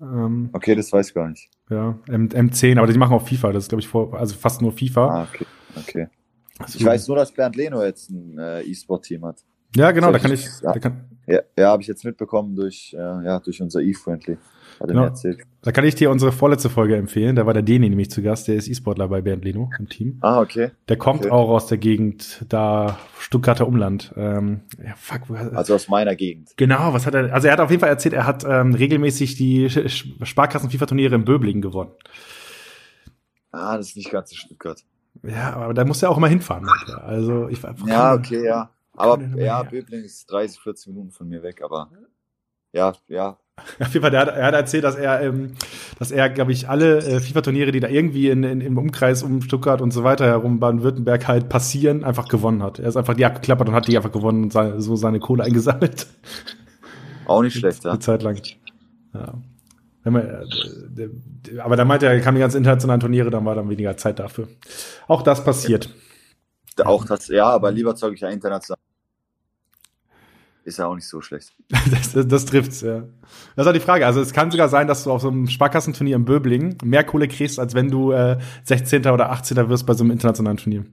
Ähm, 0.00 0.50
okay, 0.52 0.74
das 0.74 0.92
weiß 0.92 1.08
ich 1.08 1.14
gar 1.14 1.28
nicht. 1.28 1.50
Ja, 1.70 1.98
M 2.08 2.28
M10, 2.28 2.78
aber 2.78 2.92
die 2.92 2.98
machen 2.98 3.14
auch 3.14 3.26
FIFA, 3.26 3.52
das 3.52 3.64
ist, 3.64 3.68
glaube 3.68 3.80
ich, 3.80 3.88
vor, 3.88 4.12
also 4.14 4.34
fast 4.34 4.60
nur 4.60 4.72
FIFA. 4.72 5.06
Ah, 5.06 5.28
okay. 5.32 5.46
okay. 5.76 6.08
Also, 6.58 6.78
ich 6.78 6.84
weiß 6.84 7.08
nur, 7.08 7.16
dass 7.16 7.32
Bernd 7.32 7.56
Leno 7.56 7.82
jetzt 7.82 8.10
ein 8.10 8.38
äh, 8.38 8.62
E-Sport-Team 8.62 9.24
hat. 9.24 9.44
Ja, 9.76 9.92
genau, 9.92 10.12
da 10.12 10.18
kann 10.18 10.32
ich. 10.32 10.46
Da 10.60 10.78
kann, 10.78 11.09
ja, 11.26 11.40
ja 11.56 11.68
habe 11.68 11.82
ich 11.82 11.88
jetzt 11.88 12.04
mitbekommen 12.04 12.54
durch, 12.54 12.94
äh, 12.94 12.98
ja, 12.98 13.40
durch 13.40 13.60
unser 13.60 13.80
E-Friendly. 13.80 14.36
Hat 14.80 14.80
er 14.80 14.86
genau. 14.86 15.00
mir 15.02 15.06
erzählt. 15.08 15.40
Da 15.62 15.72
kann 15.72 15.84
ich 15.84 15.94
dir 15.94 16.10
unsere 16.10 16.32
vorletzte 16.32 16.70
Folge 16.70 16.96
empfehlen. 16.96 17.36
Da 17.36 17.44
war 17.44 17.52
der 17.52 17.62
Deni 17.62 17.90
nämlich 17.90 18.10
zu 18.10 18.22
Gast. 18.22 18.48
Der 18.48 18.54
ist 18.54 18.66
E-Sportler 18.66 19.08
bei 19.08 19.20
Bernd 19.20 19.44
Leno 19.44 19.68
im 19.78 19.88
Team. 19.90 20.16
Ah, 20.22 20.40
okay. 20.40 20.70
Der 20.88 20.96
kommt 20.96 21.26
okay. 21.26 21.30
auch 21.30 21.50
aus 21.50 21.66
der 21.66 21.76
Gegend, 21.76 22.46
da 22.48 22.98
Stuttgarter 23.18 23.68
Umland. 23.68 24.14
Ähm, 24.16 24.62
ja, 24.82 24.94
fuck. 24.96 25.30
Also 25.54 25.74
aus 25.74 25.88
meiner 25.88 26.16
Gegend. 26.16 26.56
Genau, 26.56 26.94
was 26.94 27.04
hat 27.04 27.14
er? 27.14 27.32
Also 27.34 27.48
er 27.48 27.52
hat 27.52 27.60
auf 27.60 27.70
jeden 27.70 27.80
Fall 27.80 27.90
erzählt, 27.90 28.14
er 28.14 28.26
hat 28.26 28.44
ähm, 28.48 28.74
regelmäßig 28.74 29.36
die 29.36 29.68
Sparkassen-FIFA-Turniere 29.68 31.14
in 31.14 31.24
Böblingen 31.26 31.60
gewonnen. 31.60 31.90
Ah, 33.52 33.76
das 33.76 33.88
ist 33.88 33.96
nicht 33.96 34.10
ganz 34.10 34.30
in 34.30 34.38
Stuttgart. 34.38 34.82
Ja, 35.22 35.54
aber 35.56 35.74
da 35.74 35.84
muss 35.84 36.02
er 36.02 36.10
auch 36.10 36.16
immer 36.16 36.28
hinfahren. 36.28 36.66
Also 37.02 37.48
ich 37.48 37.62
war 37.62 37.74
Ja, 37.86 38.14
okay, 38.14 38.44
ja. 38.44 38.70
Aber 39.00 39.22
ja, 39.36 39.62
Böblingen 39.62 40.04
ist 40.04 40.30
30, 40.30 40.60
40 40.60 40.86
Minuten 40.88 41.10
von 41.10 41.28
mir 41.28 41.42
weg, 41.42 41.62
aber 41.62 41.90
ja, 42.72 42.94
ja, 43.08 43.38
Auf 43.80 43.92
jeden 43.92 44.02
Fall, 44.02 44.10
der 44.10 44.20
hat, 44.20 44.28
er 44.28 44.46
hat 44.46 44.54
erzählt, 44.54 44.84
dass 44.84 44.96
er, 44.96 45.22
ähm, 45.22 45.52
dass 45.98 46.10
er, 46.10 46.28
glaube 46.30 46.52
ich, 46.52 46.68
alle 46.68 46.98
äh, 46.98 47.20
FIFA-Turniere, 47.20 47.72
die 47.72 47.80
da 47.80 47.88
irgendwie 47.88 48.28
in, 48.28 48.42
in, 48.42 48.60
im 48.60 48.78
Umkreis 48.78 49.22
um 49.22 49.42
Stuttgart 49.42 49.80
und 49.80 49.90
so 49.90 50.04
weiter 50.04 50.26
herum 50.26 50.60
Baden-Württemberg 50.60 51.28
halt 51.28 51.48
passieren, 51.48 52.04
einfach 52.04 52.28
gewonnen 52.28 52.62
hat. 52.62 52.78
Er 52.78 52.88
ist 52.88 52.96
einfach 52.96 53.14
die 53.14 53.24
abgeklappert 53.24 53.68
und 53.68 53.74
hat 53.74 53.88
die 53.88 53.96
einfach 53.96 54.12
gewonnen 54.12 54.44
und 54.44 54.52
seine, 54.52 54.80
so 54.80 54.96
seine 54.96 55.20
Kohle 55.20 55.44
eingesammelt. 55.44 56.06
Auch 57.26 57.42
nicht 57.42 57.58
schlecht, 57.58 57.84
ja. 57.84 57.90
Eine 57.92 58.00
Zeit 58.00 58.22
lang. 58.22 58.40
Ja. 59.14 59.34
Man, 60.04 60.22
äh, 60.22 61.60
aber 61.60 61.76
da 61.76 61.84
meinte 61.84 62.06
er, 62.06 62.12
er 62.12 62.20
kam 62.20 62.34
die 62.34 62.40
ganzen 62.40 62.58
internationalen 62.58 63.00
Turniere, 63.00 63.30
dann 63.30 63.44
war 63.44 63.54
dann 63.54 63.68
weniger 63.68 63.96
Zeit 63.96 64.18
dafür. 64.18 64.48
Auch 65.06 65.22
das 65.22 65.44
passiert. 65.44 65.90
Auch 66.82 67.04
das, 67.04 67.28
ja, 67.28 67.46
aber 67.46 67.70
lieber 67.70 67.94
zeuge 67.94 68.14
ich 68.14 68.22
ja 68.22 68.30
international 68.30 68.79
ist 70.64 70.78
ja 70.78 70.86
auch 70.86 70.94
nicht 70.94 71.08
so 71.08 71.20
schlecht. 71.20 71.52
das, 71.90 72.12
das, 72.12 72.28
das 72.28 72.44
trifft's, 72.44 72.80
ja. 72.80 73.04
Das 73.56 73.66
ist 73.66 73.68
auch 73.68 73.72
die 73.72 73.80
Frage. 73.80 74.06
Also 74.06 74.20
es 74.20 74.32
kann 74.32 74.50
sogar 74.50 74.68
sein, 74.68 74.86
dass 74.86 75.04
du 75.04 75.10
auf 75.10 75.22
so 75.22 75.28
einem 75.28 75.48
Sparkassenturnier 75.48 76.16
in 76.16 76.24
Böblingen 76.24 76.76
mehr 76.84 77.04
Kohle 77.04 77.28
kriegst, 77.28 77.58
als 77.58 77.74
wenn 77.74 77.90
du 77.90 78.12
äh, 78.12 78.38
16. 78.64 79.06
oder 79.06 79.30
18. 79.30 79.68
wirst 79.68 79.86
bei 79.86 79.94
so 79.94 80.04
einem 80.04 80.10
internationalen 80.12 80.56
Turnier. 80.56 80.84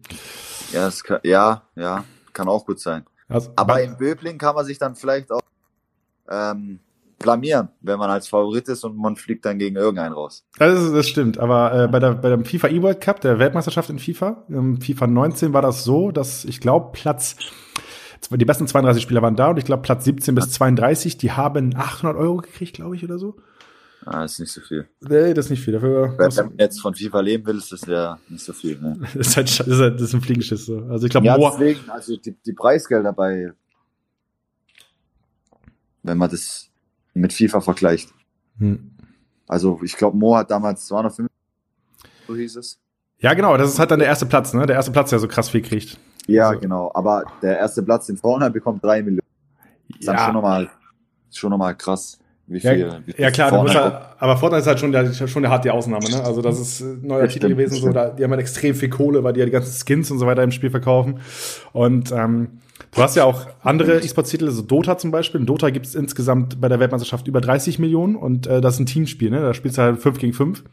Ja, 0.72 0.86
das 0.86 1.04
kann, 1.04 1.20
ja, 1.24 1.64
ja, 1.76 2.04
kann 2.34 2.48
auch 2.48 2.66
gut 2.66 2.80
sein. 2.80 3.06
Also, 3.30 3.52
Aber 3.56 3.82
in 3.82 3.98
Böblingen 3.98 4.38
kann 4.38 4.56
man 4.56 4.66
sich 4.66 4.78
dann 4.78 4.96
vielleicht 4.96 5.32
auch 5.32 5.42
ähm, 6.30 6.80
blamieren, 7.20 7.70
wenn 7.82 7.98
man 8.00 8.10
als 8.10 8.28
Favorit 8.28 8.68
ist 8.68 8.84
und 8.84 8.98
man 8.98 9.16
fliegt 9.16 9.46
dann 9.46 9.58
gegen 9.60 9.76
irgendeinen 9.76 10.14
raus. 10.14 10.46
Das, 10.60 10.92
das 10.92 11.08
stimmt, 11.08 11.40
aber 11.40 11.74
äh, 11.74 11.88
bei, 11.88 12.00
der, 12.00 12.14
bei 12.14 12.30
dem 12.30 12.46
FIFA 12.46 12.70
E-World 12.70 13.02
Cup, 13.02 13.22
der 13.22 13.40
Weltmeisterschaft 13.40 13.90
in 13.90 14.00
FIFA, 14.00 14.44
im 14.50 14.80
FIFA 14.80 15.08
19 15.08 15.54
war 15.54 15.62
das 15.62 15.84
so, 15.84 16.12
dass 16.12 16.46
ich 16.46 16.62
glaube 16.62 16.92
Platz 16.94 17.36
die 18.32 18.46
besten 18.46 18.68
32 18.68 19.02
Spieler 19.02 19.22
waren 19.22 19.36
da 19.36 19.50
und 19.50 19.58
ich 19.58 19.66
glaube 19.66 19.84
Platz 19.84 20.04
17 20.06 20.36
bis 20.36 20.52
32, 20.52 21.18
die 21.18 21.32
haben 21.32 21.76
800 21.76 22.18
Euro 22.18 22.38
gekriegt, 22.38 22.76
glaube 22.76 22.96
ich, 22.96 23.04
oder 23.04 23.18
so. 23.18 23.38
Ah, 24.06 24.24
ist 24.24 24.40
nicht 24.40 24.52
so 24.52 24.62
viel. 24.62 24.88
Nee, 25.02 25.34
das 25.34 25.46
ist 25.46 25.52
nicht 25.52 25.64
viel. 25.64 25.74
Dafür 25.74 26.16
Wenn 26.18 26.30
du 26.30 26.54
jetzt 26.58 26.80
von 26.80 26.94
FIFA 26.96 27.20
leben 27.20 27.46
willst, 27.46 27.74
ist 27.74 27.84
das 27.84 27.90
ja 27.90 28.20
nicht 28.30 28.44
so 28.44 28.54
viel. 28.54 28.80
Ne? 28.80 28.98
das, 29.14 29.28
ist 29.28 29.38
halt, 29.38 29.60
das, 29.60 29.68
ist 29.68 29.80
halt, 29.80 29.96
das 29.96 30.02
ist 30.02 30.14
ein 30.14 30.22
Fliegenschiss. 30.22 30.66
So. 30.66 30.80
Also 30.90 31.06
ich 31.06 31.12
glaube, 31.12 31.28
Ja, 31.28 31.38
Moa, 31.38 31.52
deswegen, 31.52 31.90
also 31.90 32.16
die, 32.16 32.36
die 32.46 32.54
Preisgelder 32.54 33.12
bei, 33.12 33.52
wenn 36.04 36.18
man 36.18 36.30
das 36.30 36.70
mit 37.14 37.34
FIFA 37.34 37.62
vergleicht. 37.62 38.14
hm. 38.60 38.92
Also 39.48 39.80
ich 39.84 39.96
glaube, 39.96 40.18
Mo 40.18 40.36
hat 40.36 40.52
damals 40.52 40.86
250, 40.88 41.34
so 42.28 42.36
hieß 42.36 42.56
es. 42.58 42.80
Ja, 43.20 43.34
genau, 43.34 43.58
das 43.58 43.70
ist 43.70 43.80
halt 43.80 43.92
dann 43.92 44.00
der 44.00 44.08
erste 44.08 44.26
Platz, 44.26 44.54
ne? 44.54 44.66
Der 44.66 44.76
erste 44.76 44.92
Platz, 44.92 45.10
der 45.10 45.20
so 45.20 45.28
krass 45.28 45.50
viel 45.50 45.62
kriegt. 45.62 45.98
Ja, 46.28 46.50
Also- 46.50 46.60
genau. 46.60 46.92
Aber 46.94 47.24
der 47.42 47.58
erste 47.58 47.82
Platz, 47.84 48.08
den 48.08 48.18
Frauenheim 48.18 48.54
bekommt 48.54 48.84
drei 48.84 49.02
Millionen. 49.02 49.22
Das 49.90 50.00
ist 50.00 50.08
dann 50.08 50.18
schon 50.20 50.34
nochmal, 50.34 50.70
schon 51.32 51.50
nochmal 51.50 51.76
krass, 51.76 52.20
wie 52.48 52.60
Ja, 52.60 52.74
viel. 52.74 52.92
wie 53.06 53.12
viel 53.14 53.24
ja 53.24 53.32
klar, 53.32 53.52
musst 53.52 53.74
Frauenheim 53.74 53.94
halt, 53.94 54.06
aber 54.20 54.38
Fortnite 54.38 54.62
ist 54.62 54.68
halt 54.68 54.80
schon 54.80 54.92
der, 54.92 55.14
schon 55.14 55.42
der 55.42 55.52
hart 55.52 55.64
die 55.66 55.72
Ausnahme, 55.72 56.10
ne? 56.10 56.24
Also 56.24 56.42
das 56.42 56.60
ist 56.60 56.82
ein 56.82 57.08
neuer 57.08 57.24
Das 57.24 57.34
Titel 57.34 57.48
stimmt, 57.48 57.58
gewesen, 57.60 57.76
so, 57.82 57.90
da, 57.92 58.10
die 58.10 58.24
haben 58.24 58.32
halt 58.32 58.42
extrem 58.42 58.76
viel 58.76 58.90
Kohle, 58.90 59.24
weil 59.24 59.34
die 59.34 59.40
ja 59.40 59.46
die 59.46 59.52
ganzen 59.52 59.72
Skins 59.86 60.12
und 60.12 60.20
so 60.20 60.26
weiter 60.28 60.44
im 60.44 60.52
Spiel 60.52 60.70
verkaufen. 60.70 61.20
Und 61.72 62.12
ähm, 62.12 62.60
du 62.94 63.02
hast 63.02 63.16
ja 63.16 63.24
auch 63.24 63.48
andere 63.64 64.00
E-Sports-Titel, 64.00 64.50
so 64.52 64.62
Dota 64.62 64.98
zum 64.98 65.12
Beispiel. 65.12 65.40
In 65.40 65.48
Dota 65.48 65.70
gibt 65.70 65.86
es 65.86 65.96
insgesamt 65.96 66.60
bei 66.60 66.68
der 66.68 66.80
Weltmeisterschaft 66.82 67.28
über 67.28 67.40
30 67.42 67.80
Millionen 67.80 68.16
und 68.18 68.48
äh, 68.48 68.60
das 68.60 68.74
ist 68.76 68.80
ein 68.82 68.86
Teamspiel, 68.86 69.30
ne? 69.30 69.40
Da 69.42 69.54
spielst 69.54 69.78
du 69.78 69.82
halt 69.84 70.02
5 70.02 70.18
gegen 70.20 70.34
5. 70.34 70.64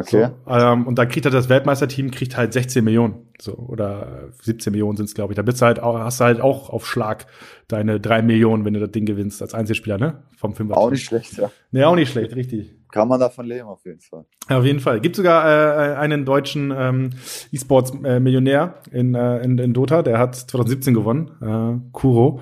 Okay. 0.00 0.28
So, 0.46 0.50
ähm, 0.52 0.86
und 0.86 0.96
da 0.96 1.06
kriegt 1.06 1.26
halt 1.26 1.34
das 1.34 1.48
Weltmeisterteam 1.48 2.10
kriegt 2.12 2.36
halt 2.36 2.52
16 2.52 2.84
Millionen. 2.84 3.26
So, 3.40 3.54
oder 3.54 4.28
17 4.42 4.70
Millionen 4.70 4.96
sind 4.96 5.06
es, 5.06 5.14
glaube 5.14 5.32
ich. 5.32 5.36
Da 5.36 5.42
bist 5.42 5.60
du 5.60 5.66
halt 5.66 5.80
auch, 5.80 5.98
hast 5.98 6.20
du 6.20 6.24
halt 6.24 6.40
auch 6.40 6.70
auf 6.70 6.86
Schlag 6.86 7.26
deine 7.66 7.98
3 7.98 8.22
Millionen, 8.22 8.64
wenn 8.64 8.74
du 8.74 8.80
das 8.80 8.90
Ding 8.92 9.06
gewinnst 9.06 9.42
als 9.42 9.54
Einzelspieler, 9.54 9.98
ne? 9.98 10.22
Vom 10.36 10.54
Fünfer. 10.54 10.76
Auch 10.78 10.90
nicht 10.90 11.04
schlecht, 11.04 11.36
ja. 11.36 11.50
Nee, 11.72 11.82
auch 11.84 11.96
nicht 11.96 12.10
schlecht, 12.12 12.34
richtig. 12.36 12.74
Kann 12.92 13.08
man 13.08 13.20
davon 13.20 13.44
leben, 13.46 13.66
auf 13.68 13.84
jeden 13.84 14.00
Fall. 14.00 14.24
Ja, 14.48 14.58
auf 14.60 14.64
jeden 14.64 14.80
Fall. 14.80 15.00
Gibt 15.00 15.16
sogar 15.16 15.44
äh, 15.46 15.94
einen 15.96 16.24
deutschen 16.24 16.72
ähm, 16.76 17.10
E-Sports-Millionär 17.52 18.74
in, 18.92 19.14
äh, 19.14 19.38
in, 19.42 19.58
in 19.58 19.74
Dota, 19.74 20.02
der 20.02 20.18
hat 20.18 20.34
2017 20.36 20.94
gewonnen, 20.94 21.30
äh, 21.42 21.90
Kuro, 21.92 22.40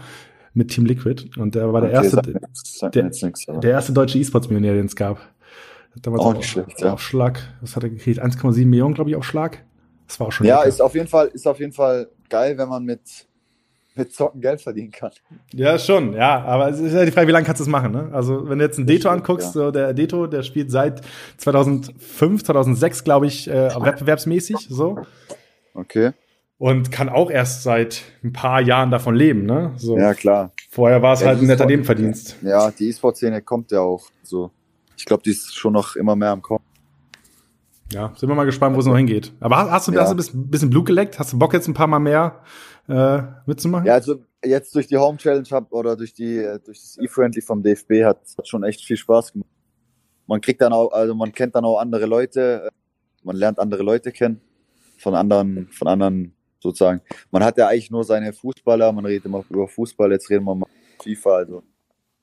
mit 0.55 0.69
Team 0.71 0.87
Liquid. 0.87 1.31
Und 1.39 1.55
der 1.55 1.73
war 1.73 1.81
der 1.83 1.91
Okay, 1.91 2.05
erste, 2.05 2.23
der- 2.91 3.11
der 3.61 3.71
erste 3.73 3.93
deutsche 3.93 4.19
E-Sports-Millionär, 4.19 4.75
den 4.75 4.87
es 4.87 4.97
gab. 4.97 5.19
Hat 5.97 6.07
damals 6.07 6.23
Auch 6.23 6.35
nicht 6.35 6.49
schlecht, 6.49 6.81
ja. 6.81 6.97
Schlag, 6.99 7.41
was 7.61 7.75
hat 7.77 7.83
er 7.83 7.91
gekriegt? 7.91 8.23
1,7 8.23 8.67
Millionen, 8.67 8.95
glaube 8.95 9.11
ich, 9.11 9.17
auf 9.17 9.25
Schlag. 9.25 9.65
Das 10.07 10.21
war 10.21 10.29
auch 10.29 10.33
schon 10.33 10.47
Ja, 10.47 10.59
lecker. 10.59 10.69
ist 10.69 10.81
auf 10.83 10.95
jeden 10.95 11.09
Fall, 11.09 11.29
ist 11.29 11.47
auf 11.49 11.59
jeden 11.59 11.73
Fall 11.73 12.09
geil, 12.29 12.57
wenn 12.59 12.69
man 12.69 12.85
mit, 12.85 13.01
mit 13.95 14.13
Zocken 14.13 14.41
Geld 14.41 14.61
verdienen 14.61 14.91
kann. 14.93 15.11
Ja, 15.53 15.79
schon, 15.79 16.13
ja. 16.13 16.45
Aber 16.45 16.69
es 16.69 16.79
ist 16.81 16.93
ja 16.93 17.05
die 17.05 17.11
Frage, 17.11 17.27
wie 17.29 17.33
lange 17.33 17.47
kannst 17.47 17.61
du 17.61 17.65
es 17.65 17.69
machen, 17.71 17.93
ne? 17.93 18.11
Also, 18.13 18.49
wenn 18.49 18.59
du 18.59 18.65
jetzt 18.65 18.79
einen 18.79 18.87
Deto 18.87 19.09
anguckst, 19.09 19.47
ja. 19.49 19.53
so 19.53 19.71
der 19.71 19.95
Deto, 19.95 20.27
der 20.27 20.43
spielt 20.43 20.71
seit 20.71 21.01
2005, 21.39 22.45
2006, 22.45 23.05
glaube 23.05 23.27
ich, 23.27 23.49
äh, 23.49 23.71
wettbewerbsmäßig, 23.75 24.67
so. 24.69 24.99
Okay. 25.75 26.13
Und 26.59 26.91
kann 26.93 27.09
auch 27.09 27.31
erst 27.31 27.63
seit 27.65 28.03
ein 28.25 28.33
paar 28.33 28.61
Jahren 28.63 28.91
davon 28.91 29.15
leben, 29.15 29.45
ne? 29.45 29.73
So. 29.77 29.99
Ja, 29.99 30.15
klar. 30.15 30.53
Vorher 30.71 31.03
war 31.03 31.15
es 31.15 31.21
Ja, 31.21 31.29
halt 31.29 31.41
ein 31.41 31.47
netter 31.47 31.67
Nebenverdienst. 31.67 32.37
Ja, 32.43 32.71
die 32.71 32.89
E-Sport-Szene 32.89 33.43
kommt 33.43 33.73
ja 33.73 33.81
auch 33.81 34.05
so. 34.23 34.51
Ich 34.97 35.05
glaube, 35.05 35.23
die 35.23 35.31
ist 35.31 35.55
schon 35.55 35.73
noch 35.73 35.97
immer 35.97 36.17
mehr 36.17 36.31
am 36.31 36.43
Kommen. 36.43 36.65
Ja, 37.93 38.13
sind 38.17 38.29
wir 38.29 38.35
mal 38.35 38.45
gespannt, 38.45 38.75
wo 38.75 38.81
es 38.81 38.87
noch 38.87 38.97
hingeht. 38.97 39.33
Aber 39.41 39.59
hast, 39.59 39.71
hast 39.71 39.89
du, 39.89 39.93
Ja. 39.93 40.01
hast 40.03 40.11
du 40.33 40.39
ein 40.39 40.51
bisschen, 40.51 40.71
Blut 40.71 40.87
geleckt? 40.87 41.19
Hast 41.19 41.33
du 41.33 41.39
Bock 41.39 41.53
jetzt 41.53 41.69
ein 41.69 41.75
paar 41.75 41.87
Mal 41.87 42.01
mehr 42.01 42.43
äh, 42.89 43.23
mitzumachen? 43.47 43.87
Ja, 43.87 43.95
also 43.95 44.17
jetzt 44.45 44.75
durch 44.75 44.89
die 44.89 44.97
Home 44.97 45.19
Challenge 45.19 45.47
hab, 45.51 45.73
oder 45.73 45.97
durch 45.97 46.13
die 46.13 46.39
äh, 46.39 46.59
durch 46.65 46.81
das 46.81 46.99
E-Friendly 47.01 47.43
vom 47.43 47.63
DFB 47.63 48.05
hat, 48.05 48.19
hat 48.37 48.49
schon 48.49 48.65
echt 48.65 48.85
viel 48.85 48.97
Spaß 48.97 49.33
gemacht. 49.33 49.49
Man 50.27 50.41
kriegt 50.41 50.61
dann 50.61 50.73
auch, 50.73 50.91
also 50.91 51.15
man 51.15 51.31
kennt 51.31 51.55
dann 51.55 51.65
auch 51.65 51.79
andere 51.79 52.07
Leute, 52.07 52.65
äh, 52.67 52.71
man 53.23 53.37
lernt 53.37 53.61
andere 53.61 53.85
Leute 53.85 54.11
kennen 54.11 54.41
von 54.99 55.15
anderen, 55.15 55.69
von 55.69 55.87
anderen 55.87 56.35
sozusagen. 56.59 57.01
Man 57.31 57.45
hat 57.45 57.57
ja 57.59 57.69
eigentlich 57.69 57.91
nur 57.93 58.03
seine 58.03 58.33
Fußballer, 58.33 58.91
man 58.93 59.07
redet 59.07 59.27
immer 59.27 59.45
über 59.49 59.69
Fußball, 59.69 60.11
jetzt 60.11 60.29
reden 60.29 60.45
wir 60.45 60.55
mal 60.57 60.67
über 60.67 61.05
FIFA, 61.05 61.37
also 61.37 61.63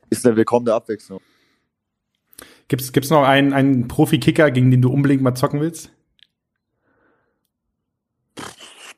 ist 0.09 0.25
eine 0.25 0.35
willkommene 0.35 0.73
Abwechslung. 0.73 1.21
Gibt's, 2.67 2.91
gibt's 2.91 3.09
noch 3.09 3.23
einen, 3.23 3.53
einen 3.53 3.87
Profi-Kicker, 3.87 4.49
gegen 4.51 4.71
den 4.71 4.81
du 4.81 4.91
unbedingt 4.91 5.21
mal 5.21 5.35
zocken 5.35 5.59
willst? 5.61 5.91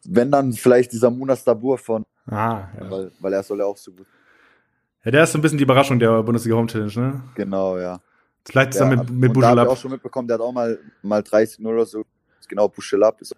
Wenn 0.08 0.32
dann 0.32 0.54
vielleicht 0.54 0.92
dieser 0.92 1.10
Munas 1.10 1.44
Dabur 1.44 1.78
von, 1.78 2.06
Ah, 2.28 2.68
ja. 2.80 2.90
weil, 2.92 3.12
weil 3.20 3.34
er 3.34 3.44
soll 3.44 3.60
ja 3.60 3.66
auch 3.66 3.78
so 3.78 3.92
gut. 3.92 4.08
ja. 5.04 5.12
Der 5.12 5.24
ist 5.24 5.32
so 5.32 5.38
ein 5.38 5.42
bisschen 5.42 5.58
die 5.58 5.64
Überraschung 5.64 6.00
der 6.00 6.22
Bundesliga 6.24 6.56
Home 6.56 6.68
Challenge, 6.68 6.92
ne? 6.96 7.24
Genau, 7.36 7.78
ja. 7.78 8.00
Vielleicht 8.48 8.76
Ja, 8.76 8.82
zusammen 8.82 9.00
mit, 9.00 9.10
mit 9.10 9.36
und 9.36 9.42
da 9.42 9.50
habe 9.50 9.62
ich 9.62 9.68
auch 9.68 9.78
schon 9.78 9.92
mitbekommen, 9.92 10.28
der 10.28 10.36
hat 10.36 10.42
auch 10.42 10.52
mal, 10.52 10.78
mal 11.02 11.24
30 11.24 11.60
0 11.60 11.74
oder 11.74 11.86
so. 11.86 12.04
Genau, 12.48 12.68
Buschelab 12.68 13.20
ist, 13.22 13.36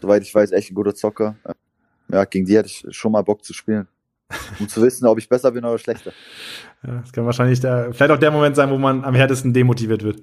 soweit 0.00 0.22
ich 0.22 0.34
weiß, 0.34 0.52
echt 0.52 0.70
ein 0.70 0.74
guter 0.74 0.94
Zocker. 0.94 1.36
Ja, 2.08 2.24
gegen 2.24 2.46
die 2.46 2.56
hätte 2.56 2.68
ich 2.68 2.84
schon 2.96 3.12
mal 3.12 3.22
Bock 3.22 3.44
zu 3.44 3.52
spielen. 3.52 3.86
Um 4.58 4.68
zu 4.68 4.80
wissen, 4.82 5.06
ob 5.06 5.18
ich 5.18 5.28
besser 5.28 5.50
bin 5.50 5.64
oder 5.64 5.78
schlechter. 5.78 6.12
Ja, 6.86 7.00
das 7.00 7.12
kann 7.12 7.24
wahrscheinlich 7.26 7.60
der, 7.60 7.92
vielleicht 7.92 8.12
auch 8.12 8.18
der 8.18 8.30
Moment 8.30 8.54
sein, 8.56 8.70
wo 8.70 8.78
man 8.78 9.04
am 9.04 9.14
härtesten 9.14 9.52
demotiviert 9.52 10.02
wird. 10.02 10.22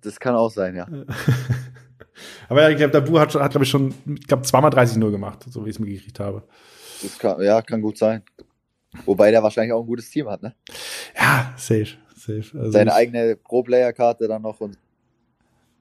Das 0.00 0.18
kann 0.20 0.34
auch 0.34 0.50
sein, 0.50 0.76
ja. 0.76 0.86
Aber 2.48 2.62
ja, 2.62 2.70
ich 2.70 2.76
glaube, 2.76 2.92
der 2.92 3.00
Bu 3.00 3.18
hat, 3.18 3.32
schon- 3.32 3.42
hat 3.42 3.50
glaube 3.50 3.64
ich, 3.64 3.70
schon, 3.70 3.92
ich 4.06 4.26
glaube, 4.26 4.42
zweimal 4.44 4.70
30-0 4.70 5.10
gemacht, 5.10 5.44
so 5.50 5.64
wie 5.64 5.70
ich 5.70 5.76
es 5.76 5.80
mir 5.80 5.86
gekriegt 5.86 6.20
habe. 6.20 6.44
Das 7.02 7.18
kann, 7.18 7.42
ja, 7.42 7.60
kann 7.62 7.82
gut 7.82 7.98
sein. 7.98 8.22
Wobei 9.04 9.30
der 9.30 9.42
wahrscheinlich 9.42 9.72
auch 9.72 9.80
ein 9.82 9.86
gutes 9.86 10.08
Team 10.08 10.28
hat, 10.28 10.42
ne? 10.42 10.54
Ja, 11.18 11.52
safe, 11.56 11.88
safe. 12.16 12.44
Also 12.58 12.70
Seine 12.70 12.94
eigene 12.94 13.36
Pro-Player-Karte 13.36 14.26
dann 14.28 14.42
noch. 14.42 14.60
Und 14.60 14.78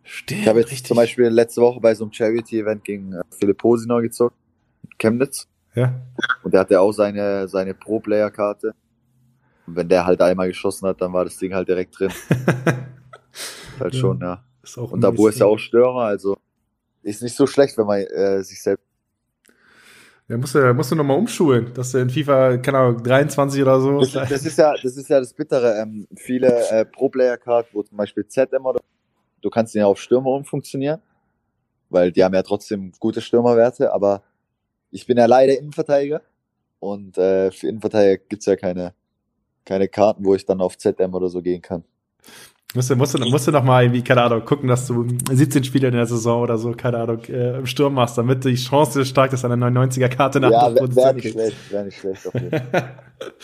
Stimmt, 0.04 0.42
ich 0.42 0.48
habe 0.48 0.60
jetzt 0.60 0.72
richtig. 0.72 0.88
zum 0.88 0.98
Beispiel 0.98 1.28
letzte 1.28 1.62
Woche 1.62 1.80
bei 1.80 1.96
so 1.96 2.04
einem 2.04 2.12
Charity-Event 2.12 2.84
gegen 2.84 3.14
äh, 3.14 3.22
Philipp 3.40 3.58
Posinor 3.60 4.02
gezockt. 4.02 4.36
Chemnitz. 5.00 5.48
Ja, 5.76 5.94
Und 6.44 6.54
der 6.54 6.62
hatte 6.62 6.80
auch 6.80 6.92
seine, 6.92 7.48
seine 7.48 7.74
Pro-Player-Karte. 7.74 8.74
Und 9.68 9.76
wenn 9.76 9.90
der 9.90 10.06
halt 10.06 10.22
einmal 10.22 10.48
geschossen 10.48 10.88
hat, 10.88 11.02
dann 11.02 11.12
war 11.12 11.26
das 11.26 11.38
Ding 11.38 11.54
halt 11.54 11.68
direkt 11.68 12.00
drin. 12.00 12.12
halt 13.80 13.94
Ja. 13.94 14.00
schon, 14.00 14.20
ja. 14.22 14.44
ist 14.64 14.78
auch 14.78 14.92
Und 14.92 15.02
Dabur 15.02 15.30
ist 15.30 15.40
ja 15.40 15.46
auch 15.46 15.58
Stürmer, 15.58 16.04
also 16.04 16.38
ist 17.04 17.22
nicht 17.22 17.36
so 17.36 17.46
schlecht, 17.46 17.78
wenn 17.78 17.86
man 17.86 18.00
äh, 18.00 18.42
sich 18.44 18.62
selbst. 18.62 18.84
Ja, 20.28 20.38
musst 20.38 20.56
du, 20.56 20.74
musst 20.74 20.92
du 20.92 20.96
nochmal 20.96 21.18
umschulen, 21.18 21.72
dass 21.76 21.92
du 21.92 22.00
in 22.00 22.10
FIFA, 22.10 22.58
keine 22.58 22.80
Ahnung, 22.80 23.04
23 23.04 23.62
oder 23.62 23.80
so. 23.80 24.00
Das, 24.00 24.12
das 24.12 24.46
ist 24.46 24.58
ja, 24.58 24.74
das 24.74 24.98
ist 24.98 25.08
ja 25.08 25.20
das 25.20 25.34
Bittere. 25.34 25.80
Ähm, 25.80 26.08
viele 26.16 26.68
äh, 26.70 26.84
Pro-Player-Card, 26.84 27.68
wo 27.74 27.84
zum 27.84 27.98
Beispiel 27.98 28.26
ZM 28.26 28.66
oder 28.66 28.80
du 29.42 29.50
kannst 29.52 29.76
ihn 29.76 29.82
ja 29.82 29.86
auf 29.86 30.00
Stürmer 30.00 30.32
umfunktionieren, 30.32 31.00
weil 31.90 32.12
die 32.12 32.24
haben 32.24 32.34
ja 32.34 32.42
trotzdem 32.42 32.92
gute 33.00 33.22
Stürmerwerte, 33.22 33.94
aber 33.94 34.24
ich 34.96 35.06
bin 35.06 35.18
ja 35.18 35.26
leider 35.26 35.58
Innenverteidiger 35.58 36.22
und 36.80 37.18
äh, 37.18 37.52
für 37.52 37.68
Innenverteidiger 37.68 38.24
gibt's 38.30 38.46
ja 38.46 38.56
keine, 38.56 38.94
keine 39.66 39.88
Karten, 39.90 40.24
wo 40.24 40.36
ich 40.36 40.46
dann 40.46 40.62
auf 40.62 40.78
ZM 40.78 41.14
oder 41.14 41.28
so 41.30 41.42
gehen 41.42 41.62
kann. 41.62 41.84
Musst 42.74 42.90
du, 42.90 42.96
musst 42.96 43.14
du, 43.14 43.20
musst 43.30 43.48
du 43.48 43.52
noch 43.52 43.64
mal 43.64 43.84
irgendwie, 43.84 44.04
keine 44.04 44.24
Ahnung, 44.24 44.44
gucken, 44.44 44.68
dass 44.68 44.88
du 44.88 45.08
17 45.32 45.64
Spiele 45.64 45.88
in 45.90 45.94
der 45.94 46.06
Saison 46.06 46.42
oder 46.42 46.58
so, 46.58 46.72
keine 46.72 46.98
Ahnung, 46.98 47.24
äh, 47.26 47.58
im 47.58 47.66
Sturm 47.66 47.94
machst, 47.94 48.18
damit 48.18 48.44
die 48.44 48.56
Chance 48.56 49.06
stark 49.06 49.32
ist, 49.34 49.46
eine 49.46 49.56
99er-Karte 49.56 50.40
nach 50.42 50.52
Ja, 50.52 50.70
der 50.70 50.82
wäre 50.84 50.96
wär 50.96 51.14
nicht 51.14 51.30
schlecht, 51.32 51.72
wäre 51.72 51.86
nicht 51.86 51.98
schlecht. 52.00 52.28
Auf 52.28 52.34
jeden 52.34 52.50
Fall. 52.50 52.96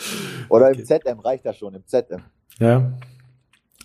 Oder 0.48 0.70
im 0.70 0.80
Okay. 0.80 1.00
ZM 1.00 1.20
reicht 1.20 1.46
das 1.46 1.56
schon, 1.56 1.74
im 1.74 1.86
ZM. 1.86 2.20
Ja. 2.58 2.92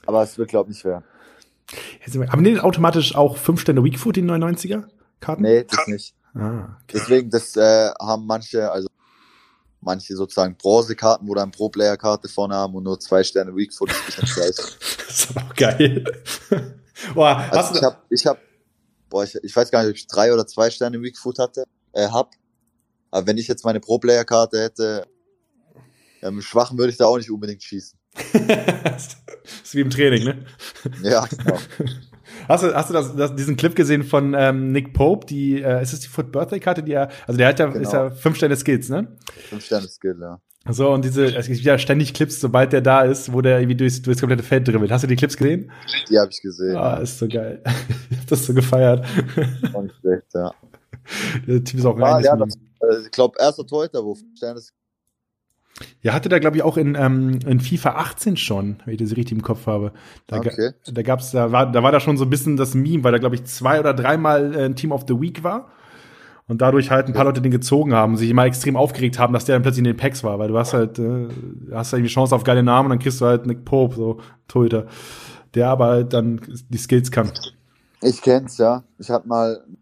Aber 0.05 0.23
es 0.23 0.37
wird, 0.37 0.49
glaube 0.49 0.71
ich, 0.71 0.83
nicht 0.83 0.85
wir- 0.85 2.29
Haben 2.31 2.43
die 2.43 2.59
automatisch 2.59 3.15
auch 3.15 3.37
5 3.37 3.59
Stände 3.61 3.83
Weakfoot, 3.83 4.15
die 4.17 4.23
99er-Karten? 4.23 5.41
Nee, 5.43 5.63
das 5.63 5.87
nicht. 5.87 6.13
Ah, 6.37 6.77
okay. 6.83 6.99
Deswegen, 6.99 7.29
das 7.29 7.55
äh, 7.55 7.89
haben 7.99 8.25
manche, 8.25 8.71
also 8.71 8.87
manche 9.81 10.15
sozusagen 10.15 10.55
Bronzekarten, 10.55 11.27
wo 11.27 11.33
dann 11.33 11.51
Pro-Player-Karte 11.51 12.27
vorne 12.27 12.55
haben 12.55 12.75
und 12.75 12.83
nur 12.83 12.99
zwei 12.99 13.23
Sterne 13.23 13.55
Weakfoot. 13.55 13.89
Das 13.89 14.09
ist 14.09 14.21
nicht 14.21 14.33
scheiße. 14.33 14.61
Das 15.07 15.19
ist 15.19 15.37
aber 15.37 15.47
auch 15.47 15.55
geil. 15.55 16.03
Boah, 17.15 17.47
Also 17.51 17.75
ich 17.75 17.83
habe, 17.83 17.97
ich 18.09 18.25
habe, 18.27 18.39
boah, 19.09 19.23
ich, 19.23 19.35
ich 19.41 19.55
weiß 19.55 19.71
gar 19.71 19.81
nicht, 19.81 19.89
ob 19.91 19.95
ich 19.95 20.07
drei 20.07 20.33
oder 20.33 20.45
zwei 20.45 20.69
Sterne 20.69 21.01
Weakfoot 21.01 21.39
hatte, 21.39 21.63
äh, 21.93 22.07
hab. 22.09 22.33
Aber 23.09 23.25
wenn 23.25 23.37
ich 23.37 23.47
jetzt 23.47 23.63
meine 23.63 23.79
Pro-Player-Karte 23.79 24.59
hätte, 24.61 25.07
ähm, 26.21 26.41
Schwachen 26.41 26.77
würde 26.77 26.91
ich 26.91 26.97
da 26.97 27.05
auch 27.05 27.17
nicht 27.17 27.31
unbedingt 27.31 27.63
schießen. 27.63 27.97
das 28.83 29.17
ist 29.63 29.75
wie 29.75 29.81
im 29.81 29.89
Training, 29.89 30.23
ne? 30.23 30.45
Ja, 31.03 31.25
genau. 31.25 31.57
Hast 32.47 32.63
du, 32.63 32.73
hast 32.73 32.89
du 32.89 32.93
das, 32.93 33.15
das, 33.15 33.35
diesen 33.35 33.55
Clip 33.57 33.75
gesehen 33.75 34.03
von 34.03 34.33
ähm, 34.37 34.71
Nick 34.71 34.93
Pope? 34.93 35.25
Die, 35.25 35.61
äh, 35.61 35.81
ist 35.81 35.93
es 35.93 35.99
die 36.01 36.07
Foot 36.07 36.31
Birthday 36.31 36.59
Karte, 36.59 36.83
die 36.83 36.93
er, 36.93 37.09
also 37.25 37.37
der 37.37 37.47
hat 37.47 37.59
ja, 37.59 37.67
Genau. 37.67 37.81
ist 37.81 37.93
ja 37.93 38.09
fünf 38.11 38.37
Sterne 38.37 38.55
Skills, 38.55 38.89
ne? 38.89 39.15
Fünf 39.49 39.65
Sterne 39.65 39.87
Skill, 39.87 40.17
ja. 40.19 40.39
So, 40.69 40.89
und 40.91 41.05
diese, 41.05 41.25
es 41.33 41.47
gibt 41.47 41.61
ja 41.61 41.77
ständig 41.77 42.13
Clips, 42.13 42.41
sobald 42.41 42.73
der 42.73 42.81
da 42.81 43.03
ist, 43.03 43.31
wo 43.31 43.39
der 43.41 43.59
irgendwie 43.59 43.77
durchs, 43.77 44.01
durchs 44.01 44.19
komplette 44.19 44.43
Feld 44.43 44.67
dribbelt. 44.67 44.91
Hast 44.91 45.03
du 45.03 45.07
die 45.07 45.15
Clips 45.15 45.37
gesehen? 45.37 45.71
Die 46.09 46.19
habe 46.19 46.29
ich 46.29 46.41
gesehen. 46.41 46.75
Ah, 46.75 46.97
ist 46.97 47.19
so 47.19 47.27
geil. 47.29 47.63
ich 48.09 48.17
hab 48.17 48.27
das 48.27 48.45
so 48.45 48.53
gefeiert. 48.53 49.05
Auch 49.73 49.81
nicht 49.83 49.95
schlecht, 50.01 50.23
ja. 50.33 50.51
Der 51.47 51.63
Typ 51.63 51.79
ist 51.79 51.85
auch 51.85 51.97
Ah, 51.99 52.17
ein 52.17 52.23
ja, 52.25 52.35
das, 52.35 52.55
äh, 52.81 53.01
ich 53.05 53.11
glaube, 53.11 53.37
erster 53.39 53.65
Torhüter, 53.65 54.03
wo 54.03 54.13
fünf 54.15 54.35
Sterne. 54.35 54.59
Ja, 56.01 56.13
hatte 56.13 56.29
da, 56.29 56.39
glaube 56.39 56.57
ich, 56.57 56.63
auch 56.63 56.77
in, 56.77 56.95
ähm, 56.95 57.39
in 57.45 57.59
FIFA 57.59 57.91
18 57.91 58.37
schon, 58.37 58.77
wenn 58.85 58.93
ich 58.93 58.99
das 58.99 59.15
richtig 59.15 59.37
im 59.37 59.43
Kopf 59.43 59.67
habe. 59.67 59.91
Da, 60.25 60.37
Okay. 60.37 60.71
da 60.91 61.01
gab's, 61.01 61.31
da 61.31 61.51
war, 61.51 61.71
da 61.71 61.83
war 61.83 61.91
da 61.91 61.99
schon 61.99 62.17
so 62.17 62.25
ein 62.25 62.29
bisschen 62.29 62.57
das 62.57 62.73
Meme, 62.73 63.03
weil 63.03 63.11
da, 63.11 63.17
glaube 63.17 63.35
ich, 63.35 63.45
zwei 63.45 63.79
oder 63.79 63.93
dreimal 63.93 64.55
äh, 64.55 64.65
ein 64.65 64.75
Team 64.75 64.91
of 64.91 65.05
the 65.07 65.19
Week 65.19 65.43
war. 65.43 65.69
Und 66.47 66.61
dadurch 66.61 66.91
halt 66.91 67.07
ein 67.07 67.13
paar 67.13 67.25
Leute 67.25 67.41
den 67.41 67.51
gezogen 67.51 67.93
haben, 67.93 68.15
sich 68.15 68.29
immer 68.29 68.45
extrem 68.45 68.77
aufgeregt 68.77 69.19
haben, 69.19 69.33
dass 69.33 69.43
der 69.43 69.55
dann 69.55 69.63
plötzlich 69.63 69.79
in 69.79 69.83
den 69.83 69.97
Packs 69.97 70.23
war, 70.23 70.39
weil 70.39 70.47
du 70.47 70.57
hast 70.57 70.73
halt, 70.73 70.97
äh, 70.97 71.27
hast 71.73 71.91
halt 71.91 72.03
die 72.05 72.07
Chance 72.07 72.33
auf 72.33 72.45
geile 72.45 72.63
Namen 72.63 72.85
und 72.85 72.91
dann 72.91 72.99
kriegst 72.99 73.19
du 73.19 73.25
halt 73.25 73.45
Nick 73.45 73.65
Pope, 73.65 73.95
so 73.95 74.21
Torhüter, 74.47 74.87
der 75.55 75.67
aber 75.67 75.87
halt 75.87 76.13
dann 76.13 76.39
die 76.69 76.77
Skills 76.77 77.11
kann. 77.11 77.31
Ich 78.01 78.21
kenn's, 78.21 78.57
ja. 78.57 78.83
Ich 78.97 79.09
hatte 79.09 79.27
mal 79.27 79.57
einen 79.65 79.77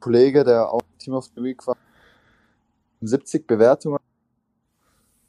Kollege, 0.00 0.44
der 0.44 0.68
auch 0.68 0.82
Team 0.98 1.14
of 1.14 1.30
the 1.34 1.42
Week 1.42 1.66
war. 1.66 1.76
70 3.00 3.46
Bewertungen. 3.46 3.98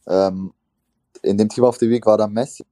Ähm, 0.07 0.53
in 1.21 1.37
dem 1.37 1.49
Team 1.49 1.63
of 1.63 1.77
the 1.77 1.89
Week 1.89 2.05
war 2.05 2.17
dann 2.17 2.33
Messi. 2.33 2.63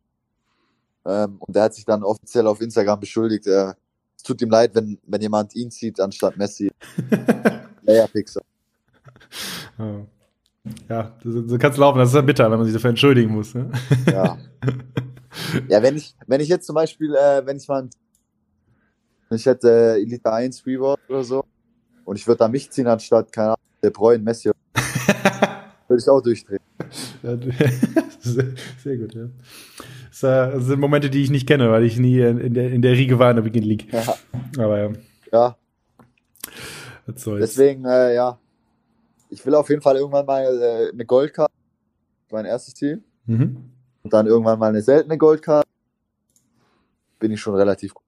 Ähm, 1.06 1.38
und 1.40 1.56
der 1.56 1.64
hat 1.64 1.74
sich 1.74 1.86
dann 1.86 2.04
offiziell 2.04 2.48
auf 2.48 2.62
Instagram 2.62 3.00
beschuldigt. 3.00 3.48
Äh, 3.48 3.74
es 4.16 4.24
tut 4.24 4.42
ihm 4.42 4.50
leid, 4.50 4.76
wenn, 4.76 5.00
wenn 5.08 5.22
jemand 5.22 5.56
ihn 5.56 5.72
zieht 5.72 6.00
anstatt 6.00 6.38
Messi. 6.38 6.72
Player 7.84 8.08
Pixel. 8.08 8.42
Ja. 9.78 10.06
Ja, 10.88 11.18
so, 11.24 11.48
so 11.48 11.58
kann's 11.58 11.78
laufen. 11.78 11.98
Das 11.98 12.10
ist 12.10 12.16
ja 12.16 12.22
bitter, 12.22 12.52
wenn 12.52 12.60
man 12.60 12.66
sich 12.66 12.74
dafür 12.74 12.92
entschuldigen 12.92 13.34
muss. 13.34 13.56
Ne? 13.56 13.72
Ja. 14.06 14.38
ja, 15.68 15.82
wenn 15.82 15.98
ich, 15.98 16.16
wenn 16.28 16.40
ich 16.40 16.50
jetzt 16.50 16.68
zum 16.68 16.76
Beispiel, 16.76 17.16
äh, 17.16 17.46
wenn 17.46 17.58
ich 17.58 17.68
mal, 17.68 17.90
wenn 19.30 19.38
ich 19.38 19.46
hätte 19.46 19.96
äh, 19.98 20.02
Elite 20.02 20.32
1 20.32 20.66
Reward 20.68 21.00
oder 21.10 21.24
so 21.24 21.44
und 22.06 22.16
ich 22.16 22.28
würde 22.28 22.40
da 22.40 22.48
mich 22.48 22.70
ziehen 22.70 22.88
anstatt, 22.88 23.32
keine 23.32 23.48
Ahnung, 23.48 23.58
De 23.84 23.90
Bruyne, 23.90 24.24
Messi, 24.24 24.52
würde 25.88 26.02
ich 26.02 26.08
auch 26.08 26.22
durchdrehen. 26.22 26.60
Ja, 27.24 27.38
sehr, 28.20 28.98
gut, 28.98 29.14
ja. 29.14 29.28
Das, 30.10 30.24
äh, 30.24 30.52
das 30.54 30.66
sind 30.66 30.80
Momente, 30.80 31.10
die 31.10 31.22
ich 31.24 31.30
nicht 31.30 31.48
kenne, 31.48 31.70
weil 31.72 31.84
ich 31.84 31.98
nie 31.98 32.20
in 32.20 32.54
der, 32.54 32.72
in 32.72 32.82
der 32.82 32.94
Riege 32.94 33.20
war 33.20 33.30
in 33.30 33.36
der 33.38 33.44
Beginn 33.44 33.64
League. 33.64 33.92
Ja, 33.94 34.16
Aber 34.58 34.80
ja, 34.80 34.90
ja 35.32 35.56
was 37.06 37.22
soll's. 37.22 37.42
deswegen, 37.42 37.86
äh, 37.86 38.16
ja, 38.16 38.40
ich 39.30 39.46
will 39.46 39.56
auf 39.56 39.70
jeden 39.70 39.82
Fall 39.82 39.98
irgendwann 39.98 40.26
mal 40.26 40.44
äh, 40.44 40.92
eine 40.94 41.06
Goldkarte, 41.06 41.52
mein 42.32 42.46
erstes 42.46 42.74
Ziel, 42.74 43.04
Mhm. 43.28 43.72
und 44.04 44.14
dann 44.14 44.26
irgendwann 44.26 44.58
mal 44.58 44.70
eine 44.70 44.82
seltene 44.82 45.18
Goldkarte. 45.18 45.68
Bin 47.20 47.32
ich 47.32 47.40
schon 47.40 47.54
relativ 47.56 47.94
gut. 47.94 48.04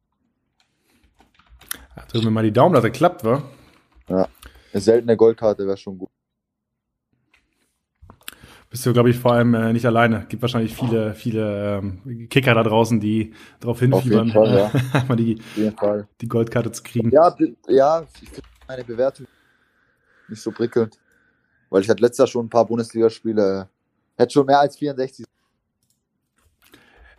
Ja, 1.95 2.03
drücken 2.07 2.25
wir 2.25 2.31
mal 2.31 2.43
die 2.43 2.51
Daumen, 2.51 2.73
dass 2.73 2.83
er 2.83 2.89
klappt, 2.89 3.23
wa? 3.23 3.43
Eine 4.07 4.27
seltene 4.81 5.15
Goldkarte 5.15 5.67
wäre 5.67 5.77
schon 5.77 5.99
gut. 5.99 6.09
Bist 8.73 8.87
du, 8.87 8.91
glaube 8.91 9.11
ich, 9.11 9.19
vor 9.19 9.33
allem 9.33 9.53
äh, 9.53 9.71
nicht 9.71 9.85
alleine. 9.85 10.25
Gibt 10.27 10.41
wahrscheinlich 10.41 10.75
viele, 10.75 11.13
viele 11.13 11.77
ähm, 11.77 12.27
Kicker 12.27 12.55
da 12.55 12.63
draußen, 12.63 12.99
die 12.99 13.31
darauf 13.59 13.79
hinfiebern, 13.79 14.25
jeden 14.29 14.31
Fall, 14.31 14.57
ja. 14.57 14.99
einmal 14.99 15.15
die, 15.15 15.39
Auf 15.77 16.05
die 16.19 16.27
Goldkarte 16.27 16.71
zu 16.71 16.81
kriegen. 16.81 17.11
Ja, 17.11 17.35
ja, 17.67 18.01
ich 18.19 18.29
finde 18.29 18.41
meine 18.67 18.83
Bewertung 18.83 19.27
nicht 20.27 20.41
so 20.41 20.51
prickelnd. 20.51 20.97
Weil 21.69 21.83
ich 21.83 21.89
hatte 21.89 22.01
letztes 22.01 22.17
Jahr 22.17 22.27
schon 22.27 22.47
ein 22.47 22.49
paar 22.49 22.65
Bundesligaspiele, 22.65 23.69
hätte 24.17 24.33
schon 24.33 24.47
mehr 24.47 24.61
als 24.61 24.75
64. 24.75 25.23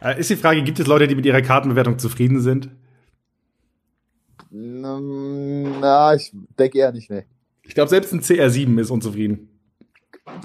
Äh, 0.01 0.19
ist 0.19 0.31
die 0.31 0.35
Frage, 0.35 0.61
gibt 0.65 0.81
es 0.81 0.89
Leute, 0.89 1.07
die 1.07 1.15
mit 1.15 1.25
ihrer 1.25 1.41
Kartenbewertung 1.41 2.01
zufrieden 2.01 2.41
sind? 2.41 2.69
Mm, 4.51 5.79
Na, 5.81 6.17
ich 6.17 6.33
denke 6.59 6.79
eher 6.79 6.91
nicht, 6.91 7.09
nee. 7.11 7.27
Ich 7.63 7.77
glaube, 7.77 7.91
selbst 7.91 8.13
ein 8.13 8.23
CR7 8.23 8.81
ist 8.81 8.91
unzufrieden. 8.91 9.54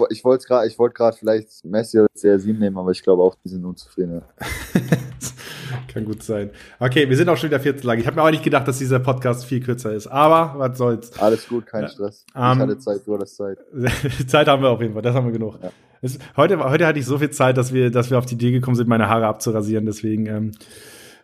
Ich 0.09 0.25
wollte 0.25 0.45
gerade, 0.45 0.67
ich 0.67 0.77
wollte 0.77 0.93
gerade 0.93 1.15
vielleicht 1.17 1.63
Messi 1.63 1.99
oder 1.99 2.09
CR7 2.15 2.57
nehmen, 2.57 2.77
aber 2.77 2.91
ich 2.91 3.01
glaube 3.01 3.23
auch, 3.23 3.35
die 3.43 3.49
sind 3.49 3.63
unzufrieden. 3.65 4.21
Kann 5.87 6.05
gut 6.05 6.21
sein. 6.23 6.51
Okay, 6.79 7.07
wir 7.09 7.15
sind 7.15 7.29
auch 7.29 7.37
schon 7.37 7.49
wieder 7.49 7.59
14 7.59 7.85
lang. 7.85 7.99
Ich 7.99 8.05
habe 8.07 8.15
mir 8.17 8.23
auch 8.23 8.31
nicht 8.31 8.43
gedacht, 8.43 8.67
dass 8.67 8.77
dieser 8.79 8.99
Podcast 8.99 9.45
viel 9.45 9.61
kürzer 9.61 9.93
ist. 9.93 10.07
Aber 10.07 10.55
was 10.57 10.77
soll's. 10.77 11.17
Alles 11.19 11.47
gut, 11.47 11.65
kein. 11.65 11.87
Stress. 11.87 12.25
Ich 12.27 12.35
Ähm, 12.35 12.59
hatte 12.59 12.77
Zeit, 12.79 13.01
du 13.05 13.13
hattest 13.15 13.35
Zeit. 13.37 13.57
Zeit 14.27 14.47
haben 14.47 14.61
wir 14.61 14.69
auf 14.69 14.81
jeden 14.81 14.93
Fall, 14.93 15.01
das 15.01 15.15
haben 15.15 15.25
wir 15.27 15.33
genug. 15.33 15.59
Ja. 15.61 15.71
Es, 16.01 16.17
heute, 16.35 16.59
heute 16.63 16.85
hatte 16.85 16.99
ich 16.99 17.05
so 17.05 17.17
viel 17.17 17.29
Zeit, 17.29 17.57
dass 17.57 17.73
wir, 17.73 17.89
dass 17.91 18.09
wir 18.09 18.17
auf 18.17 18.25
die 18.25 18.35
Idee 18.35 18.51
gekommen 18.51 18.75
sind, 18.75 18.87
meine 18.89 19.09
Haare 19.09 19.27
abzurasieren. 19.27 19.85
Deswegen, 19.85 20.25
ähm, 20.27 20.51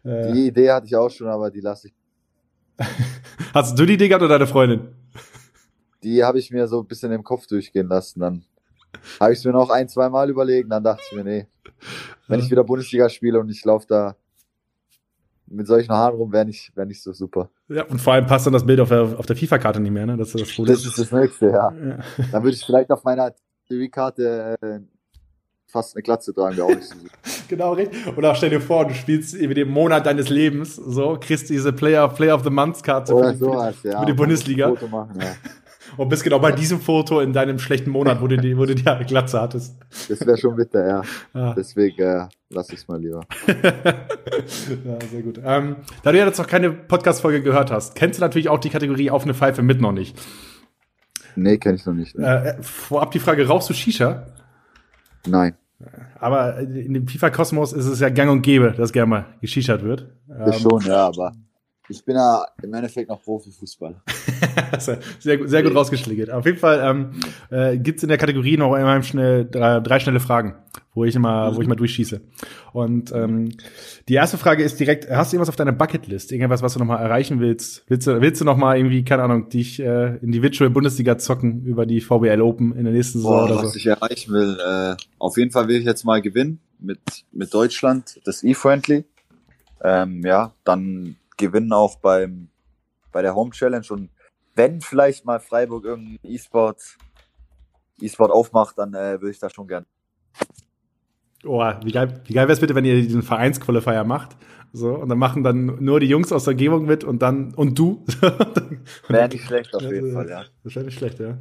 äh, 0.04 0.32
Die 0.32 0.48
Idee 0.48 0.72
hatte 0.72 0.88
ich 0.88 0.96
auch 0.96 1.10
schon, 1.10 1.28
aber 1.28 1.52
die 1.52 1.62
lasse 1.62 1.88
ich. 1.90 1.94
hast 3.54 3.78
du 3.78 3.86
die 3.86 3.94
Idee 3.94 4.08
gehabt 4.08 4.24
oder 4.24 4.38
deine 4.38 4.48
Freundin? 4.48 4.90
Die 6.06 6.24
habe 6.24 6.40
ich 6.40 6.52
mir 6.52 6.68
so 6.68 6.80
ein 6.82 6.88
bisschen 6.88 7.12
im 7.12 7.24
Kopf 7.24 7.48
durchgehen 7.48 7.88
lassen. 7.88 8.20
Dann 8.20 8.46
habe 9.20 9.34
ich 9.34 9.40
es 9.40 9.46
mir 9.46 9.52
noch 9.52 9.70
ein, 9.72 9.90
zwei 9.90 10.08
Mal 10.08 10.30
überlegt. 10.30 10.72
Dann 10.72 10.84
dachte 10.84 11.02
ich 11.10 11.18
mir, 11.18 11.24
nee, 11.24 11.48
wenn 12.28 12.40
ich 12.40 12.50
wieder 12.50 12.64
Bundesliga 12.64 13.10
spiele 13.10 13.40
und 13.40 13.50
ich 13.50 13.66
laufe 13.66 13.88
da 13.88 14.16
mit 15.48 15.68
solchen 15.68 15.92
Haaren 15.92 16.16
rum, 16.16 16.32
wäre 16.32 16.46
nicht, 16.46 16.72
wär 16.76 16.86
nicht 16.86 17.02
so 17.02 17.12
super. 17.14 17.50
Ja, 17.68 17.84
und 17.86 18.00
vor 18.00 18.14
allem 18.14 18.26
passt 18.26 18.46
dann 18.46 18.54
das 18.54 18.66
Bild 18.66 18.80
auf 18.80 18.90
der, 18.90 19.02
auf 19.20 19.26
der 19.26 19.36
FIFA-Karte 19.36 19.80
nicht 19.80 19.92
mehr, 19.92 20.06
ne? 20.06 20.18
Das 20.18 20.30
ist 20.34 20.42
das 20.42 20.56
Problem. 20.56 20.76
Das 20.76 20.86
ist 20.86 20.98
das 20.98 21.12
nächste, 21.12 21.48
ja. 21.50 21.72
ja. 21.72 21.98
Dann 22.32 22.44
würde 22.44 22.56
ich 22.56 22.64
vielleicht 22.66 22.92
auf 22.92 23.04
meiner 23.04 23.34
TV-Karte 23.68 24.56
äh, 24.62 24.80
fast 25.68 25.96
eine 25.96 26.04
Glatze 26.04 26.34
tragen, 26.34 26.58
wäre 26.58 26.68
auch 26.68 26.76
nicht 26.76 26.88
so 26.88 26.96
super. 26.98 27.14
Genau, 27.48 27.74
richtig. 27.74 28.18
Oder 28.18 28.34
stell 28.34 28.50
dir 28.50 28.62
vor, 28.62 28.88
du 28.88 28.96
spielst 28.96 29.36
über 29.36 29.54
den 29.54 29.70
Monat 29.70 30.06
deines 30.08 30.30
Lebens, 30.30 30.76
so, 30.76 31.18
kriegst 31.20 31.50
diese 31.50 31.74
Player, 31.74 32.08
Player 32.10 32.34
of 32.36 32.44
the 32.44 32.50
Month-Karte 32.50 33.16
für 33.16 33.32
die- 33.34 33.38
sowas, 33.38 33.76
ja. 33.84 34.00
für 34.00 34.06
die 34.08 34.14
Bundesliga. 34.14 34.70
Foto 34.70 34.88
machen, 34.88 35.20
ja. 35.22 35.36
Und 35.98 36.10
bist 36.10 36.24
genau 36.24 36.40
bei 36.40 36.52
diesem 36.52 36.80
Foto 36.80 37.20
in 37.20 37.34
deinem 37.34 37.60
schlechten 37.60 37.90
Monat, 37.90 38.22
wo 38.22 38.28
du 38.28 38.38
die, 38.38 38.58
wo 38.58 38.66
du 38.66 38.76
die 38.76 38.84
Glatze 39.08 39.42
hattest. 39.42 39.78
Das 40.10 40.26
wäre 40.26 40.38
schon 40.38 40.56
bitter, 40.56 40.88
ja. 40.88 41.02
Ja. 41.34 41.54
Deswegen 41.54 42.02
äh, 42.02 42.28
lass 42.50 42.70
ich's 42.72 42.88
mal 42.88 43.00
lieber. 43.00 43.22
ja, 43.48 45.00
sehr 45.12 45.22
gut. 45.22 45.40
Ähm, 45.44 45.78
da 46.04 46.12
du 46.12 46.18
ja 46.18 46.26
jetzt 46.26 46.38
noch 46.38 46.48
keine 46.48 46.72
Podcast-Folge 46.72 47.42
gehört 47.42 47.72
hast, 47.72 47.96
kennst 47.96 48.20
du 48.20 48.22
natürlich 48.22 48.50
auch 48.50 48.60
die 48.60 48.70
Kategorie 48.70 49.10
auf 49.10 49.24
eine 49.24 49.34
Pfeife 49.34 49.62
mit 49.62 49.82
noch 49.82 49.92
nicht. 49.92 50.18
Nee, 51.36 51.58
kenne 51.58 51.76
ich 51.76 51.86
noch 51.86 51.94
nicht. 51.94 52.18
Ne? 52.18 52.58
Äh, 52.58 52.64
vorab 52.64 53.12
die 53.12 53.20
Frage, 53.20 53.48
rauchst 53.48 53.70
du 53.70 53.74
Shisha? 53.74 54.26
Nein, 55.28 55.56
Aber 56.20 56.60
in 56.60 56.94
dem 56.94 57.08
FIFA-Kosmos 57.08 57.74
ist 57.74 57.86
es 57.86 58.00
ja 58.00 58.10
gang 58.10 58.32
und 58.32 58.42
gäbe, 58.42 58.72
dass 58.72 58.94
gerne 58.94 59.10
mal 59.10 59.26
geschichert 59.42 59.84
wird. 59.84 60.08
das 60.28 60.62
schon, 60.62 60.82
ja, 60.82 61.08
aber 61.08 61.34
ich 61.90 62.04
bin 62.04 62.16
ja 62.16 62.46
im 62.64 62.74
Endeffekt 62.74 63.10
noch 63.10 63.22
Profifußballer. 63.22 64.02
sehr, 65.20 65.38
gut- 65.38 65.50
sehr 65.50 65.64
gut 65.64 65.76
rausgeschlägert. 65.76 66.30
Auf 66.32 66.46
jeden 66.46 66.58
Fall 66.58 66.82
ähm, 66.84 67.12
äh, 67.50 67.78
gibt 67.78 67.98
es 67.98 68.04
in 68.04 68.10
der 68.10 68.18
Kategorie 68.18 68.58
noch 68.58 68.74
einmal 68.74 69.02
schnell 69.04 69.46
drei, 69.46 69.80
drei 69.80 70.00
schnelle 70.00 70.20
Fragen, 70.20 70.56
wo 70.94 71.06
ich 71.06 71.16
immer, 71.16 71.56
wo 71.56 71.62
ich 71.62 71.68
mal 71.68 71.76
durchschieße. 71.76 72.22
Und 72.74 73.12
ähm, 73.12 73.50
die 74.10 74.14
erste 74.16 74.38
Frage 74.38 74.64
ist 74.64 74.80
direkt: 74.80 75.10
Hast 75.10 75.32
du 75.32 75.36
irgendwas 75.36 75.50
auf 75.50 75.56
deiner 75.56 75.72
Bucketlist? 75.72 76.32
Irgendwas, 76.32 76.62
was 76.62 76.74
du 76.74 76.80
noch 76.80 76.86
mal 76.88 76.98
erreichen 76.98 77.40
willst? 77.40 77.84
Willst 77.88 78.08
du, 78.08 78.20
willst 78.22 78.42
du 78.42 78.46
noch 78.46 78.58
mal 78.58 78.78
irgendwie, 78.78 79.04
keine 79.04 79.24
Ahnung, 79.24 79.50
dich 79.50 79.80
äh, 79.80 80.18
in 80.18 80.32
die 80.32 80.42
Virtual 80.42 80.70
Bundesliga 80.70 81.18
zocken 81.18 81.64
über 81.66 81.86
die 81.86 82.02
VBL 82.02 82.42
Open 82.42 82.76
in 82.76 82.84
der 82.86 82.94
nächsten 82.94 83.20
Saison 83.20 83.32
Boah, 83.32 83.44
oder 83.46 83.56
was 83.64 83.72
so? 83.74 83.78
ich 83.78 83.86
erreichen 83.88 84.34
will, 84.34 84.58
äh, 84.60 84.96
auf 85.20 85.38
jeden 85.38 85.52
Fall 85.52 85.68
will 85.68 85.78
ich 85.78 85.86
jetzt 85.86 86.04
mal 86.04 86.22
gewinnen 86.22 86.60
mit, 86.80 87.00
mit 87.32 87.54
Deutschland, 87.54 88.20
das 88.26 88.44
E-Friendly. 88.44 89.06
Ähm, 89.84 90.22
ja, 90.26 90.54
dann 90.64 91.16
gewinnen 91.38 91.74
auch 91.74 91.98
beim, 91.98 92.50
bei 93.12 93.22
der 93.22 93.36
Home 93.36 93.52
Challenge 93.52 93.86
und 93.90 94.10
wenn 94.56 94.82
vielleicht 94.82 95.26
mal 95.26 95.40
Freiburg 95.40 95.86
irgendein 95.86 96.20
E-Sport, 96.24 96.98
E-Sport 98.00 98.32
aufmacht, 98.32 98.78
dann 98.78 98.94
äh, 98.94 99.20
würde 99.22 99.32
ich 99.32 99.40
da 99.40 99.50
schon 99.50 99.68
gern. 99.68 99.86
Oh, 101.44 101.62
wie 101.84 101.92
geil, 101.92 102.22
wie 102.26 102.34
geil 102.34 102.46
wäre 102.48 102.54
es 102.54 102.60
bitte, 102.60 102.74
wenn 102.74 102.86
ihr 102.86 102.96
diesen 103.02 103.22
Vereinsqualifier 103.22 104.04
macht? 104.04 104.36
So, 104.74 104.94
und 104.94 105.10
dann 105.10 105.18
machen 105.18 105.44
dann 105.44 105.84
nur 105.84 106.00
die 106.00 106.08
Jungs 106.08 106.32
aus 106.32 106.46
der 106.46 106.52
Umgebung 106.52 106.86
mit 106.86 107.04
und 107.04 107.22
dann, 107.22 107.54
und 107.54 107.78
du. 107.80 108.04
Wäre 109.08 109.30
nicht 109.30 109.46
schlecht 109.46 109.74
auf 109.74 109.84
jeden 109.84 110.14
Fall, 110.14 110.30
ja. 110.30 110.44
Das 110.64 110.76
wäre 110.76 110.86
nicht 110.86 110.98
schlecht, 110.98 111.20
ja. 111.20 111.38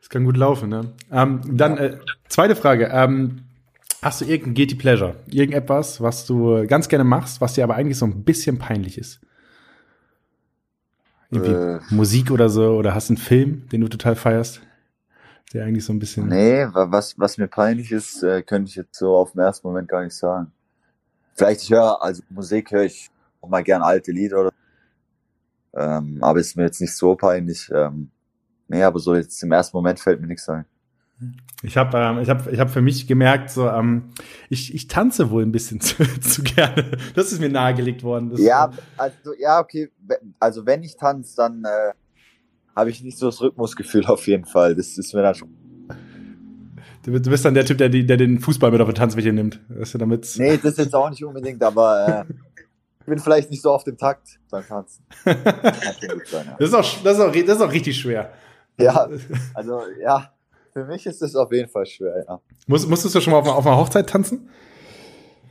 Das 0.00 0.08
kann 0.08 0.24
gut 0.24 0.36
laufen, 0.36 0.70
ne? 0.70 0.92
Ähm, 1.10 1.40
dann, 1.44 1.76
äh, 1.76 1.98
zweite 2.28 2.56
Frage. 2.56 2.90
Ähm, 2.92 3.43
hast 4.04 4.20
du 4.20 4.26
irgendein 4.26 4.54
Guilty 4.54 4.74
Pleasure? 4.74 5.16
Irgendetwas, 5.30 6.00
was 6.00 6.26
du 6.26 6.66
ganz 6.66 6.88
gerne 6.88 7.04
machst, 7.04 7.40
was 7.40 7.54
dir 7.54 7.64
aber 7.64 7.74
eigentlich 7.74 7.98
so 7.98 8.06
ein 8.06 8.22
bisschen 8.24 8.58
peinlich 8.58 8.98
ist? 8.98 9.20
Irgendwie 11.30 11.52
Äh. 11.52 11.80
Musik 11.90 12.30
oder 12.30 12.48
so, 12.48 12.76
oder 12.76 12.94
hast 12.94 13.10
einen 13.10 13.16
Film, 13.16 13.68
den 13.70 13.80
du 13.80 13.88
total 13.88 14.14
feierst? 14.14 14.60
Der 15.52 15.64
eigentlich 15.64 15.84
so 15.84 15.92
ein 15.92 15.98
bisschen. 15.98 16.28
Nee, 16.28 16.66
wa- 16.72 16.90
was, 16.90 17.18
was 17.18 17.38
mir 17.38 17.48
peinlich 17.48 17.92
ist, 17.92 18.22
äh, 18.22 18.42
könnte 18.42 18.68
ich 18.68 18.76
jetzt 18.76 18.98
so 18.98 19.16
auf 19.16 19.32
den 19.32 19.40
ersten 19.40 19.66
Moment 19.66 19.88
gar 19.88 20.02
nicht 20.04 20.14
sagen. 20.16 20.52
Vielleicht 21.34 21.62
ich 21.62 21.70
höre, 21.70 22.02
also 22.02 22.22
Musik 22.28 22.70
höre 22.70 22.84
ich 22.84 23.10
auch 23.40 23.48
mal 23.48 23.62
gern 23.62 23.82
alte 23.82 24.12
Lieder 24.12 24.40
oder 24.40 24.50
ähm, 25.74 26.18
aber 26.22 26.38
ist 26.38 26.56
mir 26.56 26.64
jetzt 26.64 26.80
nicht 26.80 26.94
so 26.94 27.16
peinlich. 27.16 27.70
Ähm, 27.74 28.10
nee, 28.68 28.82
aber 28.82 28.98
so 29.00 29.14
jetzt 29.14 29.42
im 29.42 29.50
ersten 29.52 29.76
Moment 29.76 29.98
fällt 29.98 30.20
mir 30.20 30.28
nichts 30.28 30.48
ein. 30.48 30.64
Ich 31.62 31.76
habe 31.76 31.96
ähm, 31.96 32.18
ich 32.18 32.28
hab, 32.28 32.46
ich 32.52 32.60
hab 32.60 32.70
für 32.70 32.82
mich 32.82 33.06
gemerkt, 33.06 33.50
so, 33.50 33.68
ähm, 33.68 34.10
ich, 34.50 34.74
ich 34.74 34.88
tanze 34.88 35.30
wohl 35.30 35.42
ein 35.42 35.52
bisschen 35.52 35.80
zu, 35.80 36.04
zu 36.20 36.42
gerne. 36.42 36.92
Das 37.14 37.32
ist 37.32 37.40
mir 37.40 37.48
nahegelegt 37.48 38.02
worden. 38.02 38.30
Das, 38.30 38.40
Ja, 38.40 38.70
also 38.96 39.32
ja, 39.38 39.60
okay. 39.60 39.90
Also 40.38 40.66
wenn 40.66 40.82
ich 40.82 40.96
tanze, 40.96 41.36
dann 41.36 41.64
äh, 41.64 41.92
habe 42.76 42.90
ich 42.90 43.02
nicht 43.02 43.18
so 43.18 43.26
das 43.26 43.40
Rhythmusgefühl 43.40 44.06
auf 44.06 44.26
jeden 44.26 44.44
Fall. 44.44 44.74
Das 44.74 44.98
ist 44.98 45.14
mir 45.14 45.22
dann 45.22 45.34
schon. 45.34 45.48
Du 47.04 47.12
bist 47.12 47.44
dann 47.44 47.54
der 47.54 47.66
Typ, 47.66 47.78
der, 47.78 47.90
der 47.90 48.16
den 48.16 48.40
Fußball 48.40 48.70
mit 48.70 48.80
auf 48.80 48.88
die 48.88 48.94
Tanzfläche 48.94 49.32
nimmt. 49.32 49.60
Weißt 49.68 49.94
du, 49.94 49.98
damit 49.98 50.26
nee, 50.38 50.56
das 50.56 50.78
jetzt 50.78 50.94
auch 50.94 51.10
nicht 51.10 51.22
unbedingt, 51.22 51.62
aber 51.62 52.24
äh, 52.26 52.32
ich 53.00 53.06
bin 53.06 53.18
vielleicht 53.18 53.50
nicht 53.50 53.60
so 53.60 53.72
auf 53.72 53.84
dem 53.84 53.98
Takt 53.98 54.38
beim 54.50 54.66
Tanzen. 54.66 55.04
sein, 55.24 55.36
ja. 55.44 56.56
das, 56.58 56.68
ist 56.68 56.74
auch, 56.74 57.02
das, 57.02 57.18
ist 57.18 57.20
auch, 57.22 57.32
das 57.32 57.56
ist 57.56 57.60
auch 57.60 57.72
richtig 57.72 57.98
schwer. 57.98 58.32
Ja, 58.78 59.08
also 59.52 59.82
ja, 60.02 60.33
für 60.74 60.84
mich 60.84 61.06
ist 61.06 61.22
es 61.22 61.36
auf 61.36 61.52
jeden 61.52 61.68
Fall 61.68 61.86
schwer, 61.86 62.24
ja. 62.28 62.40
Muss, 62.66 62.86
musstest 62.86 63.14
du 63.14 63.20
schon 63.20 63.32
mal 63.32 63.38
auf, 63.38 63.48
auf 63.48 63.66
einer 63.66 63.76
Hochzeit 63.76 64.08
tanzen? 64.08 64.50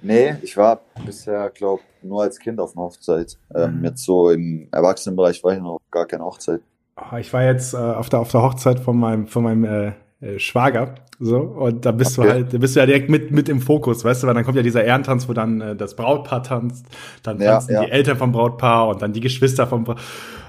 Nee, 0.01 0.35
ich 0.41 0.57
war 0.57 0.81
bisher, 1.05 1.49
glaube 1.49 1.81
nur 2.01 2.23
als 2.23 2.37
Kind 2.37 2.59
auf 2.59 2.75
einer 2.75 2.85
Hochzeit. 2.85 3.37
Ähm, 3.55 3.79
mhm. 3.79 3.85
jetzt 3.85 4.03
so 4.03 4.29
im 4.29 4.67
Erwachsenenbereich 4.71 5.41
war 5.45 5.53
ich 5.53 5.61
noch 5.61 5.79
gar 5.89 6.05
keine 6.05 6.25
Hochzeit. 6.25 6.59
Oh, 6.97 7.15
ich 7.15 7.31
war 7.31 7.43
jetzt 7.43 7.73
äh, 7.73 7.77
auf, 7.77 8.09
der, 8.09 8.19
auf 8.19 8.29
der 8.29 8.41
Hochzeit 8.41 8.81
von 8.81 8.97
meinem, 8.97 9.27
von 9.27 9.43
meinem 9.43 9.63
äh, 9.63 9.93
äh, 10.19 10.39
Schwager. 10.39 10.95
So, 11.19 11.37
und 11.37 11.85
da 11.85 11.93
bist 11.93 12.19
okay. 12.19 12.27
du 12.27 12.33
halt, 12.33 12.53
da 12.53 12.57
bist 12.57 12.75
du 12.75 12.81
ja 12.81 12.85
direkt 12.85 13.09
mit, 13.09 13.31
mit 13.31 13.47
im 13.47 13.61
Fokus, 13.61 14.03
weißt 14.03 14.23
du, 14.23 14.27
weil 14.27 14.33
dann 14.33 14.43
kommt 14.43 14.57
ja 14.57 14.63
dieser 14.63 14.83
Ehrentanz, 14.83 15.29
wo 15.29 15.33
dann 15.33 15.61
äh, 15.61 15.75
das 15.75 15.95
Brautpaar 15.95 16.43
tanzt, 16.43 16.85
dann 17.23 17.39
ja, 17.39 17.53
tanzen 17.53 17.73
ja. 17.75 17.85
die 17.85 17.91
Eltern 17.91 18.17
vom 18.17 18.33
Brautpaar 18.33 18.89
und 18.89 19.01
dann 19.01 19.13
die 19.13 19.21
Geschwister 19.21 19.67
vom 19.67 19.85
Brautpaar. 19.85 20.03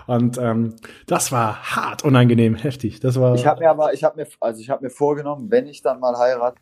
Und 0.07 0.39
ähm, 0.39 0.75
das 1.07 1.33
war 1.33 1.77
hart 1.77 2.05
unangenehm, 2.05 2.55
heftig. 2.55 3.01
Das 3.01 3.19
war. 3.19 3.35
Ich 3.35 3.47
habe 3.47 3.61
mir 3.61 3.71
aber, 3.71 3.95
ich 3.95 4.05
habe 4.05 4.17
mir, 4.17 4.29
also 4.41 4.61
ich 4.61 4.71
habe 4.71 4.85
mir 4.85 4.91
vorgenommen, 4.91 5.51
wenn 5.51 5.67
ich 5.67 5.83
dann 5.83 6.01
mal 6.01 6.19
heirate, 6.19 6.61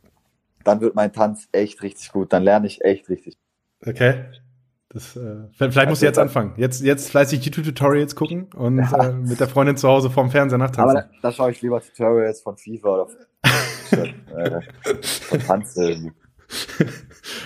dann 0.64 0.80
wird 0.80 0.94
mein 0.94 1.12
Tanz 1.12 1.48
echt 1.52 1.82
richtig 1.82 2.12
gut. 2.12 2.32
Dann 2.32 2.42
lerne 2.42 2.66
ich 2.66 2.84
echt 2.84 3.08
richtig. 3.08 3.36
Okay. 3.84 4.24
Das, 4.88 5.16
äh, 5.16 5.48
vielleicht 5.52 5.78
also, 5.78 5.88
musst 5.88 6.02
du 6.02 6.06
jetzt 6.06 6.18
anfangen. 6.18 6.52
Jetzt, 6.58 6.82
jetzt 6.82 7.10
fleißig 7.10 7.42
YouTube-Tutorials 7.44 8.14
gucken 8.14 8.50
und 8.54 8.78
ja. 8.78 9.08
äh, 9.08 9.12
mit 9.14 9.40
der 9.40 9.48
Freundin 9.48 9.76
zu 9.78 9.88
Hause 9.88 10.10
vorm 10.10 10.30
Fernseher 10.30 10.58
nachtanzen. 10.58 10.98
Aber 10.98 11.08
da, 11.08 11.08
da 11.22 11.32
schaue 11.32 11.50
ich 11.50 11.62
lieber 11.62 11.80
Tutorials 11.80 12.42
von 12.42 12.58
FIFA 12.58 12.88
oder 12.88 13.06
von, 13.06 13.98
äh, 14.36 14.60
von 15.02 15.40
Tanzen. 15.40 16.14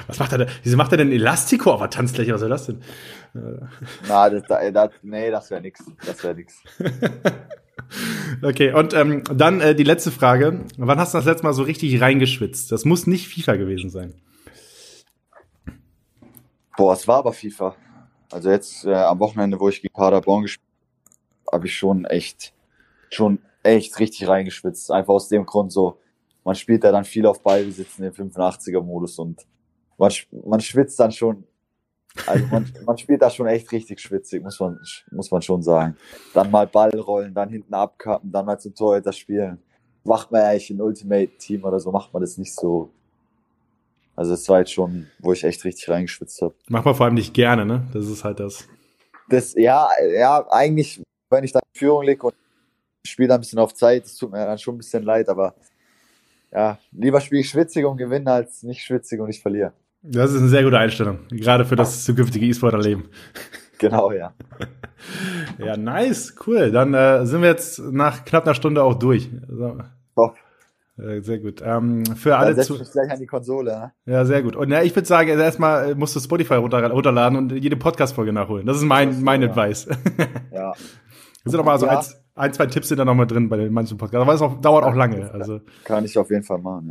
Was 0.09 0.19
macht 0.19 0.33
er 0.33 0.39
denn? 0.39 0.49
Wieso 0.65 0.77
macht 0.77 0.91
er 0.91 0.99
denn 0.99 1.13
Elastico 1.13 1.73
auf 1.73 1.81
der 1.81 1.91
Tanzfläche? 1.91 2.35
Was 2.35 2.41
soll 2.41 2.51
das 2.51 2.67
denn? 2.67 2.83
Na, 4.09 4.31
das, 4.31 4.43
das, 4.45 4.91
nee, 5.03 5.31
das 5.31 5.51
wäre 5.51 5.61
nix. 5.61 5.85
Das 6.05 6.23
wäre 6.23 6.35
nix. 6.35 6.63
Okay, 8.43 8.73
und 8.73 8.95
ähm, 8.95 9.23
dann 9.33 9.61
äh, 9.61 9.75
die 9.75 9.85
letzte 9.85 10.11
Frage. 10.11 10.65
Wann 10.77 10.99
hast 10.99 11.15
du 11.15 11.19
das 11.19 11.25
letzte 11.25 11.45
Mal 11.45 11.53
so 11.53 11.63
richtig 11.63 12.01
reingeschwitzt? 12.01 12.73
Das 12.73 12.85
muss 12.85 13.07
nicht 13.07 13.29
FIFA 13.29 13.57
gewesen 13.57 13.91
sein. 13.91 14.15
Boah, 16.77 16.93
es 16.93 17.07
war 17.07 17.19
aber 17.19 17.33
FIFA. 17.33 17.77
Also 18.31 18.51
jetzt 18.51 18.85
äh, 18.85 18.93
am 18.93 19.19
Wochenende, 19.21 19.59
wo 19.61 19.69
ich 19.69 19.81
gegen 19.81 19.95
Paderborn 19.95 20.43
gespielt 20.43 20.67
habe, 21.47 21.57
habe 21.57 21.67
ich 21.67 21.77
schon 21.77 22.05
echt, 22.07 22.53
schon 23.11 23.39
echt 23.63 23.99
richtig 23.99 24.29
reingeschwitzt. 24.29 24.91
Einfach 24.91 25.15
aus 25.15 25.29
dem 25.29 25.47
Grund 25.47 25.73
so, 25.73 26.01
man 26.45 26.55
spielt 26.55 26.85
da 26.85 26.93
dann 26.93 27.05
viel 27.05 27.27
auf 27.27 27.43
Ball, 27.43 27.65
wir 27.65 27.73
sitzen 27.73 28.05
im 28.05 28.13
85er-Modus 28.13 29.19
und 29.19 29.47
man, 29.97 30.13
man 30.45 30.61
schwitzt 30.61 30.99
dann 31.01 31.13
schon 31.13 31.45
also 32.27 32.47
man, 32.47 32.73
man 32.85 32.99
spielt 32.99 33.23
da 33.23 33.31
schon 33.31 33.47
echt 33.47 33.71
richtig 33.73 34.01
schwitzig, 34.01 34.43
muss 34.43 34.59
man, 34.61 34.79
muss 35.11 35.31
man 35.31 35.43
schon 35.43 35.63
sagen. 35.63 35.97
Dann 36.35 36.51
mal 36.51 36.67
Ball 36.67 36.99
rollen, 36.99 37.35
dann 37.35 37.49
hinten 37.49 37.75
abkappen, 37.75 38.31
dann 38.33 38.47
mal 38.47 38.59
zum 38.59 38.75
Torhüter 38.75 39.13
spielen. 39.13 39.59
Macht 40.05 40.31
man 40.31 40.43
ja 40.43 40.49
eigentlich 40.49 40.71
in 40.71 40.81
Ultimate 40.81 41.37
Team 41.39 41.65
oder 41.65 41.81
so, 41.81 41.91
macht 41.91 42.13
man 42.13 42.23
das 42.23 42.39
nicht 42.39 42.55
so. 42.55 42.91
Also 44.15 44.33
es 44.33 44.49
war 44.49 44.61
jetzt 44.61 44.73
schon, 44.73 45.09
wo 45.19 45.33
ich 45.33 45.45
echt 45.45 45.65
richtig 45.65 45.89
reingeschwitzt 45.89 46.41
habe. 46.41 46.55
Macht 46.69 46.87
man 46.87 46.95
vor 46.95 47.07
allem 47.07 47.15
nicht 47.15 47.35
gerne, 47.35 47.67
ne? 47.67 47.87
Das 47.93 48.07
ist 48.07 48.25
halt 48.25 48.41
das. 48.41 48.67
Das, 49.29 49.55
ja, 49.55 49.89
ja, 50.15 50.47
eigentlich, 50.51 51.03
wenn 51.31 51.45
ich 51.45 51.53
da 51.53 51.59
in 51.59 51.79
Führung 51.79 52.05
liege 52.05 52.27
und 52.27 52.35
spiele 53.07 53.29
da 53.29 53.35
ein 53.35 53.41
bisschen 53.41 53.59
auf 53.59 53.75
Zeit, 53.75 54.05
das 54.05 54.17
tut 54.17 54.31
mir 54.31 54.47
dann 54.47 54.59
schon 54.59 54.77
ein 54.77 54.79
bisschen 54.79 55.03
leid, 55.03 55.29
aber 55.29 55.55
ja, 56.53 56.79
lieber 56.93 57.21
spiele 57.21 57.41
ich 57.41 57.51
schwitzig 57.51 57.85
und 57.85 57.99
gewinne 57.99 58.33
als 58.33 58.63
nicht 58.63 58.83
schwitzig 58.83 59.21
und 59.21 59.29
ich 59.29 59.43
verliere. 59.43 59.73
Das 60.09 60.33
ist 60.33 60.41
eine 60.41 60.49
sehr 60.49 60.63
gute 60.63 60.79
Einstellung, 60.79 61.19
gerade 61.31 61.65
für 61.65 61.77
das 61.77 62.05
zukünftige 62.05 62.47
E-Sporter-Leben. 62.47 63.09
Genau, 63.79 64.13
ja. 64.13 64.33
ja, 65.59 65.77
nice, 65.77 66.35
cool. 66.47 66.71
Dann 66.71 66.95
äh, 66.95 67.27
sind 67.27 67.43
wir 67.43 67.49
jetzt 67.49 67.79
nach 67.79 68.25
knapp 68.25 68.45
einer 68.45 68.55
Stunde 68.55 68.83
auch 68.83 68.95
durch. 68.95 69.29
So. 69.49 69.79
Äh, 70.99 71.21
sehr 71.21 71.39
gut. 71.41 71.63
Ähm, 71.63 72.07
für 72.07 72.37
alle 72.37 72.57
zu 72.57 72.79
gleich 72.79 73.11
an 73.11 73.19
die 73.19 73.27
Konsole. 73.27 73.93
Ne? 74.07 74.13
Ja, 74.13 74.25
sehr 74.25 74.43
gut. 74.43 74.57
Und 74.57 74.71
ja, 74.71 74.83
ich 74.83 74.95
würde 74.97 75.07
sagen, 75.07 75.29
erstmal 75.29 75.95
musst 75.95 76.17
du 76.17 76.21
Spotify 76.21 76.55
runter 76.55 76.91
runterladen 76.91 77.37
und 77.37 77.53
jede 77.53 77.77
Podcast-Folge 77.77 78.33
nachholen. 78.33 78.67
Das 78.67 78.79
ist 78.79 78.85
mein, 78.85 79.11
das 79.11 79.21
mein 79.21 79.43
ja. 79.43 79.49
Advice. 79.49 79.87
ja. 80.53 80.73
Da 81.45 81.51
sind 81.51 81.61
aber 81.61 81.79
so 81.79 81.87
ja. 81.87 81.99
ein, 81.99 82.05
ein, 82.35 82.53
zwei 82.55 82.67
Tipps 82.67 82.89
sind 82.89 82.99
da 82.99 83.05
noch 83.05 83.15
mal 83.15 83.27
drin 83.27 83.49
bei 83.49 83.59
den 83.59 83.73
manchen 83.73 83.99
Podcasts. 83.99 84.23
Aber 84.23 84.35
es 84.35 84.41
auch, 84.41 84.61
dauert 84.61 84.85
auch 84.85 84.95
lange. 84.95 85.31
Also. 85.33 85.61
Kann 85.85 86.05
ich 86.05 86.17
auf 86.17 86.31
jeden 86.31 86.45
Fall 86.45 86.59
machen, 86.59 86.89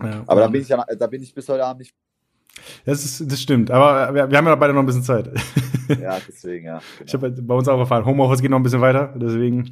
ja. 0.00 0.06
ja 0.06 0.22
aber 0.26 0.40
da 0.40 0.48
bin 0.48 0.62
ich 0.62 0.68
ja, 0.68 0.84
da 0.98 1.06
bin 1.06 1.22
ich 1.22 1.32
bis 1.32 1.48
heute 1.48 1.64
Abend 1.64 1.80
nicht 1.80 1.94
das, 2.84 3.04
ist, 3.04 3.30
das 3.30 3.40
stimmt, 3.40 3.70
aber 3.70 4.14
wir, 4.14 4.30
wir 4.30 4.38
haben 4.38 4.46
ja 4.46 4.54
beide 4.54 4.72
noch 4.72 4.80
ein 4.80 4.86
bisschen 4.86 5.02
Zeit. 5.02 5.30
Ja, 5.88 6.18
deswegen, 6.26 6.66
ja. 6.66 6.80
Genau. 6.98 7.06
Ich 7.06 7.14
habe 7.14 7.30
bei 7.30 7.54
uns 7.54 7.68
auch 7.68 7.78
erfahren, 7.78 8.04
Homeoffice 8.04 8.42
geht 8.42 8.50
noch 8.50 8.58
ein 8.58 8.64
bisschen 8.64 8.80
weiter, 8.80 9.14
deswegen 9.14 9.70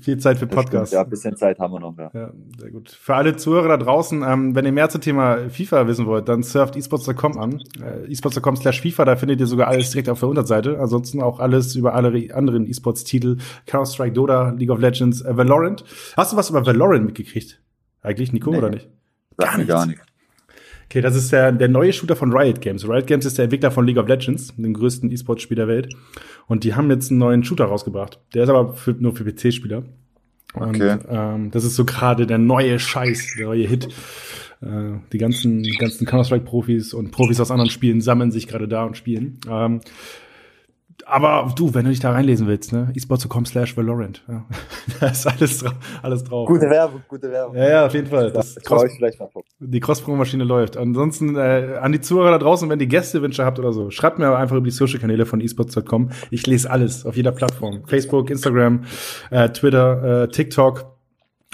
viel 0.00 0.18
Zeit 0.18 0.38
für 0.38 0.46
Podcasts. 0.46 0.92
Ja, 0.92 1.02
ein 1.02 1.10
bisschen 1.10 1.36
Zeit 1.36 1.58
haben 1.58 1.72
wir 1.72 1.80
noch, 1.80 1.96
ja. 1.98 2.10
ja. 2.14 2.30
sehr 2.58 2.70
gut. 2.70 2.90
Für 2.90 3.14
alle 3.14 3.36
Zuhörer 3.36 3.68
da 3.68 3.76
draußen, 3.76 4.22
ähm, 4.22 4.54
wenn 4.54 4.64
ihr 4.64 4.72
mehr 4.72 4.88
zum 4.88 5.00
Thema 5.00 5.50
FIFA 5.50 5.86
wissen 5.86 6.06
wollt, 6.06 6.28
dann 6.28 6.42
surft 6.42 6.76
esports.com 6.76 7.38
an. 7.38 7.62
Äh, 7.82 8.10
esports.com 8.10 8.56
slash 8.56 8.80
FIFA, 8.80 9.04
da 9.04 9.16
findet 9.16 9.40
ihr 9.40 9.46
sogar 9.46 9.68
alles 9.68 9.90
direkt 9.90 10.08
auf 10.08 10.20
der 10.20 10.28
Unterseite. 10.28 10.78
Ansonsten 10.78 11.22
auch 11.22 11.40
alles 11.40 11.74
über 11.76 11.94
alle 11.94 12.34
anderen 12.34 12.66
Esports-Titel. 12.66 13.38
Counter-Strike, 13.66 14.12
Dota, 14.12 14.50
League 14.50 14.70
of 14.70 14.80
Legends, 14.80 15.22
äh, 15.22 15.36
Valorant. 15.36 15.84
Hast 16.16 16.32
du 16.32 16.36
was 16.36 16.50
über 16.50 16.64
Valorant 16.64 17.06
mitgekriegt? 17.06 17.60
Eigentlich, 18.02 18.32
Nico, 18.32 18.50
nee, 18.50 18.58
oder 18.58 18.70
nicht? 18.70 18.88
Gar 19.36 19.58
nicht. 19.58 19.68
Gar 19.68 19.86
nicht. 19.86 20.00
Okay, 20.94 21.00
das 21.00 21.16
ist 21.16 21.32
der, 21.32 21.50
der 21.50 21.66
neue 21.66 21.92
Shooter 21.92 22.14
von 22.14 22.32
Riot 22.32 22.60
Games. 22.60 22.88
Riot 22.88 23.08
Games 23.08 23.24
ist 23.26 23.36
der 23.36 23.46
Entwickler 23.46 23.72
von 23.72 23.84
League 23.84 23.98
of 23.98 24.06
Legends, 24.06 24.54
dem 24.56 24.72
größten 24.72 25.10
E-Sport-Spiel 25.10 25.56
der 25.56 25.66
Welt. 25.66 25.92
Und 26.46 26.62
die 26.62 26.76
haben 26.76 26.88
jetzt 26.88 27.10
einen 27.10 27.18
neuen 27.18 27.42
Shooter 27.42 27.64
rausgebracht. 27.64 28.20
Der 28.32 28.44
ist 28.44 28.48
aber 28.48 28.74
für, 28.74 28.92
nur 28.92 29.12
für 29.16 29.24
PC-Spieler. 29.24 29.82
Okay. 30.54 30.92
Und, 30.92 31.04
ähm, 31.08 31.50
das 31.50 31.64
ist 31.64 31.74
so 31.74 31.84
gerade 31.84 32.28
der 32.28 32.38
neue 32.38 32.78
Scheiß, 32.78 33.34
der 33.36 33.46
neue 33.46 33.66
Hit. 33.66 33.88
Äh, 34.60 35.00
die 35.12 35.18
ganzen, 35.18 35.64
ganzen 35.78 36.06
Counter-Strike-Profis 36.06 36.94
und 36.94 37.10
Profis 37.10 37.40
aus 37.40 37.50
anderen 37.50 37.70
Spielen 37.70 38.00
sammeln 38.00 38.30
sich 38.30 38.46
gerade 38.46 38.68
da 38.68 38.84
und 38.84 38.96
spielen. 38.96 39.40
Ähm, 39.50 39.80
aber 41.06 41.52
du, 41.56 41.74
wenn 41.74 41.84
du 41.84 41.90
dich 41.90 42.00
da 42.00 42.12
reinlesen 42.12 42.46
willst, 42.46 42.72
ne, 42.72 42.92
esports.com 42.94 43.46
slash 43.46 43.76
Valorant. 43.76 44.22
Ja. 44.28 44.44
da 45.00 45.06
ist 45.08 45.26
alles, 45.26 45.64
alles 46.02 46.24
drauf. 46.24 46.48
Gute 46.48 46.70
Werbung, 46.70 47.02
gute 47.08 47.30
Werbung. 47.30 47.56
Ja, 47.56 47.68
ja, 47.68 47.86
auf 47.86 47.94
jeden 47.94 48.06
Fall. 48.06 48.30
Das, 48.32 48.54
das 48.54 48.64
Cross, 48.64 48.84
ich 48.84 48.96
vielleicht 48.96 49.20
mal 49.20 49.28
die 49.58 49.80
Cross-Pro-Maschine 49.80 50.44
läuft. 50.44 50.76
Ansonsten 50.76 51.36
äh, 51.36 51.78
an 51.80 51.92
die 51.92 52.00
Zuhörer 52.00 52.32
da 52.32 52.38
draußen, 52.38 52.68
wenn 52.68 52.80
ihr 52.80 52.86
Gästewünsche 52.86 53.44
habt 53.44 53.58
oder 53.58 53.72
so, 53.72 53.90
schreibt 53.90 54.18
mir 54.18 54.36
einfach 54.36 54.56
über 54.56 54.64
die 54.64 54.70
Social-Kanäle 54.70 55.26
von 55.26 55.40
esports.com. 55.40 56.10
Ich 56.30 56.46
lese 56.46 56.70
alles 56.70 57.06
auf 57.06 57.16
jeder 57.16 57.32
Plattform. 57.32 57.82
Facebook, 57.86 58.30
Instagram, 58.30 58.84
äh, 59.30 59.48
Twitter, 59.50 60.24
äh, 60.24 60.28
TikTok. 60.28 60.92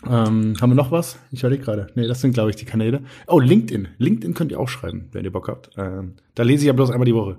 Ähm, 0.06 0.54
haben 0.60 0.70
wir 0.70 0.74
noch 0.74 0.90
was? 0.90 1.18
Ich 1.30 1.40
überlege 1.40 1.62
gerade. 1.62 1.88
Nee, 1.94 2.06
das 2.06 2.20
sind, 2.20 2.32
glaube 2.32 2.50
ich, 2.50 2.56
die 2.56 2.64
Kanäle. 2.64 3.02
Oh, 3.26 3.38
LinkedIn. 3.38 3.88
LinkedIn 3.98 4.34
könnt 4.34 4.50
ihr 4.50 4.58
auch 4.58 4.68
schreiben, 4.68 5.08
wenn 5.12 5.24
ihr 5.24 5.32
Bock 5.32 5.48
habt. 5.48 5.70
Ähm, 5.76 6.14
da 6.34 6.42
lese 6.42 6.62
ich 6.62 6.68
ja 6.68 6.72
bloß 6.72 6.90
einmal 6.90 7.04
die 7.04 7.14
Woche. 7.14 7.36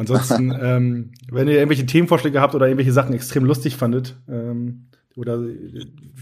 Ansonsten, 0.00 0.50
ähm, 0.62 1.12
wenn 1.30 1.46
ihr 1.46 1.56
irgendwelche 1.56 1.84
Themenvorschläge 1.84 2.40
habt 2.40 2.54
oder 2.54 2.66
irgendwelche 2.66 2.92
Sachen 2.92 3.12
extrem 3.12 3.44
lustig 3.44 3.76
fandet 3.76 4.16
ähm, 4.30 4.86
oder 5.14 5.38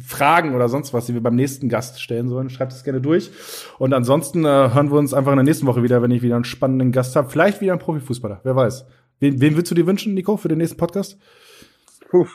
Fragen 0.04 0.56
oder 0.56 0.68
sonst 0.68 0.92
was, 0.92 1.06
die 1.06 1.14
wir 1.14 1.22
beim 1.22 1.36
nächsten 1.36 1.68
Gast 1.68 2.02
stellen 2.02 2.28
sollen, 2.28 2.50
schreibt 2.50 2.72
es 2.72 2.82
gerne 2.82 3.00
durch. 3.00 3.30
Und 3.78 3.94
ansonsten 3.94 4.44
äh, 4.44 4.48
hören 4.48 4.90
wir 4.90 4.98
uns 4.98 5.14
einfach 5.14 5.30
in 5.30 5.36
der 5.36 5.44
nächsten 5.44 5.66
Woche 5.68 5.84
wieder, 5.84 6.02
wenn 6.02 6.10
ich 6.10 6.22
wieder 6.22 6.34
einen 6.34 6.44
spannenden 6.44 6.90
Gast 6.90 7.14
habe. 7.14 7.30
Vielleicht 7.30 7.60
wieder 7.60 7.72
ein 7.72 7.78
Profifußballer, 7.78 8.40
wer 8.42 8.56
weiß. 8.56 8.84
Wen, 9.20 9.40
wen 9.40 9.54
würdest 9.54 9.70
du 9.70 9.76
dir 9.76 9.86
wünschen, 9.86 10.14
Nico, 10.14 10.36
für 10.36 10.48
den 10.48 10.58
nächsten 10.58 10.76
Podcast? 10.76 11.16
Puh, 12.10 12.26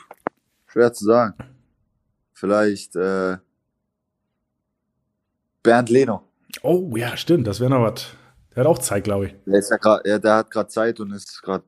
schwer 0.66 0.94
zu 0.94 1.04
sagen. 1.04 1.34
Vielleicht 2.32 2.96
äh, 2.96 3.36
Bernd 5.62 5.90
Leno. 5.90 6.22
Oh 6.62 6.90
ja, 6.96 7.18
stimmt, 7.18 7.46
das 7.46 7.60
wäre 7.60 7.68
noch 7.68 7.82
was. 7.82 8.16
Der 8.54 8.64
hat 8.64 8.70
auch 8.70 8.78
Zeit, 8.78 9.04
glaube 9.04 9.26
ich. 9.26 9.34
Der, 9.46 9.58
ist 9.58 9.70
ja 9.70 9.76
grad, 9.76 10.06
ja, 10.06 10.18
der 10.18 10.36
hat 10.36 10.50
gerade 10.50 10.68
Zeit 10.68 11.00
und 11.00 11.12
ist 11.12 11.42
gerade 11.42 11.64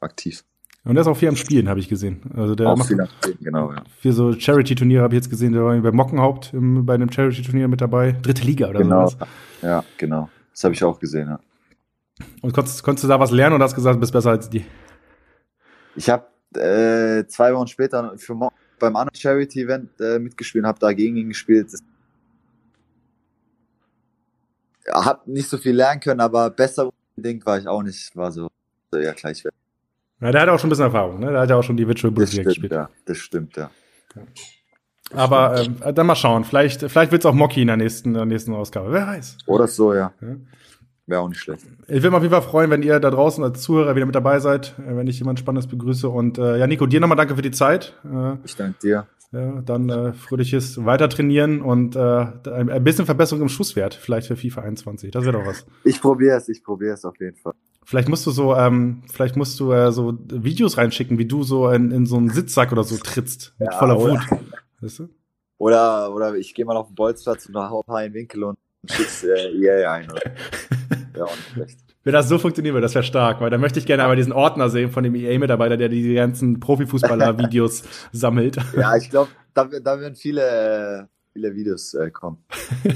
aktiv. 0.00 0.44
Und 0.84 0.94
der 0.94 1.02
ist 1.02 1.08
auch 1.08 1.16
viel 1.16 1.28
am 1.28 1.36
Spielen, 1.36 1.68
habe 1.68 1.80
ich 1.80 1.88
gesehen. 1.88 2.22
Also 2.34 2.54
der 2.54 2.68
auch 2.68 2.76
macht 2.76 2.88
viel 2.88 3.00
am 3.00 3.08
Spielen, 3.08 3.38
genau, 3.40 3.72
ja. 3.72 3.82
Für 4.00 4.12
so 4.12 4.32
Charity-Turniere 4.32 5.02
habe 5.02 5.14
ich 5.14 5.18
jetzt 5.18 5.28
gesehen, 5.28 5.52
der 5.52 5.62
war 5.64 5.76
bei 5.76 5.92
Mockenhaupt 5.92 6.54
im, 6.54 6.86
bei 6.86 6.94
einem 6.94 7.12
Charity-Turnier 7.12 7.68
mit 7.68 7.80
dabei. 7.80 8.12
Dritte 8.22 8.44
Liga 8.44 8.68
oder 8.68 8.78
genau. 8.78 9.06
sowas. 9.08 9.28
Ja, 9.60 9.84
genau. 9.98 10.30
Das 10.52 10.64
habe 10.64 10.74
ich 10.74 10.82
auch 10.82 10.98
gesehen, 10.98 11.28
ja. 11.28 11.40
Und 12.40 12.52
konntest, 12.52 12.82
konntest 12.82 13.04
du 13.04 13.08
da 13.08 13.20
was 13.20 13.30
lernen 13.30 13.56
oder 13.56 13.64
hast 13.64 13.74
gesagt, 13.74 13.96
du 13.96 14.00
bist 14.00 14.12
besser 14.12 14.30
als 14.30 14.48
die? 14.48 14.64
Ich 15.94 16.08
habe 16.08 16.26
äh, 16.54 17.26
zwei 17.26 17.54
Wochen 17.54 17.66
später 17.66 18.14
für 18.16 18.34
Mo 18.34 18.50
beim 18.78 18.96
anderen 18.96 19.14
Charity-Event 19.14 20.00
äh, 20.00 20.18
mitgespielt, 20.18 20.64
habe 20.64 20.78
dagegen 20.78 21.16
ihn 21.16 21.28
gespielt. 21.28 21.72
Das 21.72 21.82
hab 24.92 25.26
nicht 25.26 25.48
so 25.48 25.58
viel 25.58 25.74
lernen 25.74 26.00
können, 26.00 26.20
aber 26.20 26.50
besser 26.50 26.90
unbedingt 27.16 27.44
war 27.46 27.58
ich 27.58 27.66
auch 27.66 27.82
nicht, 27.82 28.14
war 28.16 28.32
so, 28.32 28.48
so 28.92 28.98
ja 28.98 29.12
gleichwertig. 29.12 29.58
Ja, 30.20 30.32
der 30.32 30.42
hat 30.42 30.48
auch 30.48 30.58
schon 30.58 30.68
ein 30.68 30.70
bisschen 30.70 30.86
Erfahrung, 30.86 31.20
ne? 31.20 31.30
Der 31.30 31.40
hat 31.40 31.50
ja 31.50 31.56
auch 31.56 31.62
schon 31.62 31.76
die 31.76 31.86
Virtual 31.86 32.10
Bundesliga 32.10 32.48
gespielt. 32.48 32.72
Ja, 32.72 32.88
das 33.04 33.18
stimmt, 33.18 33.56
ja. 33.56 33.70
Aber 35.14 35.60
äh, 35.80 35.92
dann 35.92 36.06
mal 36.06 36.16
schauen. 36.16 36.44
Vielleicht, 36.44 36.80
vielleicht 36.82 37.12
wird's 37.12 37.24
auch 37.24 37.34
Mocky 37.34 37.62
in 37.62 37.68
der 37.68 37.76
nächsten, 37.76 38.10
in 38.10 38.14
der 38.14 38.24
nächsten 38.26 38.52
Ausgabe. 38.52 38.92
Wer 38.92 39.06
weiß. 39.06 39.38
Oder 39.46 39.66
so, 39.66 39.94
ja. 39.94 40.12
Ja. 40.20 40.28
Wäre 41.06 41.20
auch 41.22 41.28
nicht 41.28 41.40
schlecht. 41.40 41.64
Ich 41.86 42.02
will 42.02 42.10
mich 42.10 42.16
auf 42.16 42.22
jeden 42.22 42.34
Fall 42.34 42.42
freuen, 42.42 42.70
wenn 42.70 42.82
ihr 42.82 43.00
da 43.00 43.10
draußen 43.10 43.42
als 43.42 43.62
Zuhörer 43.62 43.96
wieder 43.96 44.04
mit 44.04 44.14
dabei 44.14 44.40
seid, 44.40 44.74
äh, 44.78 44.96
wenn 44.96 45.06
ich 45.06 45.18
jemand 45.18 45.38
Spannendes 45.38 45.66
begrüße. 45.66 46.08
Und 46.08 46.36
äh, 46.36 46.58
ja, 46.58 46.66
Nico, 46.66 46.86
dir 46.86 47.00
nochmal 47.00 47.16
danke 47.16 47.36
für 47.36 47.42
die 47.42 47.50
Zeit. 47.50 47.94
Äh, 48.04 48.34
Ich 48.44 48.56
danke 48.56 48.78
dir. 48.80 49.06
Ja, 49.32 49.60
dann 49.60 49.90
äh, 49.90 50.12
fröhliches 50.14 50.84
Weiter 50.84 51.08
trainieren 51.08 51.60
und 51.60 51.96
äh, 51.96 52.00
ein, 52.00 52.82
bisschen 52.84 53.04
Verbesserung 53.04 53.42
im 53.42 53.48
Schusswert, 53.48 53.94
vielleicht 53.94 54.28
für 54.28 54.36
FIFA 54.36 54.62
21. 54.62 55.10
Das 55.10 55.24
wäre 55.24 55.38
doch 55.38 55.46
was. 55.46 55.66
Ich 55.84 56.00
probiere 56.00 56.36
es, 56.36 56.48
ich 56.48 56.64
probiere 56.64 56.94
es 56.94 57.04
auf 57.04 57.18
jeden 57.20 57.36
Fall. 57.36 57.52
Vielleicht 57.84 58.08
musst 58.08 58.26
du 58.26 58.30
so, 58.30 58.54
ähm, 58.54 59.02
vielleicht 59.10 59.36
musst 59.36 59.58
du 59.60 59.72
äh, 59.72 59.92
so 59.92 60.18
Videos 60.30 60.76
reinschicken, 60.78 61.18
wie 61.18 61.26
du 61.26 61.42
so 61.42 61.68
in, 61.70 61.90
in 61.90 62.06
so 62.06 62.16
einen 62.16 62.30
Sitzsack 62.30 62.72
oder 62.72 62.84
so 62.84 62.96
trittst 62.96 63.54
mit 63.58 63.70
Ja, 63.70 63.78
voller 63.78 63.98
oder- 63.98 64.12
Wut. 64.12 64.20
Weißt 64.80 64.98
du? 65.00 65.08
Oder, 65.58 66.14
oder 66.14 66.34
ich 66.36 66.54
gehe 66.54 66.64
mal 66.64 66.76
auf 66.76 66.86
den 66.86 66.94
Bolzplatz 66.94 67.46
und 67.46 67.56
hau 67.56 67.80
ein 67.80 67.86
paar 67.86 68.04
in 68.04 68.12
den 68.12 68.14
Winkel 68.20 68.44
und 68.44 68.58
schick's 68.88 69.24
äh, 69.24 69.50
EA 69.50 69.92
ein. 69.92 70.10
Oder? 70.10 70.22
Auch 71.24 71.36
nicht 71.36 71.48
schlecht. 71.52 71.87
Wenn 72.08 72.14
das 72.14 72.26
so 72.26 72.38
funktionieren 72.38 72.72
würde, 72.72 72.86
das 72.86 72.94
wäre 72.94 73.04
stark, 73.04 73.42
weil 73.42 73.50
da 73.50 73.58
möchte 73.58 73.78
ich 73.78 73.84
gerne 73.84 74.02
einmal 74.02 74.16
diesen 74.16 74.32
Ordner 74.32 74.70
sehen 74.70 74.90
von 74.90 75.04
dem 75.04 75.14
EA-Mitarbeiter, 75.14 75.76
der 75.76 75.90
die 75.90 76.14
ganzen 76.14 76.58
Profifußballer-Videos 76.58 77.82
sammelt. 78.12 78.56
Ja, 78.74 78.96
ich 78.96 79.10
glaube, 79.10 79.28
da, 79.52 79.64
da 79.64 80.00
werden 80.00 80.14
viele, 80.14 80.40
äh, 81.02 81.04
viele 81.34 81.54
Videos 81.54 81.92
äh, 81.92 82.10
kommen. 82.10 82.38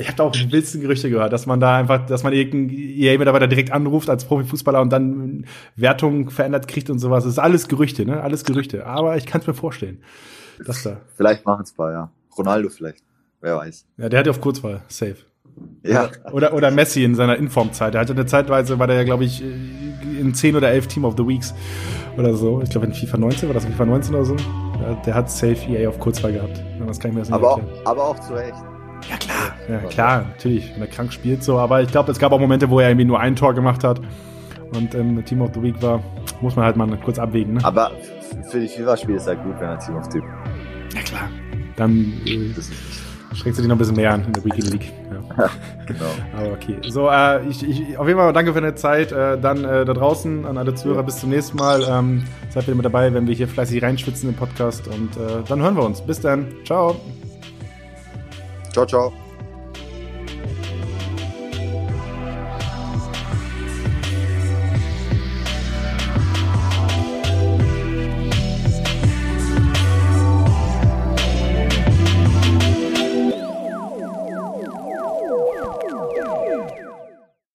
Ich 0.00 0.08
habe 0.08 0.16
da 0.16 0.24
auch 0.24 0.32
die 0.32 0.50
wildesten 0.50 0.80
Gerüchte 0.80 1.10
gehört, 1.10 1.32
dass 1.32 1.46
man 1.46 1.60
da 1.60 1.76
einfach, 1.76 2.04
dass 2.06 2.24
man 2.24 2.32
irgendeinen 2.32 2.70
EA-Mitarbeiter 2.70 3.46
direkt 3.46 3.70
anruft 3.70 4.10
als 4.10 4.24
Profifußballer 4.24 4.80
und 4.80 4.90
dann 4.90 5.44
Wertungen 5.76 6.30
verändert 6.30 6.66
kriegt 6.66 6.90
und 6.90 6.98
sowas. 6.98 7.22
Das 7.22 7.34
ist 7.34 7.38
alles 7.38 7.68
Gerüchte, 7.68 8.04
ne? 8.04 8.20
Alles 8.20 8.44
Gerüchte. 8.44 8.86
Aber 8.86 9.16
ich 9.16 9.26
kann 9.26 9.42
es 9.42 9.46
mir 9.46 9.54
vorstellen. 9.54 10.02
Das 10.66 10.82
da. 10.82 11.02
Vielleicht 11.14 11.44
machen 11.44 11.62
es 11.62 11.72
paar, 11.72 11.92
ja. 11.92 12.10
Ronaldo 12.36 12.70
vielleicht. 12.70 13.04
Wer 13.40 13.56
weiß. 13.56 13.86
Ja, 13.98 14.08
der 14.08 14.20
hat 14.20 14.26
ja 14.26 14.30
auf 14.30 14.40
Kurzwahl. 14.40 14.82
Safe. 14.88 15.16
Ja. 15.82 16.08
Oder, 16.32 16.54
oder 16.54 16.70
Messi 16.70 17.04
in 17.04 17.14
seiner 17.14 17.36
Informzeit. 17.36 17.94
Der 17.94 18.00
hatte 18.00 18.12
eine 18.12 18.26
Zeitweise, 18.26 18.78
war 18.78 18.86
der 18.86 18.96
ja, 18.96 19.04
glaube 19.04 19.24
ich, 19.24 19.42
in 19.42 20.32
10 20.34 20.56
oder 20.56 20.70
11 20.70 20.86
Team 20.86 21.04
of 21.04 21.14
the 21.16 21.26
Weeks 21.26 21.54
oder 22.16 22.34
so. 22.34 22.62
Ich 22.62 22.70
glaube, 22.70 22.86
in 22.86 22.94
FIFA 22.94 23.18
19 23.18 23.48
war 23.48 23.54
das 23.54 23.66
FIFA 23.66 23.84
19 23.84 24.14
oder 24.14 24.24
so. 24.24 24.36
Der 25.04 25.14
hat 25.14 25.30
safe 25.30 25.56
EA 25.68 25.88
auf 25.88 25.98
Kurzwahl 25.98 26.32
gehabt. 26.32 26.62
Das 26.86 26.98
kann 26.98 27.10
ich 27.10 27.14
mir 27.14 27.20
das 27.20 27.28
nicht 27.28 27.36
Aber 27.36 27.54
auch, 27.54 27.60
aber 27.84 28.08
auch 28.08 28.18
zu 28.20 28.34
Recht. 28.34 28.54
Ja, 29.10 29.16
klar. 29.16 29.54
Ja, 29.68 29.78
klar, 29.88 30.24
natürlich. 30.30 30.72
Wenn 30.74 30.82
er 30.82 30.88
krank 30.88 31.12
spielt, 31.12 31.42
so. 31.42 31.58
Aber 31.58 31.82
ich 31.82 31.90
glaube, 31.90 32.10
es 32.12 32.18
gab 32.18 32.32
auch 32.32 32.40
Momente, 32.40 32.70
wo 32.70 32.80
er 32.80 32.88
irgendwie 32.88 33.04
nur 33.04 33.20
ein 33.20 33.36
Tor 33.36 33.54
gemacht 33.54 33.84
hat 33.84 34.00
und 34.74 34.94
im 34.94 35.24
Team 35.24 35.42
of 35.42 35.50
the 35.54 35.62
Week 35.62 35.80
war. 35.82 36.02
Muss 36.40 36.56
man 36.56 36.64
halt 36.64 36.76
mal 36.76 36.88
kurz 36.98 37.18
abwägen, 37.18 37.54
ne? 37.54 37.60
Aber 37.64 37.92
für 38.50 38.60
die 38.60 38.68
FIFA-Spiele 38.68 39.16
ist 39.16 39.26
er 39.26 39.36
gut, 39.36 39.54
wenn 39.58 39.68
er 39.68 39.78
Team 39.78 39.96
of 39.96 40.08
Typ. 40.08 40.24
Ja, 40.94 41.02
klar. 41.02 41.28
Dann 41.76 42.12
äh, 42.26 42.52
Schränkst 43.34 43.58
du 43.58 43.62
dich 43.62 43.68
noch 43.68 43.76
ein 43.76 43.78
bisschen 43.78 43.96
mehr 43.96 44.12
an 44.12 44.24
in 44.24 44.32
der 44.32 44.44
Weekend 44.44 44.70
League. 44.70 44.92
Ja. 45.36 45.50
genau. 45.86 46.04
Aber 46.36 46.52
okay. 46.52 46.76
So, 46.88 47.08
äh, 47.08 47.44
ich, 47.48 47.68
ich, 47.68 47.98
auf 47.98 48.06
jeden 48.06 48.20
Fall 48.20 48.32
danke 48.32 48.52
für 48.52 48.60
deine 48.60 48.76
Zeit. 48.76 49.10
Äh, 49.10 49.36
dann 49.36 49.64
äh, 49.64 49.84
da 49.84 49.92
draußen 49.92 50.46
an 50.46 50.56
alle 50.58 50.76
Zuhörer 50.76 51.02
bis 51.02 51.18
zum 51.18 51.30
nächsten 51.30 51.56
Mal. 51.56 51.82
Ähm, 51.88 52.24
seid 52.50 52.68
wieder 52.68 52.76
mit 52.76 52.84
dabei, 52.84 53.12
wenn 53.12 53.26
wir 53.26 53.34
hier 53.34 53.48
fleißig 53.48 53.82
reinschwitzen 53.82 54.28
im 54.28 54.36
Podcast. 54.36 54.86
Und 54.86 55.16
äh, 55.16 55.42
dann 55.48 55.60
hören 55.60 55.76
wir 55.76 55.82
uns. 55.82 56.00
Bis 56.02 56.20
dann. 56.20 56.46
Ciao. 56.64 56.94
Ciao, 58.72 58.86
ciao. 58.86 59.23